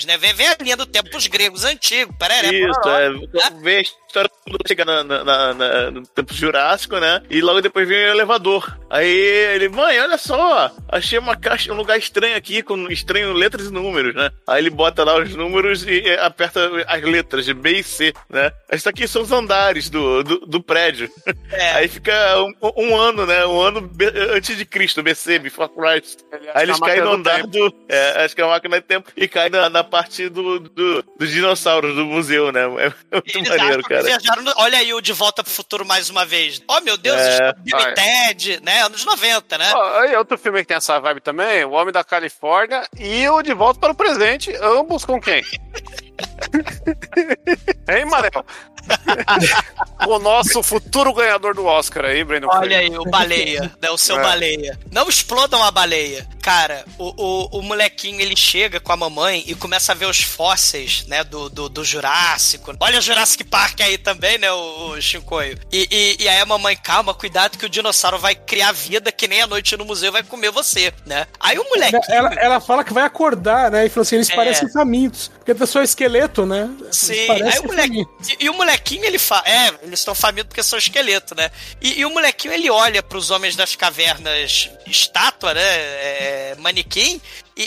né? 0.06 0.16
Vem, 0.16 0.32
vem 0.34 0.46
a 0.46 0.56
linha 0.60 0.76
do 0.76 0.86
tempo 0.86 1.10
pros 1.10 1.26
gregos 1.26 1.64
antigos, 1.64 2.14
parará, 2.16 2.46
Isso, 2.46 2.80
parará. 2.80 3.06
é. 3.06 3.60
Vê 3.60 3.78
a 3.80 3.82
história 4.12 4.30
quando 4.44 4.68
chega 4.68 4.84
na, 4.84 5.02
na- 5.02 5.54
na- 5.54 5.90
no 5.90 6.02
tempo 6.06 6.34
jurássico, 6.34 6.98
né? 6.98 7.22
E 7.30 7.40
logo 7.40 7.62
depois 7.62 7.88
vem 7.88 7.96
o 8.08 8.10
elevador. 8.10 8.76
Aí 8.90 9.08
ele, 9.08 9.68
mãe, 9.70 9.98
olha 10.00 10.18
só, 10.18 10.70
achei 10.88 11.18
uma 11.18 11.34
caixa, 11.34 11.72
um 11.72 11.76
lugar 11.76 11.96
estranho 11.96 12.36
aqui, 12.36 12.62
com 12.62 12.88
estranho 12.90 13.32
letras 13.32 13.66
e 13.68 13.72
números, 13.72 14.14
né? 14.14 14.30
Aí 14.46 14.60
ele 14.60 14.68
bota 14.70 15.02
lá 15.02 15.18
os 15.18 15.34
números 15.34 15.86
e 15.86 16.00
eh, 16.06 16.20
aperta 16.20 16.70
as 16.86 17.02
letras 17.02 17.46
de 17.46 17.54
B 17.54 17.78
e 17.78 17.82
C, 17.82 18.12
né? 18.28 18.52
Isso 18.70 18.88
aqui 18.88 19.08
são 19.08 19.22
os 19.22 19.32
andares 19.32 19.88
do, 19.88 20.22
do, 20.22 20.38
do 20.40 20.62
prédio. 20.62 21.08
É. 21.50 21.72
Aí 21.82 21.88
fica 21.88 22.12
um, 22.42 22.52
um 22.76 22.96
ano, 22.96 23.24
né? 23.24 23.46
Um 23.46 23.60
ano 23.60 23.90
antes 24.34 24.56
de 24.58 24.64
Cristo, 24.66 25.02
BC, 25.02 25.38
Before 25.38 25.70
Christ. 25.70 26.18
Aí 26.54 26.64
eles 26.64 26.78
que 26.78 26.84
é 26.84 26.86
uma 26.86 26.86
caem 26.86 27.00
no 27.02 27.12
andar 27.12 27.42
do 27.46 27.70
do. 27.70 27.74
É, 27.88 28.24
acho 28.24 28.34
que 28.34 28.40
é 28.42 28.44
uma 28.44 28.54
máquina 28.54 28.76
de 28.80 28.86
tempo. 28.86 29.10
E 29.16 29.26
cai 29.28 29.48
na, 29.48 29.70
na 29.70 29.84
parte 29.84 30.28
do, 30.28 30.58
do, 30.58 31.02
dos 31.18 31.30
dinossauros 31.30 31.94
do 31.94 32.04
museu, 32.04 32.50
né? 32.52 32.62
É 32.62 32.66
muito 32.68 33.38
Eles 33.38 33.48
maneiro, 33.48 33.82
que 33.82 34.01
cara. 34.02 34.18
viajaram 34.18 34.42
no- 34.42 34.52
Olha 34.56 34.78
aí 34.78 34.92
o 34.94 35.00
De 35.00 35.12
Volta 35.12 35.42
pro 35.42 35.52
Futuro 35.52 35.84
mais 35.84 36.10
uma 36.10 36.24
vez. 36.24 36.60
Oh, 36.68 36.80
meu 36.80 36.96
Deus, 36.96 37.16
É. 37.18 37.52
Bill 37.58 37.78
e. 37.78 37.94
Ted, 37.94 38.60
né? 38.62 38.82
Anos 38.82 39.04
90, 39.04 39.56
né? 39.58 39.72
Ó, 39.74 40.00
aí 40.00 40.16
outro 40.16 40.36
filme 40.38 40.60
que 40.60 40.66
tem 40.66 40.76
essa 40.76 40.98
vibe 41.00 41.20
também, 41.20 41.64
O 41.64 41.70
Homem 41.72 41.92
da 41.92 42.02
Califórnia 42.04 42.86
e 42.98 43.28
o 43.28 43.42
De 43.42 43.54
Volta 43.54 43.78
para 43.80 43.92
o 43.92 43.94
Presente, 43.94 44.52
ambos 44.60 45.04
com 45.04 45.20
quem? 45.20 45.42
hein, 47.88 48.04
Manel? 48.06 48.44
o 50.08 50.18
nosso 50.18 50.60
futuro 50.62 51.12
ganhador 51.12 51.54
do 51.54 51.64
Oscar 51.64 52.04
aí, 52.06 52.24
Brandon 52.24 52.48
Olha 52.50 52.58
Fraser. 52.78 52.78
aí, 52.78 52.98
o 52.98 53.04
baleia, 53.04 53.72
né? 53.80 53.90
O 53.90 53.96
seu 53.98 54.18
É. 54.18 54.22
baleia. 54.22 54.78
Não 54.90 55.08
explodam 55.08 55.62
a 55.62 55.70
baleia. 55.70 56.26
Cara, 56.42 56.84
o, 56.98 57.14
o, 57.16 57.58
o 57.58 57.62
molequinho 57.62 58.20
ele 58.20 58.34
chega 58.34 58.80
com 58.80 58.92
a 58.92 58.96
mamãe 58.96 59.44
e 59.46 59.54
começa 59.54 59.92
a 59.92 59.94
ver 59.94 60.06
os 60.06 60.20
fósseis, 60.20 61.06
né? 61.06 61.22
Do, 61.22 61.48
do, 61.48 61.68
do 61.68 61.84
Jurássico. 61.84 62.74
Olha 62.80 62.98
o 62.98 63.02
Jurassic 63.02 63.44
Park 63.44 63.80
aí 63.80 63.96
também, 63.96 64.38
né? 64.38 64.50
O, 64.50 64.90
o 64.90 65.00
Shinkoio. 65.00 65.56
E, 65.70 65.88
e, 66.18 66.24
e 66.24 66.28
aí 66.28 66.40
a 66.40 66.46
mamãe, 66.46 66.76
calma, 66.76 67.14
cuidado 67.14 67.56
que 67.56 67.66
o 67.66 67.68
dinossauro 67.68 68.18
vai 68.18 68.34
criar 68.34 68.72
vida 68.72 69.12
que 69.12 69.28
nem 69.28 69.42
a 69.42 69.46
noite 69.46 69.76
no 69.76 69.84
museu 69.84 70.10
vai 70.10 70.24
comer 70.24 70.50
você, 70.50 70.92
né? 71.06 71.26
Aí 71.38 71.56
o 71.58 71.64
molequinho. 71.68 72.02
Ela, 72.08 72.34
ela 72.34 72.60
fala 72.60 72.82
que 72.82 72.92
vai 72.92 73.04
acordar, 73.04 73.70
né? 73.70 73.86
E 73.86 73.88
falou 73.88 74.02
assim: 74.02 74.16
eles 74.16 74.30
É. 74.30 74.34
parecem 74.34 74.68
famintos. 74.72 75.30
Porque 75.38 75.54
tá 75.54 75.66
só 75.66 75.80
esqueleto, 76.02 76.44
né? 76.46 76.70
Sim, 76.90 77.30
aí 77.30 77.58
o 77.58 77.66
moleque, 77.66 78.06
e, 78.40 78.44
e 78.44 78.50
o 78.50 78.54
molequinho 78.54 79.04
ele 79.04 79.18
fala, 79.18 79.42
é, 79.46 79.68
eles 79.82 80.00
estão 80.00 80.14
famintos 80.14 80.48
porque 80.48 80.62
são 80.62 80.78
esqueleto, 80.78 81.34
né? 81.34 81.50
E, 81.80 82.00
e 82.00 82.04
o 82.04 82.10
molequinho 82.10 82.54
ele 82.54 82.70
olha 82.70 83.02
pros 83.02 83.30
homens 83.30 83.56
das 83.56 83.76
cavernas, 83.76 84.70
estátua, 84.86 85.54
né? 85.54 85.62
é, 85.62 86.54
manequim, 86.58 87.20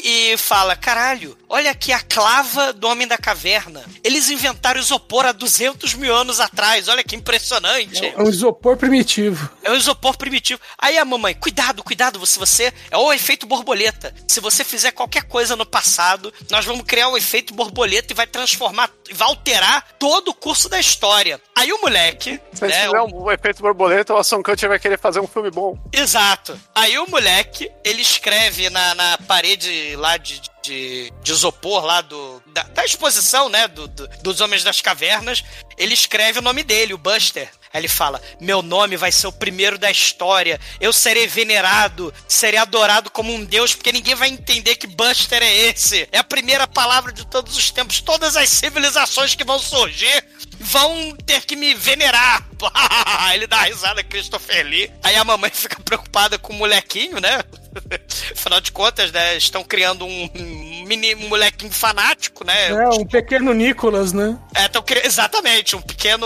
e, 0.04 0.34
e 0.34 0.38
fala: 0.38 0.76
caralho, 0.76 1.38
olha 1.48 1.72
aqui 1.72 1.92
a 1.92 2.00
clava 2.00 2.74
do 2.74 2.88
homem 2.88 3.08
da 3.08 3.18
caverna. 3.18 3.84
Eles 4.04 4.30
inventaram 4.30 4.80
isopor 4.80 5.26
há 5.26 5.32
200 5.32 5.94
mil 5.96 6.16
anos 6.16 6.40
atrás, 6.40 6.88
olha 6.88 7.04
que 7.04 7.16
impressionante. 7.16 8.06
É 8.06 8.22
um 8.22 8.30
isopor 8.30 8.78
primitivo. 8.78 9.50
É 9.64 9.72
um 9.72 9.76
isopor 9.76 10.18
primitivo. 10.18 10.60
Aí 10.78 10.98
a 10.98 11.06
mamãe, 11.06 11.34
cuidado, 11.34 11.84
cuidado, 11.84 12.24
se 12.26 12.40
você. 12.40 12.74
É 12.90 12.98
o 12.98 13.14
efeito 13.14 13.46
borboleta. 13.46 14.14
Se 14.28 14.40
você 14.40 14.64
fizer 14.64 14.92
qualquer 14.92 15.24
coisa 15.24 15.56
no 15.56 15.66
passado, 15.66 16.34
nós 16.50 16.66
vamos 16.66 16.84
criar 16.86 17.10
o 17.10 17.18
efeito 17.18 17.54
borboleta 17.54 18.14
e 18.14 18.16
vai 18.16 18.28
transformar, 18.28 18.90
vai 19.12 19.28
alterar 19.28 19.96
todo 20.00 20.30
o 20.30 20.34
curso 20.34 20.68
da 20.70 20.80
história. 20.80 21.40
Aí 21.56 21.72
o 21.72 21.82
moleque. 21.82 22.40
Se 22.54 22.66
né, 22.66 22.86
tiver 22.86 23.02
um 23.02 23.32
efeito 23.32 23.62
borboleta, 23.62 24.14
o 24.14 24.18
Ação 24.18 24.42
Kutcher 24.44 24.70
vai 24.70 24.80
querer 24.80 25.00
fazer 25.00 25.20
um 25.20 25.28
filme 25.28 25.50
bom. 25.50 25.78
Exato. 25.92 26.60
Aí 26.74 26.98
o 26.98 27.10
moleque, 27.10 27.72
ele 27.84 28.02
escreve 28.02 28.70
na, 28.70 28.96
na 28.96 29.18
parede 29.20 29.85
lá 29.96 30.18
de, 30.18 30.42
de, 30.64 31.12
de 31.22 31.32
isopor 31.32 31.84
lá 31.84 32.02
do, 32.02 32.42
da, 32.54 32.64
da 32.64 32.86
exposição, 32.86 33.50
né, 33.50 33.68
do, 33.68 33.88
do- 33.88 34.08
dos 34.24 34.40
Homens 34.42 34.64
das 34.64 34.80
Cavernas, 34.82 35.44
ele 35.78 35.94
escreve 35.94 36.40
o 36.40 36.42
nome 36.42 36.64
dele, 36.64 36.94
o 36.94 36.98
Buster. 36.98 37.50
Aí 37.74 37.82
ele 37.82 37.90
fala, 37.90 38.22
meu 38.40 38.62
nome 38.62 38.96
vai 38.96 39.12
ser 39.12 39.28
o 39.28 39.34
primeiro 39.34 39.78
da 39.78 39.92
história, 39.92 40.58
eu 40.80 40.94
serei 40.94 41.28
venerado, 41.28 42.14
serei 42.26 42.58
adorado 42.58 43.12
como 43.12 43.34
um 43.34 43.44
deus, 43.44 43.76
porque 43.76 43.92
ninguém 43.92 44.16
vai 44.16 44.30
entender 44.30 44.78
que 44.78 44.88
Buster 44.88 45.44
é 45.44 45.54
esse. 45.54 46.08
É 46.10 46.20
a 46.20 46.24
primeira 46.24 46.66
palavra 46.68 47.12
de 47.12 47.28
todos 47.28 47.58
os 47.58 47.70
tempos, 47.72 48.00
todas 48.00 48.38
as 48.38 48.50
civilizações 48.50 49.36
que 49.36 49.44
vão 49.44 49.60
surgir 49.60 50.24
vão 50.58 51.14
ter 51.26 51.42
que 51.46 51.58
me 51.58 51.74
venerar. 51.74 52.48
ele 53.34 53.46
dá 53.46 53.58
uma 53.58 53.66
risada, 53.66 54.02
Christopher 54.04 54.66
Lee. 54.66 54.90
Aí 55.04 55.18
a 55.18 55.24
mamãe 55.26 55.52
fica 55.54 55.82
preocupada 55.84 56.40
com 56.40 56.54
o 56.54 56.56
molequinho, 56.56 57.20
né? 57.20 57.44
Afinal 58.32 58.62
de 58.62 58.72
contas, 58.72 59.12
né? 59.12 59.38
Estão 59.38 59.64
criando 59.64 60.06
um 60.06 60.30
um 60.36 60.84
mini 60.86 61.16
molequinho 61.16 61.72
fanático, 61.72 62.44
né? 62.46 62.70
É, 62.70 62.88
um 62.90 63.06
pequeno 63.06 63.54
Nicolas, 63.54 64.14
né? 64.14 64.38
É, 64.54 64.68
tão 64.68 64.82
cri... 64.82 65.02
Exatamente, 65.04 65.76
um 65.76 65.82
pequeno. 65.82 66.26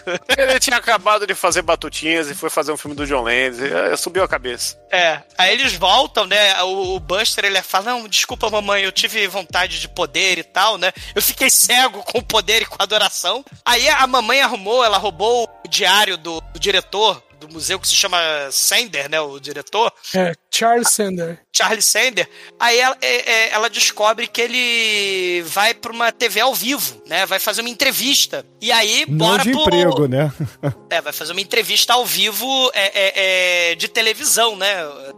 Ele 0.36 0.60
tinha 0.60 0.76
acabado 0.76 1.26
de 1.26 1.34
fazer 1.34 1.62
Batutinhas 1.62 2.30
e 2.30 2.34
foi 2.34 2.50
fazer 2.50 2.72
um 2.72 2.76
filme 2.76 2.96
do 2.96 3.06
John 3.06 3.22
Landis. 3.22 3.60
e, 3.60 3.72
eh, 3.72 3.96
Subiu 3.96 4.22
a 4.22 4.28
cabeça. 4.28 4.78
É, 4.90 5.20
aí 5.36 5.52
eles 5.52 5.72
voltam, 5.74 6.26
né? 6.26 6.62
O, 6.62 6.96
o 6.96 7.00
Buster 7.00 7.44
ele 7.44 7.60
fala: 7.62 7.92
Não, 7.92 8.08
desculpa, 8.08 8.50
mamãe, 8.50 8.82
eu 8.82 8.92
tive 8.92 9.26
vontade 9.26 9.80
de 9.80 9.88
poder 9.88 10.38
e 10.38 10.44
tal, 10.44 10.78
né? 10.78 10.92
Eu 11.14 11.22
fiquei 11.22 11.50
cego 11.50 12.02
com 12.02 12.18
o 12.18 12.24
poder 12.24 12.62
e 12.62 12.66
com 12.66 12.76
a 12.78 12.84
adoração. 12.84 13.44
Aí 13.64 13.88
a 13.88 14.06
mamãe 14.06 14.40
arrumou, 14.40 14.84
ela 14.84 14.98
roubou 14.98 15.48
o 15.64 15.68
diário 15.68 16.16
do, 16.16 16.40
do 16.52 16.60
diretor 16.60 17.22
do 17.38 17.48
museu 17.48 17.78
que 17.78 17.88
se 17.88 17.94
chama 17.94 18.18
Sender, 18.50 19.10
né? 19.10 19.20
O 19.20 19.38
diretor. 19.38 19.92
É, 20.14 20.32
Charles 20.50 20.90
Sander. 20.90 21.38
Charlie 21.52 21.82
Sander, 21.82 22.28
aí 22.60 22.78
ela, 22.78 22.96
é, 23.00 23.30
é, 23.30 23.50
ela 23.50 23.70
descobre 23.70 24.26
que 24.26 24.40
ele 24.40 25.42
vai 25.42 25.72
pra 25.72 25.92
uma 25.92 26.12
TV 26.12 26.40
ao 26.40 26.54
vivo, 26.54 27.02
né? 27.06 27.24
Vai 27.24 27.38
fazer 27.38 27.62
uma 27.62 27.70
entrevista. 27.70 28.44
E 28.60 28.70
aí, 28.70 29.04
Não 29.08 29.16
bora 29.16 29.42
de 29.42 29.52
pro... 29.52 29.60
emprego, 29.62 30.06
né? 30.06 30.32
É, 30.88 31.00
vai 31.00 31.12
fazer 31.12 31.32
uma 31.32 31.40
entrevista 31.40 31.94
ao 31.94 32.06
vivo 32.06 32.70
é, 32.72 32.92
é, 32.94 33.70
é, 33.72 33.74
de 33.74 33.88
televisão, 33.88 34.56
né? 34.56 34.76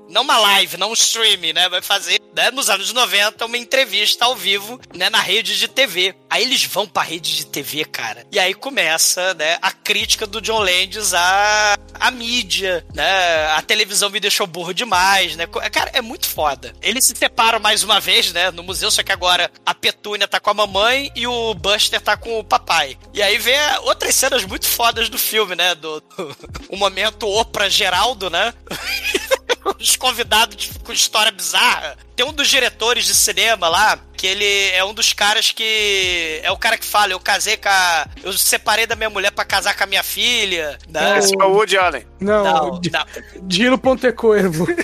Não 0.09 0.23
uma 0.23 0.39
live, 0.39 0.79
não 0.79 0.91
um 0.91 0.95
stream, 0.95 1.53
né? 1.55 1.69
Vai 1.69 1.83
fazer, 1.83 2.21
né, 2.35 2.51
nos 2.51 2.71
anos 2.71 2.93
90, 2.93 3.45
uma 3.45 3.59
entrevista 3.59 4.25
ao 4.25 4.35
vivo, 4.35 4.81
né, 4.95 5.11
na 5.11 5.21
rede 5.21 5.59
de 5.59 5.69
TV. 5.69 6.15
Aí 6.31 6.43
eles 6.43 6.65
vão 6.65 6.87
pra 6.87 7.03
rede 7.03 7.37
de 7.37 7.47
TV, 7.47 7.85
cara. 7.85 8.27
E 8.33 8.39
aí 8.39 8.55
começa, 8.55 9.35
né, 9.35 9.59
a 9.61 9.71
crítica 9.71 10.27
do 10.27 10.41
John 10.41 10.61
Landis 10.61 11.13
à, 11.13 11.77
à 12.09 12.11
mídia, 12.11 12.85
né? 12.95 13.47
A 13.53 13.63
televisão 13.63 14.11
me 14.11 14.21
deixou 14.21 14.47
burro 14.47 14.73
demais, 14.73 15.37
né? 15.37 15.47
Cara, 15.47 15.91
é 15.93 16.01
muito 16.01 16.27
foda. 16.27 16.73
Eles 16.83 17.07
se 17.07 17.15
separam 17.15 17.61
mais 17.61 17.83
uma 17.83 18.01
vez, 18.01 18.33
né, 18.33 18.51
no 18.51 18.63
museu, 18.63 18.91
só 18.91 19.03
que 19.03 19.13
agora 19.13 19.51
a 19.65 19.75
Petúnia 19.75 20.27
tá 20.27 20.41
com 20.41 20.51
a 20.51 20.55
mamãe 20.55 21.11
e 21.15 21.27
o 21.27 21.55
Buster 21.55 22.01
tá 22.01 22.17
com 22.17 22.39
o 22.39 22.45
papai. 22.45 22.97
E 23.15 23.23
aí 23.23 23.39
vem 23.39 23.59
outras 23.83 24.15
cenas 24.15 24.45
muito 24.45 24.67
fodas 24.67 25.09
do 25.09 25.19
filme, 25.19 25.55
né? 25.55 25.75
Do, 25.75 26.01
do 26.01 26.37
o 26.69 26.77
momento 26.77 27.29
Oprah 27.29 27.69
Geraldo, 27.69 28.31
né? 28.31 28.53
Os 29.79 29.97
convidados 29.97 30.71
com 30.83 30.93
história 30.93 31.31
bizarra. 31.33 31.97
Tem 32.17 32.27
um 32.27 32.33
dos 32.33 32.49
diretores 32.49 33.05
de 33.05 33.15
cinema 33.15 33.69
lá, 33.69 33.99
que 34.17 34.27
ele 34.27 34.71
é 34.71 34.85
um 34.85 34.93
dos 34.93 35.13
caras 35.13 35.51
que. 35.51 36.41
É 36.43 36.51
o 36.51 36.57
cara 36.57 36.77
que 36.77 36.85
fala: 36.85 37.13
eu 37.13 37.21
casei 37.21 37.57
com 37.57 37.69
a. 37.69 38.07
Eu 38.23 38.33
separei 38.33 38.87
da 38.87 38.97
minha 38.97 39.11
mulher 39.11 39.31
pra 39.31 39.45
casar 39.45 39.77
com 39.77 39.85
a 39.85 39.87
minha 39.87 40.03
filha. 40.03 40.79
Né? 40.89 41.19
Esse 41.19 41.35
é 41.41 41.45
o 41.45 41.53
Woody 41.53 41.79
Allen. 41.79 42.07
Não, 42.21 42.45
Não, 42.45 42.71
não. 42.71 42.79
Dilo 43.43 43.79
Pontecorvo. 43.79 44.67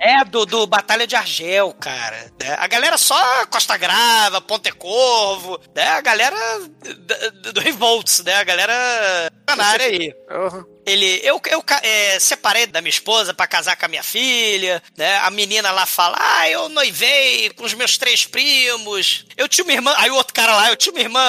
É, 0.00 0.24
do, 0.24 0.46
do 0.46 0.64
Batalha 0.66 1.06
de 1.08 1.16
Argel, 1.16 1.74
cara. 1.78 2.30
né? 2.40 2.56
A 2.60 2.68
galera 2.68 2.96
só 2.96 3.16
Costa 3.46 3.76
Grava, 3.76 4.40
Ponte 4.40 4.70
Corvo, 4.70 5.60
né? 5.74 5.88
A 5.88 6.00
galera 6.00 6.36
do, 7.42 7.52
do 7.52 7.60
Revolts, 7.60 8.22
né? 8.22 8.34
A 8.34 8.44
galera 8.44 8.72
tá 9.44 9.56
na 9.56 9.64
área 9.66 9.86
aí. 9.86 10.14
Uhum. 10.30 10.64
Ele, 10.88 11.20
eu, 11.22 11.40
eu 11.50 11.62
é, 11.82 12.18
separei 12.18 12.66
da 12.66 12.80
minha 12.80 12.90
esposa 12.90 13.34
pra 13.34 13.46
casar 13.46 13.76
com 13.76 13.84
a 13.84 13.88
minha 13.88 14.02
filha, 14.02 14.82
né? 14.96 15.18
A 15.18 15.30
menina 15.30 15.70
lá 15.70 15.86
fala, 15.86 16.16
ah, 16.18 16.48
eu 16.48 16.68
noivei 16.68 17.50
com 17.50 17.64
os 17.64 17.74
meus 17.74 17.98
três 17.98 18.24
primos. 18.24 19.26
Eu 19.36 19.48
tinha 19.48 19.64
uma 19.64 19.72
irmã, 19.72 19.94
aí 19.98 20.10
o 20.10 20.14
outro 20.14 20.34
cara 20.34 20.54
lá, 20.54 20.70
eu 20.70 20.76
tinha 20.76 20.92
uma 20.92 21.00
irmã, 21.00 21.20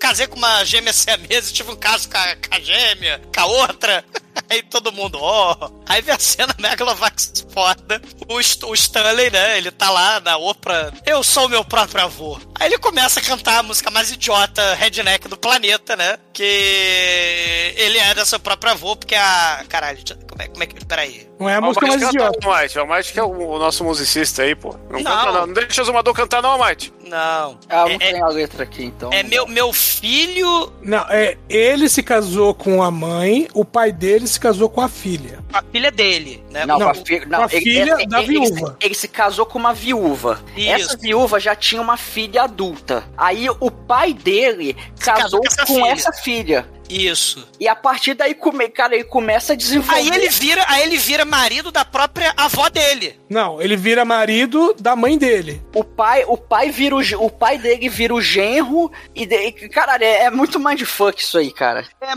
casei 0.00 0.26
com 0.26 0.36
uma 0.36 0.64
gêmea 0.64 0.92
siamesa, 0.92 1.52
tive 1.52 1.70
um 1.70 1.76
caso 1.76 2.08
com 2.08 2.16
a, 2.16 2.36
com 2.36 2.54
a 2.54 2.60
gêmea, 2.60 3.20
com 3.34 3.40
a 3.40 3.46
outra. 3.46 4.04
Aí 4.48 4.62
todo 4.62 4.92
mundo, 4.92 5.18
ó. 5.20 5.70
Aí 5.86 6.02
vem 6.02 6.14
a 6.14 6.18
cena 6.18 6.54
Megalovax 6.58 7.46
foda. 7.52 8.00
O, 8.28 8.36
o 8.68 8.74
Stanley, 8.74 9.30
né? 9.30 9.58
Ele 9.58 9.70
tá 9.70 9.90
lá 9.90 10.20
na 10.20 10.36
Oprah. 10.36 10.92
Eu 11.04 11.22
sou 11.22 11.46
o 11.46 11.48
meu 11.48 11.64
próprio 11.64 12.04
avô. 12.04 12.38
Aí 12.54 12.68
ele 12.68 12.78
começa 12.78 13.20
a 13.20 13.22
cantar 13.22 13.58
a 13.58 13.62
música 13.62 13.90
mais 13.90 14.10
idiota, 14.10 14.74
redneck 14.74 15.28
do 15.28 15.36
planeta, 15.36 15.96
né? 15.96 16.18
Que 16.32 17.74
ele 17.76 17.98
era 17.98 18.24
seu 18.24 18.38
próprio 18.38 18.72
avô, 18.72 18.96
porque 18.96 19.14
a. 19.14 19.64
Caralho, 19.68 20.02
como 20.36 20.42
é, 20.42 20.48
como 20.48 20.62
é 20.62 20.66
que. 20.66 20.84
Peraí. 20.86 21.28
Não 21.38 21.48
é 21.48 21.56
a 21.56 21.58
O 21.58 21.62
música 21.64 21.86
mais 21.86 22.00
idiota. 22.02 22.38
o 22.46 22.50
Almighty. 22.50 22.78
O 22.78 22.80
Almighty 22.82 23.12
que 23.12 23.20
é 23.20 23.22
o, 23.22 23.28
o 23.50 23.58
nosso 23.58 23.82
musicista 23.84 24.42
aí, 24.42 24.54
pô. 24.54 24.74
Não, 24.90 25.00
Não. 25.00 25.04
canta 25.04 25.32
não. 25.32 25.46
Não 25.46 25.52
deixa 25.54 25.82
o 25.82 25.84
Zumador 25.84 26.14
cantar 26.14 26.42
não, 26.42 26.50
Almighty. 26.50 26.92
Não. 27.06 27.58
Ah, 27.68 27.84
não 27.84 27.88
é, 27.88 27.98
tem 27.98 28.20
a 28.22 28.26
letra 28.28 28.62
aqui, 28.64 28.84
então. 28.84 29.12
é 29.12 29.22
meu, 29.22 29.46
meu 29.46 29.72
filho. 29.72 30.72
Não, 30.82 31.04
é, 31.08 31.36
ele 31.48 31.88
se 31.88 32.02
casou 32.02 32.52
com 32.54 32.82
a 32.82 32.90
mãe, 32.90 33.48
o 33.54 33.64
pai 33.64 33.92
dele 33.92 34.26
se 34.26 34.38
casou 34.40 34.68
com 34.68 34.80
a 34.80 34.88
filha. 34.88 35.38
A 35.52 35.62
filha 35.62 35.90
dele, 35.90 36.42
né? 36.50 36.64
Não, 36.66 36.78
Não, 36.78 36.86
com 36.86 36.90
a, 36.92 36.94
fi- 37.04 37.26
não, 37.26 37.42
a 37.44 37.48
filha 37.48 37.96
da 38.08 38.18
ele, 38.22 38.26
viúva. 38.28 38.76
Ele, 38.80 38.86
ele 38.86 38.94
se 38.94 39.08
casou 39.08 39.46
com 39.46 39.58
uma 39.58 39.72
viúva. 39.72 40.40
Isso. 40.56 40.68
Essa 40.70 40.96
viúva 40.96 41.38
já 41.40 41.54
tinha 41.54 41.80
uma 41.80 41.96
filha 41.96 42.42
adulta. 42.42 43.04
Aí 43.16 43.48
o 43.60 43.70
pai 43.70 44.12
dele 44.12 44.76
casou 44.98 45.22
casou 45.22 45.40
com 45.40 45.46
essa 45.46 45.66
com 45.66 45.74
filha. 45.74 45.92
essa 45.92 46.12
filha. 46.12 46.68
Isso. 46.88 47.46
E 47.58 47.68
a 47.68 47.74
partir 47.76 48.14
daí, 48.14 48.34
come, 48.34 48.68
cara, 48.68 48.94
ele 48.94 49.04
começa 49.04 49.52
a 49.52 49.56
desenvolver. 49.56 49.94
Aí 50.00 50.08
ele 50.08 50.28
vira, 50.28 50.64
aí 50.68 50.82
ele 50.82 50.96
vira 50.96 51.24
marido 51.24 51.70
da 51.70 51.84
própria 51.84 52.32
avó 52.36 52.68
dele. 52.68 53.18
Não, 53.28 53.60
ele 53.60 53.76
vira 53.76 54.04
marido 54.04 54.74
da 54.78 54.94
mãe 54.94 55.18
dele. 55.18 55.62
O 55.74 55.82
pai, 55.82 56.24
o 56.26 56.36
pai 56.36 56.70
vira 56.70 56.94
o, 56.94 57.00
o 57.24 57.30
pai 57.30 57.58
dele 57.58 57.88
vira 57.88 58.14
o 58.14 58.20
genro 58.20 58.90
e, 59.14 59.26
de, 59.26 59.36
e, 59.36 59.68
caralho, 59.68 60.04
é, 60.04 60.24
é 60.24 60.30
muito 60.30 60.58
mindfuck 60.60 61.20
isso 61.20 61.38
aí, 61.38 61.52
cara. 61.52 61.86
É, 62.00 62.12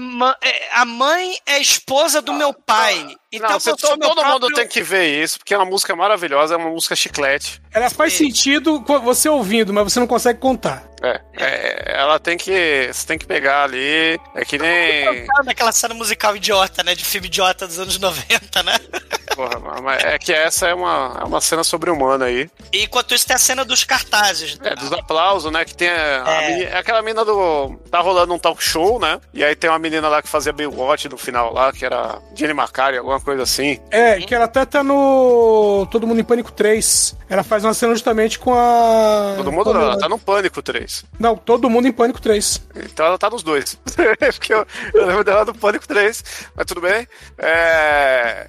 é, 0.47 0.69
a 0.73 0.85
mãe 0.85 1.37
é 1.45 1.59
esposa 1.59 2.21
do 2.21 2.33
meu 2.33 2.53
pai. 2.53 3.15
Então 3.31 3.49
não, 3.49 3.59
todo 3.59 3.77
todo 3.77 4.07
mundo 4.07 4.21
próprio- 4.21 4.55
tem 4.55 4.67
que 4.67 4.81
ver 4.81 5.21
isso, 5.23 5.37
porque 5.37 5.53
é 5.53 5.57
uma 5.57 5.65
música 5.65 5.95
maravilhosa, 5.95 6.55
é 6.55 6.57
uma 6.57 6.69
música 6.71 6.95
chiclete. 6.95 7.61
Ela 7.71 7.89
faz 7.89 8.13
Sim. 8.13 8.25
sentido 8.25 8.81
com 8.81 8.99
você 8.99 9.29
ouvindo, 9.29 9.71
mas 9.71 9.83
você 9.93 9.99
não 9.99 10.07
consegue 10.07 10.39
contar. 10.39 10.88
É, 11.01 11.21
é, 11.37 11.93
ela 11.99 12.19
tem 12.19 12.37
que. 12.37 12.89
Você 12.91 13.07
tem 13.07 13.17
que 13.17 13.25
pegar 13.25 13.63
ali. 13.63 14.19
É 14.35 14.43
que 14.45 14.57
nem. 14.57 15.25
Daquela 15.45 15.71
cena 15.71 15.93
musical 15.93 16.35
idiota, 16.35 16.83
né? 16.83 16.93
De 16.95 17.05
filme 17.05 17.27
idiota 17.27 17.65
dos 17.67 17.79
anos 17.79 17.97
90, 17.99 18.63
né? 18.63 18.73
Porra, 19.35 19.81
mas 19.81 20.03
é 20.03 20.17
que 20.19 20.33
essa 20.33 20.67
é 20.67 20.73
uma, 20.73 21.17
é 21.21 21.23
uma 21.23 21.39
cena 21.39 21.63
sobre-humana 21.63 22.25
aí. 22.25 22.49
E 22.73 22.83
enquanto 22.83 23.13
isso 23.15 23.25
tem 23.25 23.35
a 23.35 23.39
cena 23.39 23.63
dos 23.63 23.85
cartazes. 23.85 24.59
né? 24.59 24.71
É, 24.71 24.75
dos 24.75 24.91
aplausos, 24.91 25.49
né? 25.49 25.63
Que 25.63 25.73
tem 25.73 25.87
a, 25.89 26.23
a 26.25 26.43
É. 26.43 26.63
é 26.63 26.77
aquela 26.77 27.01
menina 27.01 27.23
do. 27.23 27.79
Tá 27.89 27.99
rolando 28.01 28.33
um 28.33 28.39
talk 28.39 28.61
show, 28.61 28.99
né? 28.99 29.21
E 29.33 29.41
aí 29.43 29.55
tem 29.55 29.69
uma 29.69 29.79
menina 29.79 30.09
lá 30.09 30.21
que 30.21 30.27
fazia 30.27 30.51
Baywatch 30.51 31.07
no 31.07 31.17
final 31.17 31.53
lá, 31.53 31.71
que 31.71 31.85
era 31.85 32.19
Jenny 32.35 32.53
Macari, 32.53 32.97
alguma 32.97 33.21
coisa 33.21 33.43
assim. 33.43 33.79
É, 33.91 34.17
que 34.19 34.35
ela 34.35 34.45
até 34.45 34.65
tá 34.65 34.83
no 34.83 35.87
Todo 35.89 36.05
Mundo 36.05 36.19
em 36.19 36.23
Pânico 36.25 36.51
3. 36.51 37.15
Ela 37.29 37.43
faz 37.43 37.63
uma 37.63 37.73
cena 37.73 37.93
justamente 37.93 38.37
com 38.37 38.53
a. 38.53 39.35
Todo 39.37 39.51
mundo 39.53 39.71
a- 39.71 39.81
ela 39.81 39.97
tá 39.97 40.09
no 40.09 40.19
Pânico 40.19 40.61
3. 40.61 40.88
Não, 41.19 41.35
Todo 41.35 41.69
Mundo 41.69 41.87
em 41.87 41.91
Pânico 41.91 42.21
3. 42.21 42.61
Então 42.75 43.05
ela 43.05 43.17
tá 43.17 43.29
nos 43.29 43.43
dois. 43.43 43.77
Porque 44.19 44.53
eu, 44.53 44.65
eu 44.93 45.05
lembro 45.05 45.23
dela 45.23 45.45
do 45.45 45.53
Pânico 45.53 45.87
3, 45.87 46.23
mas 46.55 46.65
tudo 46.65 46.81
bem. 46.81 47.07
É, 47.37 48.47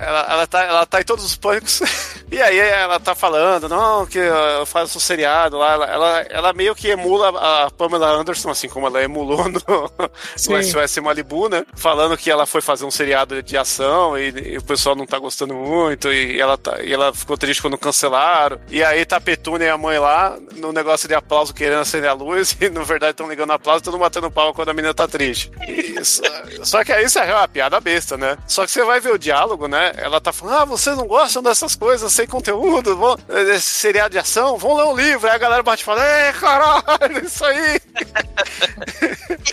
ela, 0.00 0.26
ela, 0.30 0.46
tá, 0.46 0.62
ela 0.64 0.86
tá 0.86 1.00
em 1.00 1.04
todos 1.04 1.24
os 1.24 1.36
pânicos. 1.36 1.80
E 2.30 2.42
aí 2.42 2.58
ela 2.58 3.00
tá 3.00 3.14
falando, 3.14 3.70
não, 3.70 4.04
que 4.04 4.18
eu 4.18 4.66
faço 4.66 4.98
um 4.98 5.00
seriado 5.00 5.56
lá. 5.56 5.72
Ela, 5.72 5.86
ela, 5.86 6.20
ela 6.28 6.52
meio 6.52 6.74
que 6.74 6.88
emula 6.88 7.30
a 7.30 7.70
Pamela 7.70 8.06
Anderson, 8.10 8.50
assim 8.50 8.68
como 8.68 8.86
ela 8.86 9.02
emulou 9.02 9.48
no, 9.48 9.58
no 9.58 10.62
SOS 10.62 10.98
Malibu, 10.98 11.48
né? 11.48 11.64
Falando 11.74 12.18
que 12.18 12.30
ela 12.30 12.44
foi 12.44 12.60
fazer 12.60 12.84
um 12.84 12.90
seriado 12.90 13.42
de 13.42 13.56
ação 13.56 14.18
e, 14.18 14.52
e 14.52 14.58
o 14.58 14.62
pessoal 14.62 14.94
não 14.94 15.06
tá 15.06 15.18
gostando 15.18 15.54
muito. 15.54 16.12
E 16.12 16.38
ela, 16.38 16.58
tá, 16.58 16.82
e 16.82 16.92
ela 16.92 17.14
ficou 17.14 17.38
triste 17.38 17.62
quando 17.62 17.78
cancelaram. 17.78 18.60
E 18.68 18.84
aí 18.84 19.06
tá 19.06 19.16
a 19.16 19.20
Petúnia 19.22 19.64
e 19.64 19.70
a 19.70 19.78
mãe 19.78 19.98
lá 19.98 20.36
no 20.54 20.70
negócio 20.70 21.08
de 21.08 21.14
aplauso 21.14 21.47
querendo 21.54 21.80
acender 21.80 22.10
a 22.10 22.12
luz. 22.12 22.56
E 22.60 22.68
na 22.68 22.82
verdade 22.82 23.12
estão 23.12 23.28
ligando 23.28 23.52
aplauso 23.52 23.80
e 23.80 23.84
todo 23.84 23.94
mundo 23.94 24.02
batendo 24.02 24.30
palma 24.30 24.52
quando 24.52 24.68
a 24.70 24.74
menina 24.74 24.92
tá 24.94 25.06
triste. 25.08 25.50
E 25.66 25.98
só, 26.64 26.84
que 26.84 26.92
aí 26.92 27.04
isso 27.04 27.18
é 27.18 27.34
uma 27.34 27.48
piada 27.48 27.80
besta, 27.80 28.16
né? 28.16 28.36
Só 28.46 28.64
que 28.64 28.72
você 28.72 28.84
vai 28.84 29.00
ver 29.00 29.12
o 29.12 29.18
diálogo, 29.18 29.66
né? 29.68 29.92
Ela 29.96 30.20
tá 30.20 30.32
falando, 30.32 30.58
ah, 30.58 30.64
vocês 30.64 30.96
não 30.96 31.06
gostam 31.06 31.42
dessas 31.42 31.74
coisas 31.74 32.12
sem 32.12 32.26
conteúdo, 32.26 32.96
vão, 32.96 33.16
desse 33.28 33.74
seriado 33.74 34.10
de 34.10 34.18
ação, 34.18 34.56
vão 34.58 34.76
ler 34.76 34.84
um 34.84 34.96
livro. 34.96 35.28
Aí 35.28 35.34
a 35.34 35.38
galera 35.38 35.62
bate 35.62 35.82
e 35.82 35.86
fala, 35.86 36.04
é, 36.04 36.32
caralho, 36.32 37.24
isso 37.24 37.44
aí. 37.44 37.80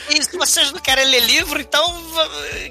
E, 0.09 0.19
e 0.19 0.23
se 0.23 0.37
vocês 0.37 0.71
não 0.71 0.79
querem 0.79 1.05
ler 1.05 1.19
livro, 1.21 1.59
então 1.59 1.83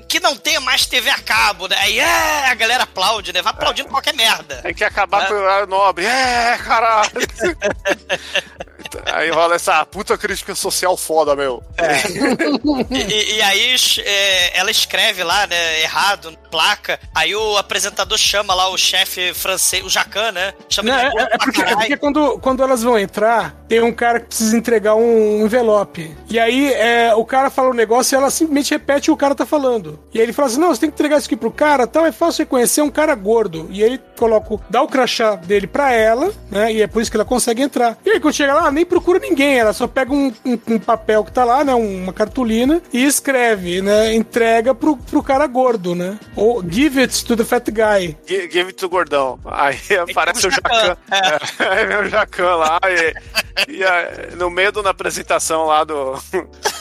que 0.08 0.20
não 0.20 0.36
tenha 0.36 0.60
mais 0.60 0.86
TV 0.86 1.10
a 1.10 1.18
cabo, 1.18 1.66
né? 1.68 1.76
Aí 1.78 1.98
é, 1.98 2.48
a 2.48 2.54
galera 2.54 2.84
aplaude, 2.84 3.32
né? 3.32 3.42
Vai 3.42 3.52
aplaudindo 3.52 3.88
qualquer 3.88 4.14
merda. 4.14 4.56
Tem 4.62 4.74
que 4.74 4.84
acabar 4.84 5.24
É. 5.24 5.26
com 5.26 5.34
o 5.34 5.38
horário 5.38 5.66
nobre. 5.66 6.06
É, 6.06 6.58
caralho. 6.64 7.10
aí 9.16 9.30
rola 9.30 9.54
essa 9.54 9.84
puta 9.86 10.16
crítica 10.18 10.54
social 10.54 10.96
foda, 10.96 11.34
meu. 11.36 11.62
E, 12.90 12.96
e- 13.02 13.36
e 13.36 13.42
aí 13.42 13.76
é, 14.04 14.58
ela 14.58 14.70
escreve 14.70 15.22
lá, 15.22 15.46
né, 15.46 15.80
errado, 15.82 16.36
placa. 16.54 17.00
Aí 17.12 17.34
o 17.34 17.56
apresentador 17.56 18.16
chama 18.16 18.54
lá 18.54 18.68
o 18.70 18.78
chefe 18.78 19.34
francês, 19.34 19.84
o 19.84 19.88
Jacan, 19.90 20.30
né? 20.30 20.54
Chama 20.68 20.90
Não, 20.92 20.98
ele 21.00 21.18
é, 21.18 21.22
é 21.22 21.26
pra 21.26 21.38
porque, 21.38 21.60
é 21.62 21.74
porque 21.76 21.96
quando, 21.96 22.38
quando 22.38 22.62
elas 22.62 22.80
vão 22.84 22.96
entrar, 22.96 23.56
tem 23.68 23.82
um 23.82 23.92
cara 23.92 24.20
que 24.20 24.26
precisa 24.26 24.56
entregar 24.56 24.94
um 24.94 25.44
envelope. 25.44 26.16
E 26.30 26.38
aí 26.38 26.72
é, 26.72 27.12
o 27.12 27.24
cara 27.24 27.50
fala 27.50 27.70
um 27.70 27.74
negócio 27.74 28.14
e 28.14 28.16
ela 28.16 28.30
simplesmente 28.30 28.70
repete 28.70 29.10
o 29.10 29.14
que 29.14 29.18
o 29.18 29.20
cara 29.20 29.34
tá 29.34 29.44
falando. 29.44 29.98
E 30.14 30.18
aí 30.18 30.24
ele 30.24 30.32
fala 30.32 30.46
assim: 30.48 30.60
não, 30.60 30.68
você 30.68 30.82
tem 30.82 30.90
que 30.90 30.94
entregar 30.94 31.16
isso 31.18 31.26
aqui 31.26 31.36
pro 31.36 31.50
cara, 31.50 31.88
tal, 31.88 32.06
é 32.06 32.12
fácil 32.12 32.44
reconhecer 32.44 32.80
é 32.80 32.84
um 32.84 32.90
cara 32.90 33.14
gordo. 33.16 33.66
E 33.70 33.82
ele 33.82 34.00
coloca, 34.16 34.54
o- 34.54 34.60
dá 34.70 34.80
o 34.80 34.86
crachá 34.88 35.34
dele 35.34 35.66
pra 35.66 35.90
ela, 35.92 36.32
né? 36.52 36.72
E 36.72 36.82
é 36.82 36.86
por 36.86 37.02
isso 37.02 37.10
que 37.10 37.16
ela 37.16 37.24
consegue 37.24 37.62
entrar. 37.62 37.98
E 38.06 38.10
aí 38.10 38.20
quando 38.20 38.34
chega 38.34 38.54
lá, 38.54 38.70
nem 38.70 38.84
procura 38.86 39.18
ninguém, 39.18 39.58
ela 39.58 39.72
só 39.72 39.88
pega 39.88 40.12
um, 40.12 40.32
um- 40.44 40.58
um 40.68 40.78
papel 40.78 41.24
que 41.24 41.32
tá 41.32 41.44
lá, 41.44 41.64
né? 41.64 41.74
Uma 41.74 42.12
cartolina, 42.12 42.80
e 42.92 43.04
escreve, 43.04 43.82
né? 43.82 44.14
Entrega 44.14 44.72
pro, 44.74 44.96
pro 44.96 45.22
cara 45.22 45.46
gordo, 45.46 45.94
né? 45.94 46.18
Ou 46.44 46.62
give 46.68 47.00
it 47.00 47.24
to 47.24 47.36
the 47.36 47.44
fat 47.44 47.70
guy. 47.70 48.16
Gi- 48.26 48.48
Give 48.50 48.66
it 48.68 48.74
to 48.74 48.88
gordão. 48.88 49.38
Aí 49.46 49.78
aparece 50.10 50.46
o 50.46 50.48
o 50.48 50.52
Jacan. 50.52 50.96
É, 51.10 51.64
aí 51.68 51.86
vem 51.86 51.96
o 51.98 52.08
Jacan 52.10 52.56
lá 52.56 52.78
e, 52.84 53.72
e 53.72 53.84
aí, 53.84 54.36
no 54.36 54.50
meio 54.50 54.70
da 54.72 54.90
apresentação 54.90 55.66
lá 55.66 55.84
do, 55.84 56.14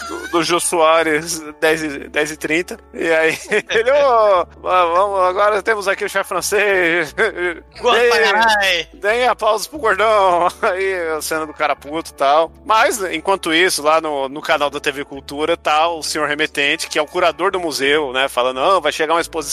do, 0.09 0.27
do 0.31 0.43
Jô 0.43 0.59
Soares, 0.59 1.39
10, 1.61 1.83
e- 1.83 1.99
10 2.09 2.31
e 2.31 2.37
30. 2.37 2.77
E 2.93 3.09
aí 3.11 3.37
ele, 3.69 3.91
ô, 3.91 4.45
vamos, 4.61 5.19
agora 5.21 5.61
temos 5.61 5.87
aqui 5.87 6.03
o 6.05 6.09
chefe 6.09 6.27
francês. 6.29 7.13
Deem-. 7.13 8.87
Deem 8.99 9.27
aplausos 9.27 9.67
pro 9.67 9.79
gordão. 9.79 10.47
Aí 10.61 10.93
a 11.17 11.21
cena 11.21 11.45
do 11.45 11.53
cara 11.53 11.75
puto 11.75 12.11
e 12.11 12.13
tal. 12.13 12.51
Mas, 12.65 13.01
enquanto 13.03 13.53
isso, 13.53 13.81
lá 13.83 14.01
no, 14.01 14.27
no 14.29 14.41
canal 14.41 14.69
da 14.69 14.79
TV 14.79 15.05
Cultura 15.05 15.55
tá 15.55 15.87
o 15.87 16.01
senhor 16.03 16.27
remetente, 16.27 16.87
que 16.87 16.97
é 16.99 17.01
o 17.01 17.07
curador 17.07 17.51
do 17.51 17.59
museu, 17.59 18.11
né? 18.13 18.27
Falando, 18.27 18.57
não, 18.59 18.81
vai 18.81 18.91
chegar 18.91 19.13
uma 19.13 19.21
exposição 19.21 19.52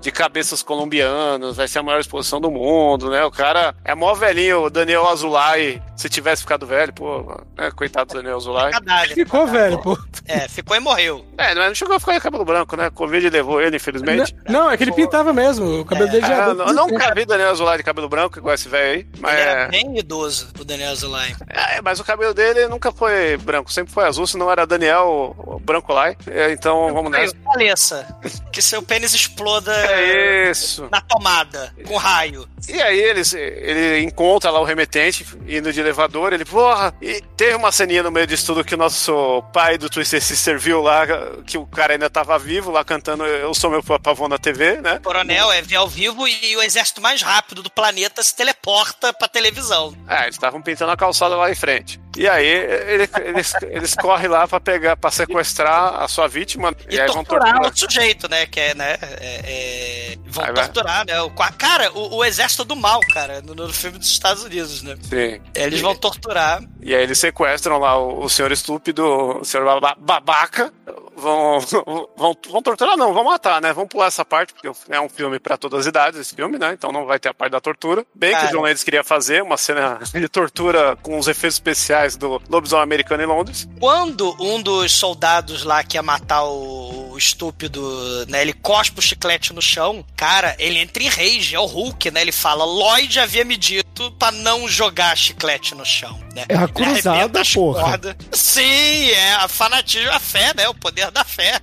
de 0.00 0.10
cabeças 0.10 0.62
colombianas, 0.62 1.56
vai 1.56 1.68
ser 1.68 1.78
a 1.78 1.82
maior 1.82 2.00
exposição 2.00 2.40
do 2.40 2.50
mundo, 2.50 3.10
né? 3.10 3.24
O 3.24 3.30
cara 3.30 3.74
é 3.84 3.94
mó 3.94 4.14
velhinho, 4.14 4.64
o 4.64 4.70
Daniel 4.70 5.08
Azulay. 5.08 5.82
Se 5.96 6.08
tivesse 6.08 6.42
ficado 6.42 6.66
velho, 6.66 6.92
pô, 6.92 7.40
né? 7.56 7.70
coitado 7.70 8.08
do 8.08 8.16
Daniel 8.16 8.36
Azulay. 8.36 8.72
Cadáver. 8.72 9.14
Ficou 9.14 9.46
velho, 9.46 9.78
pô. 9.80 9.96
É, 10.26 10.48
ficou 10.48 10.76
e 10.76 10.80
morreu. 10.80 11.24
É, 11.38 11.54
não 11.54 11.74
chegou 11.74 11.96
a 11.96 12.00
ficar 12.00 12.14
de 12.14 12.20
cabelo 12.20 12.44
branco, 12.44 12.76
né? 12.76 12.90
Covid 12.90 13.28
levou 13.30 13.60
ele, 13.60 13.76
infelizmente. 13.76 14.34
Não, 14.48 14.70
é 14.70 14.76
que 14.76 14.82
ele 14.84 14.92
pintava 14.92 15.32
mesmo. 15.32 15.80
O 15.80 15.84
cabelo 15.84 16.10
dele 16.10 16.26
já 16.26 16.34
Ah, 16.34 16.42
era 16.44 16.54
não, 16.54 16.66
não 16.66 16.86
nunca 16.88 17.14
vi 17.14 17.24
Daniel 17.24 17.50
Azulay 17.50 17.76
de 17.78 17.82
cabelo 17.84 18.08
branco, 18.08 18.38
igual 18.38 18.54
esse 18.54 18.68
velho 18.68 18.84
aí. 18.98 19.06
Mas 19.18 19.32
Ele 19.34 19.42
é... 19.42 19.46
era 19.46 19.68
bem 19.68 19.98
idoso, 19.98 20.48
o 20.58 20.64
Daniel 20.64 20.94
Zulay. 20.96 21.34
É, 21.48 21.80
mas 21.80 22.00
o 22.00 22.04
cabelo 22.04 22.34
dele 22.34 22.66
nunca 22.68 22.90
foi 22.92 23.36
branco, 23.38 23.72
sempre 23.72 23.92
foi 23.92 24.04
azul, 24.04 24.26
senão 24.26 24.50
era 24.50 24.66
Daniel 24.66 25.34
Branco 25.62 25.92
Lai. 25.92 26.16
É, 26.26 26.52
Então 26.52 26.92
vamos 26.92 27.10
nessa. 27.10 27.34
Faleça. 27.44 28.16
Que 28.52 28.60
seu 28.62 28.82
pênis 28.82 29.14
exploda 29.34 29.72
É 29.74 30.52
na 30.90 31.00
tomada, 31.00 31.74
com 31.86 31.96
raio. 31.96 32.48
E 32.68 32.80
aí 32.80 32.98
eles, 32.98 33.34
ele 33.34 34.00
encontra 34.00 34.50
lá 34.50 34.60
o 34.60 34.64
remetente 34.64 35.26
indo 35.46 35.72
de 35.72 35.80
elevador, 35.80 36.32
ele, 36.32 36.44
porra, 36.44 36.94
e 37.02 37.20
teve 37.36 37.54
uma 37.54 37.72
ceninha 37.72 38.02
no 38.02 38.10
meio 38.10 38.26
disso 38.26 38.46
tudo 38.46 38.64
que 38.64 38.74
o 38.74 38.78
nosso 38.78 39.42
pai 39.52 39.76
do 39.76 39.90
Twister 39.90 40.22
Sister 40.22 40.58
viu 40.58 40.80
lá, 40.80 41.04
que 41.46 41.58
o 41.58 41.66
cara 41.66 41.92
ainda 41.94 42.08
tava 42.08 42.38
vivo 42.38 42.70
lá 42.70 42.84
cantando 42.84 43.24
Eu 43.24 43.52
Sou 43.54 43.70
Meu 43.70 43.82
Pavão 43.82 44.28
na 44.28 44.38
TV, 44.38 44.80
né? 44.80 45.00
Coronel 45.02 45.50
é 45.52 45.60
ver 45.60 45.76
ao 45.76 45.88
vivo 45.88 46.26
e 46.26 46.56
o 46.56 46.62
exército 46.62 47.00
mais 47.00 47.20
rápido 47.20 47.62
do 47.62 47.70
planeta 47.70 48.22
se 48.22 48.34
teleporta 48.34 49.12
pra 49.12 49.28
televisão. 49.28 49.94
É, 50.08 50.24
eles 50.24 50.36
estavam 50.36 50.62
pintando 50.62 50.92
a 50.92 50.96
calçada 50.96 51.36
lá 51.36 51.50
em 51.50 51.54
frente. 51.54 52.00
E 52.16 52.28
aí 52.28 52.46
ele- 52.46 53.08
eles, 53.24 53.52
eles 53.62 53.94
correm 53.94 54.28
lá 54.28 54.46
pra 54.46 54.60
pegar, 54.60 54.96
para 54.96 55.10
sequestrar 55.10 56.02
a 56.02 56.08
sua 56.08 56.28
vítima 56.28 56.74
E, 56.88 56.96
e, 56.96 57.00
aí 57.00 57.06
vão 57.08 57.24
torturar 57.24 57.54
torturar. 57.54 57.72
o 57.72 57.78
sujeito, 57.78 58.28
né? 58.28 58.46
Que 58.46 58.60
é, 58.60 58.74
né? 58.74 58.96
é- 59.20 59.40
é- 59.44 60.14
Vão 60.26 60.44
Aí 60.44 60.52
vai. 60.52 60.64
torturar, 60.64 61.06
né? 61.06 61.20
O, 61.22 61.30
cara, 61.30 61.92
o, 61.92 62.16
o 62.16 62.24
exército 62.24 62.64
do 62.64 62.74
mal, 62.74 62.98
cara, 63.12 63.40
no, 63.42 63.54
no 63.54 63.72
filme 63.72 63.98
dos 63.98 64.08
Estados 64.08 64.42
Unidos, 64.42 64.82
né? 64.82 64.96
Sim. 65.02 65.40
Eles 65.54 65.80
vão 65.80 65.94
torturar. 65.94 66.60
E 66.82 66.94
aí 66.94 67.02
eles 67.02 67.18
sequestram 67.18 67.78
lá 67.78 67.96
o, 67.96 68.24
o 68.24 68.28
senhor 68.28 68.50
estúpido, 68.50 69.04
o 69.40 69.44
senhor 69.44 69.64
baba- 69.64 69.96
babaca. 69.98 70.72
Vão, 71.16 71.60
vão, 72.16 72.36
vão 72.50 72.62
torturar, 72.62 72.96
não, 72.96 73.12
vão 73.12 73.24
matar, 73.24 73.60
né? 73.60 73.72
Vamos 73.72 73.90
pular 73.90 74.06
essa 74.06 74.24
parte, 74.24 74.52
porque 74.52 74.70
é 74.90 75.00
um 75.00 75.08
filme 75.08 75.38
pra 75.38 75.56
todas 75.56 75.80
as 75.80 75.86
idades, 75.86 76.20
esse 76.20 76.34
filme, 76.34 76.58
né? 76.58 76.72
Então 76.72 76.92
não 76.92 77.06
vai 77.06 77.18
ter 77.18 77.28
a 77.28 77.34
parte 77.34 77.52
da 77.52 77.60
tortura. 77.60 78.04
Bem 78.14 78.30
que 78.30 78.36
Cara. 78.36 78.48
o 78.48 78.52
John 78.52 78.62
Landis 78.62 78.84
queria 78.84 79.04
fazer, 79.04 79.42
uma 79.42 79.56
cena 79.56 80.00
de 80.12 80.28
tortura 80.28 80.96
com 81.02 81.18
os 81.18 81.28
efeitos 81.28 81.56
especiais 81.56 82.16
do 82.16 82.40
lobisomem 82.48 82.82
americano 82.82 83.22
em 83.22 83.26
Londres. 83.26 83.68
Quando 83.78 84.34
um 84.40 84.60
dos 84.60 84.92
soldados 84.92 85.64
lá 85.64 85.82
que 85.82 85.96
ia 85.96 86.02
matar 86.02 86.44
o, 86.44 87.12
o 87.12 87.18
estúpido, 87.18 88.26
né? 88.28 88.42
Ele 88.42 88.52
cospe 88.52 88.98
o 88.98 89.02
chiclete 89.02 89.52
no 89.52 89.62
chão, 89.62 90.04
cara, 90.16 90.54
ele 90.58 90.78
entra 90.78 91.02
em 91.02 91.08
rage, 91.08 91.54
é 91.54 91.60
o 91.60 91.66
Hulk, 91.66 92.10
né? 92.10 92.20
Ele 92.20 92.32
fala, 92.32 92.64
Lloyd 92.64 93.18
havia 93.20 93.44
me 93.44 93.56
dito 93.56 94.10
pra 94.12 94.30
não 94.32 94.68
jogar 94.68 95.16
chiclete 95.16 95.74
no 95.74 95.84
chão, 95.84 96.18
né? 96.34 96.44
É 96.48 96.56
a 96.56 96.68
cruzada, 96.68 97.42
porra. 97.54 97.82
cordas. 97.82 98.16
Sim, 98.32 99.10
é 99.10 99.34
a 99.34 99.48
fanatismo, 99.48 100.10
a 100.10 100.20
fé, 100.20 100.52
né? 100.54 100.68
O 100.68 100.74
poder 100.74 101.03
da 101.10 101.24
fé. 101.24 101.60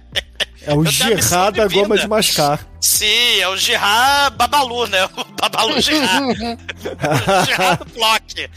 É 0.64 0.74
o 0.74 0.86
Gerard 0.86 1.58
da 1.58 1.68
goma 1.68 1.98
de 1.98 2.08
mascar. 2.08 2.66
Sim, 2.80 3.40
é 3.40 3.48
o 3.48 3.58
Girard 3.58 4.36
Babalu, 4.38 4.88
né? 4.88 5.06
O 5.06 5.24
Babalu 5.40 5.82
Girard. 5.82 6.40
o 6.40 7.86
do 7.86 7.94
Block. 7.94 8.50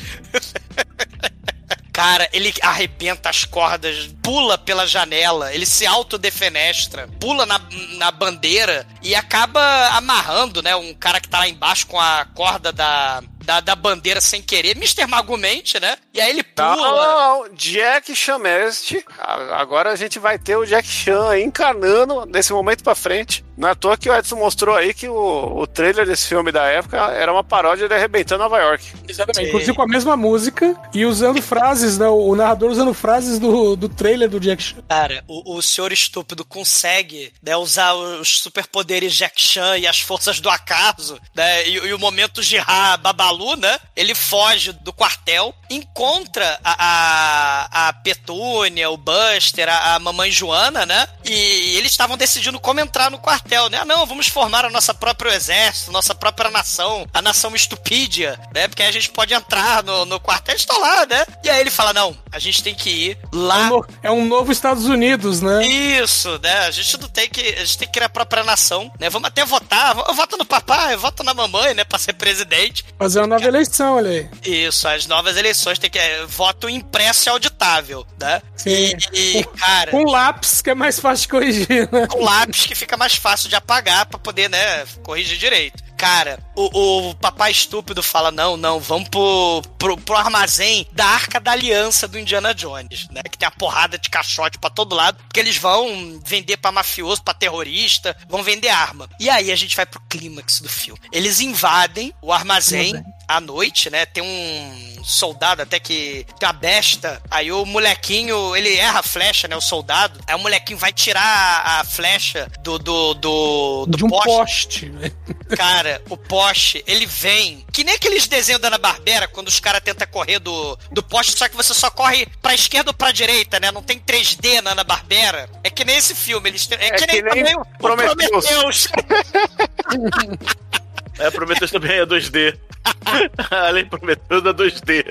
Cara, 1.92 2.28
ele 2.32 2.52
arrebenta 2.60 3.30
as 3.30 3.44
cordas, 3.44 4.10
pula 4.20 4.58
pela 4.58 4.84
janela, 4.84 5.54
ele 5.54 5.64
se 5.64 5.86
autodefenestra, 5.86 7.08
pula 7.20 7.46
na, 7.46 7.60
na 7.96 8.10
bandeira 8.10 8.84
e 9.00 9.14
acaba 9.14 9.60
amarrando, 9.90 10.60
né? 10.60 10.74
Um 10.74 10.92
cara 10.92 11.20
que 11.20 11.28
tá 11.28 11.38
lá 11.38 11.48
embaixo 11.48 11.86
com 11.86 11.98
a 11.98 12.26
corda 12.34 12.72
da, 12.72 13.22
da, 13.44 13.60
da 13.60 13.76
bandeira 13.76 14.20
sem 14.20 14.40
querer, 14.42 14.76
Mr. 14.76 15.06
Magumente, 15.06 15.78
né? 15.78 15.96
E 16.12 16.20
aí 16.20 16.30
ele 16.30 16.44
Não, 16.56 16.74
pula. 16.74 16.88
não, 16.90 17.44
não. 17.44 17.54
Jack 17.54 18.14
Chameste. 18.16 19.04
A- 19.18 19.60
Agora 19.60 19.90
a 19.90 19.96
gente 19.96 20.18
vai 20.18 20.38
ter 20.38 20.56
o 20.56 20.64
Jack 20.64 20.86
Chan 20.88 21.38
encarnando 21.38 22.26
desse 22.26 22.52
momento 22.52 22.82
pra 22.82 22.94
frente. 22.94 23.44
Não 23.56 23.68
é 23.68 23.72
à 23.72 23.74
toa 23.74 23.96
que 23.96 24.10
o 24.10 24.14
Edson 24.14 24.36
mostrou 24.36 24.74
aí 24.74 24.92
que 24.92 25.08
o, 25.08 25.58
o 25.58 25.66
trailer 25.66 26.06
desse 26.06 26.28
filme 26.28 26.50
da 26.50 26.64
época 26.64 26.96
era 26.96 27.32
uma 27.32 27.44
paródia 27.44 27.88
de 27.88 27.94
Arrebentando 27.94 28.42
Nova 28.42 28.58
York. 28.58 28.84
Exatamente. 29.08 29.44
Sim. 29.44 29.48
Inclusive 29.48 29.74
com 29.74 29.82
a 29.82 29.86
mesma 29.86 30.16
música 30.16 30.76
e 30.92 31.04
usando 31.04 31.40
frases, 31.40 31.98
né? 31.98 32.08
O 32.08 32.34
narrador 32.34 32.70
usando 32.70 32.92
frases 32.92 33.38
do, 33.38 33.76
do 33.76 33.88
trailer 33.88 34.28
do 34.28 34.40
Jack 34.40 34.62
Chan. 34.62 34.76
Cara, 34.88 35.24
o, 35.28 35.56
o 35.56 35.62
senhor 35.62 35.92
estúpido 35.92 36.44
consegue 36.44 37.32
né, 37.42 37.56
usar 37.56 37.94
os 37.94 38.40
superpoderes 38.40 39.14
Jack 39.14 39.40
Chan 39.40 39.78
e 39.78 39.86
as 39.86 40.00
forças 40.00 40.40
do 40.40 40.48
acaso, 40.48 41.18
né? 41.34 41.68
E, 41.68 41.74
e 41.74 41.94
o 41.94 41.98
momento 41.98 42.42
Girard 42.42 43.02
Babalu, 43.02 43.56
né? 43.56 43.78
Ele 43.94 44.14
foge 44.14 44.72
do 44.72 44.92
quartel, 44.92 45.54
encontra 45.70 46.58
a, 46.64 47.68
a, 47.72 47.88
a 47.88 47.92
Petúnia, 47.92 48.90
o 48.90 48.96
Buster, 48.96 49.68
a, 49.68 49.94
a 49.94 49.98
mamãe 49.98 50.30
Joana, 50.30 50.84
né? 50.84 51.06
E 51.24 51.76
eles 51.76 51.90
estavam 51.90 52.16
decidindo 52.16 52.58
como 52.58 52.80
entrar 52.80 53.10
no 53.10 53.18
quartel, 53.18 53.43
né? 53.70 53.78
Ah, 53.80 53.84
não, 53.84 54.06
vamos 54.06 54.28
formar 54.28 54.64
o 54.64 54.70
nosso 54.70 54.92
próprio 54.94 55.30
exército, 55.32 55.92
nossa 55.92 56.14
própria 56.14 56.50
nação, 56.50 57.06
a 57.12 57.20
nação 57.22 57.54
estupídia, 57.54 58.38
né? 58.54 58.68
Porque 58.68 58.82
aí 58.82 58.88
a 58.88 58.92
gente 58.92 59.10
pode 59.10 59.34
entrar 59.34 59.82
no, 59.82 60.04
no 60.04 60.18
quartel, 60.20 60.54
estão 60.56 60.80
lá, 60.80 61.06
né? 61.06 61.24
E 61.42 61.50
aí 61.50 61.60
ele 61.60 61.70
fala, 61.70 61.92
não, 61.92 62.16
a 62.32 62.38
gente 62.38 62.62
tem 62.62 62.74
que 62.74 62.90
ir 62.90 63.18
É 63.22 63.26
lá 63.32 63.58
um, 63.58 63.68
no- 63.68 63.86
é 64.02 64.10
um 64.10 64.24
novo 64.24 64.50
Estados 64.52 64.86
Unidos, 64.86 65.40
né? 65.40 65.66
isso, 65.66 66.38
né? 66.42 66.60
A 66.66 66.70
gente 66.70 66.98
não 67.00 67.08
tem 67.08 67.28
que. 67.28 67.40
A 67.40 67.64
gente 67.64 67.78
tem 67.78 67.88
que 67.88 67.94
criar 67.94 68.06
a 68.06 68.10
própria 68.10 68.42
nação, 68.44 68.90
né? 68.98 69.08
Vamos 69.10 69.28
até 69.28 69.44
votar. 69.44 69.96
Eu 69.96 70.14
voto 70.14 70.36
no 70.36 70.44
papai, 70.44 70.94
eu 70.94 70.98
voto 70.98 71.22
na 71.22 71.34
mamãe, 71.34 71.74
né? 71.74 71.84
Pra 71.84 71.98
ser 71.98 72.12
presidente. 72.14 72.84
Fazer 72.98 73.20
uma 73.20 73.26
nova 73.26 73.44
eleição, 73.46 73.96
olha 73.96 74.10
aí. 74.10 74.30
Isso, 74.44 74.86
as 74.88 75.06
novas 75.06 75.36
eleições 75.36 75.78
tem 75.78 75.90
que. 75.90 75.98
É, 75.98 76.24
voto 76.26 76.68
impresso 76.68 77.28
e 77.28 77.30
auditável, 77.30 78.06
né? 78.20 78.40
Sim. 78.56 78.92
E, 79.12 79.38
e, 79.40 79.44
cara. 79.44 79.90
Com 79.90 80.04
lápis, 80.04 80.60
que 80.62 80.70
é 80.70 80.74
mais 80.74 80.98
fácil 80.98 81.22
de 81.22 81.28
corrigir, 81.28 81.88
né? 81.92 82.06
com 82.06 82.22
lápis 82.24 82.66
que 82.66 82.74
fica 82.74 82.96
mais 82.96 83.14
fácil 83.14 83.33
de 83.42 83.56
apagar 83.56 84.06
pra 84.06 84.18
poder, 84.18 84.48
né, 84.48 84.84
corrigir 85.02 85.38
direito. 85.38 85.82
Cara, 85.96 86.38
o, 86.56 87.10
o 87.10 87.14
papai 87.14 87.50
estúpido 87.50 88.02
fala: 88.02 88.30
não, 88.30 88.56
não, 88.56 88.80
vamos 88.80 89.08
pro, 89.08 89.62
pro, 89.78 89.96
pro 89.96 90.16
armazém 90.16 90.86
da 90.92 91.06
Arca 91.06 91.40
da 91.40 91.52
Aliança 91.52 92.08
do 92.08 92.18
Indiana 92.18 92.52
Jones, 92.52 93.08
né? 93.10 93.22
Que 93.22 93.38
tem 93.38 93.46
a 93.46 93.50
porrada 93.50 93.96
de 93.96 94.10
caixote 94.10 94.58
pra 94.58 94.70
todo 94.70 94.94
lado, 94.94 95.18
porque 95.24 95.40
eles 95.40 95.56
vão 95.56 96.20
vender 96.24 96.56
pra 96.56 96.72
mafioso, 96.72 97.22
pra 97.22 97.32
terrorista, 97.32 98.16
vão 98.28 98.42
vender 98.42 98.68
arma. 98.68 99.08
E 99.20 99.30
aí 99.30 99.50
a 99.52 99.56
gente 99.56 99.76
vai 99.76 99.86
pro 99.86 100.00
clímax 100.08 100.60
do 100.60 100.68
filme. 100.68 101.00
Eles 101.12 101.40
invadem 101.40 102.12
o 102.20 102.32
armazém 102.32 102.92
à 103.28 103.40
noite, 103.40 103.90
né? 103.90 104.06
Tem 104.06 104.22
um 104.22 105.02
soldado 105.04 105.62
até 105.62 105.78
que 105.78 106.26
tem 106.38 106.46
uma 106.46 106.52
besta. 106.52 107.22
Aí 107.30 107.50
o 107.52 107.64
molequinho, 107.66 108.54
ele 108.56 108.74
erra 108.76 109.00
a 109.00 109.02
flecha, 109.02 109.46
né? 109.48 109.56
O 109.56 109.60
soldado. 109.60 110.18
Aí 110.26 110.34
o 110.34 110.38
molequinho 110.38 110.78
vai 110.78 110.92
tirar 110.92 111.62
a, 111.64 111.84
flecha 111.84 112.50
do, 112.62 112.78
do, 112.78 113.14
do, 113.14 113.86
do 113.86 113.96
de 113.98 114.04
um 114.04 114.08
poste. 114.08 114.26
poste. 114.28 114.86
né? 114.90 115.10
Cara, 115.56 116.02
o 116.08 116.16
poste, 116.16 116.82
ele 116.86 117.06
vem. 117.06 117.64
Que 117.72 117.84
nem 117.84 117.94
aqueles 117.94 118.26
desenhos 118.26 118.60
da 118.60 118.68
Ana 118.68 118.78
Barbera, 118.78 119.28
quando 119.28 119.48
os 119.48 119.60
caras 119.60 119.82
tentam 119.82 120.06
correr 120.06 120.38
do, 120.38 120.76
do 120.90 121.02
poste, 121.02 121.36
só 121.36 121.48
que 121.48 121.56
você 121.56 121.74
só 121.74 121.90
corre 121.90 122.26
pra 122.40 122.54
esquerda 122.54 122.90
ou 122.90 122.94
pra 122.94 123.12
direita, 123.12 123.60
né? 123.60 123.70
Não 123.70 123.82
tem 123.82 123.98
3D 123.98 124.60
na 124.62 124.72
Ana 124.72 124.84
Barbera. 124.84 125.48
É 125.62 125.70
que 125.70 125.84
nem 125.84 125.96
esse 125.96 126.14
filme. 126.14 126.48
Eles 126.50 126.68
é, 126.72 126.86
É 126.86 126.90
que, 126.92 127.06
nem 127.06 127.16
que 127.16 127.22
nem 127.22 127.44
também 127.44 127.56
o- 127.56 127.60
o 127.60 127.78
Prometheus. 127.78 128.46
Prometheus. 128.46 128.88
É, 131.18 131.30
Prometheus 131.30 131.70
também 131.70 131.92
é 131.92 132.06
2D. 132.06 132.58
Além 133.50 133.86
Prometheus 133.86 134.44
é 134.44 134.52
2D. 134.52 135.04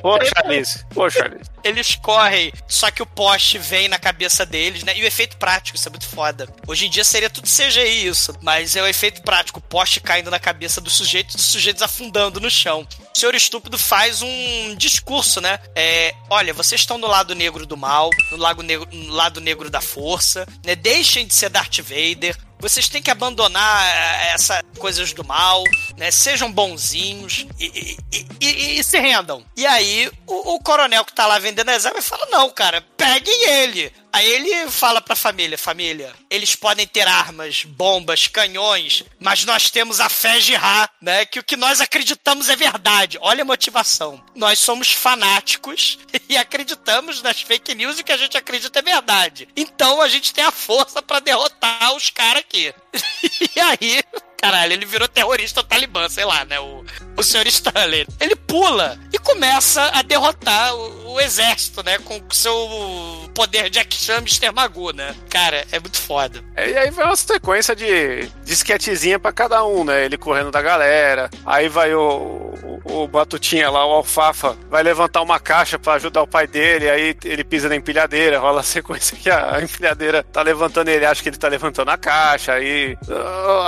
Pô, 0.00 0.18
Charlize. 0.24 0.84
Pô, 0.92 1.10
Charlize. 1.10 1.50
Eles 1.62 1.94
correm, 1.96 2.52
só 2.66 2.90
que 2.90 3.02
o 3.02 3.06
poste 3.06 3.58
vem 3.58 3.88
na 3.88 3.98
cabeça 3.98 4.44
deles, 4.44 4.82
né? 4.82 4.96
E 4.96 5.02
o 5.02 5.06
efeito 5.06 5.36
prático, 5.36 5.76
isso 5.76 5.88
é 5.88 5.90
muito 5.90 6.08
foda. 6.08 6.48
Hoje 6.66 6.86
em 6.86 6.90
dia 6.90 7.04
seria 7.04 7.30
tudo 7.30 7.46
CGI 7.46 8.06
isso, 8.06 8.34
mas 8.42 8.74
é 8.74 8.82
o 8.82 8.86
efeito 8.86 9.22
prático, 9.22 9.58
o 9.58 9.62
poste 9.62 10.00
caindo 10.00 10.30
na 10.30 10.38
cabeça 10.38 10.80
do 10.80 10.90
sujeito 10.90 11.36
dos 11.36 11.46
sujeitos 11.46 11.82
afundando 11.82 12.40
no 12.40 12.50
chão. 12.50 12.86
O 13.14 13.18
senhor 13.18 13.34
estúpido 13.34 13.78
faz 13.78 14.22
um 14.22 14.74
discurso, 14.76 15.40
né? 15.40 15.58
É, 15.76 16.14
olha, 16.30 16.52
vocês 16.54 16.80
estão 16.80 16.98
no 16.98 17.06
lado 17.06 17.34
negro 17.34 17.66
do 17.66 17.76
mal, 17.76 18.10
no, 18.30 18.36
lago 18.36 18.62
negro, 18.62 18.88
no 18.90 19.12
lado 19.12 19.40
negro 19.40 19.70
da 19.70 19.80
força, 19.80 20.46
né? 20.64 20.74
Deixem 20.74 21.26
de 21.26 21.34
ser 21.34 21.50
Darth 21.50 21.78
Vader. 21.80 22.36
Vocês 22.62 22.88
têm 22.88 23.02
que 23.02 23.10
abandonar 23.10 23.84
eh, 23.86 24.32
essas 24.34 24.62
coisas 24.78 25.12
do 25.12 25.24
mal, 25.24 25.62
né? 25.98 26.10
Sejam 26.12 26.50
bonzinhos 26.50 27.44
e, 27.58 27.96
e- 28.12 28.26
e- 28.40 28.78
e 28.78 28.84
se 28.84 28.98
rendam. 29.00 29.44
E 29.56 29.66
aí, 29.66 30.08
o, 30.28 30.54
o 30.54 30.60
coronel 30.60 31.04
que 31.04 31.12
tá 31.12 31.26
lá 31.26 31.38
vendendo 31.40 31.70
exame 31.72 32.00
fala: 32.00 32.24
Não, 32.30 32.48
cara, 32.50 32.80
peguem 32.96 33.48
ele. 33.50 33.92
Aí 34.12 34.30
ele 34.30 34.70
fala 34.70 35.00
pra 35.00 35.16
família: 35.16 35.56
Família, 35.56 36.12
eles 36.28 36.54
podem 36.54 36.86
ter 36.86 37.08
armas, 37.08 37.64
bombas, 37.64 38.26
canhões, 38.26 39.04
mas 39.18 39.44
nós 39.44 39.70
temos 39.70 40.00
a 40.00 40.08
fé 40.08 40.38
Jirá, 40.38 40.88
né? 41.00 41.24
Que 41.24 41.38
o 41.38 41.42
que 41.42 41.56
nós 41.56 41.80
acreditamos 41.80 42.50
é 42.50 42.56
verdade. 42.56 43.18
Olha 43.22 43.42
a 43.42 43.46
motivação. 43.46 44.22
Nós 44.34 44.58
somos 44.58 44.92
fanáticos 44.92 45.98
e 46.28 46.36
acreditamos 46.36 47.22
nas 47.22 47.40
fake 47.40 47.74
news 47.74 47.98
e 47.98 48.02
o 48.02 48.04
que 48.04 48.12
a 48.12 48.16
gente 48.16 48.36
acredita 48.36 48.80
é 48.80 48.82
verdade. 48.82 49.48
Então 49.56 50.02
a 50.02 50.08
gente 50.08 50.34
tem 50.34 50.44
a 50.44 50.52
força 50.52 51.00
pra 51.00 51.20
derrotar 51.20 51.94
os 51.94 52.10
caras 52.10 52.40
aqui. 52.40 52.74
e 53.56 53.60
aí, 53.60 54.02
caralho, 54.36 54.74
ele 54.74 54.84
virou 54.84 55.08
terrorista 55.08 55.64
talibã, 55.64 56.06
sei 56.10 56.26
lá, 56.26 56.44
né? 56.44 56.60
O, 56.60 56.84
o 57.16 57.22
senhor 57.22 57.46
Stanley. 57.46 58.06
Ele 58.20 58.36
pula 58.36 59.00
e 59.10 59.18
começa 59.18 59.82
a 59.94 60.02
derrotar 60.02 60.74
o, 60.74 61.12
o 61.12 61.20
exército, 61.20 61.82
né? 61.82 61.98
Com 61.98 62.18
o 62.18 62.34
seu 62.34 63.21
poder 63.34 63.70
de 63.70 63.78
action 63.78 64.18
Mr. 64.18 64.52
Magoo, 64.52 64.92
né? 64.92 65.14
Cara, 65.28 65.64
é 65.72 65.80
muito 65.80 66.00
foda. 66.00 66.42
E 66.56 66.76
aí 66.76 66.90
vai 66.90 67.06
uma 67.06 67.16
sequência 67.16 67.74
de 67.74 68.28
disquetezinha 68.44 69.18
pra 69.18 69.32
cada 69.32 69.64
um, 69.64 69.84
né? 69.84 70.04
Ele 70.04 70.16
correndo 70.16 70.50
da 70.50 70.60
galera. 70.60 71.30
Aí 71.44 71.68
vai 71.68 71.94
o, 71.94 72.54
o, 72.84 73.02
o 73.02 73.08
Batutinha 73.08 73.70
lá, 73.70 73.86
o 73.86 73.92
Alfafa, 73.92 74.56
vai 74.70 74.82
levantar 74.82 75.22
uma 75.22 75.38
caixa 75.40 75.78
pra 75.78 75.94
ajudar 75.94 76.22
o 76.22 76.26
pai 76.26 76.46
dele. 76.46 76.88
Aí 76.88 77.16
ele 77.24 77.44
pisa 77.44 77.68
na 77.68 77.76
empilhadeira. 77.76 78.38
Rola 78.38 78.60
a 78.60 78.64
sequência 78.64 79.16
que 79.16 79.30
a 79.30 79.60
empilhadeira 79.62 80.22
tá 80.22 80.42
levantando 80.42 80.88
ele, 80.88 81.04
acha 81.06 81.22
que 81.22 81.28
ele 81.28 81.36
tá 81.36 81.48
levantando 81.48 81.90
a 81.90 81.96
caixa. 81.96 82.52
Aí 82.52 82.96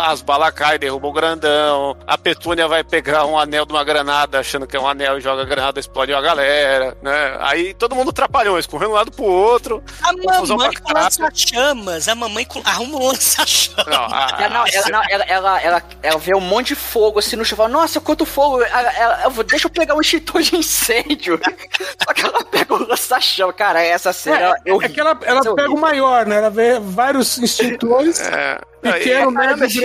as 0.07 0.23
balas 0.23 0.53
caem, 0.53 0.79
derrubam 0.79 1.11
o 1.11 1.15
grandão. 1.15 1.97
A 2.07 2.19
Petúnia 2.19 2.69
vai 2.69 2.85
pegar 2.85 3.25
um 3.27 3.39
anel 3.39 3.65
de 3.65 3.73
uma 3.73 3.85
granada, 3.85 4.39
achando 4.39 4.67
que 4.67 4.77
é 4.77 4.81
um 4.81 4.89
anel 4.89 5.19
e 5.19 5.21
joga 5.21 5.43
a 5.43 5.47
granada, 5.47 5.81
explode 5.81 6.13
a 6.13 6.21
galera, 6.21 6.97
né? 7.03 7.37
Aí 7.41 7.75
todo 7.75 7.95
mundo 7.95 8.13
trapalhão, 8.13 8.59
escorrendo 8.59 8.93
um 8.93 8.95
lado 8.95 9.11
pro 9.11 9.25
outro. 9.25 9.54
A 10.03 10.13
confusão 10.15 10.57
mamãe 10.57 10.75
com 10.77 10.93
lança-chamas. 10.93 12.09
A 12.09 12.15
mamãe 12.15 12.45
com... 12.45 12.61
arruma 12.65 12.97
um 12.99 13.07
lança-chamas. 13.09 13.87
Não, 13.87 14.05
a- 14.05 14.37
Ela, 14.39 14.49
não, 14.51 14.63
a- 14.63 14.69
ela, 14.73 14.89
não, 14.91 15.03
ela, 15.09 15.25
ela, 15.25 15.61
ela, 15.63 15.83
ela 16.03 16.19
vê 16.19 16.35
um 16.37 16.41
monte 16.41 16.69
de 16.69 16.75
fogo 16.75 17.19
assim 17.19 17.37
no 17.37 17.45
chão. 17.45 17.57
fala, 17.57 17.69
Nossa, 17.69 18.01
quanto 18.01 18.25
fogo! 18.25 18.63
Ela, 18.63 18.93
ela- 18.93 19.45
deixa 19.45 19.67
eu 19.67 19.71
pegar 19.71 19.95
um 19.95 20.01
extintor 20.01 20.43
de 20.43 20.57
incêndio. 20.57 21.41
Só 22.05 22.13
que 22.15 22.23
ela 22.25 22.45
pega 22.45 22.75
o 22.75 22.87
lança-chama. 22.89 23.53
Cara, 23.53 23.83
essa 23.83 24.13
cena. 24.13 24.51
É, 24.51 24.55
eu 24.65 24.81
é 24.83 24.89
que 24.89 25.01
ela, 25.01 25.19
ela 25.25 25.41
é 25.41 25.55
pega 25.55 25.71
o 25.73 25.79
maior, 25.81 26.27
né? 26.27 26.37
Ela 26.37 26.51
vê 26.51 26.79
vários 26.79 27.39
extintores, 27.39 28.21
É, 28.21 28.61
pequeno, 28.93 29.31
médio, 29.31 29.57
grande 29.57 29.79
e 29.79 29.85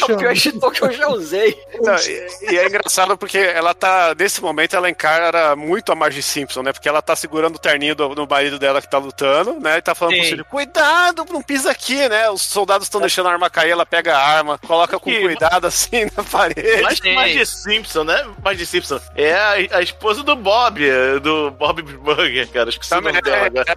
é 0.00 0.04
o 0.04 0.16
pior 0.18 0.32
extintor 0.32 0.72
que 0.72 0.82
eu 0.82 0.92
já 0.92 1.08
usei. 1.08 1.56
Não, 1.80 1.94
e, 1.96 2.52
e 2.52 2.58
é 2.58 2.66
engraçado 2.66 3.16
porque 3.16 3.38
ela 3.38 3.74
tá, 3.74 4.14
nesse 4.18 4.40
momento, 4.42 4.74
ela 4.76 4.88
encara 4.90 5.54
muito 5.56 5.92
a 5.92 5.94
Marge 5.94 6.22
Simpson, 6.22 6.62
né? 6.62 6.72
Porque 6.72 6.88
ela 6.88 7.02
tá 7.02 7.14
segurando 7.14 7.56
o 7.56 7.58
terninho 7.58 7.94
do, 7.94 8.14
do 8.14 8.26
marido 8.28 8.58
dela 8.58 8.80
que 8.80 8.88
tá 8.90 8.98
lutando, 8.98 9.58
né? 9.60 9.78
E 9.78 9.82
tá 9.82 9.94
falando 9.94 10.14
pro 10.14 10.24
Sim. 10.24 10.30
filho, 10.30 10.44
cuidado, 10.44 11.24
não 11.30 11.42
pisa 11.42 11.70
aqui, 11.70 12.08
né? 12.08 12.28
Os 12.30 12.42
soldados 12.42 12.86
estão 12.86 13.00
deixando 13.00 13.28
a 13.28 13.32
arma 13.32 13.50
cair, 13.50 13.70
ela 13.70 13.86
pega 13.86 14.16
a 14.16 14.20
arma, 14.20 14.58
coloca 14.58 14.98
com 14.98 15.10
Que- 15.10 15.20
cuidado 15.20 15.66
assim 15.66 16.06
na 16.16 16.22
parede. 16.24 16.82
Mas 17.14 17.32
de 17.32 17.46
Simpson, 17.46 18.04
né? 18.04 18.24
Mais 18.42 18.56
de 18.58 18.66
Simpson. 18.66 19.00
É 19.14 19.32
a, 19.34 19.52
a 19.78 19.82
esposa 19.82 20.22
do 20.22 20.34
Bob, 20.36 20.88
é, 20.88 21.18
do 21.18 21.50
Bob 21.50 21.82
Burger, 21.82 22.48
cara. 22.48 22.68
Esqueci 22.70 22.92
o 22.92 22.96
Também 22.96 23.12
nome 23.12 23.22
dela 23.22 23.36
é, 23.36 23.46
agora. 23.46 23.74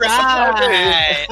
Right. 0.60 1.28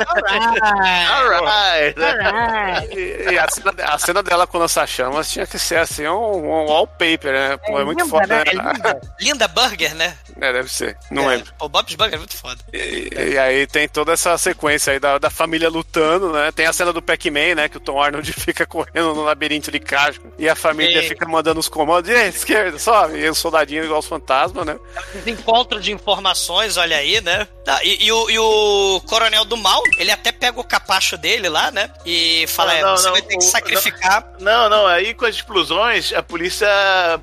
Alright. 1.11 1.95
Alright. 1.99 2.96
E, 2.97 3.31
e 3.31 3.39
a, 3.39 3.47
cena, 3.49 3.73
a 3.83 3.97
cena 3.99 4.23
dela 4.23 4.47
com 4.47 4.57
lança-chamas 4.57 5.29
tinha 5.29 5.45
que 5.45 5.59
ser 5.59 5.77
assim, 5.77 6.07
um, 6.07 6.13
um 6.13 6.65
wallpaper, 6.65 7.31
né? 7.31 7.57
Pô, 7.57 7.79
é, 7.79 7.85
muito 7.85 8.03
linda, 8.03 8.09
foda, 8.09 8.27
né? 8.27 8.43
né? 8.43 8.43
É 8.47 8.53
linda. 8.53 9.01
Linda 9.19 9.47
Burger, 9.47 9.95
né? 9.95 10.17
É, 10.39 10.53
deve 10.53 10.71
ser, 10.71 10.97
não 11.11 11.29
É, 11.29 11.35
lembro. 11.35 11.53
O 11.59 11.69
Bob's 11.69 11.95
Burger 11.95 12.15
é 12.15 12.17
muito 12.17 12.35
foda. 12.35 12.59
E, 12.71 13.09
e 13.33 13.37
aí 13.37 13.67
tem 13.67 13.87
toda 13.87 14.13
essa 14.13 14.37
sequência 14.37 14.93
aí 14.93 14.99
da, 14.99 15.17
da 15.17 15.29
família 15.29 15.69
lutando, 15.69 16.31
né? 16.31 16.51
Tem 16.51 16.65
a 16.65 16.73
cena 16.73 16.93
do 16.93 17.01
Pac-Man, 17.01 17.55
né? 17.55 17.69
Que 17.69 17.77
o 17.77 17.79
Tom 17.79 18.01
Arnold 18.01 18.31
fica 18.33 18.65
correndo 18.65 19.13
no 19.13 19.23
labirinto 19.23 19.71
de 19.71 19.79
caixa 19.79 20.19
e 20.37 20.47
a 20.47 20.55
família 20.55 21.01
Sim. 21.01 21.09
fica 21.09 21.27
mandando 21.27 21.59
os 21.59 21.67
comandos, 21.69 22.09
e 22.09 22.27
esquerda, 22.27 22.77
sobe, 22.79 23.17
e 23.19 23.29
os 23.29 23.37
soldadinhos 23.37 23.85
igual 23.85 23.99
os 23.99 24.07
fantasmas, 24.07 24.65
né? 24.65 24.77
Encontro 25.25 25.79
de 25.79 25.91
informações, 25.91 26.77
olha 26.77 26.97
aí, 26.97 27.21
né? 27.21 27.47
Tá, 27.65 27.79
e, 27.83 28.05
e 28.05 28.11
o, 28.11 28.29
e 28.29 28.39
o 28.39 29.01
coronel 29.07 29.43
do 29.43 29.57
mal, 29.57 29.81
ele 29.97 30.11
até 30.11 30.31
pega 30.31 30.59
o 30.59 30.63
capacho 30.63 31.17
dele 31.17 31.49
lá, 31.49 31.71
né? 31.71 31.89
E 32.05 32.45
fala, 32.47 32.73
é, 32.73 32.81
não, 32.89 32.97
você 32.97 33.05
não, 33.05 33.11
vai 33.13 33.21
ter 33.21 33.37
que 33.37 33.43
sacrificar. 33.43 34.33
Não, 34.39 34.69
não, 34.69 34.85
aí 34.87 35.13
com 35.13 35.25
as 35.25 35.35
explosões, 35.35 36.13
a 36.13 36.21
polícia 36.23 36.67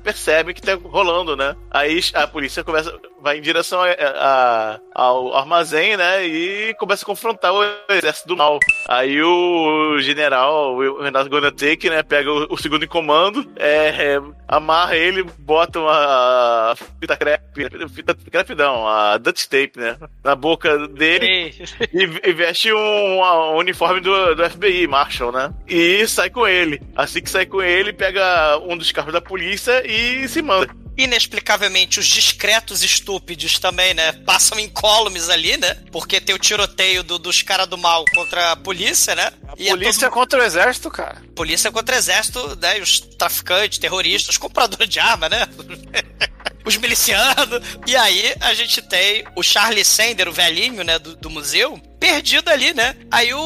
percebe 0.03 0.53
que 0.53 0.61
tá 0.61 0.75
rolando, 0.75 1.35
né? 1.35 1.55
Aí 1.71 1.99
a 2.13 2.27
polícia 2.27 2.63
começa, 2.63 2.93
vai 3.21 3.37
em 3.37 3.41
direção 3.41 3.81
a- 3.81 3.89
a- 3.91 4.79
ao 4.93 5.35
armazém, 5.35 5.97
né? 5.97 6.25
E 6.25 6.73
começa 6.75 7.03
a 7.03 7.05
confrontar 7.05 7.53
o 7.53 7.63
exército 7.89 8.27
do 8.27 8.37
mal. 8.37 8.59
Aí 8.87 9.21
o 9.21 9.97
general, 9.99 10.75
o 10.75 11.01
Renato 11.01 11.29
Gonatec, 11.29 11.89
né? 11.89 12.03
Pega 12.03 12.31
o, 12.31 12.47
o 12.53 12.57
segundo 12.57 12.83
em 12.85 12.87
comando, 12.87 13.49
é, 13.55 14.15
é, 14.15 14.21
amarra 14.47 14.95
ele, 14.95 15.23
bota 15.39 15.79
uma 15.79 16.75
fita 16.99 17.17
crepe, 17.17 17.89
fita 17.89 18.15
crepe 18.31 18.55
não, 18.55 18.87
a 18.87 19.17
duct 19.17 19.47
tape, 19.49 19.73
né? 19.79 19.97
Na 20.23 20.35
boca 20.35 20.87
dele 20.87 21.53
e, 21.93 22.03
e 22.29 22.33
veste 22.33 22.71
um, 22.73 23.21
um 23.21 23.55
uniforme 23.57 23.99
do, 24.01 24.35
do 24.35 24.49
FBI, 24.49 24.87
Marshall, 24.87 25.31
né? 25.31 25.53
E 25.67 26.07
sai 26.07 26.29
com 26.29 26.47
ele. 26.47 26.81
Assim 26.95 27.21
que 27.21 27.29
sai 27.29 27.45
com 27.45 27.61
ele, 27.61 27.91
pega 27.93 28.57
um 28.59 28.77
dos 28.77 28.91
carros 28.91 29.11
da 29.13 29.21
polícia 29.21 29.81
e 29.85 30.27
se 30.27 30.41
manda. 30.41 30.67
Inexplicavelmente, 30.97 31.99
os 31.99 32.05
discretos 32.07 32.81
estúpidos 32.81 33.59
também, 33.59 33.93
né? 33.93 34.13
Passam 34.25 34.57
incólumes 34.59 35.27
ali, 35.29 35.57
né? 35.57 35.75
Porque 35.91 36.21
tem 36.21 36.33
o 36.33 36.39
tiroteio 36.39 37.03
do- 37.03 37.19
dos 37.19 37.41
caras 37.41 37.67
do 37.67 37.77
mal 37.77 38.05
contra 38.13 38.51
a 38.51 38.55
polícia, 38.55 39.13
né? 39.13 39.29
E 39.57 39.67
é 39.67 39.71
Polícia 39.71 40.07
todo- 40.07 40.13
contra 40.13 40.39
o 40.39 40.43
exército, 40.43 40.89
cara. 40.89 41.21
polícia 41.35 41.69
contra 41.71 41.95
o 41.95 41.97
exército, 41.97 42.55
né? 42.61 42.77
E 42.77 42.81
os 42.81 42.99
traficantes, 43.01 43.77
terroristas, 43.77 44.37
compradores 44.37 44.87
de 44.87 44.99
arma, 44.99 45.27
né? 45.27 45.45
Os 46.65 46.77
milicianos. 46.77 47.61
E 47.85 47.95
aí 47.95 48.35
a 48.41 48.53
gente 48.53 48.81
tem 48.81 49.23
o 49.35 49.43
Charlie 49.43 49.85
Sander, 49.85 50.27
o 50.27 50.33
velhinho, 50.33 50.83
né, 50.83 50.97
do, 50.99 51.15
do 51.15 51.29
museu, 51.29 51.79
perdido 51.99 52.49
ali, 52.49 52.73
né? 52.73 52.95
Aí 53.11 53.33
o. 53.33 53.39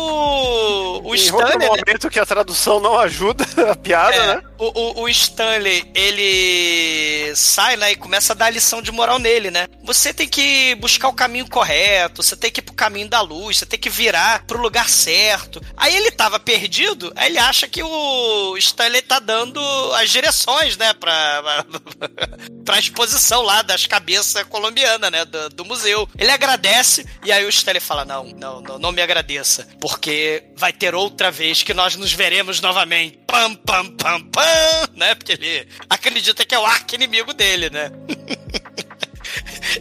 O 1.03 1.15
em 1.15 1.31
outro 1.31 1.47
Stanley. 1.47 1.57
né? 1.59 1.67
momento 1.67 2.09
que 2.09 2.19
a 2.19 2.25
tradução 2.25 2.79
não 2.79 2.97
ajuda 2.97 3.45
a 3.71 3.75
piada, 3.75 4.15
É, 4.15 4.27
né? 4.35 4.41
o, 4.57 4.99
o, 4.99 5.03
o 5.03 5.09
Stanley, 5.09 5.89
ele 5.93 7.33
sai, 7.35 7.77
né, 7.77 7.91
e 7.91 7.95
começa 7.95 8.33
a 8.33 8.35
dar 8.35 8.49
lição 8.49 8.81
de 8.81 8.91
moral 8.91 9.19
nele, 9.19 9.51
né? 9.51 9.67
Você 9.83 10.13
tem 10.13 10.27
que 10.27 10.75
buscar 10.75 11.07
o 11.07 11.13
caminho 11.13 11.47
correto, 11.49 12.21
você 12.23 12.35
tem 12.35 12.51
que 12.51 12.59
ir 12.59 12.63
pro 12.63 12.73
caminho 12.73 13.07
da 13.09 13.21
luz, 13.21 13.57
você 13.57 13.65
tem 13.65 13.79
que 13.79 13.89
virar 13.89 14.43
pro 14.45 14.61
lugar 14.61 14.89
certo. 14.89 15.61
Aí 15.77 15.95
ele 15.95 16.11
tava 16.11 16.39
perdido, 16.39 17.11
aí 17.15 17.29
ele 17.29 17.39
acha 17.39 17.67
que 17.67 17.81
o 17.83 18.57
Stanley 18.57 19.01
tá 19.01 19.19
dando 19.19 19.59
as 19.95 20.09
direções, 20.09 20.75
né, 20.77 20.93
pra, 20.93 21.65
pra 22.65 22.79
exposição 23.09 23.41
lá 23.41 23.61
das 23.61 23.85
cabeças 23.85 24.43
colombianas, 24.43 25.11
né, 25.11 25.25
do, 25.25 25.49
do 25.49 25.65
museu. 25.65 26.07
Ele 26.17 26.31
agradece, 26.31 27.05
e 27.23 27.31
aí 27.31 27.43
o 27.45 27.49
Stanley 27.49 27.81
fala, 27.81 28.05
não, 28.05 28.23
não, 28.25 28.61
não, 28.61 28.79
não 28.79 28.91
me 28.91 29.01
agradeça, 29.01 29.67
porque 29.79 30.43
vai 30.55 30.71
ter 30.71 30.93
outra 30.93 31.31
vez 31.31 31.63
que 31.63 31.73
nós 31.73 31.95
nos 31.95 32.13
veremos 32.13 32.61
novamente. 32.61 33.19
Pam, 33.25 33.55
pam, 33.55 33.91
pam, 33.95 34.21
pam, 34.29 34.89
né? 34.95 35.15
Porque 35.15 35.33
ele 35.33 35.67
acredita 35.89 36.45
que 36.45 36.53
é 36.53 36.59
o 36.59 36.65
arco 36.65 36.95
inimigo 36.95 37.33
dele, 37.33 37.69
né? 37.69 37.91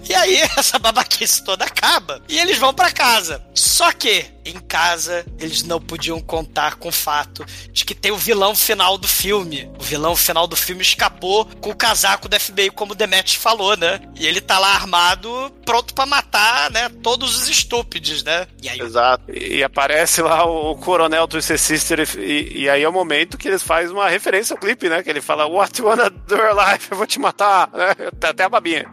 E 0.08 0.14
aí, 0.14 0.36
essa 0.56 0.78
babaquice 0.78 1.42
toda 1.42 1.64
acaba 1.64 2.22
e 2.28 2.38
eles 2.38 2.58
vão 2.58 2.74
pra 2.74 2.90
casa. 2.90 3.42
Só 3.54 3.90
que, 3.92 4.26
em 4.50 4.60
casa, 4.60 5.24
eles 5.38 5.62
não 5.62 5.80
podiam 5.80 6.20
contar 6.20 6.76
com 6.76 6.88
o 6.88 6.92
fato 6.92 7.44
de 7.72 7.84
que 7.84 7.94
tem 7.94 8.10
o 8.10 8.16
vilão 8.16 8.54
final 8.54 8.98
do 8.98 9.08
filme. 9.08 9.70
O 9.78 9.82
vilão 9.82 10.14
final 10.16 10.46
do 10.46 10.56
filme 10.56 10.82
escapou 10.82 11.44
com 11.60 11.70
o 11.70 11.76
casaco 11.76 12.28
do 12.28 12.38
FBI, 12.38 12.70
como 12.70 12.92
o 12.92 12.94
Demet 12.94 13.38
falou, 13.38 13.76
né? 13.76 14.00
E 14.16 14.26
ele 14.26 14.40
tá 14.40 14.58
lá 14.58 14.74
armado, 14.74 15.52
pronto 15.64 15.94
pra 15.94 16.06
matar, 16.06 16.70
né? 16.70 16.88
Todos 17.02 17.36
os 17.36 17.48
estúpidos, 17.48 18.22
né? 18.22 18.46
E 18.62 18.68
aí, 18.68 18.80
Exato. 18.80 19.24
E 19.32 19.62
aparece 19.62 20.22
lá 20.22 20.44
o, 20.44 20.72
o 20.72 20.76
coronel 20.76 21.28
Twisted 21.28 21.58
Sister 21.58 22.08
e, 22.18 22.62
e 22.62 22.70
aí 22.70 22.82
é 22.82 22.88
o 22.88 22.92
momento 22.92 23.38
que 23.38 23.48
eles 23.48 23.62
fazem 23.62 23.92
uma 23.92 24.08
referência 24.08 24.54
ao 24.54 24.60
clipe, 24.60 24.88
né? 24.88 25.02
Que 25.02 25.10
ele 25.10 25.20
fala, 25.20 25.46
What 25.46 25.80
you 25.80 25.86
wanna 25.86 26.10
do 26.10 26.36
your 26.36 26.54
life? 26.54 26.90
Eu 26.90 26.96
vou 26.96 27.06
te 27.06 27.18
matar. 27.18 27.70
Né? 27.72 27.94
Até 28.22 28.44
a 28.44 28.48
babinha. 28.48 28.86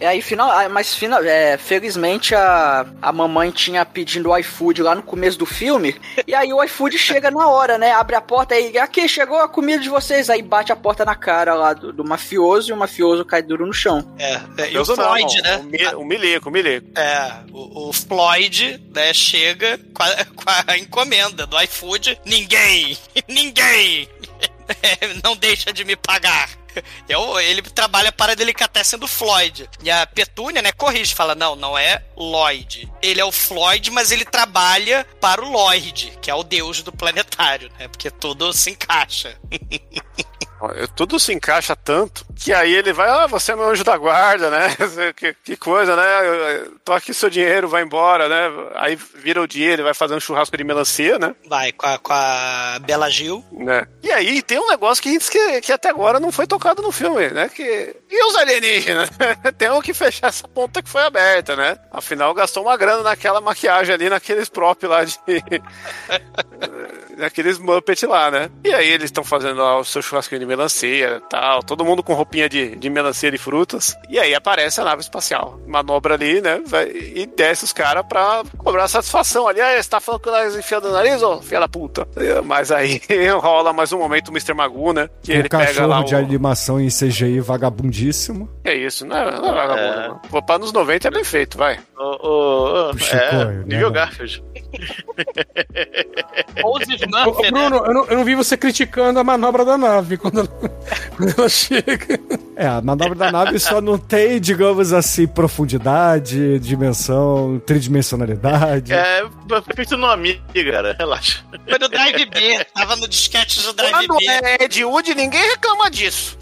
E 0.00 0.04
aí, 0.06 0.22
final, 0.22 0.50
ah, 0.50 0.68
mas 0.68 0.94
final, 0.94 1.22
é, 1.22 1.56
felizmente 1.56 2.34
a, 2.34 2.86
a 3.00 3.12
mamãe 3.12 3.50
tinha 3.50 3.84
pedindo 3.84 4.30
o 4.30 4.32
iFood 4.80 4.82
lá 4.82 4.94
no 4.94 5.02
começo 5.02 5.38
do 5.38 5.46
filme. 5.46 5.94
E 6.26 6.34
aí 6.34 6.52
o 6.52 6.62
iFood 6.64 6.98
chega 6.98 7.30
na 7.30 7.46
hora, 7.48 7.78
né? 7.78 7.92
Abre 7.92 8.16
a 8.16 8.20
porta 8.20 8.54
aí, 8.54 8.76
aqui 8.78 9.08
chegou 9.08 9.38
a 9.38 9.48
comida 9.48 9.82
de 9.82 9.88
vocês. 9.88 10.30
Aí 10.30 10.42
bate 10.42 10.72
a 10.72 10.76
porta 10.76 11.04
na 11.04 11.14
cara 11.14 11.54
lá 11.54 11.72
do, 11.72 11.92
do 11.92 12.04
mafioso 12.04 12.70
e 12.70 12.72
o 12.72 12.76
mafioso 12.76 13.24
cai 13.24 13.42
duro 13.42 13.66
no 13.66 13.72
chão. 13.72 14.06
é, 14.18 14.34
é, 14.58 14.70
e 14.72 14.78
o 14.78 14.80
Eu 14.82 14.86
não, 14.86 14.94
Floyd, 14.96 15.42
né? 15.42 15.56
O, 15.56 15.62
Mi- 15.64 15.94
o 15.96 16.04
Milico, 16.04 16.48
o 16.48 16.52
Milico. 16.52 16.86
É, 16.98 17.32
o, 17.52 17.88
o 17.88 17.92
Floyd, 17.92 18.80
né, 18.94 19.12
chega 19.12 19.78
com 19.94 20.02
a, 20.02 20.24
com 20.24 20.72
a 20.72 20.78
encomenda 20.78 21.46
do 21.46 21.60
iFood. 21.62 22.20
Ninguém, 22.24 22.96
ninguém 23.28 24.08
não 25.22 25.36
deixa 25.36 25.72
de 25.72 25.84
me 25.84 25.96
pagar. 25.96 26.48
Eu, 27.08 27.40
ele 27.40 27.62
trabalha 27.62 28.12
para 28.12 28.32
a 28.32 28.34
delicatessen 28.34 28.98
do 28.98 29.08
Floyd. 29.08 29.68
E 29.82 29.90
a 29.90 30.06
Petúnia, 30.06 30.62
né, 30.62 30.72
corrige, 30.72 31.14
fala, 31.14 31.34
não, 31.34 31.56
não 31.56 31.76
é 31.76 32.02
Lloyd. 32.16 32.90
Ele 33.02 33.20
é 33.20 33.24
o 33.24 33.32
Floyd, 33.32 33.90
mas 33.90 34.10
ele 34.10 34.24
trabalha 34.24 35.06
para 35.20 35.44
o 35.44 35.50
Lloyd, 35.50 36.18
que 36.20 36.30
é 36.30 36.34
o 36.34 36.42
deus 36.42 36.82
do 36.82 36.92
planetário, 36.92 37.70
né, 37.78 37.88
porque 37.88 38.10
tudo 38.10 38.52
se 38.52 38.70
encaixa. 38.70 39.38
Tudo 40.94 41.18
se 41.18 41.32
encaixa 41.32 41.74
tanto 41.74 42.24
que 42.36 42.52
aí 42.52 42.74
ele 42.74 42.92
vai, 42.92 43.08
ah, 43.08 43.26
você 43.26 43.52
é 43.52 43.56
meu 43.56 43.68
anjo 43.68 43.84
da 43.84 43.96
guarda, 43.96 44.50
né? 44.50 44.68
Que, 45.16 45.34
que 45.34 45.56
coisa, 45.56 45.94
né? 45.94 46.02
Aqui 46.88 47.12
seu 47.12 47.28
dinheiro, 47.28 47.68
vai 47.68 47.82
embora, 47.82 48.28
né? 48.28 48.70
Aí 48.74 48.96
vira 48.96 49.42
o 49.42 49.46
dia, 49.46 49.72
ele 49.72 49.82
vai 49.82 49.92
fazer 49.92 50.14
um 50.14 50.20
churrasco 50.20 50.56
de 50.56 50.64
melancia, 50.64 51.18
né? 51.18 51.34
Vai, 51.48 51.72
com 51.72 51.86
a, 51.86 51.98
com 51.98 52.12
a 52.12 52.78
Bela 52.80 53.10
Gil. 53.10 53.44
né? 53.52 53.86
E 54.02 54.10
aí 54.10 54.40
tem 54.42 54.58
um 54.58 54.68
negócio 54.68 55.02
que, 55.02 55.14
a 55.14 55.20
que, 55.20 55.60
que 55.60 55.72
até 55.72 55.90
agora 55.90 56.18
não 56.18 56.32
foi 56.32 56.46
tocado 56.46 56.80
no 56.82 56.92
filme, 56.92 57.28
né? 57.28 57.48
Que... 57.48 57.94
E 58.10 58.24
os 58.24 58.36
alienígenas? 58.36 59.10
tem 59.58 59.68
que 59.82 59.94
fechar 59.94 60.28
essa 60.28 60.48
ponta 60.48 60.82
que 60.82 60.88
foi 60.88 61.02
aberta, 61.02 61.54
né? 61.56 61.78
Afinal, 61.90 62.32
gastou 62.34 62.64
uma 62.64 62.76
grana 62.76 63.02
naquela 63.02 63.40
maquiagem 63.40 63.94
ali, 63.94 64.08
naqueles 64.08 64.48
prop 64.48 64.82
lá 64.84 65.04
de. 65.04 65.18
naqueles 67.20 67.58
Muppet 67.58 68.06
lá, 68.06 68.30
né? 68.30 68.50
E 68.64 68.72
aí 68.72 68.88
eles 68.88 69.06
estão 69.06 69.22
fazendo 69.24 69.58
lá 69.58 69.78
o 69.78 69.84
seu 69.84 70.02
churrasquinho 70.02 70.40
de 70.40 70.46
melancia 70.46 71.16
e 71.24 71.28
tal, 71.28 71.62
todo 71.62 71.84
mundo 71.84 72.02
com 72.02 72.14
roupinha 72.14 72.48
de, 72.48 72.76
de 72.76 72.90
melancia 72.90 73.30
de 73.30 73.38
frutas. 73.38 73.96
E 74.08 74.18
aí 74.18 74.34
aparece 74.34 74.80
a 74.80 74.84
nave 74.84 75.02
espacial. 75.02 75.60
Manobra 75.66 76.14
ali, 76.14 76.40
né? 76.40 76.60
Vai, 76.66 76.88
e 76.90 77.26
desce 77.26 77.64
os 77.64 77.72
caras 77.72 78.04
pra 78.08 78.42
cobrar 78.58 78.88
satisfação 78.88 79.46
ali. 79.46 79.60
Ah, 79.60 79.80
você 79.80 79.88
tá 79.88 80.00
falando 80.00 80.22
que 80.22 80.30
nós 80.30 80.56
enfiando 80.56 80.88
o 80.88 80.92
nariz, 80.92 81.22
ô 81.22 81.40
filha 81.42 81.60
da 81.60 81.68
puta? 81.68 82.06
Mas 82.44 82.70
aí 82.72 83.00
rola 83.40 83.72
mais 83.72 83.92
um 83.92 83.98
momento 83.98 84.28
o 84.28 84.32
Mr. 84.32 84.54
Magoo, 84.54 84.92
né? 84.92 85.08
Que 85.22 85.32
Um 85.32 85.36
ele 85.36 85.48
pega 85.48 85.86
lá 85.86 85.98
cachorro 85.98 86.04
de 86.04 86.14
o... 86.14 86.18
animação 86.18 86.80
em 86.80 86.88
CGI 86.88 87.40
vagabundíssimo. 87.40 88.48
É 88.64 88.74
isso, 88.74 89.06
não 89.06 89.16
é, 89.16 89.30
não 89.30 89.48
é 89.48 89.52
vagabundo. 89.54 90.08
não. 90.08 90.20
Vou 90.30 90.42
para 90.42 90.58
nos 90.58 90.72
90 90.72 91.08
é 91.08 91.10
bem 91.10 91.24
feito, 91.24 91.58
vai. 91.58 91.78
O, 91.96 92.28
o, 92.28 92.90
o, 92.90 92.92
Puxa, 92.92 93.16
é, 93.16 93.44
né? 93.66 93.90
Garfield. 93.90 94.42
Ou 96.62 96.78
os 96.78 96.86
né? 96.88 97.50
Bruno, 97.50 97.76
eu 97.76 97.94
não, 97.94 98.06
eu 98.06 98.16
não 98.18 98.24
vi 98.24 98.34
você 98.34 98.56
criticando 98.56 99.18
a 99.18 99.24
manobra 99.24 99.64
da 99.64 99.76
nave 99.76 100.16
quando 100.16 100.40
ela, 100.40 100.48
quando 101.16 101.34
ela 101.36 101.48
chega. 101.48 102.20
É, 102.56 102.66
a 102.66 102.80
manobra 102.80 103.14
da 103.14 103.32
nave 103.32 103.58
só 103.58 103.80
não 103.80 103.98
tem, 103.98 104.40
digamos 104.40 104.92
assim, 104.92 105.26
profundidade, 105.26 106.58
dimensão, 106.58 107.60
tridimensionalidade. 107.66 108.92
É, 108.92 109.26
foi 109.48 109.62
feito 109.74 109.96
no 109.96 110.06
amigo, 110.06 110.42
cara, 110.70 110.94
relaxa. 110.98 111.44
Foi 111.68 111.78
no 111.78 111.88
Drive 111.88 112.26
B. 112.26 112.64
Tava 112.74 112.96
no 112.96 113.08
disquete 113.08 113.62
do 113.62 113.72
Drive 113.72 114.06
Quando 114.06 114.18
B. 114.18 114.26
é 114.26 114.64
Ed 114.64 114.84
Wood, 114.84 115.14
ninguém 115.14 115.42
reclama 115.50 115.90
disso. 115.90 116.38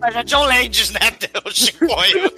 Mas 0.00 0.16
é 0.16 0.24
John 0.24 0.44
Landis, 0.44 0.90
né? 0.90 1.00
O 1.44 1.50
Chicoio. 1.50 2.32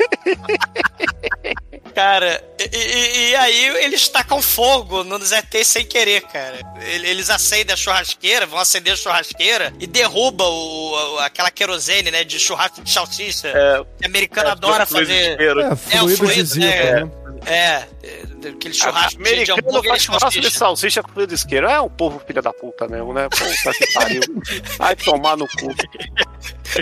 Cara, 1.94 2.42
e, 2.58 3.30
e- 3.30 3.36
aí 3.36 3.66
eles 3.84 4.08
tacam 4.08 4.40
fogo 4.40 5.02
nos 5.04 5.32
ETs 5.32 5.66
sem 5.66 5.84
querer, 5.84 6.22
cara. 6.22 6.58
Ele- 6.80 7.08
Eles 7.08 7.28
acendem 7.30 7.72
a 7.74 7.76
churrasqueira, 7.76 8.46
vão 8.46 8.58
acender 8.60 8.92
a 8.92 8.96
churrasqueira 8.96 9.72
e 9.80 9.86
derruba 9.86 10.44
o, 10.44 11.14
o- 11.14 11.18
aquela 11.20 11.50
querosene, 11.50 12.10
né? 12.10 12.22
De 12.24 12.38
churrasco 12.38 12.80
de 12.82 12.90
salsicha. 12.90 13.48
É, 13.48 13.84
que 14.00 14.06
americano 14.06 14.50
adora 14.50 14.86
fluido 14.86 15.06
de 15.12 15.18
fazer. 15.18 15.40
É, 15.40 15.72
o 15.72 15.76
fluido 15.76 16.16
fluido, 16.16 16.34
de 16.34 16.44
zica, 16.44 16.66
é. 16.66 17.04
né? 17.04 17.10
É, 17.46 17.84
é, 18.02 18.48
aquele 18.50 18.74
churrasco 18.74 19.10
de, 19.10 19.24
de 19.24 19.30
Americano 19.30 19.58
hambúrguer 19.66 19.90
faz 19.90 20.02
churrasco 20.02 20.40
de 20.40 20.50
salsicha. 20.50 21.02
com 21.02 21.26
de 21.26 21.34
isqueiro. 21.34 21.66
É 21.66 21.80
um 21.80 21.88
povo 21.88 22.20
filha 22.26 22.42
da 22.42 22.52
puta 22.52 22.86
mesmo, 22.86 23.12
né? 23.14 23.28
Puta 23.30 23.72
que 23.72 23.92
pariu. 23.94 24.20
Vai 24.78 24.94
tomar 24.94 25.36
no 25.36 25.46
cu. 25.48 25.74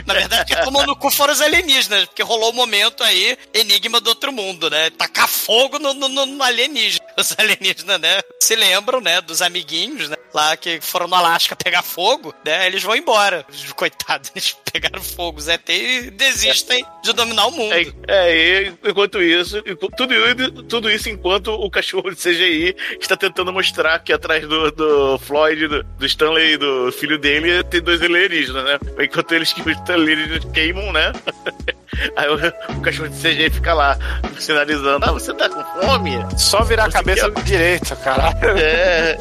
Na 0.07 0.15
verdade, 0.15 0.55
quem 0.55 0.65
tomou 0.65 0.87
no 0.87 0.97
cu 0.97 1.11
foram 1.11 1.33
os 1.33 1.41
alienígenas, 1.41 2.07
porque 2.07 2.23
rolou 2.23 2.51
o 2.51 2.55
momento 2.55 3.03
aí, 3.03 3.37
enigma 3.55 4.01
do 4.01 4.09
outro 4.09 4.33
mundo, 4.33 4.71
né? 4.71 4.91
Tacar 4.91 5.29
fogo 5.29 5.79
no, 5.79 5.95
no, 5.95 6.27
no 6.27 6.43
alienígena. 6.43 6.98
Os 7.19 7.35
alienígenas, 7.39 8.01
né? 8.01 8.21
Se 8.41 8.55
lembram, 8.57 9.01
né? 9.01 9.21
Dos 9.21 9.43
amiguinhos, 9.43 10.09
né? 10.09 10.17
Lá 10.33 10.57
que 10.57 10.81
foram 10.81 11.09
no 11.09 11.15
Alasca 11.15 11.57
pegar 11.57 11.83
fogo, 11.83 12.35
né? 12.45 12.67
Eles 12.67 12.83
vão 12.83 12.95
embora. 12.95 13.45
Os 13.51 13.73
Coitados, 13.73 14.31
eles 14.35 14.57
pegaram 14.73 15.03
fogo, 15.03 15.41
Zé 15.41 15.59
e 15.69 16.11
desistem 16.11 16.85
de 17.03 17.13
dominar 17.13 17.47
o 17.47 17.51
mundo. 17.53 17.73
É, 17.73 17.87
é, 18.07 18.63
e 18.69 18.73
enquanto 18.85 19.23
isso, 19.23 19.63
tudo, 19.97 20.15
isso- 20.15 20.63
tudo 20.65 20.91
isso 20.91 21.09
enquanto 21.09 21.49
o 21.53 21.71
cachorro 21.71 22.11
de 22.11 22.17
CGI 22.17 22.77
está 23.01 23.17
tentando 23.17 23.53
mostrar 23.53 23.99
que 24.01 24.13
atrás 24.13 24.47
do, 24.47 24.71
do 24.71 25.19
Floyd, 25.19 25.67
do, 25.69 25.83
do 25.83 26.07
Stanley 26.07 26.57
do 26.57 26.93
filho 26.93 27.19
dele, 27.19 27.63
tem 27.65 27.81
dois 27.81 28.03
alienígenas, 28.03 28.65
né? 28.65 28.79
Enquanto 29.03 29.33
eles 29.33 29.53
que 29.53 29.61
os 29.63 29.91
alienígenas 29.91 30.45
queimam, 30.53 30.93
né? 30.93 31.13
Aí 32.17 32.29
o, 32.29 32.35
o 32.77 32.81
cachorro 32.81 33.09
de 33.09 33.17
CGI 33.17 33.51
fica 33.51 33.75
lá, 33.75 33.97
sinalizando, 34.39 35.05
ah, 35.07 35.13
você 35.13 35.33
tá 35.35 35.49
com 35.49 35.63
fome? 35.81 36.19
Só 36.37 36.63
virar 36.63 36.85
a 36.85 36.87
Você 36.91 36.93
cabeça 36.99 37.31
quer- 37.31 37.43
direita, 37.45 37.97
caralho. 37.97 38.39
É. 38.59 39.17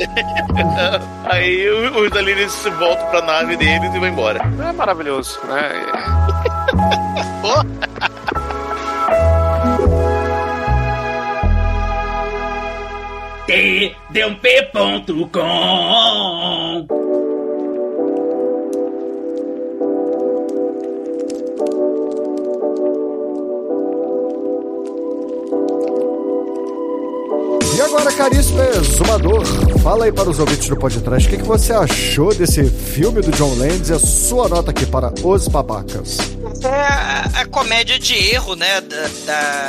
Aí 1.29 1.69
o- 1.69 2.05
os 2.05 2.11
alienígenas 2.11 2.51
se 2.53 2.69
voltam 2.71 3.05
pra 3.09 3.21
nave 3.21 3.55
deles 3.57 3.93
e 3.93 3.99
vão 3.99 4.07
embora. 4.07 4.39
É 4.67 4.71
maravilhoso, 4.71 5.39
né? 5.47 5.71
tdump.com 15.17 16.87
E 27.75 27.81
agora, 27.81 28.11
caríssimo 28.11 28.59
exumador, 28.63 29.45
fala 29.83 30.05
aí 30.05 30.11
para 30.11 30.27
os 30.29 30.39
ouvintes 30.39 30.67
do 30.67 30.75
podcast 30.75 31.27
o 31.27 31.31
que, 31.31 31.37
que 31.37 31.43
você 31.43 31.71
achou 31.73 32.33
desse 32.33 32.63
filme 32.67 33.21
do 33.21 33.31
John 33.31 33.53
Landis 33.55 33.89
e 33.89 33.93
a 33.93 33.99
sua 33.99 34.47
nota 34.49 34.71
aqui 34.71 34.83
para 34.85 35.13
Os 35.23 35.47
Babacas. 35.47 36.17
É 36.63 36.67
a, 36.67 37.41
a 37.41 37.45
comédia 37.45 37.99
de 37.99 38.15
erro, 38.15 38.55
né? 38.55 38.81
Da, 38.81 39.07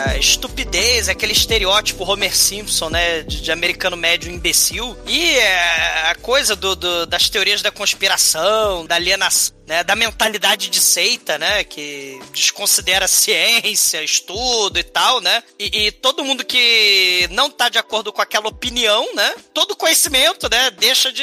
da 0.07 0.17
estupidez, 0.19 1.09
aquele 1.11 1.33
estereótipo 1.33 2.11
Homer 2.11 2.35
Simpson, 2.35 2.89
né? 2.89 3.21
De, 3.23 3.43
de 3.43 3.53
americano 3.53 3.97
médio 3.97 4.33
imbecil. 4.33 4.97
E 5.07 5.37
é, 5.37 6.09
a 6.11 6.15
coisa 6.23 6.57
do, 6.57 6.75
do- 6.75 7.05
das 7.05 7.29
teorias 7.29 7.61
da 7.61 7.71
conspiração, 7.71 8.87
da 8.87 8.95
alienação. 8.95 9.58
Né, 9.69 9.85
da 9.85 9.95
mentalidade 9.95 10.71
de 10.71 10.81
seita, 10.81 11.37
né? 11.37 11.63
Que 11.63 12.19
desconsidera 12.33 13.07
ciência, 13.07 14.03
estudo 14.03 14.79
e 14.79 14.83
tal, 14.83 15.21
né? 15.21 15.43
E, 15.59 15.89
e 15.89 15.93
todo 15.93 16.25
mundo 16.25 16.43
que 16.43 17.29
não 17.33 17.51
tá 17.51 17.69
de 17.69 17.77
acordo 17.77 18.11
com 18.11 18.23
aquela 18.23 18.49
opinião, 18.49 19.15
né? 19.15 19.35
Todo 19.53 19.77
conhecimento, 19.77 20.49
né? 20.49 20.71
Deixa 20.71 21.13
de 21.13 21.23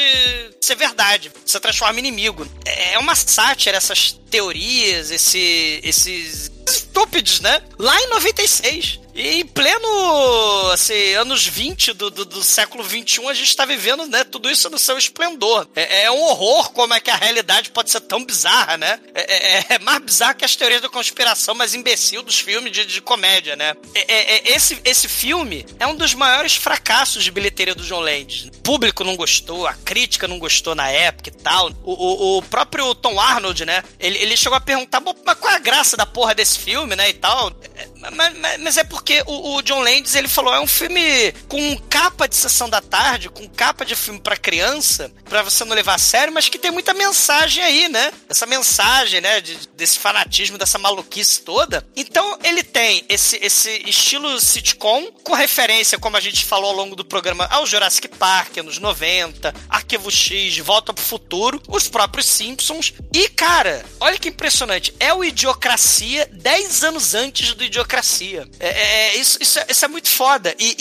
ser 0.61 0.75
verdade. 0.75 1.31
Se 1.43 1.59
transforma 1.59 1.99
em 1.99 2.03
inimigo. 2.03 2.47
É 2.63 2.99
uma 2.99 3.15
sátira 3.15 3.77
essas 3.77 4.11
teorias, 4.29 5.09
esse, 5.09 5.79
esses 5.83 6.51
estúpidos, 6.67 7.39
né? 7.39 7.63
Lá 7.79 7.99
em 7.99 8.09
96. 8.09 8.99
E 9.17 9.39
em 9.39 9.45
pleno, 9.45 10.71
assim, 10.73 11.13
anos 11.13 11.47
20 11.47 11.93
do, 11.93 12.09
do, 12.11 12.25
do 12.25 12.43
século 12.43 12.83
21, 12.83 13.29
a 13.29 13.33
gente 13.33 13.55
tá 13.55 13.63
vivendo, 13.63 14.05
né, 14.07 14.25
tudo 14.25 14.49
isso 14.51 14.69
no 14.69 14.77
seu 14.77 14.97
esplendor. 14.97 15.65
É, 15.73 16.03
é 16.03 16.11
um 16.11 16.21
horror 16.21 16.71
como 16.73 16.93
é 16.93 16.99
que 16.99 17.09
a 17.09 17.15
realidade 17.15 17.69
pode 17.71 17.89
ser 17.91 18.01
tão 18.01 18.25
bizarra, 18.25 18.75
né? 18.77 18.99
É, 19.13 19.59
é- 19.59 19.65
é 19.75 19.79
mais 19.79 19.99
bizarro 20.03 20.35
que 20.35 20.43
as 20.43 20.53
teorias 20.57 20.81
da 20.81 20.89
conspiração 20.89 21.55
mais 21.55 21.73
imbecil 21.73 22.21
dos 22.23 22.37
filmes 22.41 22.73
de, 22.73 22.83
de 22.85 22.99
comédia, 23.01 23.55
né? 23.55 23.73
É- 23.93 24.01
é- 24.13 24.35
é- 24.37 24.51
esse, 24.53 24.81
esse 24.83 25.07
filme 25.07 25.65
é 25.79 25.87
um 25.87 25.95
dos 25.95 26.13
maiores 26.13 26.57
fracassos 26.57 27.23
de 27.23 27.31
bilheteria 27.31 27.73
do 27.73 27.83
John 27.85 28.01
Landis. 28.01 28.49
O 28.53 28.61
público 28.63 29.05
não 29.05 29.15
gostou, 29.15 29.65
a 29.65 29.73
crítica 29.75 30.27
não 30.27 30.39
gostou 30.39 30.75
na 30.75 30.89
época 30.89 31.29
e 31.29 31.31
tal. 31.31 31.71
O, 31.85 31.93
o, 31.93 32.37
o 32.39 32.41
próprio 32.41 32.93
Tom 32.93 33.17
Arnold, 33.17 33.63
né? 33.63 33.81
Ele, 33.97 34.17
ele 34.17 34.35
chegou 34.35 34.57
a 34.57 34.61
perguntar, 34.61 34.99
"Bom, 34.99 35.15
mas 35.25 35.37
qual 35.39 35.53
é 35.53 35.55
a 35.55 35.59
graça 35.59 35.95
da 35.95 36.05
porra 36.05 36.35
desse 36.35 36.59
filme, 36.59 36.97
né? 36.97 37.09
E 37.09 37.13
tal. 37.13 37.49
É, 37.75 37.87
Mas, 38.11 38.37
mas- 38.37 38.59
mas 38.61 38.77
é 38.77 38.83
porque 38.83 39.04
o, 39.25 39.55
o 39.55 39.61
John 39.61 39.81
Landis, 39.81 40.15
ele 40.15 40.27
falou, 40.27 40.53
é 40.53 40.59
um 40.59 40.67
filme 40.67 41.31
com 41.47 41.77
capa 41.89 42.27
de 42.27 42.35
sessão 42.35 42.69
da 42.69 42.81
tarde, 42.81 43.29
com 43.29 43.47
capa 43.49 43.85
de 43.85 43.95
filme 43.95 44.19
pra 44.19 44.35
criança, 44.37 45.11
pra 45.25 45.41
você 45.43 45.63
não 45.65 45.75
levar 45.75 45.95
a 45.95 45.99
sério, 45.99 46.33
mas 46.33 46.49
que 46.49 46.57
tem 46.57 46.71
muita 46.71 46.93
mensagem 46.93 47.63
aí, 47.63 47.87
né? 47.89 48.11
Essa 48.29 48.45
mensagem, 48.45 49.21
né? 49.21 49.41
de- 49.41 49.67
desse 49.75 49.99
fanatismo, 49.99 50.57
dessa 50.57 50.77
maluquice 50.77 51.41
toda. 51.41 51.85
Então, 51.95 52.37
ele 52.43 52.63
tem 52.63 53.05
esse, 53.09 53.37
esse 53.41 53.69
estilo 53.87 54.39
sitcom, 54.39 55.11
com 55.23 55.33
referência, 55.33 55.97
como 55.99 56.17
a 56.17 56.19
gente 56.21 56.45
falou 56.45 56.69
ao 56.69 56.75
longo 56.75 56.95
do 56.95 57.03
programa, 57.05 57.45
ao 57.51 57.65
Jurassic 57.65 58.07
Park, 58.07 58.57
anos 58.57 58.77
90, 58.79 59.53
Arquivo 59.69 60.09
X, 60.09 60.57
Volta 60.59 60.93
pro 60.93 61.03
Futuro, 61.03 61.61
os 61.67 61.87
próprios 61.87 62.25
Simpsons. 62.25 62.93
E, 63.13 63.27
cara, 63.29 63.85
olha 63.99 64.17
que 64.17 64.29
impressionante. 64.29 64.93
É 64.99 65.13
o 65.13 65.23
Idiocracia 65.23 66.29
10 66.31 66.83
anos 66.83 67.13
antes 67.13 67.53
do 67.53 67.63
Idiocracia. 67.63 68.47
É, 68.59 68.67
é- 68.69 68.94
é- 68.95 69.15
isso, 69.17 69.37
isso, 69.41 69.59
é, 69.59 69.65
isso 69.69 69.85
é 69.85 69.87
muito 69.87 70.09
foda. 70.09 70.55
E, 70.59 70.75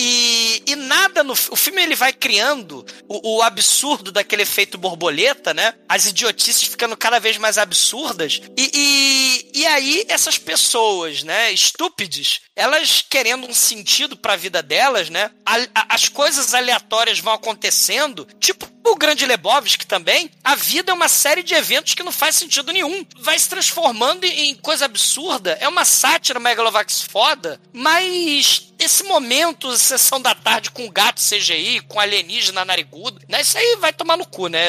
e- 0.67 0.73
e 0.73 0.77
nada 0.77 1.23
no. 1.25 1.33
O 1.33 1.57
filme 1.57 1.83
ele 1.83 1.95
vai 1.95 2.13
criando 2.13 2.85
o, 3.09 3.37
o 3.37 3.43
absurdo 3.43 4.11
daquele 4.13 4.43
efeito 4.43 4.79
borboleta, 4.79 5.53
né? 5.53 5.75
As 5.89 6.07
idiotices 6.07 6.63
ficando 6.63 6.97
cada 6.97 7.19
vez 7.19 7.37
mais 7.39 7.59
absurdas. 7.59 8.41
E, 8.57 8.71
e, 9.55 9.61
e 9.61 9.67
aí, 9.67 10.05
essas 10.09 10.39
pessoas, 10.39 11.23
né, 11.23 11.53
estúpidas, 11.53 12.41
elas 12.57 13.05
querendo 13.09 13.47
um 13.47 13.55
sentido 13.55 14.17
pra 14.17 14.37
vida 14.37 14.63
delas, 14.63 15.11
né? 15.11 15.31
a- 15.45 15.57
a- 15.75 15.95
as 15.95 16.09
coisas 16.09 16.55
aleatórias 16.55 17.19
vão 17.21 17.33
acontecendo, 17.33 18.27
tipo 18.41 18.67
o 18.85 18.97
Grande 18.97 19.25
Lebowski 19.25 19.87
também, 19.87 20.31
a 20.43 20.55
vida 20.55 20.93
é 20.93 20.95
uma 20.95 21.09
série 21.09 21.43
de 21.43 21.55
eventos 21.55 21.95
que 21.95 22.03
não 22.03 22.13
faz 22.13 22.37
sentido 22.37 22.73
nenhum. 22.73 23.05
Vai 23.19 23.39
se 23.39 23.49
transformando 23.49 24.25
em 24.25 24.55
coisa 24.57 24.85
absurda. 24.85 25.57
É 25.61 25.67
uma 25.67 25.85
sátira 25.85 26.39
megalovax 26.39 27.03
foda, 27.03 27.59
mas 27.73 28.74
esse 28.85 29.03
momento, 29.05 29.77
sessão 29.77 30.21
da 30.21 30.35
tarde 30.35 30.71
com 30.71 30.91
gato 30.91 31.21
CGI, 31.21 31.81
com 31.81 31.99
alienígena 32.01 32.65
narigudo, 32.65 33.21
né? 33.29 33.41
Isso 33.41 33.57
aí 33.59 33.77
vai 33.81 33.93
tomar 33.93 34.17
no 34.17 34.27
cu, 34.27 34.49
né? 34.49 34.61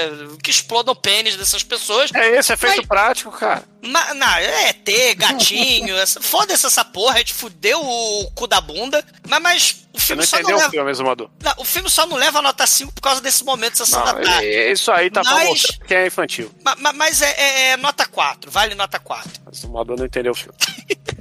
Que 0.43 0.49
exploda 0.51 0.91
o 0.91 0.95
pênis 0.95 1.35
dessas 1.35 1.63
pessoas. 1.63 2.09
É 2.13 2.37
esse 2.37 2.53
efeito 2.53 2.77
Mas- 2.77 2.85
prático, 2.87 3.31
cara. 3.31 3.63
Ma, 3.81 4.13
não, 4.15 4.27
é 4.37 4.69
ET, 4.69 5.15
gatinho, 5.15 5.95
essa- 5.99 6.19
foda-se 6.21 6.65
essa 6.65 6.83
porra, 6.83 7.15
a 7.15 7.17
gente 7.19 7.33
fudeu 7.33 7.79
o 7.83 8.31
cu 8.31 8.47
da 8.47 8.59
bunda. 8.59 9.05
Mas, 9.27 9.41
mas 9.41 9.75
o 9.93 9.99
Você 9.99 10.07
filme 10.07 10.21
não 10.21 10.27
só 10.27 10.35
não 10.37 10.41
entendeu 10.41 10.55
o 10.55 10.59
leva. 10.59 10.71
filme, 10.71 10.93
Zumador. 10.93 11.29
não, 11.43 11.53
o 11.57 11.65
filme 11.65 11.89
só 11.89 12.05
não 12.07 12.17
leva 12.17 12.41
nota 12.41 12.65
5 12.65 12.91
por 12.93 13.01
causa 13.01 13.21
desse 13.21 13.43
momento, 13.43 13.77
sessão 13.77 13.99
Não, 13.99 14.05
da 14.07 14.21
tarde. 14.21 14.47
é- 14.47 14.71
isso 14.71 14.91
aí 14.91 15.11
tá 15.11 15.21
pra 15.21 15.31
Mas- 15.31 15.47
mostrar 15.49 15.85
que 15.85 15.93
é 15.93 16.07
infantil. 16.07 16.51
Ma- 16.63 16.75
ma- 16.77 16.93
Mas 16.93 17.21
é, 17.21 17.29
é- 17.37 17.67
é 17.69 17.77
nota 17.77 18.05
4, 18.07 18.49
vale 18.49 18.73
nota 18.73 18.97
4. 18.99 19.29
O 19.51 19.55
Zumador 19.55 19.97
não 19.99 20.05
entendeu 20.05 20.31
o 20.31 20.35
filme. 20.35 20.57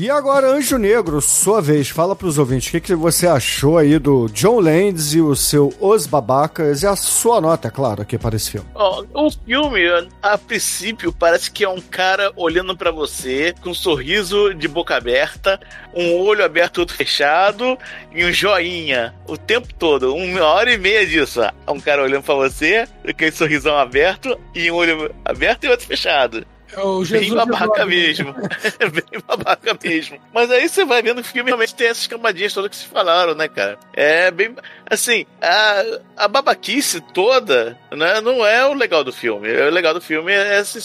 E 0.00 0.08
agora, 0.08 0.52
Anjo 0.52 0.78
Negro, 0.78 1.20
sua 1.20 1.60
vez, 1.60 1.88
fala 1.88 2.14
pros 2.14 2.38
ouvintes 2.38 2.68
o 2.68 2.70
que, 2.70 2.80
que 2.80 2.94
você 2.94 3.26
achou 3.26 3.76
aí 3.76 3.98
do 3.98 4.28
John 4.28 4.60
Landis 4.60 5.12
e 5.12 5.20
o 5.20 5.34
seu 5.34 5.74
Os 5.80 6.06
Babacas 6.06 6.84
e 6.84 6.86
a 6.86 6.94
sua 6.94 7.40
nota, 7.40 7.66
é 7.66 7.70
claro, 7.72 8.02
aqui 8.02 8.16
para 8.16 8.36
esse 8.36 8.52
filme. 8.52 8.68
Ó, 8.76 9.04
o 9.12 9.28
filme, 9.28 9.82
a 10.22 10.38
princípio, 10.38 11.12
parece 11.12 11.50
que 11.50 11.64
é 11.64 11.68
um 11.68 11.80
cara 11.80 12.32
olhando 12.36 12.76
pra 12.76 12.92
você 12.92 13.52
com 13.60 13.70
um 13.70 13.74
sorriso 13.74 14.54
de 14.54 14.68
boca 14.68 14.94
aberta, 14.94 15.58
um 15.92 16.14
olho 16.14 16.44
aberto, 16.44 16.78
outro 16.78 16.94
fechado 16.94 17.76
e 18.14 18.24
um 18.24 18.30
joinha 18.30 19.12
o 19.26 19.36
tempo 19.36 19.74
todo. 19.74 20.14
Uma 20.14 20.44
hora 20.44 20.72
e 20.72 20.78
meia 20.78 21.04
disso. 21.04 21.40
ó. 21.40 21.72
Um 21.72 21.80
cara 21.80 22.04
olhando 22.04 22.22
pra 22.22 22.36
você, 22.36 22.86
aquele 23.04 23.32
sorrisão 23.32 23.76
aberto 23.76 24.38
e 24.54 24.70
um 24.70 24.76
olho 24.76 25.12
aberto 25.24 25.64
e 25.64 25.68
outro 25.68 25.88
fechado. 25.88 26.46
É 26.72 26.80
o 26.80 27.04
Jesus 27.04 27.28
Bem 27.28 27.36
babaca 27.36 27.86
mesmo. 27.86 28.34
Bem 28.92 29.22
babaca 29.26 29.76
mesmo. 29.82 30.18
Mas 30.32 30.50
aí 30.50 30.68
você 30.68 30.84
vai 30.84 31.02
vendo 31.02 31.20
o 31.20 31.24
filme 31.24 31.50
realmente 31.50 31.74
tem 31.74 31.88
essas 31.88 32.06
camadinhas 32.06 32.52
todas 32.52 32.70
que 32.70 32.76
se 32.76 32.86
falaram, 32.86 33.34
né, 33.34 33.48
cara? 33.48 33.78
É 33.92 34.30
bem. 34.30 34.54
Assim, 34.88 35.24
a, 35.40 35.82
a 36.16 36.28
babaquice 36.28 37.00
toda 37.00 37.78
né, 37.90 38.20
não 38.20 38.46
é 38.46 38.66
o 38.66 38.74
legal 38.74 39.02
do 39.02 39.12
filme. 39.12 39.48
O 39.50 39.70
legal 39.70 39.94
do 39.94 40.00
filme 40.00 40.32
é 40.32 40.60
esse 40.60 40.80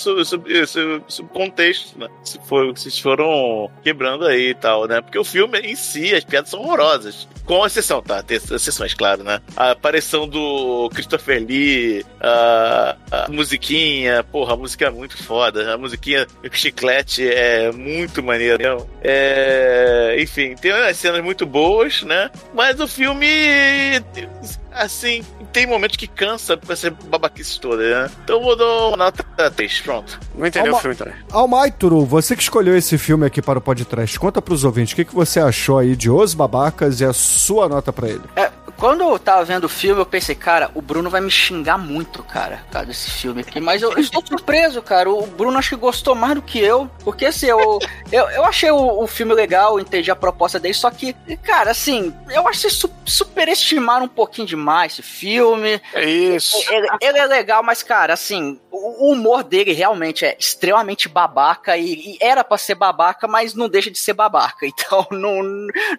subcontexto, 1.07 1.99
né? 1.99 2.07
Se 2.23 2.39
for, 2.47 2.73
vocês 2.73 2.97
foram 2.97 3.69
quebrando 3.84 4.26
aí 4.26 4.49
e 4.49 4.55
tal, 4.55 4.88
né? 4.88 5.01
Porque 5.01 5.19
o 5.19 5.23
filme 5.23 5.60
em 5.60 5.76
si, 5.76 6.14
as 6.15 6.23
piadas 6.23 6.49
são 6.49 6.61
horrorosas. 6.61 7.27
Com 7.45 7.65
exceção, 7.65 8.02
tá? 8.02 8.24
Tem 8.24 8.38
exceções, 8.38 8.94
claro, 8.94 9.24
né? 9.24 9.41
A 9.56 9.72
aparição 9.72 10.28
do 10.28 10.90
Christopher 10.94 11.45
Lee, 11.45 12.06
a, 12.22 12.95
a 13.11 13.28
musiquinha, 13.30 14.24
porra, 14.24 14.53
a 14.53 14.57
música 14.57 14.86
é 14.86 14.90
muito 14.90 15.22
foda. 15.22 15.74
A 15.74 15.78
musiquinha 15.78 16.26
chiclete 16.52 17.28
é 17.28 17.72
muito 17.72 18.24
maneiro. 18.24 18.88
É, 19.02 20.15
enfim, 20.20 20.56
tem 20.56 20.72
umas 20.72 20.95
cenas 20.95 21.22
muito 21.22 21.45
boas, 21.45 22.03
né? 22.03 22.32
Mas 22.53 22.80
o 22.80 22.88
filme, 22.88 23.28
assim, 24.74 25.24
tem 25.52 25.66
momentos 25.66 25.98
que 25.98 26.08
cansa 26.08 26.58
pra 26.58 26.76
ser 26.76 26.91
babaquice 26.91 27.60
toda, 27.60 27.84
né? 27.84 28.12
Então 28.24 28.38
eu 28.38 28.44
vou 28.44 28.56
dar 28.56 28.66
uma 28.88 28.98
nota 28.98 29.52
3, 29.52 29.82
pronto. 29.82 30.20
Não 30.36 30.45
entendeu 30.48 30.74
Calma. 30.74 30.78
o 30.78 30.82
filme 30.82 30.95
também. 30.95 31.14
Almaituru, 31.32 32.06
você 32.06 32.36
que 32.36 32.41
escolheu 32.41 32.78
esse 32.78 32.98
filme 32.98 33.26
aqui 33.26 33.41
para 33.41 33.60
o 33.60 33.62
podcast, 33.62 34.20
conta 34.20 34.41
pros 34.41 34.64
ouvintes 34.64 34.94
o 34.94 34.95
que, 34.95 35.06
que 35.06 35.16
você 35.16 35.40
achou 35.40 35.78
aí 35.78 35.95
de 35.95 36.10
Os 36.10 36.34
Babacas 36.34 37.00
e 37.00 37.06
a 37.06 37.14
sua 37.14 37.70
nota 37.70 37.94
pra 37.94 38.10
ele. 38.10 38.24
É, 38.36 38.52
quando 38.78 39.02
eu 39.02 39.18
tava 39.20 39.44
vendo 39.45 39.66
o 39.66 39.70
filme, 39.70 40.02
eu 40.02 40.06
pensei, 40.06 40.36
cara, 40.36 40.70
o 40.76 40.82
Bruno 40.82 41.10
vai 41.10 41.22
me 41.22 41.32
xingar 41.32 41.78
muito, 41.78 42.22
cara, 42.24 42.58
por 42.66 42.72
causa 42.74 42.88
desse 42.88 43.10
filme 43.12 43.41
aqui. 43.41 43.60
Mas 43.60 43.82
eu, 43.82 43.91
eu 43.91 44.00
estou 44.00 44.24
surpreso, 44.28 44.82
cara. 44.82 45.10
O 45.10 45.26
Bruno 45.26 45.58
acho 45.58 45.70
que 45.70 45.76
gostou 45.76 46.16
mais 46.16 46.36
do 46.36 46.41
que 46.41 46.60
eu. 46.60 46.90
Porque 47.04 47.26
assim, 47.28 47.48
eu, 47.48 47.80
eu, 48.12 48.30
eu 48.30 48.45
achei 48.45 48.72
o, 48.72 49.02
o 49.04 49.08
filme 49.08 49.34
legal, 49.34 49.80
entendi 49.80 50.10
a 50.12 50.16
proposta 50.16 50.60
dele, 50.60 50.74
só 50.74 50.90
que, 50.91 51.14
cara, 51.44 51.72
assim, 51.72 52.14
eu 52.30 52.48
acho 52.48 52.62
que 52.62 52.70
vocês 52.70 52.74
su 52.74 52.90
superestimaram 53.06 54.06
um 54.06 54.10
pouquinho 54.10 54.48
demais 54.48 54.94
esse 54.94 55.02
filme. 55.02 55.82
É 55.94 56.06
isso. 56.06 56.58
Ele, 56.72 56.88
ele 57.02 57.18
é 57.20 57.26
legal, 57.26 57.62
mas, 57.62 57.84
cara, 57.84 58.14
assim, 58.14 58.60
o, 58.72 59.10
o 59.10 59.12
humor 59.14 59.44
dele 59.44 59.74
realmente 59.74 60.26
é 60.26 60.36
extremamente 60.40 61.10
babaca 61.10 61.76
e, 61.78 62.14
e 62.14 62.18
era 62.22 62.44
pra 62.44 62.58
ser 62.58 62.76
babaca, 62.76 63.28
mas 63.28 63.54
não 63.54 63.68
deixa 63.68 63.91
de 63.91 64.00
ser 64.00 64.14
babaca. 64.14 64.66
Então, 64.86 65.08
não, 65.12 65.41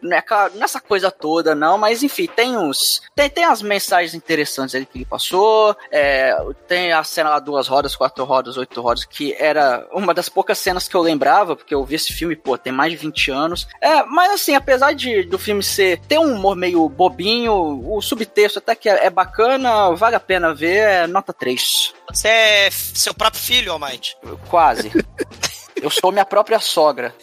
não 0.02 0.16
é 0.16 0.20
ca- 0.20 0.50
nessa 0.54 0.80
coisa 0.80 1.10
toda, 1.10 1.54
não. 1.54 1.78
Mas, 1.78 2.02
enfim, 2.02 2.26
tem 2.26 2.56
uns. 2.64 3.02
Tem, 3.14 3.28
tem 3.28 3.44
as 3.44 3.62
mensagens 3.62 4.14
interessantes 4.14 4.74
ali 4.74 4.86
que 4.86 4.98
ele 4.98 5.04
passou. 5.04 5.76
é, 5.90 6.36
tem 6.66 6.92
a 6.92 7.02
cena 7.04 7.30
lá, 7.30 7.38
duas 7.38 7.68
rodas, 7.68 7.96
quatro 7.96 8.24
rodas, 8.24 8.56
oito 8.56 8.80
rodas, 8.80 9.04
que 9.04 9.34
era 9.38 9.86
uma 9.92 10.14
das 10.14 10.28
poucas 10.28 10.58
cenas 10.58 10.88
que 10.88 10.94
eu 10.94 11.00
lembrava, 11.02 11.56
porque 11.56 11.74
eu 11.74 11.84
vi 11.84 11.94
esse 11.94 12.12
filme, 12.12 12.36
pô, 12.36 12.56
tem 12.56 12.72
mais 12.72 12.92
de 12.92 12.98
20 12.98 13.30
anos. 13.30 13.66
É, 13.80 14.02
mas 14.04 14.32
assim, 14.32 14.54
apesar 14.54 14.94
de 14.94 15.24
do 15.24 15.38
filme 15.38 15.62
ser 15.62 16.00
ter 16.00 16.18
um 16.18 16.34
humor 16.34 16.56
meio 16.56 16.88
bobinho, 16.88 17.52
o 17.52 18.00
subtexto 18.00 18.58
até 18.58 18.74
que 18.74 18.88
é, 18.88 19.06
é 19.06 19.10
bacana, 19.10 19.90
vale 19.94 20.16
a 20.16 20.20
pena 20.20 20.54
ver, 20.54 20.78
é 20.78 21.06
nota 21.06 21.32
3. 21.32 21.94
Você 22.10 22.28
é 22.28 22.70
seu 22.70 23.14
próprio 23.14 23.40
filho, 23.40 23.72
Almighty. 23.72 24.16
Quase. 24.48 24.90
Eu 25.80 25.90
sou 25.90 26.12
minha 26.12 26.24
própria 26.24 26.60
sogra. 26.60 27.14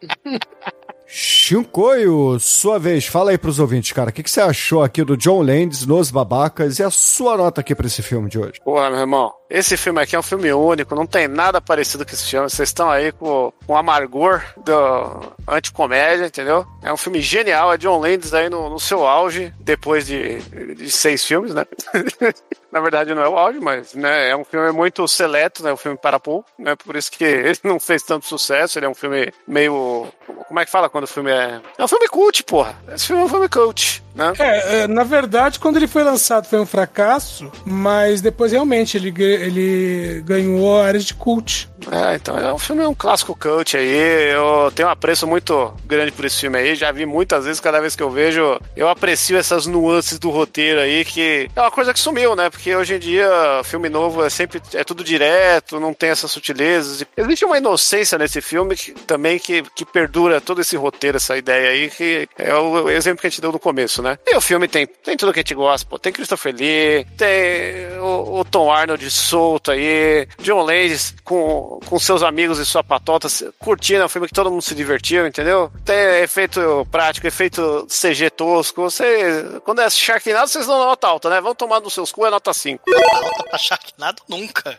Shinkoio, 1.06 2.38
sua 2.40 2.78
vez, 2.78 3.06
fala 3.06 3.30
aí 3.30 3.38
pros 3.38 3.60
ouvintes, 3.60 3.92
cara, 3.92 4.10
o 4.10 4.12
que, 4.12 4.22
que 4.24 4.30
você 4.30 4.40
achou 4.40 4.82
aqui 4.82 5.04
do 5.04 5.16
John 5.16 5.40
Landis 5.40 5.86
nos 5.86 6.10
Babacas 6.10 6.80
e 6.80 6.82
a 6.82 6.90
sua 6.90 7.36
nota 7.36 7.60
aqui 7.60 7.74
pra 7.74 7.86
esse 7.86 8.02
filme 8.02 8.28
de 8.28 8.38
hoje? 8.38 8.60
Porra, 8.64 8.90
meu 8.90 9.00
irmão, 9.00 9.32
esse 9.48 9.76
filme 9.76 10.00
aqui 10.00 10.16
é 10.16 10.18
um 10.18 10.22
filme 10.22 10.52
único, 10.52 10.94
não 10.94 11.06
tem 11.06 11.28
nada 11.28 11.60
parecido 11.60 12.04
com 12.04 12.12
esse 12.12 12.24
filme. 12.28 12.48
Vocês 12.48 12.68
estão 12.68 12.90
aí 12.90 13.12
com 13.12 13.52
com 13.66 13.72
o 13.72 13.76
amargor 13.76 14.42
do 14.56 15.34
anticomédia, 15.48 16.26
entendeu? 16.26 16.66
É 16.82 16.92
um 16.92 16.96
filme 16.96 17.20
genial, 17.20 17.72
é 17.72 17.78
John 17.78 17.98
Landis 17.98 18.32
aí 18.32 18.48
no, 18.48 18.70
no 18.70 18.78
seu 18.78 19.06
auge, 19.06 19.52
depois 19.58 20.06
de, 20.06 20.38
de 20.74 20.90
seis 20.90 21.24
filmes, 21.24 21.52
né? 21.52 21.64
Na 22.70 22.80
verdade 22.80 23.14
não 23.14 23.22
é 23.22 23.28
o 23.28 23.36
auge, 23.36 23.58
mas 23.58 23.94
né, 23.94 24.30
é 24.30 24.36
um 24.36 24.44
filme 24.44 24.70
muito 24.70 25.06
seleto, 25.08 25.62
né? 25.62 25.72
Um 25.72 25.76
filme 25.76 25.98
para 25.98 26.20
pouco, 26.20 26.48
né? 26.58 26.76
Por 26.76 26.94
isso 26.94 27.10
que 27.10 27.24
ele 27.24 27.58
não 27.64 27.80
fez 27.80 28.02
tanto 28.02 28.26
sucesso, 28.26 28.78
ele 28.78 28.86
é 28.86 28.88
um 28.88 28.94
filme 28.94 29.32
meio... 29.46 30.06
Como 30.46 30.60
é 30.60 30.64
que 30.64 30.70
fala 30.70 30.88
quando 30.88 31.04
o 31.04 31.08
filme 31.08 31.30
é... 31.30 31.60
É 31.76 31.84
um 31.84 31.88
filme 31.88 32.08
cult, 32.08 32.44
porra. 32.44 32.76
Esse 32.94 33.06
filme 33.06 33.22
é 33.22 33.24
um 33.24 33.28
filme 33.28 33.48
cult, 33.48 34.02
né? 34.16 34.32
É, 34.38 34.78
é, 34.78 34.86
na 34.88 35.04
verdade, 35.04 35.60
quando 35.60 35.76
ele 35.76 35.86
foi 35.86 36.02
lançado 36.02 36.46
foi 36.46 36.58
um 36.58 36.66
fracasso, 36.66 37.52
mas 37.64 38.20
depois 38.22 38.50
realmente 38.50 38.96
ele, 38.96 39.12
ele 39.22 40.22
ganhou 40.24 40.80
áreas 40.80 41.04
de 41.04 41.14
cult. 41.14 41.68
É, 41.92 42.16
então 42.16 42.36
é 42.38 42.52
um 42.52 42.58
filme, 42.58 42.82
é 42.82 42.88
um 42.88 42.94
clássico 42.94 43.36
cult 43.36 43.76
aí. 43.76 44.32
Eu 44.32 44.72
tenho 44.74 44.88
um 44.88 44.90
apreço 44.90 45.26
muito 45.26 45.72
grande 45.84 46.10
por 46.12 46.24
esse 46.24 46.40
filme 46.40 46.58
aí. 46.58 46.74
Já 46.74 46.90
vi 46.90 47.04
muitas 47.04 47.44
vezes, 47.44 47.60
cada 47.60 47.80
vez 47.80 47.94
que 47.94 48.02
eu 48.02 48.10
vejo, 48.10 48.58
eu 48.74 48.88
aprecio 48.88 49.36
essas 49.36 49.66
nuances 49.66 50.18
do 50.18 50.30
roteiro 50.30 50.80
aí, 50.80 51.04
que 51.04 51.48
é 51.54 51.60
uma 51.60 51.70
coisa 51.70 51.92
que 51.92 52.00
sumiu, 52.00 52.34
né? 52.34 52.48
Porque 52.48 52.74
hoje 52.74 52.94
em 52.94 52.98
dia, 52.98 53.28
filme 53.64 53.88
novo 53.88 54.24
é 54.24 54.30
sempre 54.30 54.60
é 54.72 54.82
tudo 54.82 55.04
direto, 55.04 55.78
não 55.78 55.92
tem 55.92 56.10
essas 56.10 56.30
sutilezas. 56.30 57.04
Existe 57.16 57.44
uma 57.44 57.58
inocência 57.58 58.18
nesse 58.18 58.40
filme 58.40 58.74
que, 58.74 58.92
também 58.92 59.38
que, 59.38 59.62
que 59.74 59.84
perdura 59.84 60.40
todo 60.40 60.60
esse 60.60 60.76
roteiro, 60.76 61.18
essa 61.18 61.36
ideia 61.36 61.70
aí, 61.70 61.90
que 61.90 62.28
é 62.38 62.54
o 62.54 62.88
exemplo 62.88 63.20
que 63.20 63.26
a 63.26 63.30
gente 63.30 63.40
deu 63.40 63.52
no 63.52 63.58
começo, 63.58 64.02
né? 64.02 64.05
E 64.26 64.36
o 64.36 64.40
filme 64.40 64.68
tem, 64.68 64.86
tem 64.86 65.16
tudo 65.16 65.32
que 65.32 65.40
a 65.40 65.42
gente 65.42 65.54
gosta, 65.54 65.88
pô. 65.88 65.98
Tem 65.98 66.12
Christopher 66.12 66.54
Lee, 66.54 67.06
tem 67.16 67.98
o, 68.00 68.40
o 68.40 68.44
Tom 68.44 68.70
Arnold 68.70 69.10
solto 69.10 69.70
aí, 69.70 70.28
John 70.40 70.62
Landis 70.62 71.14
com, 71.24 71.80
com 71.86 71.98
seus 71.98 72.22
amigos 72.22 72.58
e 72.58 72.66
sua 72.66 72.84
patota 72.84 73.28
curtindo, 73.58 74.02
é 74.02 74.04
um 74.06 74.08
filme 74.08 74.28
que 74.28 74.34
todo 74.34 74.50
mundo 74.50 74.62
se 74.62 74.74
divertiu, 74.74 75.26
entendeu? 75.26 75.70
Tem 75.84 76.22
efeito 76.22 76.86
prático, 76.90 77.26
efeito 77.26 77.86
CG 77.88 78.30
tosco. 78.30 78.82
Você, 78.82 79.60
quando 79.64 79.80
é 79.80 79.90
Sharknado, 79.90 80.48
vocês 80.48 80.66
dão 80.66 80.78
nota 80.78 81.06
alta, 81.06 81.30
né? 81.30 81.40
Vão 81.40 81.54
tomar 81.54 81.80
nos 81.80 81.94
seus 81.94 82.12
cu, 82.12 82.26
é 82.26 82.30
nota 82.30 82.52
5. 82.52 82.82
Alta 82.88 83.44
pra 83.44 83.58
Sharknado 83.58 84.22
nunca. 84.28 84.78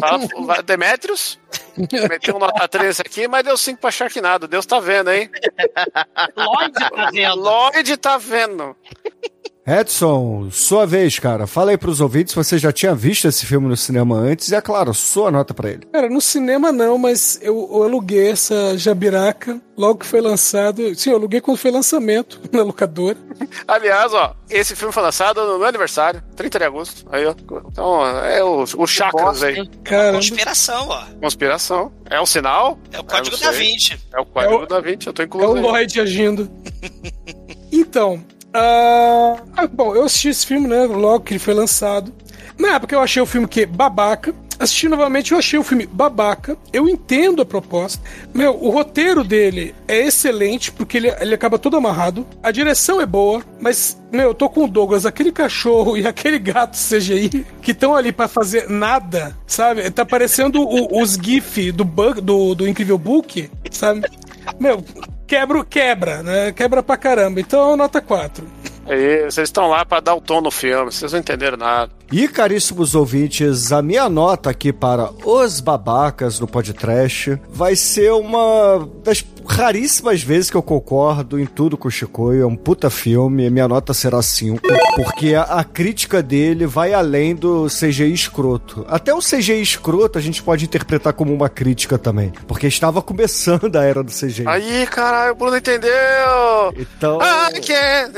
Fala, 0.00 0.62
Demetrius, 0.62 1.38
meteu 2.08 2.36
um 2.36 2.38
nota 2.38 2.68
3 2.68 3.00
aqui, 3.00 3.28
mas 3.28 3.44
deu 3.44 3.56
5 3.56 3.80
pra 3.80 3.90
Sharknado. 3.90 4.48
Deus 4.48 4.66
tá 4.66 4.80
vendo, 4.80 5.10
hein? 5.10 5.30
Lloyd 6.36 6.72
tá 6.74 7.10
vendo. 7.10 7.34
Lloyd 7.36 7.96
tá 7.96 8.18
vendo. 8.18 8.76
Edson, 9.70 10.48
sua 10.50 10.84
vez, 10.86 11.18
cara. 11.18 11.46
Fala 11.46 11.70
aí 11.70 11.78
pros 11.78 12.00
ouvintes 12.00 12.32
se 12.32 12.36
você 12.36 12.58
já 12.58 12.72
tinha 12.72 12.94
visto 12.94 13.28
esse 13.28 13.46
filme 13.46 13.68
no 13.68 13.76
cinema 13.76 14.16
antes 14.16 14.48
e, 14.50 14.54
é 14.54 14.60
claro, 14.60 14.92
sua 14.92 15.30
nota 15.30 15.54
pra 15.54 15.70
ele. 15.70 15.86
Cara, 15.92 16.08
no 16.08 16.20
cinema 16.20 16.72
não, 16.72 16.98
mas 16.98 17.38
eu, 17.42 17.68
eu 17.72 17.82
aluguei 17.84 18.30
essa 18.30 18.76
jabiraca 18.76 19.60
logo 19.76 20.00
que 20.00 20.06
foi 20.06 20.20
lançado. 20.20 20.94
Sim, 20.94 21.10
eu 21.10 21.16
aluguei 21.16 21.40
quando 21.40 21.56
foi 21.58 21.70
lançamento 21.70 22.40
na 22.52 22.62
locadora. 22.62 23.16
Aliás, 23.68 24.12
ó, 24.12 24.34
esse 24.48 24.74
filme 24.74 24.92
foi 24.92 25.02
lançado 25.02 25.40
no 25.46 25.58
meu 25.58 25.68
aniversário, 25.68 26.22
30 26.36 26.58
de 26.58 26.64
agosto. 26.64 27.06
Aí, 27.10 27.24
ó. 27.24 27.34
Então, 27.70 28.04
é 28.26 28.42
o, 28.42 28.64
o 28.76 28.86
Chakras 28.86 29.42
aí. 29.42 29.68
Caramba. 29.84 30.16
Conspiração, 30.18 30.88
ó. 30.88 31.04
Conspiração. 31.20 31.92
É 32.10 32.20
um 32.20 32.26
sinal? 32.26 32.78
É 32.92 32.98
o 32.98 33.04
código 33.04 33.36
da 33.36 33.52
sei. 33.52 33.66
20. 33.72 34.00
É 34.12 34.20
o 34.20 34.26
código 34.26 34.54
É 34.54 34.56
o- 34.56 34.66
da 34.66 34.80
20, 34.80 35.06
eu 35.06 35.12
tô 35.12 35.22
É 35.22 35.24
incluso. 35.26 35.52
o. 35.52 35.60
Lloyd 35.60 36.00
agindo. 36.00 36.50
então, 37.72 38.22
ah, 38.52 39.36
ah, 39.56 39.66
bom, 39.66 39.94
eu 39.94 40.04
assisti 40.04 40.28
esse 40.28 40.46
filme, 40.46 40.66
né, 40.66 40.84
logo 40.84 41.20
que 41.20 41.32
ele 41.34 41.38
foi 41.38 41.54
lançado. 41.54 42.12
Na 42.58 42.74
época 42.74 42.94
eu 42.94 43.00
achei 43.00 43.22
o 43.22 43.26
filme 43.26 43.48
que 43.48 43.64
babaca. 43.64 44.34
assisti 44.58 44.86
novamente, 44.86 45.32
eu 45.32 45.38
achei 45.38 45.58
o 45.58 45.62
filme 45.62 45.86
babaca. 45.86 46.58
Eu 46.72 46.88
entendo 46.88 47.40
a 47.40 47.46
proposta. 47.46 48.02
Meu, 48.34 48.54
o 48.62 48.68
roteiro 48.68 49.24
dele 49.24 49.74
é 49.88 50.06
excelente, 50.06 50.70
porque 50.70 50.98
ele, 50.98 51.08
ele 51.20 51.34
acaba 51.34 51.58
todo 51.58 51.76
amarrado. 51.76 52.26
A 52.42 52.50
direção 52.50 53.00
é 53.00 53.06
boa, 53.06 53.42
mas, 53.58 53.98
meu, 54.12 54.28
eu 54.28 54.34
tô 54.34 54.48
com 54.50 54.64
o 54.64 54.68
Douglas, 54.68 55.06
aquele 55.06 55.32
cachorro 55.32 55.96
e 55.98 56.06
aquele 56.06 56.38
gato 56.38 56.76
CGI 56.76 57.46
que 57.62 57.70
estão 57.70 57.94
ali 57.94 58.12
para 58.12 58.28
fazer 58.28 58.68
nada, 58.68 59.34
sabe? 59.46 59.90
Tá 59.90 60.04
parecendo 60.04 60.60
o, 60.60 61.00
os 61.00 61.14
GIF 61.14 61.72
do, 61.72 61.84
bug, 61.84 62.20
do, 62.20 62.54
do 62.54 62.68
Incrível 62.68 62.98
Book, 62.98 63.48
sabe? 63.70 64.02
Meu, 64.58 64.84
quebra, 65.30 65.64
quebra, 65.64 66.22
né? 66.24 66.52
Quebra 66.52 66.82
pra 66.82 66.96
caramba. 66.96 67.38
Então, 67.38 67.76
nota 67.76 68.00
4. 68.00 68.44
Aí, 68.86 69.22
vocês 69.22 69.48
estão 69.48 69.68
lá 69.68 69.84
pra 69.84 70.00
dar 70.00 70.16
o 70.16 70.20
tom 70.20 70.40
no 70.40 70.50
filme, 70.50 70.90
vocês 70.90 71.12
não 71.12 71.20
entenderam 71.20 71.56
nada. 71.56 71.92
E 72.12 72.26
caríssimos 72.26 72.96
ouvintes, 72.96 73.70
a 73.70 73.80
minha 73.80 74.08
nota 74.08 74.50
aqui 74.50 74.72
para 74.72 75.10
os 75.24 75.60
babacas 75.60 76.40
no 76.40 76.48
podcast 76.48 77.40
vai 77.48 77.76
ser 77.76 78.10
uma 78.12 78.88
das 79.04 79.24
raríssimas 79.46 80.22
vezes 80.22 80.50
que 80.50 80.56
eu 80.56 80.62
concordo 80.62 81.38
em 81.38 81.46
tudo 81.46 81.76
com 81.76 81.86
o 81.86 81.90
Chicoio. 81.90 82.42
É 82.42 82.46
um 82.46 82.56
puta 82.56 82.90
filme, 82.90 83.48
minha 83.48 83.68
nota 83.68 83.94
será 83.94 84.20
5, 84.22 84.60
porque 84.96 85.34
a, 85.34 85.42
a, 85.42 85.64
crítica 85.64 86.22
dele 86.22 86.66
vai 86.66 86.92
além 86.92 87.34
do 87.34 87.66
CGI 87.66 88.12
escroto. 88.12 88.84
Até 88.88 89.14
o 89.14 89.18
CGI 89.18 89.60
escroto 89.62 90.18
a 90.18 90.22
gente 90.22 90.42
pode 90.42 90.64
interpretar 90.64 91.12
como 91.12 91.32
uma 91.32 91.48
crítica 91.48 91.96
também, 91.96 92.32
porque 92.46 92.66
estava 92.66 93.00
começando 93.00 93.76
a 93.76 93.84
era 93.84 94.02
do 94.02 94.10
CGI. 94.10 94.46
Aí, 94.46 94.86
caralho, 94.86 95.32
o 95.32 95.36
Bruno 95.36 95.56
entendeu! 95.56 95.90
Então. 96.76 97.18
Ah, 97.20 97.50
que 97.52 97.72
é... 97.72 98.08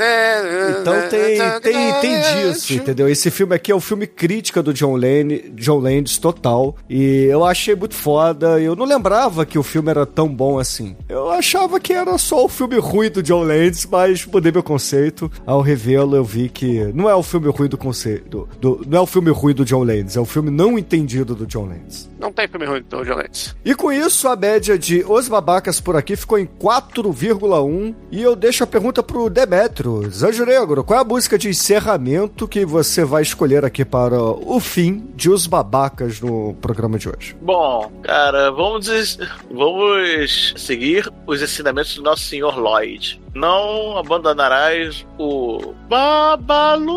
Então 0.81 0.93
tem, 1.09 1.37
tem, 1.61 2.01
tem 2.01 2.51
disso, 2.51 2.73
entendeu? 2.73 3.07
Esse 3.07 3.29
filme 3.29 3.55
aqui 3.55 3.71
é 3.71 3.75
o 3.75 3.82
filme 3.83 4.07
crítica 4.07 4.63
do 4.63 4.73
John 4.73 4.95
Lane, 4.95 5.51
John 5.55 5.79
Landis 5.79 6.17
total. 6.17 6.75
E 6.89 7.25
eu 7.29 7.45
achei 7.45 7.75
muito 7.75 7.95
foda. 7.95 8.59
Eu 8.59 8.75
não 8.75 8.85
lembrava 8.85 9.45
que 9.45 9.59
o 9.59 9.63
filme 9.63 9.89
era 9.89 10.05
tão 10.05 10.27
bom 10.27 10.57
assim. 10.57 10.95
Eu 11.07 11.29
achava 11.29 11.79
que 11.79 11.93
era 11.93 12.17
só 12.17 12.45
o 12.45 12.49
filme 12.49 12.77
ruim 12.79 13.09
do 13.09 13.21
John 13.21 13.43
Landis, 13.43 13.85
mas 13.85 14.25
mudei 14.25 14.51
meu 14.51 14.63
conceito. 14.63 15.31
Ao 15.45 15.61
revê-lo, 15.61 16.15
eu 16.15 16.23
vi 16.23 16.49
que 16.49 16.91
não 16.93 17.09
é 17.09 17.15
o 17.15 17.23
filme 17.23 17.49
ruim 17.49 17.69
do 17.69 17.77
conceito. 17.77 18.47
Do, 18.59 18.81
não 18.87 18.99
é 18.99 19.01
o 19.01 19.05
filme 19.05 19.31
ruim 19.31 19.53
do 19.53 19.65
John 19.65 19.83
Landis, 19.83 20.15
é 20.15 20.19
o 20.19 20.25
filme 20.25 20.49
não 20.49 20.77
entendido 20.79 21.35
do 21.35 21.45
John 21.45 21.65
Landis. 21.65 22.09
Não 22.19 22.31
tem 22.31 22.47
filme 22.47 22.65
ruim 22.65 22.83
do 22.89 23.03
John 23.03 23.15
Landis. 23.15 23.55
E 23.65 23.75
com 23.75 23.91
isso, 23.91 24.27
a 24.27 24.35
média 24.35 24.77
de 24.77 25.03
Os 25.07 25.27
Babacas 25.27 25.79
por 25.81 25.95
aqui 25.95 26.15
ficou 26.15 26.39
em 26.39 26.45
4,1. 26.45 27.93
E 28.11 28.21
eu 28.21 28.35
deixo 28.35 28.63
a 28.63 28.67
pergunta 28.67 29.01
pro 29.03 29.29
Demetrios. 29.29 30.23
Anjo 30.23 30.45
Negro, 30.45 30.83
qual 30.83 30.99
é 30.99 31.01
a 31.01 31.05
música 31.05 31.37
de 31.37 31.49
encerramento 31.49 32.47
que 32.47 32.65
você 32.65 33.03
vai 33.03 33.23
escolher 33.23 33.65
aqui 33.65 33.72
para 33.81 34.21
o 34.21 34.59
fim 34.59 35.03
de 35.15 35.29
Os 35.29 35.47
Babacas 35.47 36.21
no 36.21 36.53
programa 36.61 36.99
de 36.99 37.09
hoje? 37.09 37.35
Bom, 37.41 37.91
cara, 38.03 38.51
vamos, 38.51 39.17
vamos 39.51 40.53
seguir 40.57 41.11
os 41.25 41.41
ensinamentos 41.41 41.95
do 41.95 42.03
nosso 42.03 42.23
senhor 42.23 42.59
Lloyd. 42.59 43.22
Não 43.33 43.97
abandonarás 43.97 45.05
o 45.17 45.73
Babalu. 45.89 46.93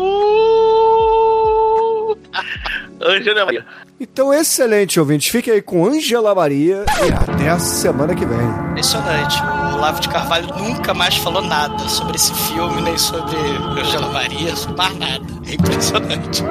Angela 3.01 3.45
Maria. 3.45 3.65
Então, 3.99 4.31
excelente, 4.31 4.99
ouvinte. 4.99 5.31
Fique 5.31 5.49
aí 5.49 5.61
com 5.61 5.87
Angela 5.87 6.35
Maria 6.35 6.85
e 7.07 7.11
até 7.11 7.49
a 7.49 7.57
semana 7.57 8.13
que 8.13 8.25
vem. 8.25 8.37
Impressionante. 8.71 9.41
O 9.73 9.77
Lavo 9.77 9.99
de 9.99 10.09
Carvalho 10.09 10.47
nunca 10.55 10.93
mais 10.93 11.17
falou 11.17 11.41
nada 11.41 11.79
sobre 11.89 12.15
esse 12.15 12.33
filme, 12.33 12.81
nem 12.81 12.97
sobre 12.97 13.35
Angela 13.79 14.09
Maria, 14.09 14.53
mais 14.77 14.97
nada. 14.97 15.25
É 15.47 15.53
impressionante. 15.55 16.43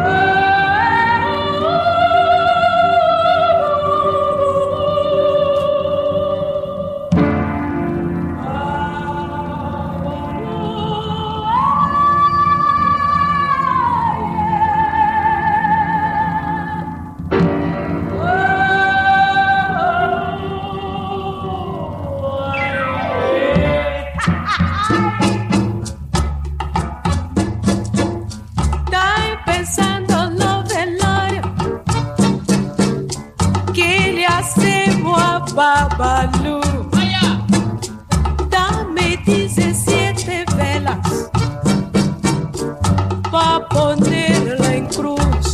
Pa 43.37 43.69
ponerla 43.69 44.71
en 44.81 44.87
cruz. 44.87 45.47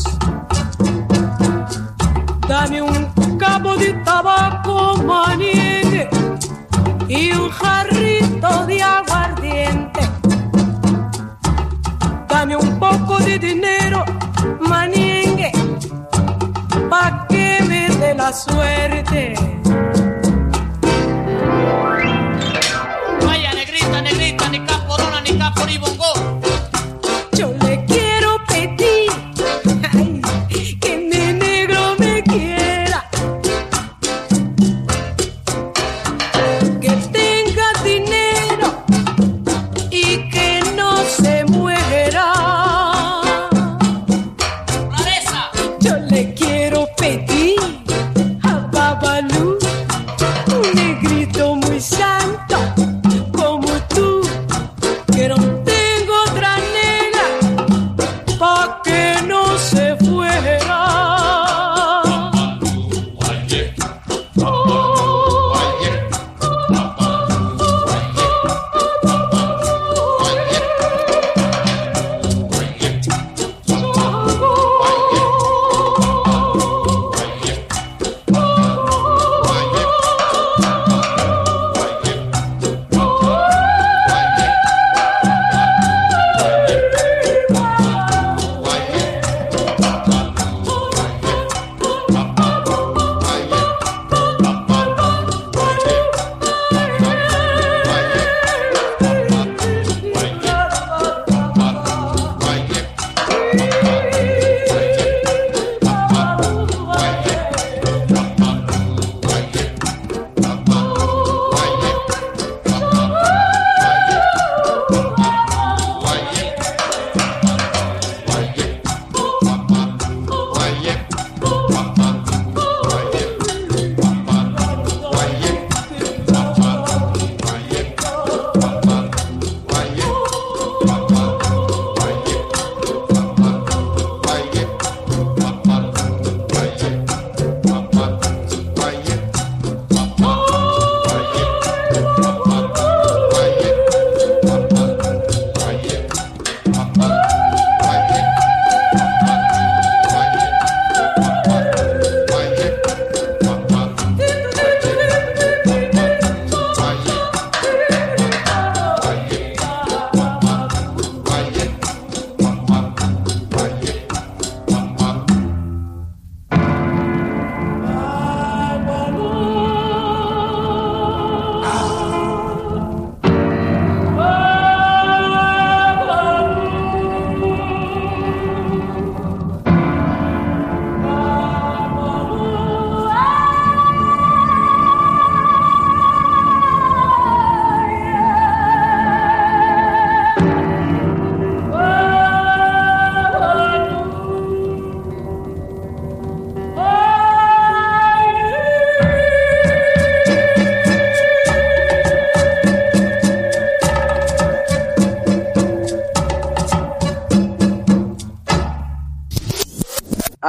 Dame 2.49 2.81
un 2.81 3.03
cabo 3.39 3.77
de 3.77 3.93
tabaco 4.05 5.03
maniente 5.03 6.09
y 7.09 7.33
un 7.33 7.51
jarrito 7.51 8.67
de 8.67 8.83
aguardiente. 8.83 10.01
Dame 12.29 12.55
un 12.57 12.79
poco 12.79 13.19
de 13.19 13.37
dinero 13.39 14.05
maniengue 14.61 15.51
pa 16.89 17.27
que 17.29 17.49
me 17.69 17.83
dé 18.01 18.15
la 18.15 18.33
suerte. 18.33 19.35
Vaya, 23.27 23.51
negrita, 23.55 23.99
negrita, 24.03 24.49
ni 24.51 24.61
caporona, 24.71 25.21
ni 25.21 25.33
caporibongo. 25.37 26.13
Yo 26.15 26.32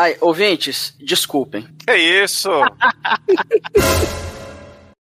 Ai, 0.03 0.17
ouvintes, 0.19 0.93
desculpem. 0.99 1.65
É 1.87 1.95
isso. 1.95 2.49